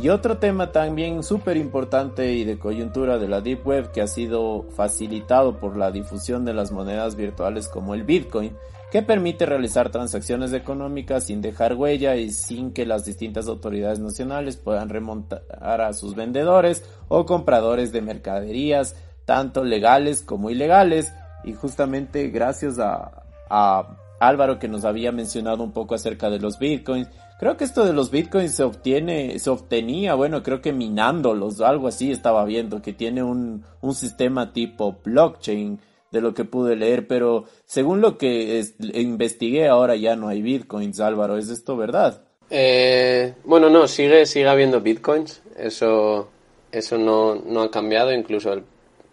Y 0.02 0.10
otro 0.10 0.36
tema 0.36 0.72
también 0.72 1.22
súper 1.22 1.56
importante 1.56 2.32
y 2.34 2.44
de 2.44 2.58
coyuntura 2.58 3.16
de 3.18 3.28
la 3.28 3.40
Deep 3.40 3.66
Web 3.66 3.92
que 3.92 4.02
ha 4.02 4.06
sido 4.06 4.66
facilitado 4.76 5.58
por 5.58 5.76
la 5.78 5.90
difusión 5.90 6.44
de 6.44 6.52
las 6.52 6.70
monedas 6.70 7.16
virtuales 7.16 7.66
como 7.68 7.94
el 7.94 8.04
Bitcoin, 8.04 8.54
que 8.92 9.00
permite 9.02 9.46
realizar 9.46 9.90
transacciones 9.90 10.52
económicas 10.52 11.24
sin 11.24 11.40
dejar 11.40 11.74
huella 11.74 12.16
y 12.16 12.30
sin 12.30 12.72
que 12.72 12.84
las 12.84 13.06
distintas 13.06 13.48
autoridades 13.48 13.98
nacionales 13.98 14.58
puedan 14.58 14.90
remontar 14.90 15.42
a 15.80 15.92
sus 15.94 16.14
vendedores 16.14 16.84
o 17.08 17.24
compradores 17.24 17.90
de 17.90 18.02
mercaderías, 18.02 18.96
tanto 19.24 19.64
legales 19.64 20.20
como 20.20 20.50
ilegales. 20.50 21.12
Y 21.42 21.54
justamente 21.54 22.28
gracias 22.28 22.78
a, 22.78 23.22
a 23.48 23.96
Álvaro 24.20 24.58
que 24.58 24.68
nos 24.68 24.84
había 24.84 25.10
mencionado 25.10 25.64
un 25.64 25.72
poco 25.72 25.94
acerca 25.94 26.28
de 26.28 26.38
los 26.38 26.58
bitcoins, 26.58 27.08
Creo 27.38 27.56
que 27.56 27.64
esto 27.64 27.84
de 27.84 27.92
los 27.92 28.10
bitcoins 28.10 28.54
se 28.54 28.62
obtiene, 28.62 29.38
se 29.38 29.50
obtenía, 29.50 30.14
bueno, 30.14 30.42
creo 30.42 30.62
que 30.62 30.72
minándolos, 30.72 31.60
algo 31.60 31.88
así 31.88 32.10
estaba 32.10 32.44
viendo, 32.46 32.80
que 32.80 32.94
tiene 32.94 33.22
un, 33.22 33.64
un 33.82 33.94
sistema 33.94 34.54
tipo 34.54 34.98
blockchain 35.04 35.78
de 36.10 36.20
lo 36.22 36.32
que 36.32 36.44
pude 36.44 36.76
leer, 36.76 37.06
pero 37.06 37.44
según 37.66 38.00
lo 38.00 38.16
que 38.16 38.64
investigué 38.94 39.68
ahora 39.68 39.96
ya 39.96 40.16
no 40.16 40.28
hay 40.28 40.40
bitcoins, 40.40 40.98
Álvaro, 41.00 41.36
¿es 41.36 41.50
esto 41.50 41.76
verdad? 41.76 42.22
Eh, 42.48 43.34
bueno, 43.44 43.68
no, 43.68 43.86
sigue, 43.86 44.24
sigue 44.24 44.48
habiendo 44.48 44.80
bitcoins, 44.80 45.42
eso, 45.58 46.28
eso 46.72 46.96
no, 46.96 47.34
no 47.34 47.62
ha 47.62 47.70
cambiado, 47.70 48.12
incluso 48.12 48.52
el 48.54 48.62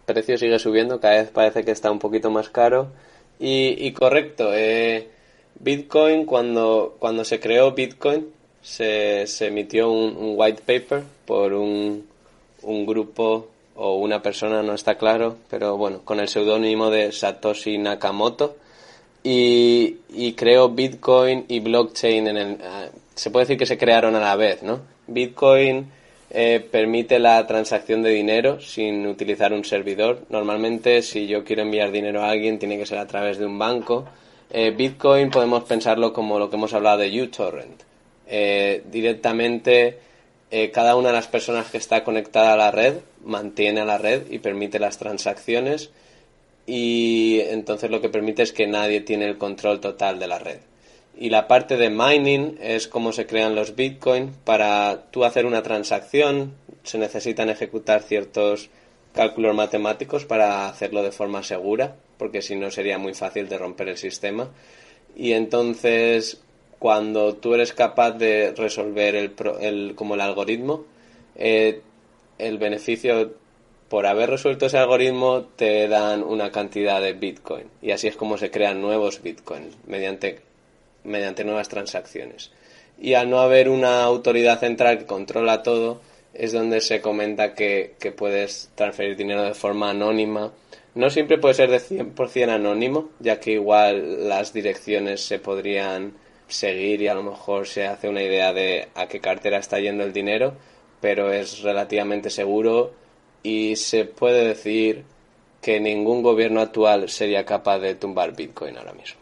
precio 0.06 0.38
sigue 0.38 0.58
subiendo, 0.58 1.00
cada 1.00 1.16
vez 1.16 1.30
parece 1.30 1.64
que 1.64 1.72
está 1.72 1.90
un 1.90 1.98
poquito 1.98 2.30
más 2.30 2.48
caro. 2.48 2.88
Y, 3.38 3.74
y 3.84 3.92
correcto, 3.92 4.50
eh, 4.54 5.08
Bitcoin, 5.60 6.26
cuando, 6.26 6.96
cuando 6.98 7.24
se 7.24 7.40
creó 7.40 7.72
Bitcoin, 7.72 8.26
se, 8.62 9.26
emitió 9.40 9.90
un, 9.90 10.34
white 10.36 10.62
paper 10.64 11.04
por 11.26 11.52
un, 11.52 12.06
un 12.62 12.86
grupo 12.86 13.48
o 13.76 13.96
una 13.96 14.22
persona, 14.22 14.62
no 14.62 14.74
está 14.74 14.96
claro, 14.96 15.36
pero 15.50 15.76
bueno, 15.76 16.00
con 16.04 16.20
el 16.20 16.28
seudónimo 16.28 16.90
de 16.90 17.12
Satoshi 17.12 17.78
Nakamoto. 17.78 18.56
Y, 19.22 19.96
y 20.10 20.34
creó 20.34 20.68
Bitcoin 20.68 21.46
y 21.48 21.60
blockchain 21.60 22.26
en 22.28 22.36
el... 22.36 22.58
Ah, 22.62 22.88
se 23.14 23.30
puede 23.30 23.44
decir 23.44 23.58
que 23.58 23.64
se 23.64 23.78
crearon 23.78 24.14
a 24.16 24.20
la 24.20 24.36
vez, 24.36 24.62
¿no? 24.62 24.80
Bitcoin 25.06 25.86
eh, 26.30 26.66
permite 26.70 27.18
la 27.18 27.46
transacción 27.46 28.02
de 28.02 28.10
dinero 28.10 28.60
sin 28.60 29.06
utilizar 29.06 29.52
un 29.52 29.64
servidor. 29.64 30.26
Normalmente, 30.28 31.00
si 31.00 31.26
yo 31.26 31.42
quiero 31.42 31.62
enviar 31.62 31.90
dinero 31.90 32.22
a 32.22 32.30
alguien, 32.30 32.58
tiene 32.58 32.76
que 32.76 32.86
ser 32.86 32.98
a 32.98 33.06
través 33.06 33.38
de 33.38 33.46
un 33.46 33.58
banco 33.58 34.04
eh, 34.56 34.70
Bitcoin 34.70 35.30
podemos 35.30 35.64
pensarlo 35.64 36.12
como 36.12 36.38
lo 36.38 36.48
que 36.48 36.54
hemos 36.54 36.72
hablado 36.74 36.98
de 36.98 37.22
uTorrent. 37.22 37.82
Eh, 38.28 38.84
directamente 38.88 39.98
eh, 40.48 40.70
cada 40.70 40.94
una 40.94 41.08
de 41.08 41.14
las 41.14 41.26
personas 41.26 41.68
que 41.72 41.78
está 41.78 42.04
conectada 42.04 42.52
a 42.52 42.56
la 42.56 42.70
red 42.70 42.98
mantiene 43.24 43.80
a 43.80 43.84
la 43.84 43.98
red 43.98 44.30
y 44.30 44.38
permite 44.38 44.78
las 44.78 44.96
transacciones 44.96 45.90
y 46.66 47.40
entonces 47.40 47.90
lo 47.90 48.00
que 48.00 48.08
permite 48.08 48.44
es 48.44 48.52
que 48.52 48.68
nadie 48.68 49.00
tiene 49.00 49.26
el 49.26 49.38
control 49.38 49.80
total 49.80 50.20
de 50.20 50.28
la 50.28 50.38
red. 50.38 50.60
Y 51.18 51.30
la 51.30 51.48
parte 51.48 51.76
de 51.76 51.90
mining 51.90 52.56
es 52.62 52.86
cómo 52.86 53.10
se 53.10 53.26
crean 53.26 53.56
los 53.56 53.74
Bitcoin. 53.74 54.30
Para 54.44 55.06
tú 55.10 55.24
hacer 55.24 55.46
una 55.46 55.64
transacción 55.64 56.54
se 56.84 56.98
necesitan 56.98 57.50
ejecutar 57.50 58.02
ciertos 58.02 58.70
cálculos 59.12 59.56
matemáticos 59.56 60.24
para 60.24 60.68
hacerlo 60.68 61.02
de 61.02 61.10
forma 61.10 61.42
segura 61.42 61.96
porque 62.18 62.42
si 62.42 62.56
no 62.56 62.70
sería 62.70 62.98
muy 62.98 63.14
fácil 63.14 63.48
de 63.48 63.58
romper 63.58 63.88
el 63.88 63.96
sistema. 63.96 64.48
Y 65.16 65.32
entonces, 65.32 66.40
cuando 66.78 67.34
tú 67.34 67.54
eres 67.54 67.72
capaz 67.72 68.12
de 68.12 68.52
resolver 68.56 69.14
el, 69.14 69.34
el 69.60 69.94
como 69.94 70.14
el 70.14 70.20
algoritmo, 70.20 70.84
eh, 71.36 71.80
el 72.38 72.58
beneficio 72.58 73.34
por 73.88 74.06
haber 74.06 74.30
resuelto 74.30 74.66
ese 74.66 74.78
algoritmo 74.78 75.44
te 75.56 75.86
dan 75.88 76.22
una 76.22 76.50
cantidad 76.50 77.00
de 77.00 77.12
Bitcoin. 77.12 77.68
Y 77.82 77.92
así 77.92 78.08
es 78.08 78.16
como 78.16 78.38
se 78.38 78.50
crean 78.50 78.80
nuevos 78.80 79.22
Bitcoin 79.22 79.70
mediante, 79.86 80.40
mediante 81.04 81.44
nuevas 81.44 81.68
transacciones. 81.68 82.50
Y 82.98 83.14
al 83.14 83.30
no 83.30 83.40
haber 83.40 83.68
una 83.68 84.02
autoridad 84.02 84.60
central 84.60 84.98
que 84.98 85.06
controla 85.06 85.62
todo, 85.62 86.00
es 86.32 86.52
donde 86.52 86.80
se 86.80 87.00
comenta 87.00 87.54
que, 87.54 87.94
que 88.00 88.10
puedes 88.10 88.70
transferir 88.74 89.16
dinero 89.16 89.42
de 89.42 89.54
forma 89.54 89.90
anónima 89.90 90.52
no 90.94 91.10
siempre 91.10 91.38
puede 91.38 91.54
ser 91.54 91.70
de 91.70 91.78
100% 91.78 92.50
anónimo, 92.50 93.10
ya 93.18 93.40
que 93.40 93.52
igual 93.52 94.28
las 94.28 94.52
direcciones 94.52 95.20
se 95.24 95.38
podrían 95.38 96.14
seguir 96.46 97.02
y 97.02 97.08
a 97.08 97.14
lo 97.14 97.22
mejor 97.22 97.66
se 97.66 97.86
hace 97.86 98.08
una 98.08 98.22
idea 98.22 98.52
de 98.52 98.88
a 98.94 99.06
qué 99.06 99.20
cartera 99.20 99.58
está 99.58 99.80
yendo 99.80 100.04
el 100.04 100.12
dinero, 100.12 100.54
pero 101.00 101.32
es 101.32 101.62
relativamente 101.62 102.30
seguro 102.30 102.94
y 103.42 103.76
se 103.76 104.04
puede 104.04 104.46
decir 104.46 105.04
que 105.60 105.80
ningún 105.80 106.22
gobierno 106.22 106.60
actual 106.60 107.08
sería 107.08 107.44
capaz 107.44 107.78
de 107.78 107.94
tumbar 107.94 108.36
Bitcoin 108.36 108.76
ahora 108.76 108.92
mismo. 108.92 109.20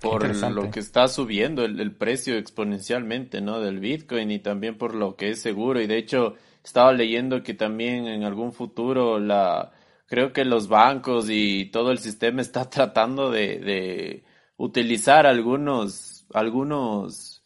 Por 0.00 0.28
lo 0.52 0.70
que 0.70 0.80
está 0.80 1.08
subiendo 1.08 1.64
el, 1.64 1.80
el, 1.80 1.92
precio 1.92 2.36
exponencialmente, 2.36 3.40
¿no? 3.40 3.60
Del 3.60 3.80
Bitcoin 3.80 4.30
y 4.30 4.38
también 4.38 4.76
por 4.76 4.94
lo 4.94 5.16
que 5.16 5.30
es 5.30 5.40
seguro. 5.40 5.80
Y 5.80 5.86
de 5.86 5.96
hecho, 5.96 6.34
estaba 6.62 6.92
leyendo 6.92 7.42
que 7.42 7.54
también 7.54 8.06
en 8.06 8.22
algún 8.22 8.52
futuro 8.52 9.18
la, 9.18 9.72
creo 10.06 10.32
que 10.32 10.44
los 10.44 10.68
bancos 10.68 11.26
y 11.28 11.66
todo 11.66 11.90
el 11.92 11.98
sistema 11.98 12.40
está 12.42 12.68
tratando 12.70 13.30
de, 13.30 13.58
de 13.58 14.24
utilizar 14.56 15.26
algunos, 15.26 16.26
algunos 16.32 17.42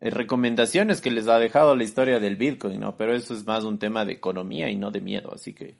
eh, 0.00 0.10
recomendaciones 0.10 1.00
que 1.00 1.10
les 1.10 1.28
ha 1.28 1.38
dejado 1.38 1.76
la 1.76 1.84
historia 1.84 2.20
del 2.20 2.36
Bitcoin, 2.36 2.80
¿no? 2.80 2.96
Pero 2.96 3.14
eso 3.14 3.34
es 3.34 3.46
más 3.46 3.64
un 3.64 3.78
tema 3.78 4.04
de 4.04 4.12
economía 4.12 4.70
y 4.70 4.76
no 4.76 4.90
de 4.90 5.00
miedo, 5.00 5.32
así 5.34 5.54
que 5.54 5.76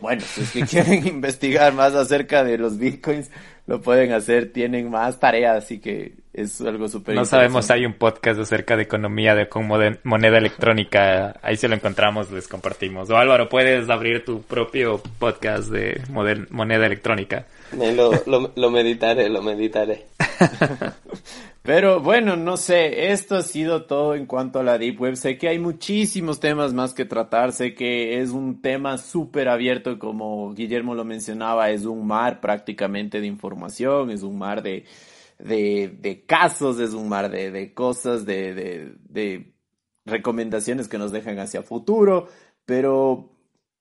bueno, 0.00 0.22
si 0.22 0.42
es 0.42 0.50
que 0.50 0.62
quieren 0.66 1.06
investigar 1.06 1.72
más 1.72 1.94
acerca 1.94 2.44
de 2.44 2.58
los 2.58 2.78
Bitcoins, 2.78 3.30
lo 3.66 3.80
pueden 3.80 4.12
hacer, 4.12 4.52
tienen 4.52 4.90
más 4.90 5.20
tareas, 5.20 5.64
así 5.64 5.78
que 5.78 6.14
es 6.32 6.60
algo 6.60 6.88
súper 6.88 7.14
No 7.14 7.24
sabemos, 7.24 7.70
hay 7.70 7.86
un 7.86 7.92
podcast 7.92 8.40
acerca 8.40 8.76
de 8.76 8.82
economía 8.82 9.34
de 9.34 9.48
con 9.48 9.66
moneda 9.66 10.38
electrónica, 10.38 11.38
ahí 11.42 11.56
si 11.56 11.68
lo 11.68 11.74
encontramos 11.74 12.30
les 12.30 12.48
compartimos. 12.48 13.10
O 13.10 13.16
Álvaro, 13.16 13.48
puedes 13.48 13.88
abrir 13.88 14.24
tu 14.24 14.42
propio 14.42 15.00
podcast 15.18 15.68
de 15.68 16.02
moneda 16.50 16.86
electrónica. 16.86 17.46
Lo, 17.72 18.12
lo, 18.26 18.52
lo 18.54 18.70
meditaré, 18.70 19.28
lo 19.28 19.42
meditaré. 19.42 20.06
Pero 21.62 22.00
bueno, 22.00 22.34
no 22.36 22.56
sé, 22.56 23.12
esto 23.12 23.36
ha 23.36 23.42
sido 23.42 23.84
todo 23.86 24.16
en 24.16 24.26
cuanto 24.26 24.58
a 24.58 24.64
la 24.64 24.78
Deep 24.78 25.00
Web. 25.00 25.14
Sé 25.16 25.38
que 25.38 25.48
hay 25.48 25.60
muchísimos 25.60 26.40
temas 26.40 26.74
más 26.74 26.92
que 26.92 27.04
tratar, 27.04 27.52
sé 27.52 27.74
que 27.74 28.20
es 28.20 28.30
un 28.30 28.60
tema 28.60 28.98
súper 28.98 29.48
abierto, 29.48 29.96
como 30.00 30.52
Guillermo 30.54 30.96
lo 30.96 31.04
mencionaba, 31.04 31.70
es 31.70 31.84
un 31.84 32.04
mar 32.04 32.40
prácticamente 32.40 33.20
de 33.20 33.28
información, 33.28 34.10
es 34.10 34.24
un 34.24 34.38
mar 34.38 34.62
de, 34.62 34.86
de, 35.38 36.24
casos, 36.26 36.80
es 36.80 36.94
un 36.94 37.08
mar 37.08 37.30
de, 37.30 37.52
de 37.52 37.72
cosas, 37.74 38.26
de, 38.26 38.54
de, 38.54 38.94
de 39.08 39.54
recomendaciones 40.04 40.88
que 40.88 40.98
nos 40.98 41.12
dejan 41.12 41.38
hacia 41.38 41.62
futuro, 41.62 42.26
pero 42.64 43.30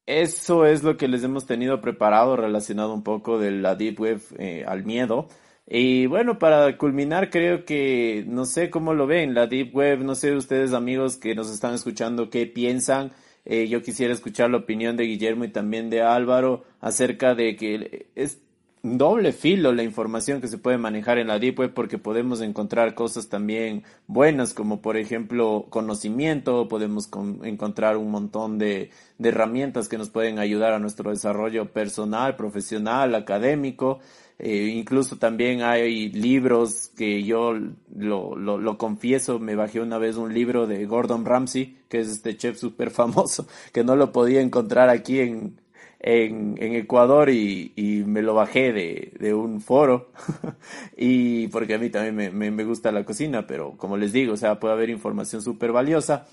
eso 0.06 0.66
es 0.66 0.84
lo 0.84 0.98
que 0.98 1.08
les 1.08 1.24
hemos 1.24 1.48
tenido 1.48 1.82
preparado 1.82 2.36
relacionado 2.36 2.94
un 2.94 3.04
poco 3.04 3.40
de 3.40 3.52
la 3.52 3.76
Deep 3.76 4.00
Web 4.00 4.22
eh, 4.38 4.66
al 4.68 4.84
miedo. 4.84 5.28
Y 5.74 6.06
bueno, 6.06 6.38
para 6.38 6.78
culminar, 6.78 7.30
creo 7.30 7.64
que 7.64 8.26
no 8.28 8.44
sé 8.44 8.70
cómo 8.70 8.94
lo 8.94 9.08
ven, 9.08 9.34
la 9.34 9.48
Deep 9.48 9.74
Web, 9.74 10.00
no 10.04 10.16
sé 10.16 10.36
ustedes 10.36 10.74
amigos 10.74 11.16
que 11.16 11.34
nos 11.34 11.50
están 11.50 11.74
escuchando, 11.74 12.30
qué 12.30 12.46
piensan. 12.46 13.14
Eh, 13.46 13.70
yo 13.70 13.82
quisiera 13.82 14.14
escuchar 14.14 14.50
la 14.50 14.58
opinión 14.58 14.98
de 14.98 15.06
Guillermo 15.06 15.46
y 15.46 15.48
también 15.48 15.90
de 15.90 16.02
Álvaro 16.02 16.66
acerca 16.82 17.36
de 17.36 17.56
que 17.56 18.08
es 18.16 18.42
doble 18.84 19.32
filo 19.32 19.72
la 19.72 19.84
información 19.84 20.42
que 20.42 20.50
se 20.50 20.58
puede 20.58 20.78
manejar 20.78 21.20
en 21.20 21.28
la 21.28 21.40
Deep 21.40 21.60
Web 21.60 21.74
porque 21.74 21.98
podemos 21.98 22.42
encontrar 22.42 22.94
cosas 22.94 23.30
también 23.30 23.84
buenas 24.08 24.54
como 24.54 24.82
por 24.82 24.98
ejemplo 24.98 25.68
conocimiento, 25.70 26.68
podemos 26.68 27.10
encontrar 27.44 27.96
un 27.96 28.12
montón 28.12 28.58
de, 28.58 28.90
de 29.20 29.30
herramientas 29.30 29.88
que 29.88 29.98
nos 29.98 30.10
pueden 30.10 30.38
ayudar 30.38 30.74
a 30.74 30.80
nuestro 30.80 31.12
desarrollo 31.12 31.72
personal, 31.72 32.36
profesional, 32.36 33.16
académico 33.16 34.00
eh, 34.44 34.74
incluso 34.76 35.18
también 35.18 35.62
hay 35.62 36.10
libros 36.10 36.90
que 36.98 37.22
yo 37.22 37.54
lo, 37.96 38.36
lo, 38.36 38.78
confieso, 38.80 39.38
me 39.38 39.56
bajé 39.56 39.82
una 39.82 40.00
vez 40.00 40.16
un 40.16 40.34
libro 40.34 40.66
de 40.66 40.84
Gordon 40.88 41.26
Ramsay, 41.26 41.78
que 41.88 42.00
es 42.00 42.10
este 42.10 42.36
chef 42.36 42.58
súper 42.58 42.90
famoso, 42.90 43.48
que 43.72 43.84
no 43.84 43.96
lo 43.96 44.12
podía 44.12 44.42
encontrar 44.42 44.90
aquí 44.90 45.20
en, 45.20 45.62
en, 46.00 46.58
Ecuador 46.60 47.30
y, 47.30 47.72
y, 47.76 48.04
me 48.04 48.24
lo 48.24 48.34
bajé 48.34 48.74
de, 48.74 49.14
de 49.20 49.36
un 49.36 49.62
foro. 49.62 50.12
y 50.98 51.46
porque 51.50 51.76
a 51.76 51.78
mí 51.78 51.92
también 51.92 52.16
me, 52.16 52.32
me, 52.32 52.50
me, 52.50 52.64
gusta 52.64 52.92
la 52.92 53.06
cocina, 53.06 53.46
pero 53.46 53.78
como 53.78 53.96
les 53.96 54.12
digo, 54.12 54.34
o 54.34 54.38
sea, 54.38 54.60
puede 54.60 54.74
haber 54.74 54.90
información 54.90 55.44
súper 55.44 55.72
valiosa. 55.72 56.26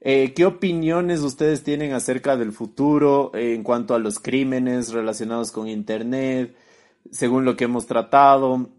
Eh, 0.00 0.34
¿Qué 0.34 0.44
opiniones 0.46 1.20
ustedes 1.20 1.62
tienen 1.62 1.92
acerca 1.92 2.36
del 2.36 2.50
futuro 2.50 3.30
en 3.34 3.62
cuanto 3.62 3.94
a 3.94 4.00
los 4.00 4.18
crímenes 4.18 4.92
relacionados 4.92 5.52
con 5.52 5.68
Internet? 5.68 6.56
Según 7.12 7.44
lo 7.44 7.56
que 7.56 7.64
hemos 7.64 7.86
tratado. 7.86 8.70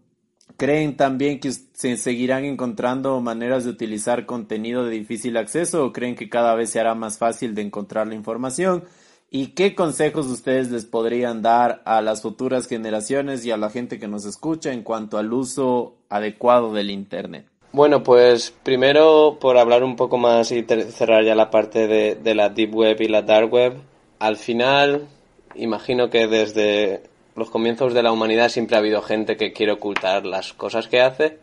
¿Creen 0.56 0.96
también 0.96 1.38
que 1.38 1.52
se 1.52 1.96
seguirán 1.96 2.44
encontrando 2.44 3.20
maneras 3.20 3.64
de 3.64 3.70
utilizar 3.70 4.26
contenido 4.26 4.84
de 4.84 4.90
difícil 4.90 5.36
acceso 5.36 5.84
o 5.84 5.92
creen 5.92 6.16
que 6.16 6.28
cada 6.28 6.54
vez 6.54 6.70
se 6.70 6.80
hará 6.80 6.94
más 6.94 7.18
fácil 7.18 7.54
de 7.54 7.62
encontrar 7.62 8.08
la 8.08 8.14
información? 8.14 8.84
¿Y 9.30 9.48
qué 9.48 9.74
consejos 9.74 10.26
ustedes 10.26 10.70
les 10.70 10.86
podrían 10.86 11.42
dar 11.42 11.82
a 11.84 12.00
las 12.00 12.22
futuras 12.22 12.66
generaciones 12.66 13.44
y 13.44 13.50
a 13.50 13.58
la 13.58 13.68
gente 13.68 13.98
que 13.98 14.08
nos 14.08 14.24
escucha 14.24 14.72
en 14.72 14.82
cuanto 14.82 15.18
al 15.18 15.32
uso 15.32 15.96
adecuado 16.08 16.72
del 16.72 16.90
Internet? 16.90 17.46
Bueno, 17.72 18.02
pues 18.02 18.54
primero 18.62 19.36
por 19.38 19.58
hablar 19.58 19.84
un 19.84 19.96
poco 19.96 20.16
más 20.16 20.50
y 20.50 20.64
cerrar 20.64 21.24
ya 21.24 21.34
la 21.34 21.50
parte 21.50 21.86
de, 21.86 22.14
de 22.14 22.34
la 22.34 22.48
Deep 22.48 22.74
Web 22.74 23.02
y 23.02 23.08
la 23.08 23.20
Dark 23.20 23.52
Web. 23.52 23.74
Al 24.18 24.38
final, 24.38 25.06
imagino 25.54 26.08
que 26.08 26.26
desde 26.26 27.02
los 27.38 27.50
comienzos 27.50 27.94
de 27.94 28.02
la 28.02 28.12
humanidad 28.12 28.48
siempre 28.48 28.76
ha 28.76 28.80
habido 28.80 29.00
gente 29.00 29.36
que 29.36 29.52
quiere 29.52 29.72
ocultar 29.72 30.26
las 30.26 30.52
cosas 30.52 30.88
que 30.88 31.00
hace 31.00 31.38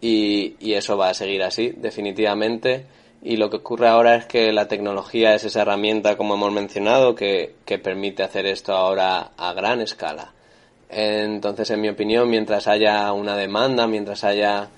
y, 0.00 0.74
eso 0.74 0.98
va 0.98 1.08
a 1.08 1.14
seguir 1.14 1.42
así, 1.42 1.72
definitivamente. 1.76 2.84
Y 3.22 3.38
lo 3.38 3.48
que 3.48 3.56
ocurre 3.56 3.88
ahora 3.88 4.16
es 4.16 4.26
que 4.26 4.52
la 4.52 4.68
tecnología 4.68 5.34
es 5.34 5.44
esa 5.44 5.62
herramienta, 5.62 6.18
como 6.18 6.34
hemos 6.34 6.52
mencionado, 6.52 7.14
que, 7.14 7.54
que 7.64 7.78
permite 7.78 8.22
hacer 8.22 8.44
esto 8.44 8.74
ahora 8.74 9.30
a 9.38 9.54
gran 9.54 9.80
escala. 9.80 10.34
Entonces, 10.90 11.70
en 11.70 11.80
mi 11.80 11.88
opinión, 11.88 12.28
mientras 12.28 12.68
haya 12.68 13.10
una 13.12 13.34
demanda, 13.34 13.86
mientras 13.86 14.24
haya 14.24 14.68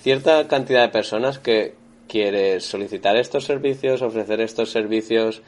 cierta 0.00 0.48
cantidad 0.48 0.80
de 0.80 0.88
personas 0.88 1.38
que 1.38 1.74
quiere 2.08 2.60
solicitar 2.60 3.16
estos 3.16 3.44
servicios, 3.44 4.00
ofrecer 4.00 4.40
estos 4.40 4.70
servicios, 4.70 5.42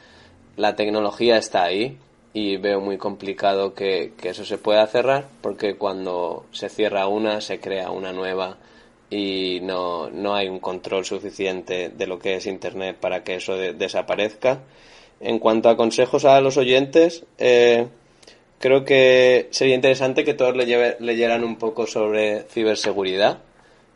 la 0.55 0.75
tecnología 0.75 1.37
está 1.37 1.63
ahí 1.63 1.97
y 2.33 2.57
veo 2.57 2.81
muy 2.81 2.97
complicado 2.97 3.75
que, 3.75 4.13
eso 4.23 4.43
se 4.43 4.57
pueda 4.57 4.85
cerrar 4.87 5.27
porque 5.41 5.75
cuando 5.75 6.45
se 6.51 6.67
cierra 6.67 7.07
una 7.07 7.41
se 7.41 7.59
crea 7.59 7.91
una 7.91 8.11
nueva 8.11 8.57
y 9.09 9.59
no, 9.61 10.09
no 10.09 10.33
hay 10.33 10.49
un 10.49 10.59
control 10.59 11.05
suficiente 11.05 11.89
de 11.89 12.07
lo 12.07 12.17
que 12.17 12.35
es 12.35 12.47
Internet 12.47 12.97
para 12.99 13.23
que 13.23 13.35
eso 13.35 13.55
desaparezca. 13.55 14.61
En 15.19 15.37
cuanto 15.37 15.69
a 15.69 15.77
consejos 15.77 16.25
a 16.25 16.41
los 16.41 16.57
oyentes, 16.57 17.23
eh, 17.37 17.87
creo 18.59 18.83
que 18.83 19.49
sería 19.51 19.75
interesante 19.75 20.23
que 20.23 20.33
todos 20.33 20.55
leyeran 20.55 21.43
un 21.43 21.57
poco 21.57 21.85
sobre 21.85 22.41
ciberseguridad. 22.49 23.37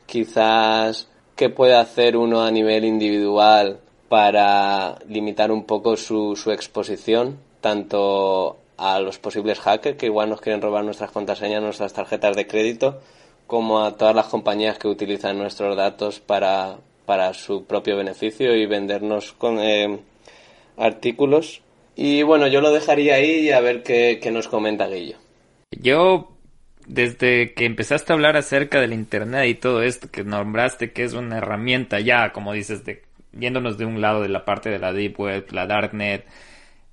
Quizás 0.06 1.08
qué 1.36 1.50
puede 1.50 1.76
hacer 1.76 2.16
uno 2.16 2.44
a 2.44 2.52
nivel 2.52 2.86
individual 2.86 3.80
para 4.10 5.00
limitar 5.10 5.52
un 5.52 5.64
poco 5.64 5.98
su, 5.98 6.36
su 6.36 6.52
exposición 6.52 7.40
tanto 7.62 8.58
a 8.78 9.00
los 9.00 9.18
posibles 9.18 9.60
hackers 9.60 9.98
que 9.98 10.06
igual 10.06 10.30
nos 10.30 10.42
quieren 10.42 10.62
robar 10.62 10.86
nuestras 10.86 11.12
contraseñas, 11.12 11.62
nuestras 11.62 11.94
tarjetas 11.94 12.36
de 12.36 12.48
crédito, 12.48 13.02
como 13.48 13.84
a 13.84 13.98
todas 13.98 14.16
las 14.16 14.28
compañías 14.28 14.78
que 14.78 14.88
utilizan 14.88 15.38
nuestros 15.38 15.76
datos 15.76 16.20
para, 16.20 16.78
para 17.06 17.34
su 17.34 17.66
propio 17.66 17.98
beneficio 17.98 18.56
y 18.56 18.66
vendernos 18.66 19.34
con 19.34 19.60
eh, 19.60 20.00
artículos. 20.78 21.62
Y 21.96 22.22
bueno, 22.22 22.48
yo 22.48 22.62
lo 22.62 22.72
dejaría 22.72 23.16
ahí 23.16 23.48
y 23.48 23.52
a 23.52 23.60
ver 23.60 23.82
qué, 23.82 24.20
qué 24.22 24.30
nos 24.30 24.48
comenta 24.48 24.88
Guillo. 24.88 25.18
Yo, 25.72 26.32
desde 26.86 27.54
que 27.54 27.66
empezaste 27.66 28.14
a 28.14 28.16
hablar 28.16 28.38
acerca 28.38 28.80
del 28.80 28.94
Internet 28.94 29.48
y 29.48 29.56
todo 29.56 29.82
esto 29.82 30.10
que 30.12 30.24
nombraste, 30.24 30.92
que 30.92 31.04
es 31.04 31.14
una 31.14 31.40
herramienta 31.40 32.00
ya, 32.00 32.32
como 32.32 32.54
dices, 32.54 32.86
de, 32.86 33.02
viéndonos 33.32 33.78
de 33.78 33.86
un 33.86 34.02
lado 34.02 34.22
de 34.22 34.30
la 34.30 34.46
parte 34.46 34.70
de 34.70 34.78
la 34.78 34.94
Deep 34.94 35.20
Web, 35.20 35.48
la 35.52 35.66
Darknet, 35.66 36.26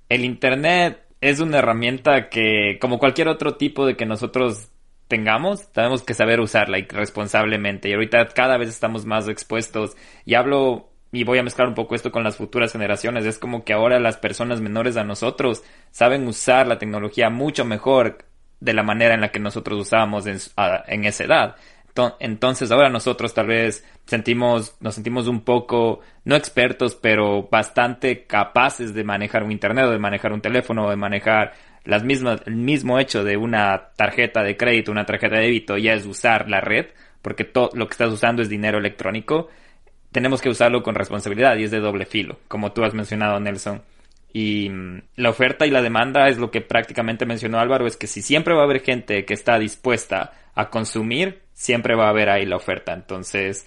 el 0.09 0.25
Internet 0.25 1.01
es 1.21 1.39
una 1.39 1.59
herramienta 1.59 2.29
que, 2.29 2.77
como 2.79 2.99
cualquier 2.99 3.27
otro 3.27 3.55
tipo 3.55 3.85
de 3.85 3.95
que 3.95 4.05
nosotros 4.05 4.69
tengamos, 5.07 5.71
tenemos 5.71 6.03
que 6.03 6.13
saber 6.13 6.39
usarla 6.39 6.77
responsablemente. 6.89 7.89
Y 7.89 7.93
ahorita 7.93 8.27
cada 8.29 8.57
vez 8.57 8.69
estamos 8.69 9.05
más 9.05 9.27
expuestos. 9.27 9.95
Y 10.25 10.35
hablo, 10.35 10.89
y 11.11 11.23
voy 11.23 11.39
a 11.39 11.43
mezclar 11.43 11.67
un 11.67 11.75
poco 11.75 11.95
esto 11.95 12.11
con 12.11 12.23
las 12.23 12.37
futuras 12.37 12.71
generaciones. 12.71 13.25
Es 13.25 13.39
como 13.39 13.63
que 13.63 13.73
ahora 13.73 13.99
las 13.99 14.17
personas 14.17 14.61
menores 14.61 14.97
a 14.97 15.03
nosotros 15.03 15.63
saben 15.91 16.27
usar 16.27 16.67
la 16.67 16.77
tecnología 16.77 17.29
mucho 17.29 17.65
mejor 17.65 18.25
de 18.59 18.73
la 18.73 18.83
manera 18.83 19.13
en 19.13 19.21
la 19.21 19.31
que 19.31 19.39
nosotros 19.39 19.79
usábamos 19.79 20.25
en, 20.27 20.37
en 20.87 21.05
esa 21.05 21.23
edad. 21.23 21.55
Entonces 22.19 22.71
ahora 22.71 22.89
nosotros 22.89 23.33
tal 23.33 23.47
vez 23.47 23.85
sentimos, 24.05 24.75
nos 24.81 24.95
sentimos 24.95 25.27
un 25.27 25.41
poco, 25.41 26.01
no 26.25 26.35
expertos, 26.35 26.95
pero 26.95 27.47
bastante 27.49 28.25
capaces 28.25 28.93
de 28.93 29.03
manejar 29.03 29.43
un 29.43 29.51
internet, 29.51 29.85
o 29.85 29.91
de 29.91 29.99
manejar 29.99 30.33
un 30.33 30.41
teléfono, 30.41 30.89
de 30.89 30.95
manejar 30.95 31.53
las 31.85 32.03
mismas, 32.03 32.41
el 32.45 32.55
mismo 32.55 32.99
hecho 32.99 33.23
de 33.23 33.37
una 33.37 33.91
tarjeta 33.95 34.43
de 34.43 34.57
crédito, 34.57 34.91
una 34.91 35.05
tarjeta 35.05 35.35
de 35.35 35.43
débito, 35.43 35.77
ya 35.77 35.93
es 35.93 36.05
usar 36.05 36.49
la 36.49 36.59
red, 36.59 36.87
porque 37.21 37.43
todo 37.43 37.69
lo 37.73 37.87
que 37.87 37.93
estás 37.93 38.11
usando 38.11 38.41
es 38.41 38.49
dinero 38.49 38.77
electrónico. 38.77 39.49
Tenemos 40.11 40.41
que 40.41 40.49
usarlo 40.49 40.83
con 40.83 40.95
responsabilidad 40.95 41.55
y 41.57 41.63
es 41.63 41.71
de 41.71 41.79
doble 41.79 42.05
filo, 42.05 42.39
como 42.47 42.71
tú 42.71 42.83
has 42.83 42.93
mencionado, 42.93 43.39
Nelson. 43.39 43.81
Y 44.37 44.69
mm, 44.69 45.01
la 45.15 45.29
oferta 45.29 45.65
y 45.65 45.71
la 45.71 45.81
demanda 45.81 46.27
es 46.27 46.37
lo 46.37 46.51
que 46.51 46.59
prácticamente 46.59 47.25
mencionó 47.25 47.57
Álvaro, 47.57 47.87
es 47.87 47.95
que 47.95 48.05
si 48.05 48.21
siempre 48.21 48.53
va 48.53 48.63
a 48.63 48.63
haber 48.65 48.81
gente 48.81 49.23
que 49.23 49.33
está 49.33 49.57
dispuesta 49.57 50.33
a 50.53 50.69
consumir, 50.69 51.43
siempre 51.53 51.95
va 51.95 52.07
a 52.07 52.09
haber 52.09 52.27
ahí 52.29 52.45
la 52.45 52.57
oferta. 52.57 52.91
Entonces, 52.91 53.65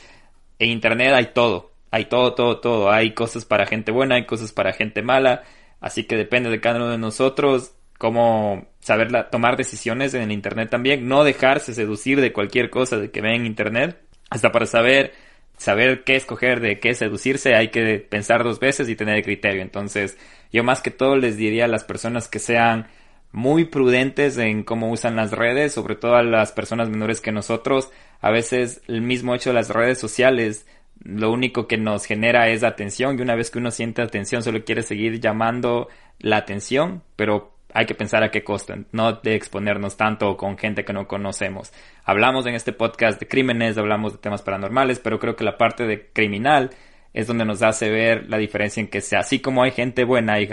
en 0.58 0.68
Internet 0.68 1.14
hay 1.14 1.32
todo, 1.32 1.72
hay 1.90 2.04
todo, 2.04 2.34
todo, 2.34 2.60
todo. 2.60 2.90
Hay 2.90 3.14
cosas 3.14 3.46
para 3.46 3.64
gente 3.64 3.92
buena, 3.92 4.16
hay 4.16 4.26
cosas 4.26 4.52
para 4.52 4.74
gente 4.74 5.00
mala. 5.00 5.42
Así 5.80 6.04
que 6.04 6.16
depende 6.16 6.50
de 6.50 6.60
cada 6.60 6.76
uno 6.76 6.90
de 6.90 6.98
nosotros 6.98 7.74
cómo 7.96 8.66
saber 8.80 9.30
tomar 9.30 9.56
decisiones 9.56 10.12
en 10.12 10.20
el 10.20 10.32
Internet 10.32 10.68
también. 10.68 11.08
No 11.08 11.24
dejarse 11.24 11.72
seducir 11.72 12.20
de 12.20 12.34
cualquier 12.34 12.68
cosa 12.68 12.98
de 12.98 13.10
que 13.10 13.22
ve 13.22 13.34
en 13.34 13.46
Internet. 13.46 14.02
Hasta 14.28 14.52
para 14.52 14.66
saber 14.66 15.14
saber 15.58 16.04
qué 16.04 16.16
escoger, 16.16 16.60
de 16.60 16.78
qué 16.78 16.94
seducirse, 16.94 17.54
hay 17.54 17.68
que 17.68 17.98
pensar 17.98 18.44
dos 18.44 18.60
veces 18.60 18.88
y 18.88 18.96
tener 18.96 19.22
criterio. 19.22 19.60
Entonces, 19.60 20.16
yo 20.52 20.64
más 20.64 20.82
que 20.82 20.90
todo 20.90 21.16
les 21.16 21.36
diría 21.36 21.66
a 21.66 21.68
las 21.68 21.84
personas 21.84 22.28
que 22.28 22.38
sean 22.38 22.88
muy 23.32 23.64
prudentes 23.64 24.38
en 24.38 24.64
cómo 24.64 24.90
usan 24.90 25.16
las 25.16 25.32
redes, 25.32 25.72
sobre 25.72 25.96
todo 25.96 26.16
a 26.16 26.22
las 26.22 26.52
personas 26.52 26.88
menores 26.88 27.20
que 27.20 27.32
nosotros. 27.32 27.90
A 28.20 28.30
veces 28.30 28.80
el 28.88 29.02
mismo 29.02 29.34
hecho 29.34 29.50
de 29.50 29.54
las 29.54 29.70
redes 29.70 29.98
sociales 29.98 30.66
lo 31.04 31.30
único 31.30 31.66
que 31.66 31.78
nos 31.78 32.04
genera 32.06 32.48
es 32.48 32.64
atención 32.64 33.18
y 33.18 33.22
una 33.22 33.36
vez 33.36 33.50
que 33.50 33.58
uno 33.58 33.70
siente 33.70 34.02
atención 34.02 34.42
solo 34.42 34.64
quiere 34.64 34.82
seguir 34.82 35.20
llamando 35.20 35.88
la 36.18 36.38
atención, 36.38 37.02
pero 37.16 37.54
hay 37.72 37.86
que 37.86 37.94
pensar 37.94 38.22
a 38.22 38.30
qué 38.30 38.42
costo, 38.42 38.74
no 38.92 39.12
de 39.12 39.34
exponernos 39.34 39.96
tanto 39.96 40.36
con 40.36 40.58
gente 40.58 40.84
que 40.84 40.92
no 40.92 41.06
conocemos. 41.06 41.72
Hablamos 42.04 42.46
en 42.46 42.54
este 42.54 42.72
podcast 42.72 43.20
de 43.20 43.28
crímenes, 43.28 43.78
hablamos 43.78 44.12
de 44.12 44.18
temas 44.18 44.42
paranormales, 44.42 44.98
pero 44.98 45.18
creo 45.18 45.36
que 45.36 45.44
la 45.44 45.58
parte 45.58 45.86
de 45.86 46.08
criminal 46.12 46.70
es 47.12 47.26
donde 47.26 47.44
nos 47.44 47.62
hace 47.62 47.90
ver 47.90 48.26
la 48.28 48.38
diferencia 48.38 48.80
en 48.80 48.88
que 48.88 49.00
sea 49.00 49.20
así 49.20 49.40
como 49.40 49.62
hay 49.62 49.70
gente 49.70 50.04
buena, 50.04 50.34
hay 50.34 50.48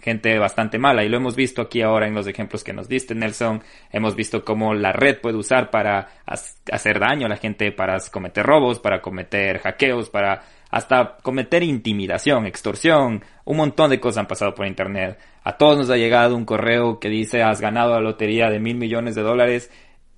gente 0.00 0.38
bastante 0.38 0.78
mala. 0.78 1.04
Y 1.04 1.08
lo 1.08 1.16
hemos 1.16 1.36
visto 1.36 1.62
aquí 1.62 1.82
ahora 1.82 2.06
en 2.06 2.14
los 2.14 2.26
ejemplos 2.26 2.64
que 2.64 2.72
nos 2.72 2.88
diste, 2.88 3.14
Nelson. 3.14 3.62
Hemos 3.92 4.16
visto 4.16 4.44
cómo 4.44 4.74
la 4.74 4.92
red 4.92 5.20
puede 5.20 5.36
usar 5.36 5.70
para 5.70 6.08
hacer 6.26 6.98
daño 6.98 7.26
a 7.26 7.30
la 7.30 7.36
gente, 7.36 7.72
para 7.72 7.98
cometer 8.10 8.44
robos, 8.44 8.80
para 8.80 9.00
cometer 9.00 9.58
hackeos, 9.60 10.10
para 10.10 10.42
hasta 10.70 11.16
cometer 11.22 11.62
intimidación, 11.62 12.46
extorsión. 12.46 13.24
Un 13.44 13.56
montón 13.56 13.90
de 13.90 14.00
cosas 14.00 14.18
han 14.18 14.26
pasado 14.26 14.54
por 14.54 14.66
internet. 14.66 15.18
A 15.42 15.56
todos 15.56 15.78
nos 15.78 15.90
ha 15.90 15.96
llegado 15.96 16.36
un 16.36 16.44
correo 16.44 16.98
que 17.00 17.08
dice 17.08 17.42
has 17.42 17.60
ganado 17.60 17.94
la 17.94 18.00
lotería 18.00 18.50
de 18.50 18.60
mil 18.60 18.76
millones 18.76 19.14
de 19.14 19.22
dólares 19.22 19.70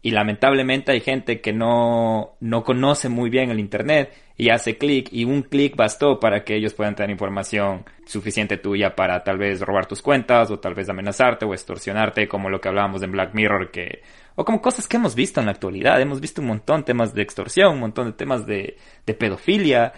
y 0.02 0.10
lamentablemente 0.10 0.90
hay 0.90 1.00
gente 1.00 1.40
que 1.40 1.52
no, 1.52 2.34
no 2.40 2.64
conoce 2.64 3.08
muy 3.08 3.30
bien 3.30 3.50
el 3.50 3.60
Internet 3.60 4.12
y 4.36 4.50
hace 4.50 4.76
clic 4.76 5.08
y 5.12 5.24
un 5.24 5.42
clic 5.42 5.76
bastó 5.76 6.18
para 6.18 6.42
que 6.42 6.56
ellos 6.56 6.74
puedan 6.74 6.96
tener 6.96 7.10
información 7.10 7.84
suficiente 8.04 8.56
tuya 8.56 8.96
para 8.96 9.22
tal 9.22 9.38
vez 9.38 9.60
robar 9.60 9.86
tus 9.86 10.02
cuentas 10.02 10.50
o 10.50 10.58
tal 10.58 10.74
vez 10.74 10.88
amenazarte 10.88 11.44
o 11.44 11.54
extorsionarte 11.54 12.26
como 12.26 12.50
lo 12.50 12.60
que 12.60 12.68
hablábamos 12.68 13.02
en 13.04 13.12
Black 13.12 13.32
Mirror 13.32 13.70
que 13.70 14.02
o 14.34 14.44
como 14.44 14.60
cosas 14.60 14.88
que 14.88 14.96
hemos 14.96 15.14
visto 15.14 15.38
en 15.38 15.46
la 15.46 15.52
actualidad. 15.52 16.00
Hemos 16.00 16.20
visto 16.20 16.40
un 16.40 16.48
montón 16.48 16.80
de 16.80 16.86
temas 16.86 17.14
de 17.14 17.22
extorsión 17.22 17.74
un 17.74 17.80
montón 17.80 18.06
de 18.06 18.12
temas 18.14 18.44
de, 18.44 18.76
de 19.06 19.14
pedofilia. 19.14 19.92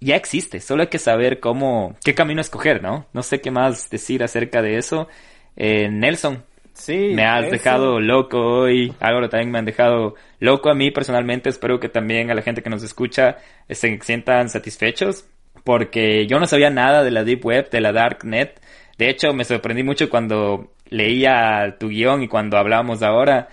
Ya 0.00 0.16
existe 0.16 0.60
solo 0.60 0.82
hay 0.82 0.88
que 0.88 0.98
saber 0.98 1.40
cómo 1.40 1.94
qué 2.02 2.14
camino 2.14 2.40
escoger 2.40 2.82
no 2.82 3.06
no 3.12 3.22
sé 3.22 3.42
qué 3.42 3.50
más 3.50 3.90
decir 3.90 4.24
acerca 4.24 4.62
de 4.62 4.78
eso. 4.78 5.08
Eh, 5.56 5.90
Nelson 5.90 6.44
Sí. 6.74 7.12
Me 7.14 7.24
has 7.24 7.50
dejado 7.50 8.00
loco 8.00 8.38
hoy. 8.38 8.92
Álvaro 9.00 9.28
también 9.28 9.50
me 9.50 9.58
han 9.58 9.64
dejado 9.64 10.14
loco 10.40 10.70
a 10.70 10.74
mí 10.74 10.90
personalmente. 10.90 11.48
Espero 11.48 11.78
que 11.78 11.88
también 11.88 12.30
a 12.30 12.34
la 12.34 12.42
gente 12.42 12.62
que 12.62 12.70
nos 12.70 12.82
escucha 12.82 13.38
se 13.68 13.98
sientan 14.00 14.48
satisfechos. 14.48 15.26
Porque 15.64 16.26
yo 16.26 16.40
no 16.40 16.46
sabía 16.46 16.70
nada 16.70 17.04
de 17.04 17.10
la 17.10 17.24
Deep 17.24 17.44
Web, 17.44 17.70
de 17.70 17.80
la 17.80 17.92
Darknet. 17.92 18.60
De 18.98 19.08
hecho, 19.08 19.32
me 19.32 19.44
sorprendí 19.44 19.82
mucho 19.82 20.10
cuando 20.10 20.72
leía 20.88 21.76
tu 21.78 21.88
guion 21.88 22.22
y 22.22 22.28
cuando 22.28 22.58
hablábamos 22.58 23.02
ahora 23.02 23.48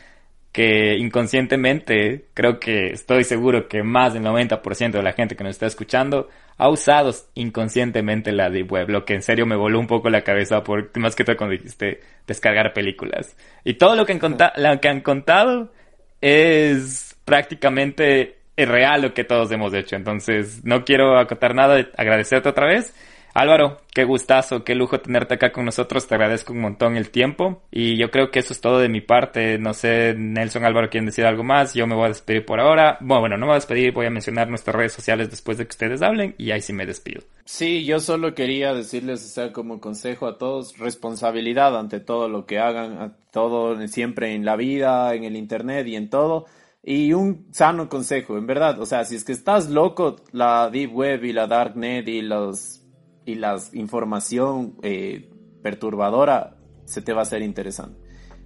que 0.51 0.97
inconscientemente, 0.97 2.25
creo 2.33 2.59
que 2.59 2.87
estoy 2.87 3.23
seguro 3.23 3.67
que 3.67 3.83
más 3.83 4.13
del 4.13 4.23
90% 4.23 4.91
de 4.91 5.03
la 5.03 5.13
gente 5.13 5.35
que 5.35 5.43
nos 5.43 5.51
está 5.51 5.67
escuchando 5.67 6.27
ha 6.59 6.69
usado 6.69 7.15
inconscientemente 7.35 8.33
la 8.33 8.49
Deep 8.49 8.69
Web, 8.69 8.89
lo 8.89 9.05
que 9.05 9.13
en 9.13 9.21
serio 9.21 9.45
me 9.45 9.55
voló 9.55 9.79
un 9.79 9.87
poco 9.87 10.09
la 10.09 10.23
cabeza, 10.23 10.61
por, 10.61 10.91
más 10.99 11.15
que 11.15 11.23
todo 11.23 11.37
cuando 11.37 11.55
dijiste 11.55 12.01
descargar 12.27 12.73
películas. 12.73 13.35
Y 13.63 13.75
todo 13.75 13.95
lo 13.95 14.05
que 14.05 14.11
han, 14.11 14.19
lo 14.57 14.81
que 14.81 14.89
han 14.89 14.99
contado 14.99 15.71
es 16.19 17.15
prácticamente 17.23 18.39
real 18.57 19.03
lo 19.03 19.13
que 19.13 19.23
todos 19.23 19.49
hemos 19.51 19.73
hecho. 19.73 19.95
Entonces, 19.95 20.65
no 20.65 20.83
quiero 20.83 21.17
acotar 21.17 21.55
nada, 21.55 21.87
agradecerte 21.95 22.49
otra 22.49 22.67
vez. 22.67 22.93
Álvaro, 23.33 23.77
qué 23.93 24.03
gustazo, 24.03 24.63
qué 24.63 24.75
lujo 24.75 24.99
tenerte 24.99 25.35
acá 25.35 25.51
con 25.51 25.65
nosotros. 25.65 26.07
Te 26.07 26.15
agradezco 26.15 26.53
un 26.53 26.61
montón 26.61 26.97
el 26.97 27.09
tiempo. 27.09 27.61
Y 27.71 27.97
yo 27.97 28.09
creo 28.11 28.31
que 28.31 28.39
eso 28.39 28.53
es 28.53 28.61
todo 28.61 28.79
de 28.79 28.89
mi 28.89 29.01
parte. 29.01 29.57
No 29.57 29.73
sé, 29.73 30.15
Nelson, 30.17 30.65
Álvaro, 30.65 30.89
¿quieren 30.89 31.05
decir 31.05 31.25
algo 31.25 31.43
más? 31.43 31.73
Yo 31.73 31.87
me 31.87 31.95
voy 31.95 32.05
a 32.05 32.09
despedir 32.09 32.45
por 32.45 32.59
ahora. 32.59 32.97
Bueno, 33.01 33.21
bueno, 33.21 33.37
no 33.37 33.45
me 33.45 33.51
voy 33.51 33.55
a 33.55 33.59
despedir. 33.59 33.93
Voy 33.93 34.05
a 34.05 34.11
mencionar 34.11 34.49
nuestras 34.49 34.75
redes 34.75 34.93
sociales 34.93 35.29
después 35.29 35.57
de 35.57 35.65
que 35.65 35.71
ustedes 35.71 36.01
hablen. 36.01 36.35
Y 36.37 36.51
ahí 36.51 36.61
sí 36.61 36.73
me 36.73 36.85
despido. 36.85 37.21
Sí, 37.45 37.83
yo 37.83 37.99
solo 37.99 38.35
quería 38.35 38.73
decirles, 38.73 39.25
o 39.25 39.27
sea, 39.27 39.51
como 39.51 39.81
consejo 39.81 40.27
a 40.27 40.37
todos, 40.37 40.77
responsabilidad 40.77 41.77
ante 41.77 41.99
todo 41.99 42.29
lo 42.29 42.45
que 42.45 42.59
hagan, 42.59 43.15
todo, 43.31 43.87
siempre 43.87 44.35
en 44.35 44.45
la 44.45 44.55
vida, 44.55 45.15
en 45.15 45.23
el 45.23 45.35
internet 45.35 45.87
y 45.87 45.95
en 45.95 46.09
todo. 46.09 46.45
Y 46.83 47.13
un 47.13 47.47
sano 47.51 47.89
consejo, 47.89 48.37
en 48.37 48.47
verdad, 48.47 48.79
o 48.79 48.85
sea, 48.85 49.03
si 49.03 49.15
es 49.15 49.23
que 49.23 49.33
estás 49.33 49.69
loco, 49.69 50.17
la 50.31 50.69
Deep 50.69 50.95
Web 50.95 51.25
y 51.25 51.33
la 51.33 51.45
Darknet 51.45 52.07
y 52.07 52.21
los 52.21 52.78
y 53.29 53.35
la 53.35 53.57
información 53.73 54.75
eh, 54.81 55.29
perturbadora 55.61 56.57
se 56.85 57.03
te 57.03 57.13
va 57.13 57.19
a 57.19 57.23
hacer 57.23 57.43
interesante. 57.43 57.99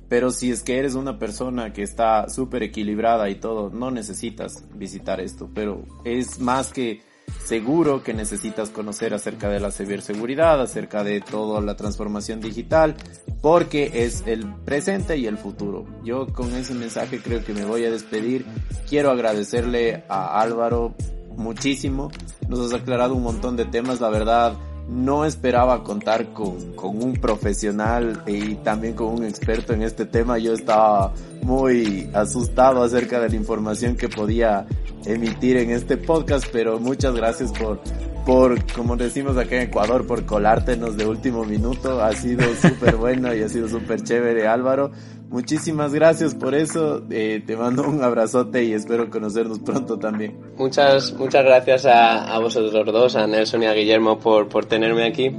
Pero 0.09 0.29
si 0.29 0.51
es 0.51 0.61
que 0.61 0.77
eres 0.77 0.95
una 0.95 1.17
persona 1.17 1.71
que 1.71 1.83
está 1.83 2.27
súper 2.27 2.63
equilibrada 2.63 3.29
y 3.29 3.35
todo, 3.35 3.69
no 3.69 3.91
necesitas 3.91 4.65
visitar 4.75 5.21
esto. 5.21 5.49
Pero 5.55 5.85
es 6.03 6.39
más 6.39 6.73
que 6.73 7.01
seguro 7.45 8.03
que 8.03 8.13
necesitas 8.13 8.69
conocer 8.69 9.13
acerca 9.13 9.49
de 9.49 9.61
la 9.61 9.71
ciberseguridad, 9.71 10.61
acerca 10.61 11.05
de 11.05 11.21
toda 11.21 11.61
la 11.61 11.77
transformación 11.77 12.41
digital, 12.41 12.95
porque 13.41 14.03
es 14.05 14.23
el 14.27 14.53
presente 14.65 15.17
y 15.17 15.27
el 15.27 15.37
futuro. 15.37 15.85
Yo 16.03 16.27
con 16.27 16.53
ese 16.53 16.73
mensaje 16.73 17.21
creo 17.21 17.43
que 17.43 17.53
me 17.53 17.63
voy 17.63 17.85
a 17.85 17.91
despedir. 17.91 18.45
Quiero 18.89 19.11
agradecerle 19.11 20.03
a 20.09 20.41
Álvaro 20.41 20.93
muchísimo. 21.37 22.11
Nos 22.49 22.59
has 22.59 22.73
aclarado 22.73 23.15
un 23.15 23.23
montón 23.23 23.55
de 23.55 23.65
temas, 23.65 24.01
la 24.01 24.09
verdad 24.09 24.57
no 24.87 25.25
esperaba 25.25 25.83
contar 25.83 26.33
con, 26.33 26.73
con, 26.73 27.01
un 27.01 27.13
profesional 27.13 28.23
y 28.27 28.55
también 28.55 28.93
con 28.93 29.07
un 29.07 29.25
experto 29.25 29.73
en 29.73 29.81
este 29.81 30.05
tema. 30.05 30.37
Yo 30.37 30.53
estaba 30.53 31.13
muy 31.41 32.09
asustado 32.13 32.83
acerca 32.83 33.19
de 33.19 33.29
la 33.29 33.35
información 33.35 33.95
que 33.95 34.09
podía 34.09 34.65
emitir 35.05 35.57
en 35.57 35.71
este 35.71 35.97
podcast, 35.97 36.45
pero 36.51 36.79
muchas 36.79 37.15
gracias 37.15 37.51
por, 37.51 37.79
por, 38.25 38.73
como 38.73 38.95
decimos 38.95 39.37
acá 39.37 39.55
en 39.55 39.63
Ecuador, 39.63 40.05
por 40.05 40.25
colártenos 40.25 40.97
de 40.97 41.05
último 41.05 41.45
minuto. 41.45 42.01
Ha 42.01 42.13
sido 42.13 42.43
súper 42.61 42.95
bueno 42.95 43.33
y 43.33 43.41
ha 43.41 43.49
sido 43.49 43.67
súper 43.67 44.01
chévere, 44.03 44.47
Álvaro. 44.47 44.91
Muchísimas 45.33 45.91
gracias 45.95 46.35
por 46.35 46.53
eso. 46.53 47.01
Eh, 47.09 47.41
te 47.43 47.57
mando 47.57 47.89
un 47.89 48.03
abrazote 48.03 48.65
y 48.65 48.73
espero 48.73 49.09
conocernos 49.09 49.57
pronto 49.57 49.97
también. 49.97 50.37
Muchas, 50.57 51.11
muchas 51.13 51.43
gracias 51.43 51.87
a, 51.87 52.35
a 52.35 52.37
vosotros 52.37 52.85
dos, 52.85 53.15
a 53.15 53.25
Nelson 53.25 53.63
y 53.63 53.65
a 53.65 53.73
Guillermo 53.73 54.19
por, 54.19 54.47
por 54.47 54.65
tenerme 54.65 55.07
aquí. 55.07 55.31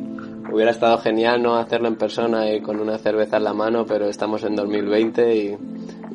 Hubiera 0.53 0.73
estado 0.73 0.99
genial 0.99 1.41
no 1.41 1.55
hacerlo 1.55 1.87
en 1.87 1.95
persona 1.95 2.53
y 2.53 2.61
con 2.61 2.81
una 2.81 2.99
cerveza 2.99 3.37
en 3.37 3.45
la 3.45 3.55
mano, 3.55 3.87
pero 3.87 4.09
estamos 4.09 4.43
en 4.43 4.57
2020 4.57 5.37
y, 5.37 5.57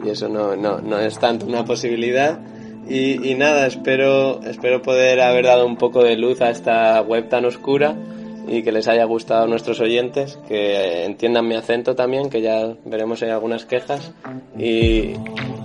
y 0.04 0.10
eso 0.10 0.28
no, 0.28 0.58
no, 0.58 0.82
no 0.82 1.00
es 1.00 1.18
tanto 1.18 1.46
una 1.46 1.64
posibilidad. 1.64 2.38
Y, 2.86 3.32
y, 3.32 3.36
nada, 3.36 3.66
espero, 3.66 4.42
espero 4.44 4.82
poder 4.82 5.22
haber 5.22 5.46
dado 5.46 5.66
un 5.66 5.78
poco 5.78 6.04
de 6.04 6.18
luz 6.18 6.42
a 6.42 6.50
esta 6.50 7.00
web 7.02 7.30
tan 7.30 7.46
oscura 7.46 7.96
y 8.50 8.64
que 8.64 8.72
les 8.72 8.88
haya 8.88 9.06
gustado 9.06 9.44
a 9.44 9.48
nuestros 9.48 9.80
oyentes, 9.80 10.40
que 10.48 11.06
entiendan 11.06 11.48
mi 11.48 11.56
acento 11.56 11.96
también, 11.96 12.30
que 12.30 12.42
ya 12.42 12.74
veremos 12.86 13.22
en 13.22 13.30
algunas 13.30 13.66
quejas. 13.66 14.12
Y, 14.58 15.14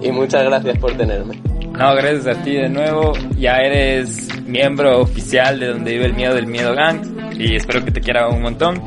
y 0.01 0.13
muchas 0.13 0.45
gracias 0.45 0.79
por 0.79 0.97
tenerme. 0.97 1.41
No, 1.79 1.93
gracias 1.97 2.27
a 2.27 2.43
ti 2.43 2.53
de 2.53 2.69
nuevo. 2.69 3.15
Ya 3.37 3.57
eres 3.57 4.29
miembro 4.43 5.01
oficial 5.01 5.59
de 5.59 5.69
Donde 5.69 5.93
Vive 5.93 6.07
el 6.07 6.15
Miedo 6.15 6.35
del 6.35 6.47
Miedo 6.47 6.75
Gang 6.75 7.03
y 7.37 7.57
espero 7.57 7.85
que 7.85 7.91
te 7.91 8.01
quiera 8.01 8.29
un 8.29 8.43
montón. 8.43 8.83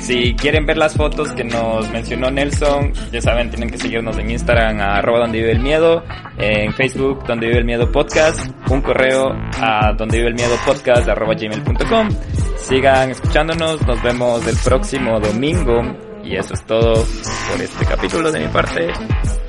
Si 0.00 0.34
quieren 0.34 0.64
ver 0.64 0.78
las 0.78 0.94
fotos 0.94 1.30
que 1.32 1.44
nos 1.44 1.88
mencionó 1.90 2.30
Nelson, 2.30 2.92
ya 3.12 3.20
saben, 3.20 3.50
tienen 3.50 3.70
que 3.70 3.78
seguirnos 3.78 4.16
en 4.18 4.30
Instagram 4.30 4.80
a 4.80 4.96
arroba 4.96 5.20
donde 5.20 5.38
vive 5.38 5.52
el 5.52 5.60
miedo, 5.60 6.02
en 6.38 6.72
Facebook 6.72 7.24
donde 7.26 7.46
vive 7.46 7.58
el 7.58 7.64
miedo 7.66 7.92
podcast, 7.92 8.50
un 8.70 8.80
correo 8.80 9.30
a 9.60 9.92
donde 9.92 10.16
vive 10.16 10.30
el 10.30 10.34
miedo 10.34 10.56
podcast 10.66 11.06
arroba 11.06 11.34
gmail.com. 11.34 12.08
Sigan 12.62 13.10
escuchándonos, 13.10 13.86
nos 13.86 14.02
vemos 14.02 14.46
el 14.46 14.56
próximo 14.56 15.18
domingo 15.18 15.82
y 16.22 16.36
eso 16.36 16.54
es 16.54 16.64
todo 16.66 17.04
por 17.50 17.60
este 17.60 17.86
capítulo 17.86 18.30
de 18.30 18.40
mi 18.40 18.48
parte. 18.48 18.86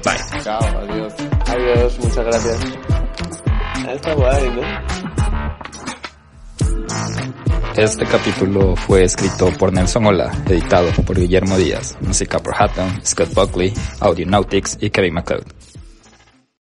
Bye. 0.03 0.41
Chao, 0.43 0.59
adiós. 0.79 1.13
Adiós, 1.47 1.99
muchas 1.99 2.25
gracias. 2.25 2.59
Está 3.93 4.13
guay, 4.13 4.49
¿no? 4.49 4.61
Este 7.75 8.05
capítulo 8.05 8.75
fue 8.75 9.03
escrito 9.03 9.49
por 9.57 9.71
Nelson 9.71 10.05
Ola, 10.05 10.31
editado 10.47 10.91
por 11.05 11.17
Guillermo 11.17 11.57
Díaz, 11.57 11.97
música 12.01 12.37
por 12.39 12.53
Hatton, 12.55 13.01
Scott 13.05 13.33
Buckley, 13.33 13.73
Audionautics 13.99 14.77
y 14.81 14.89
Kevin 14.89 15.13
MacLeod. 15.13 15.45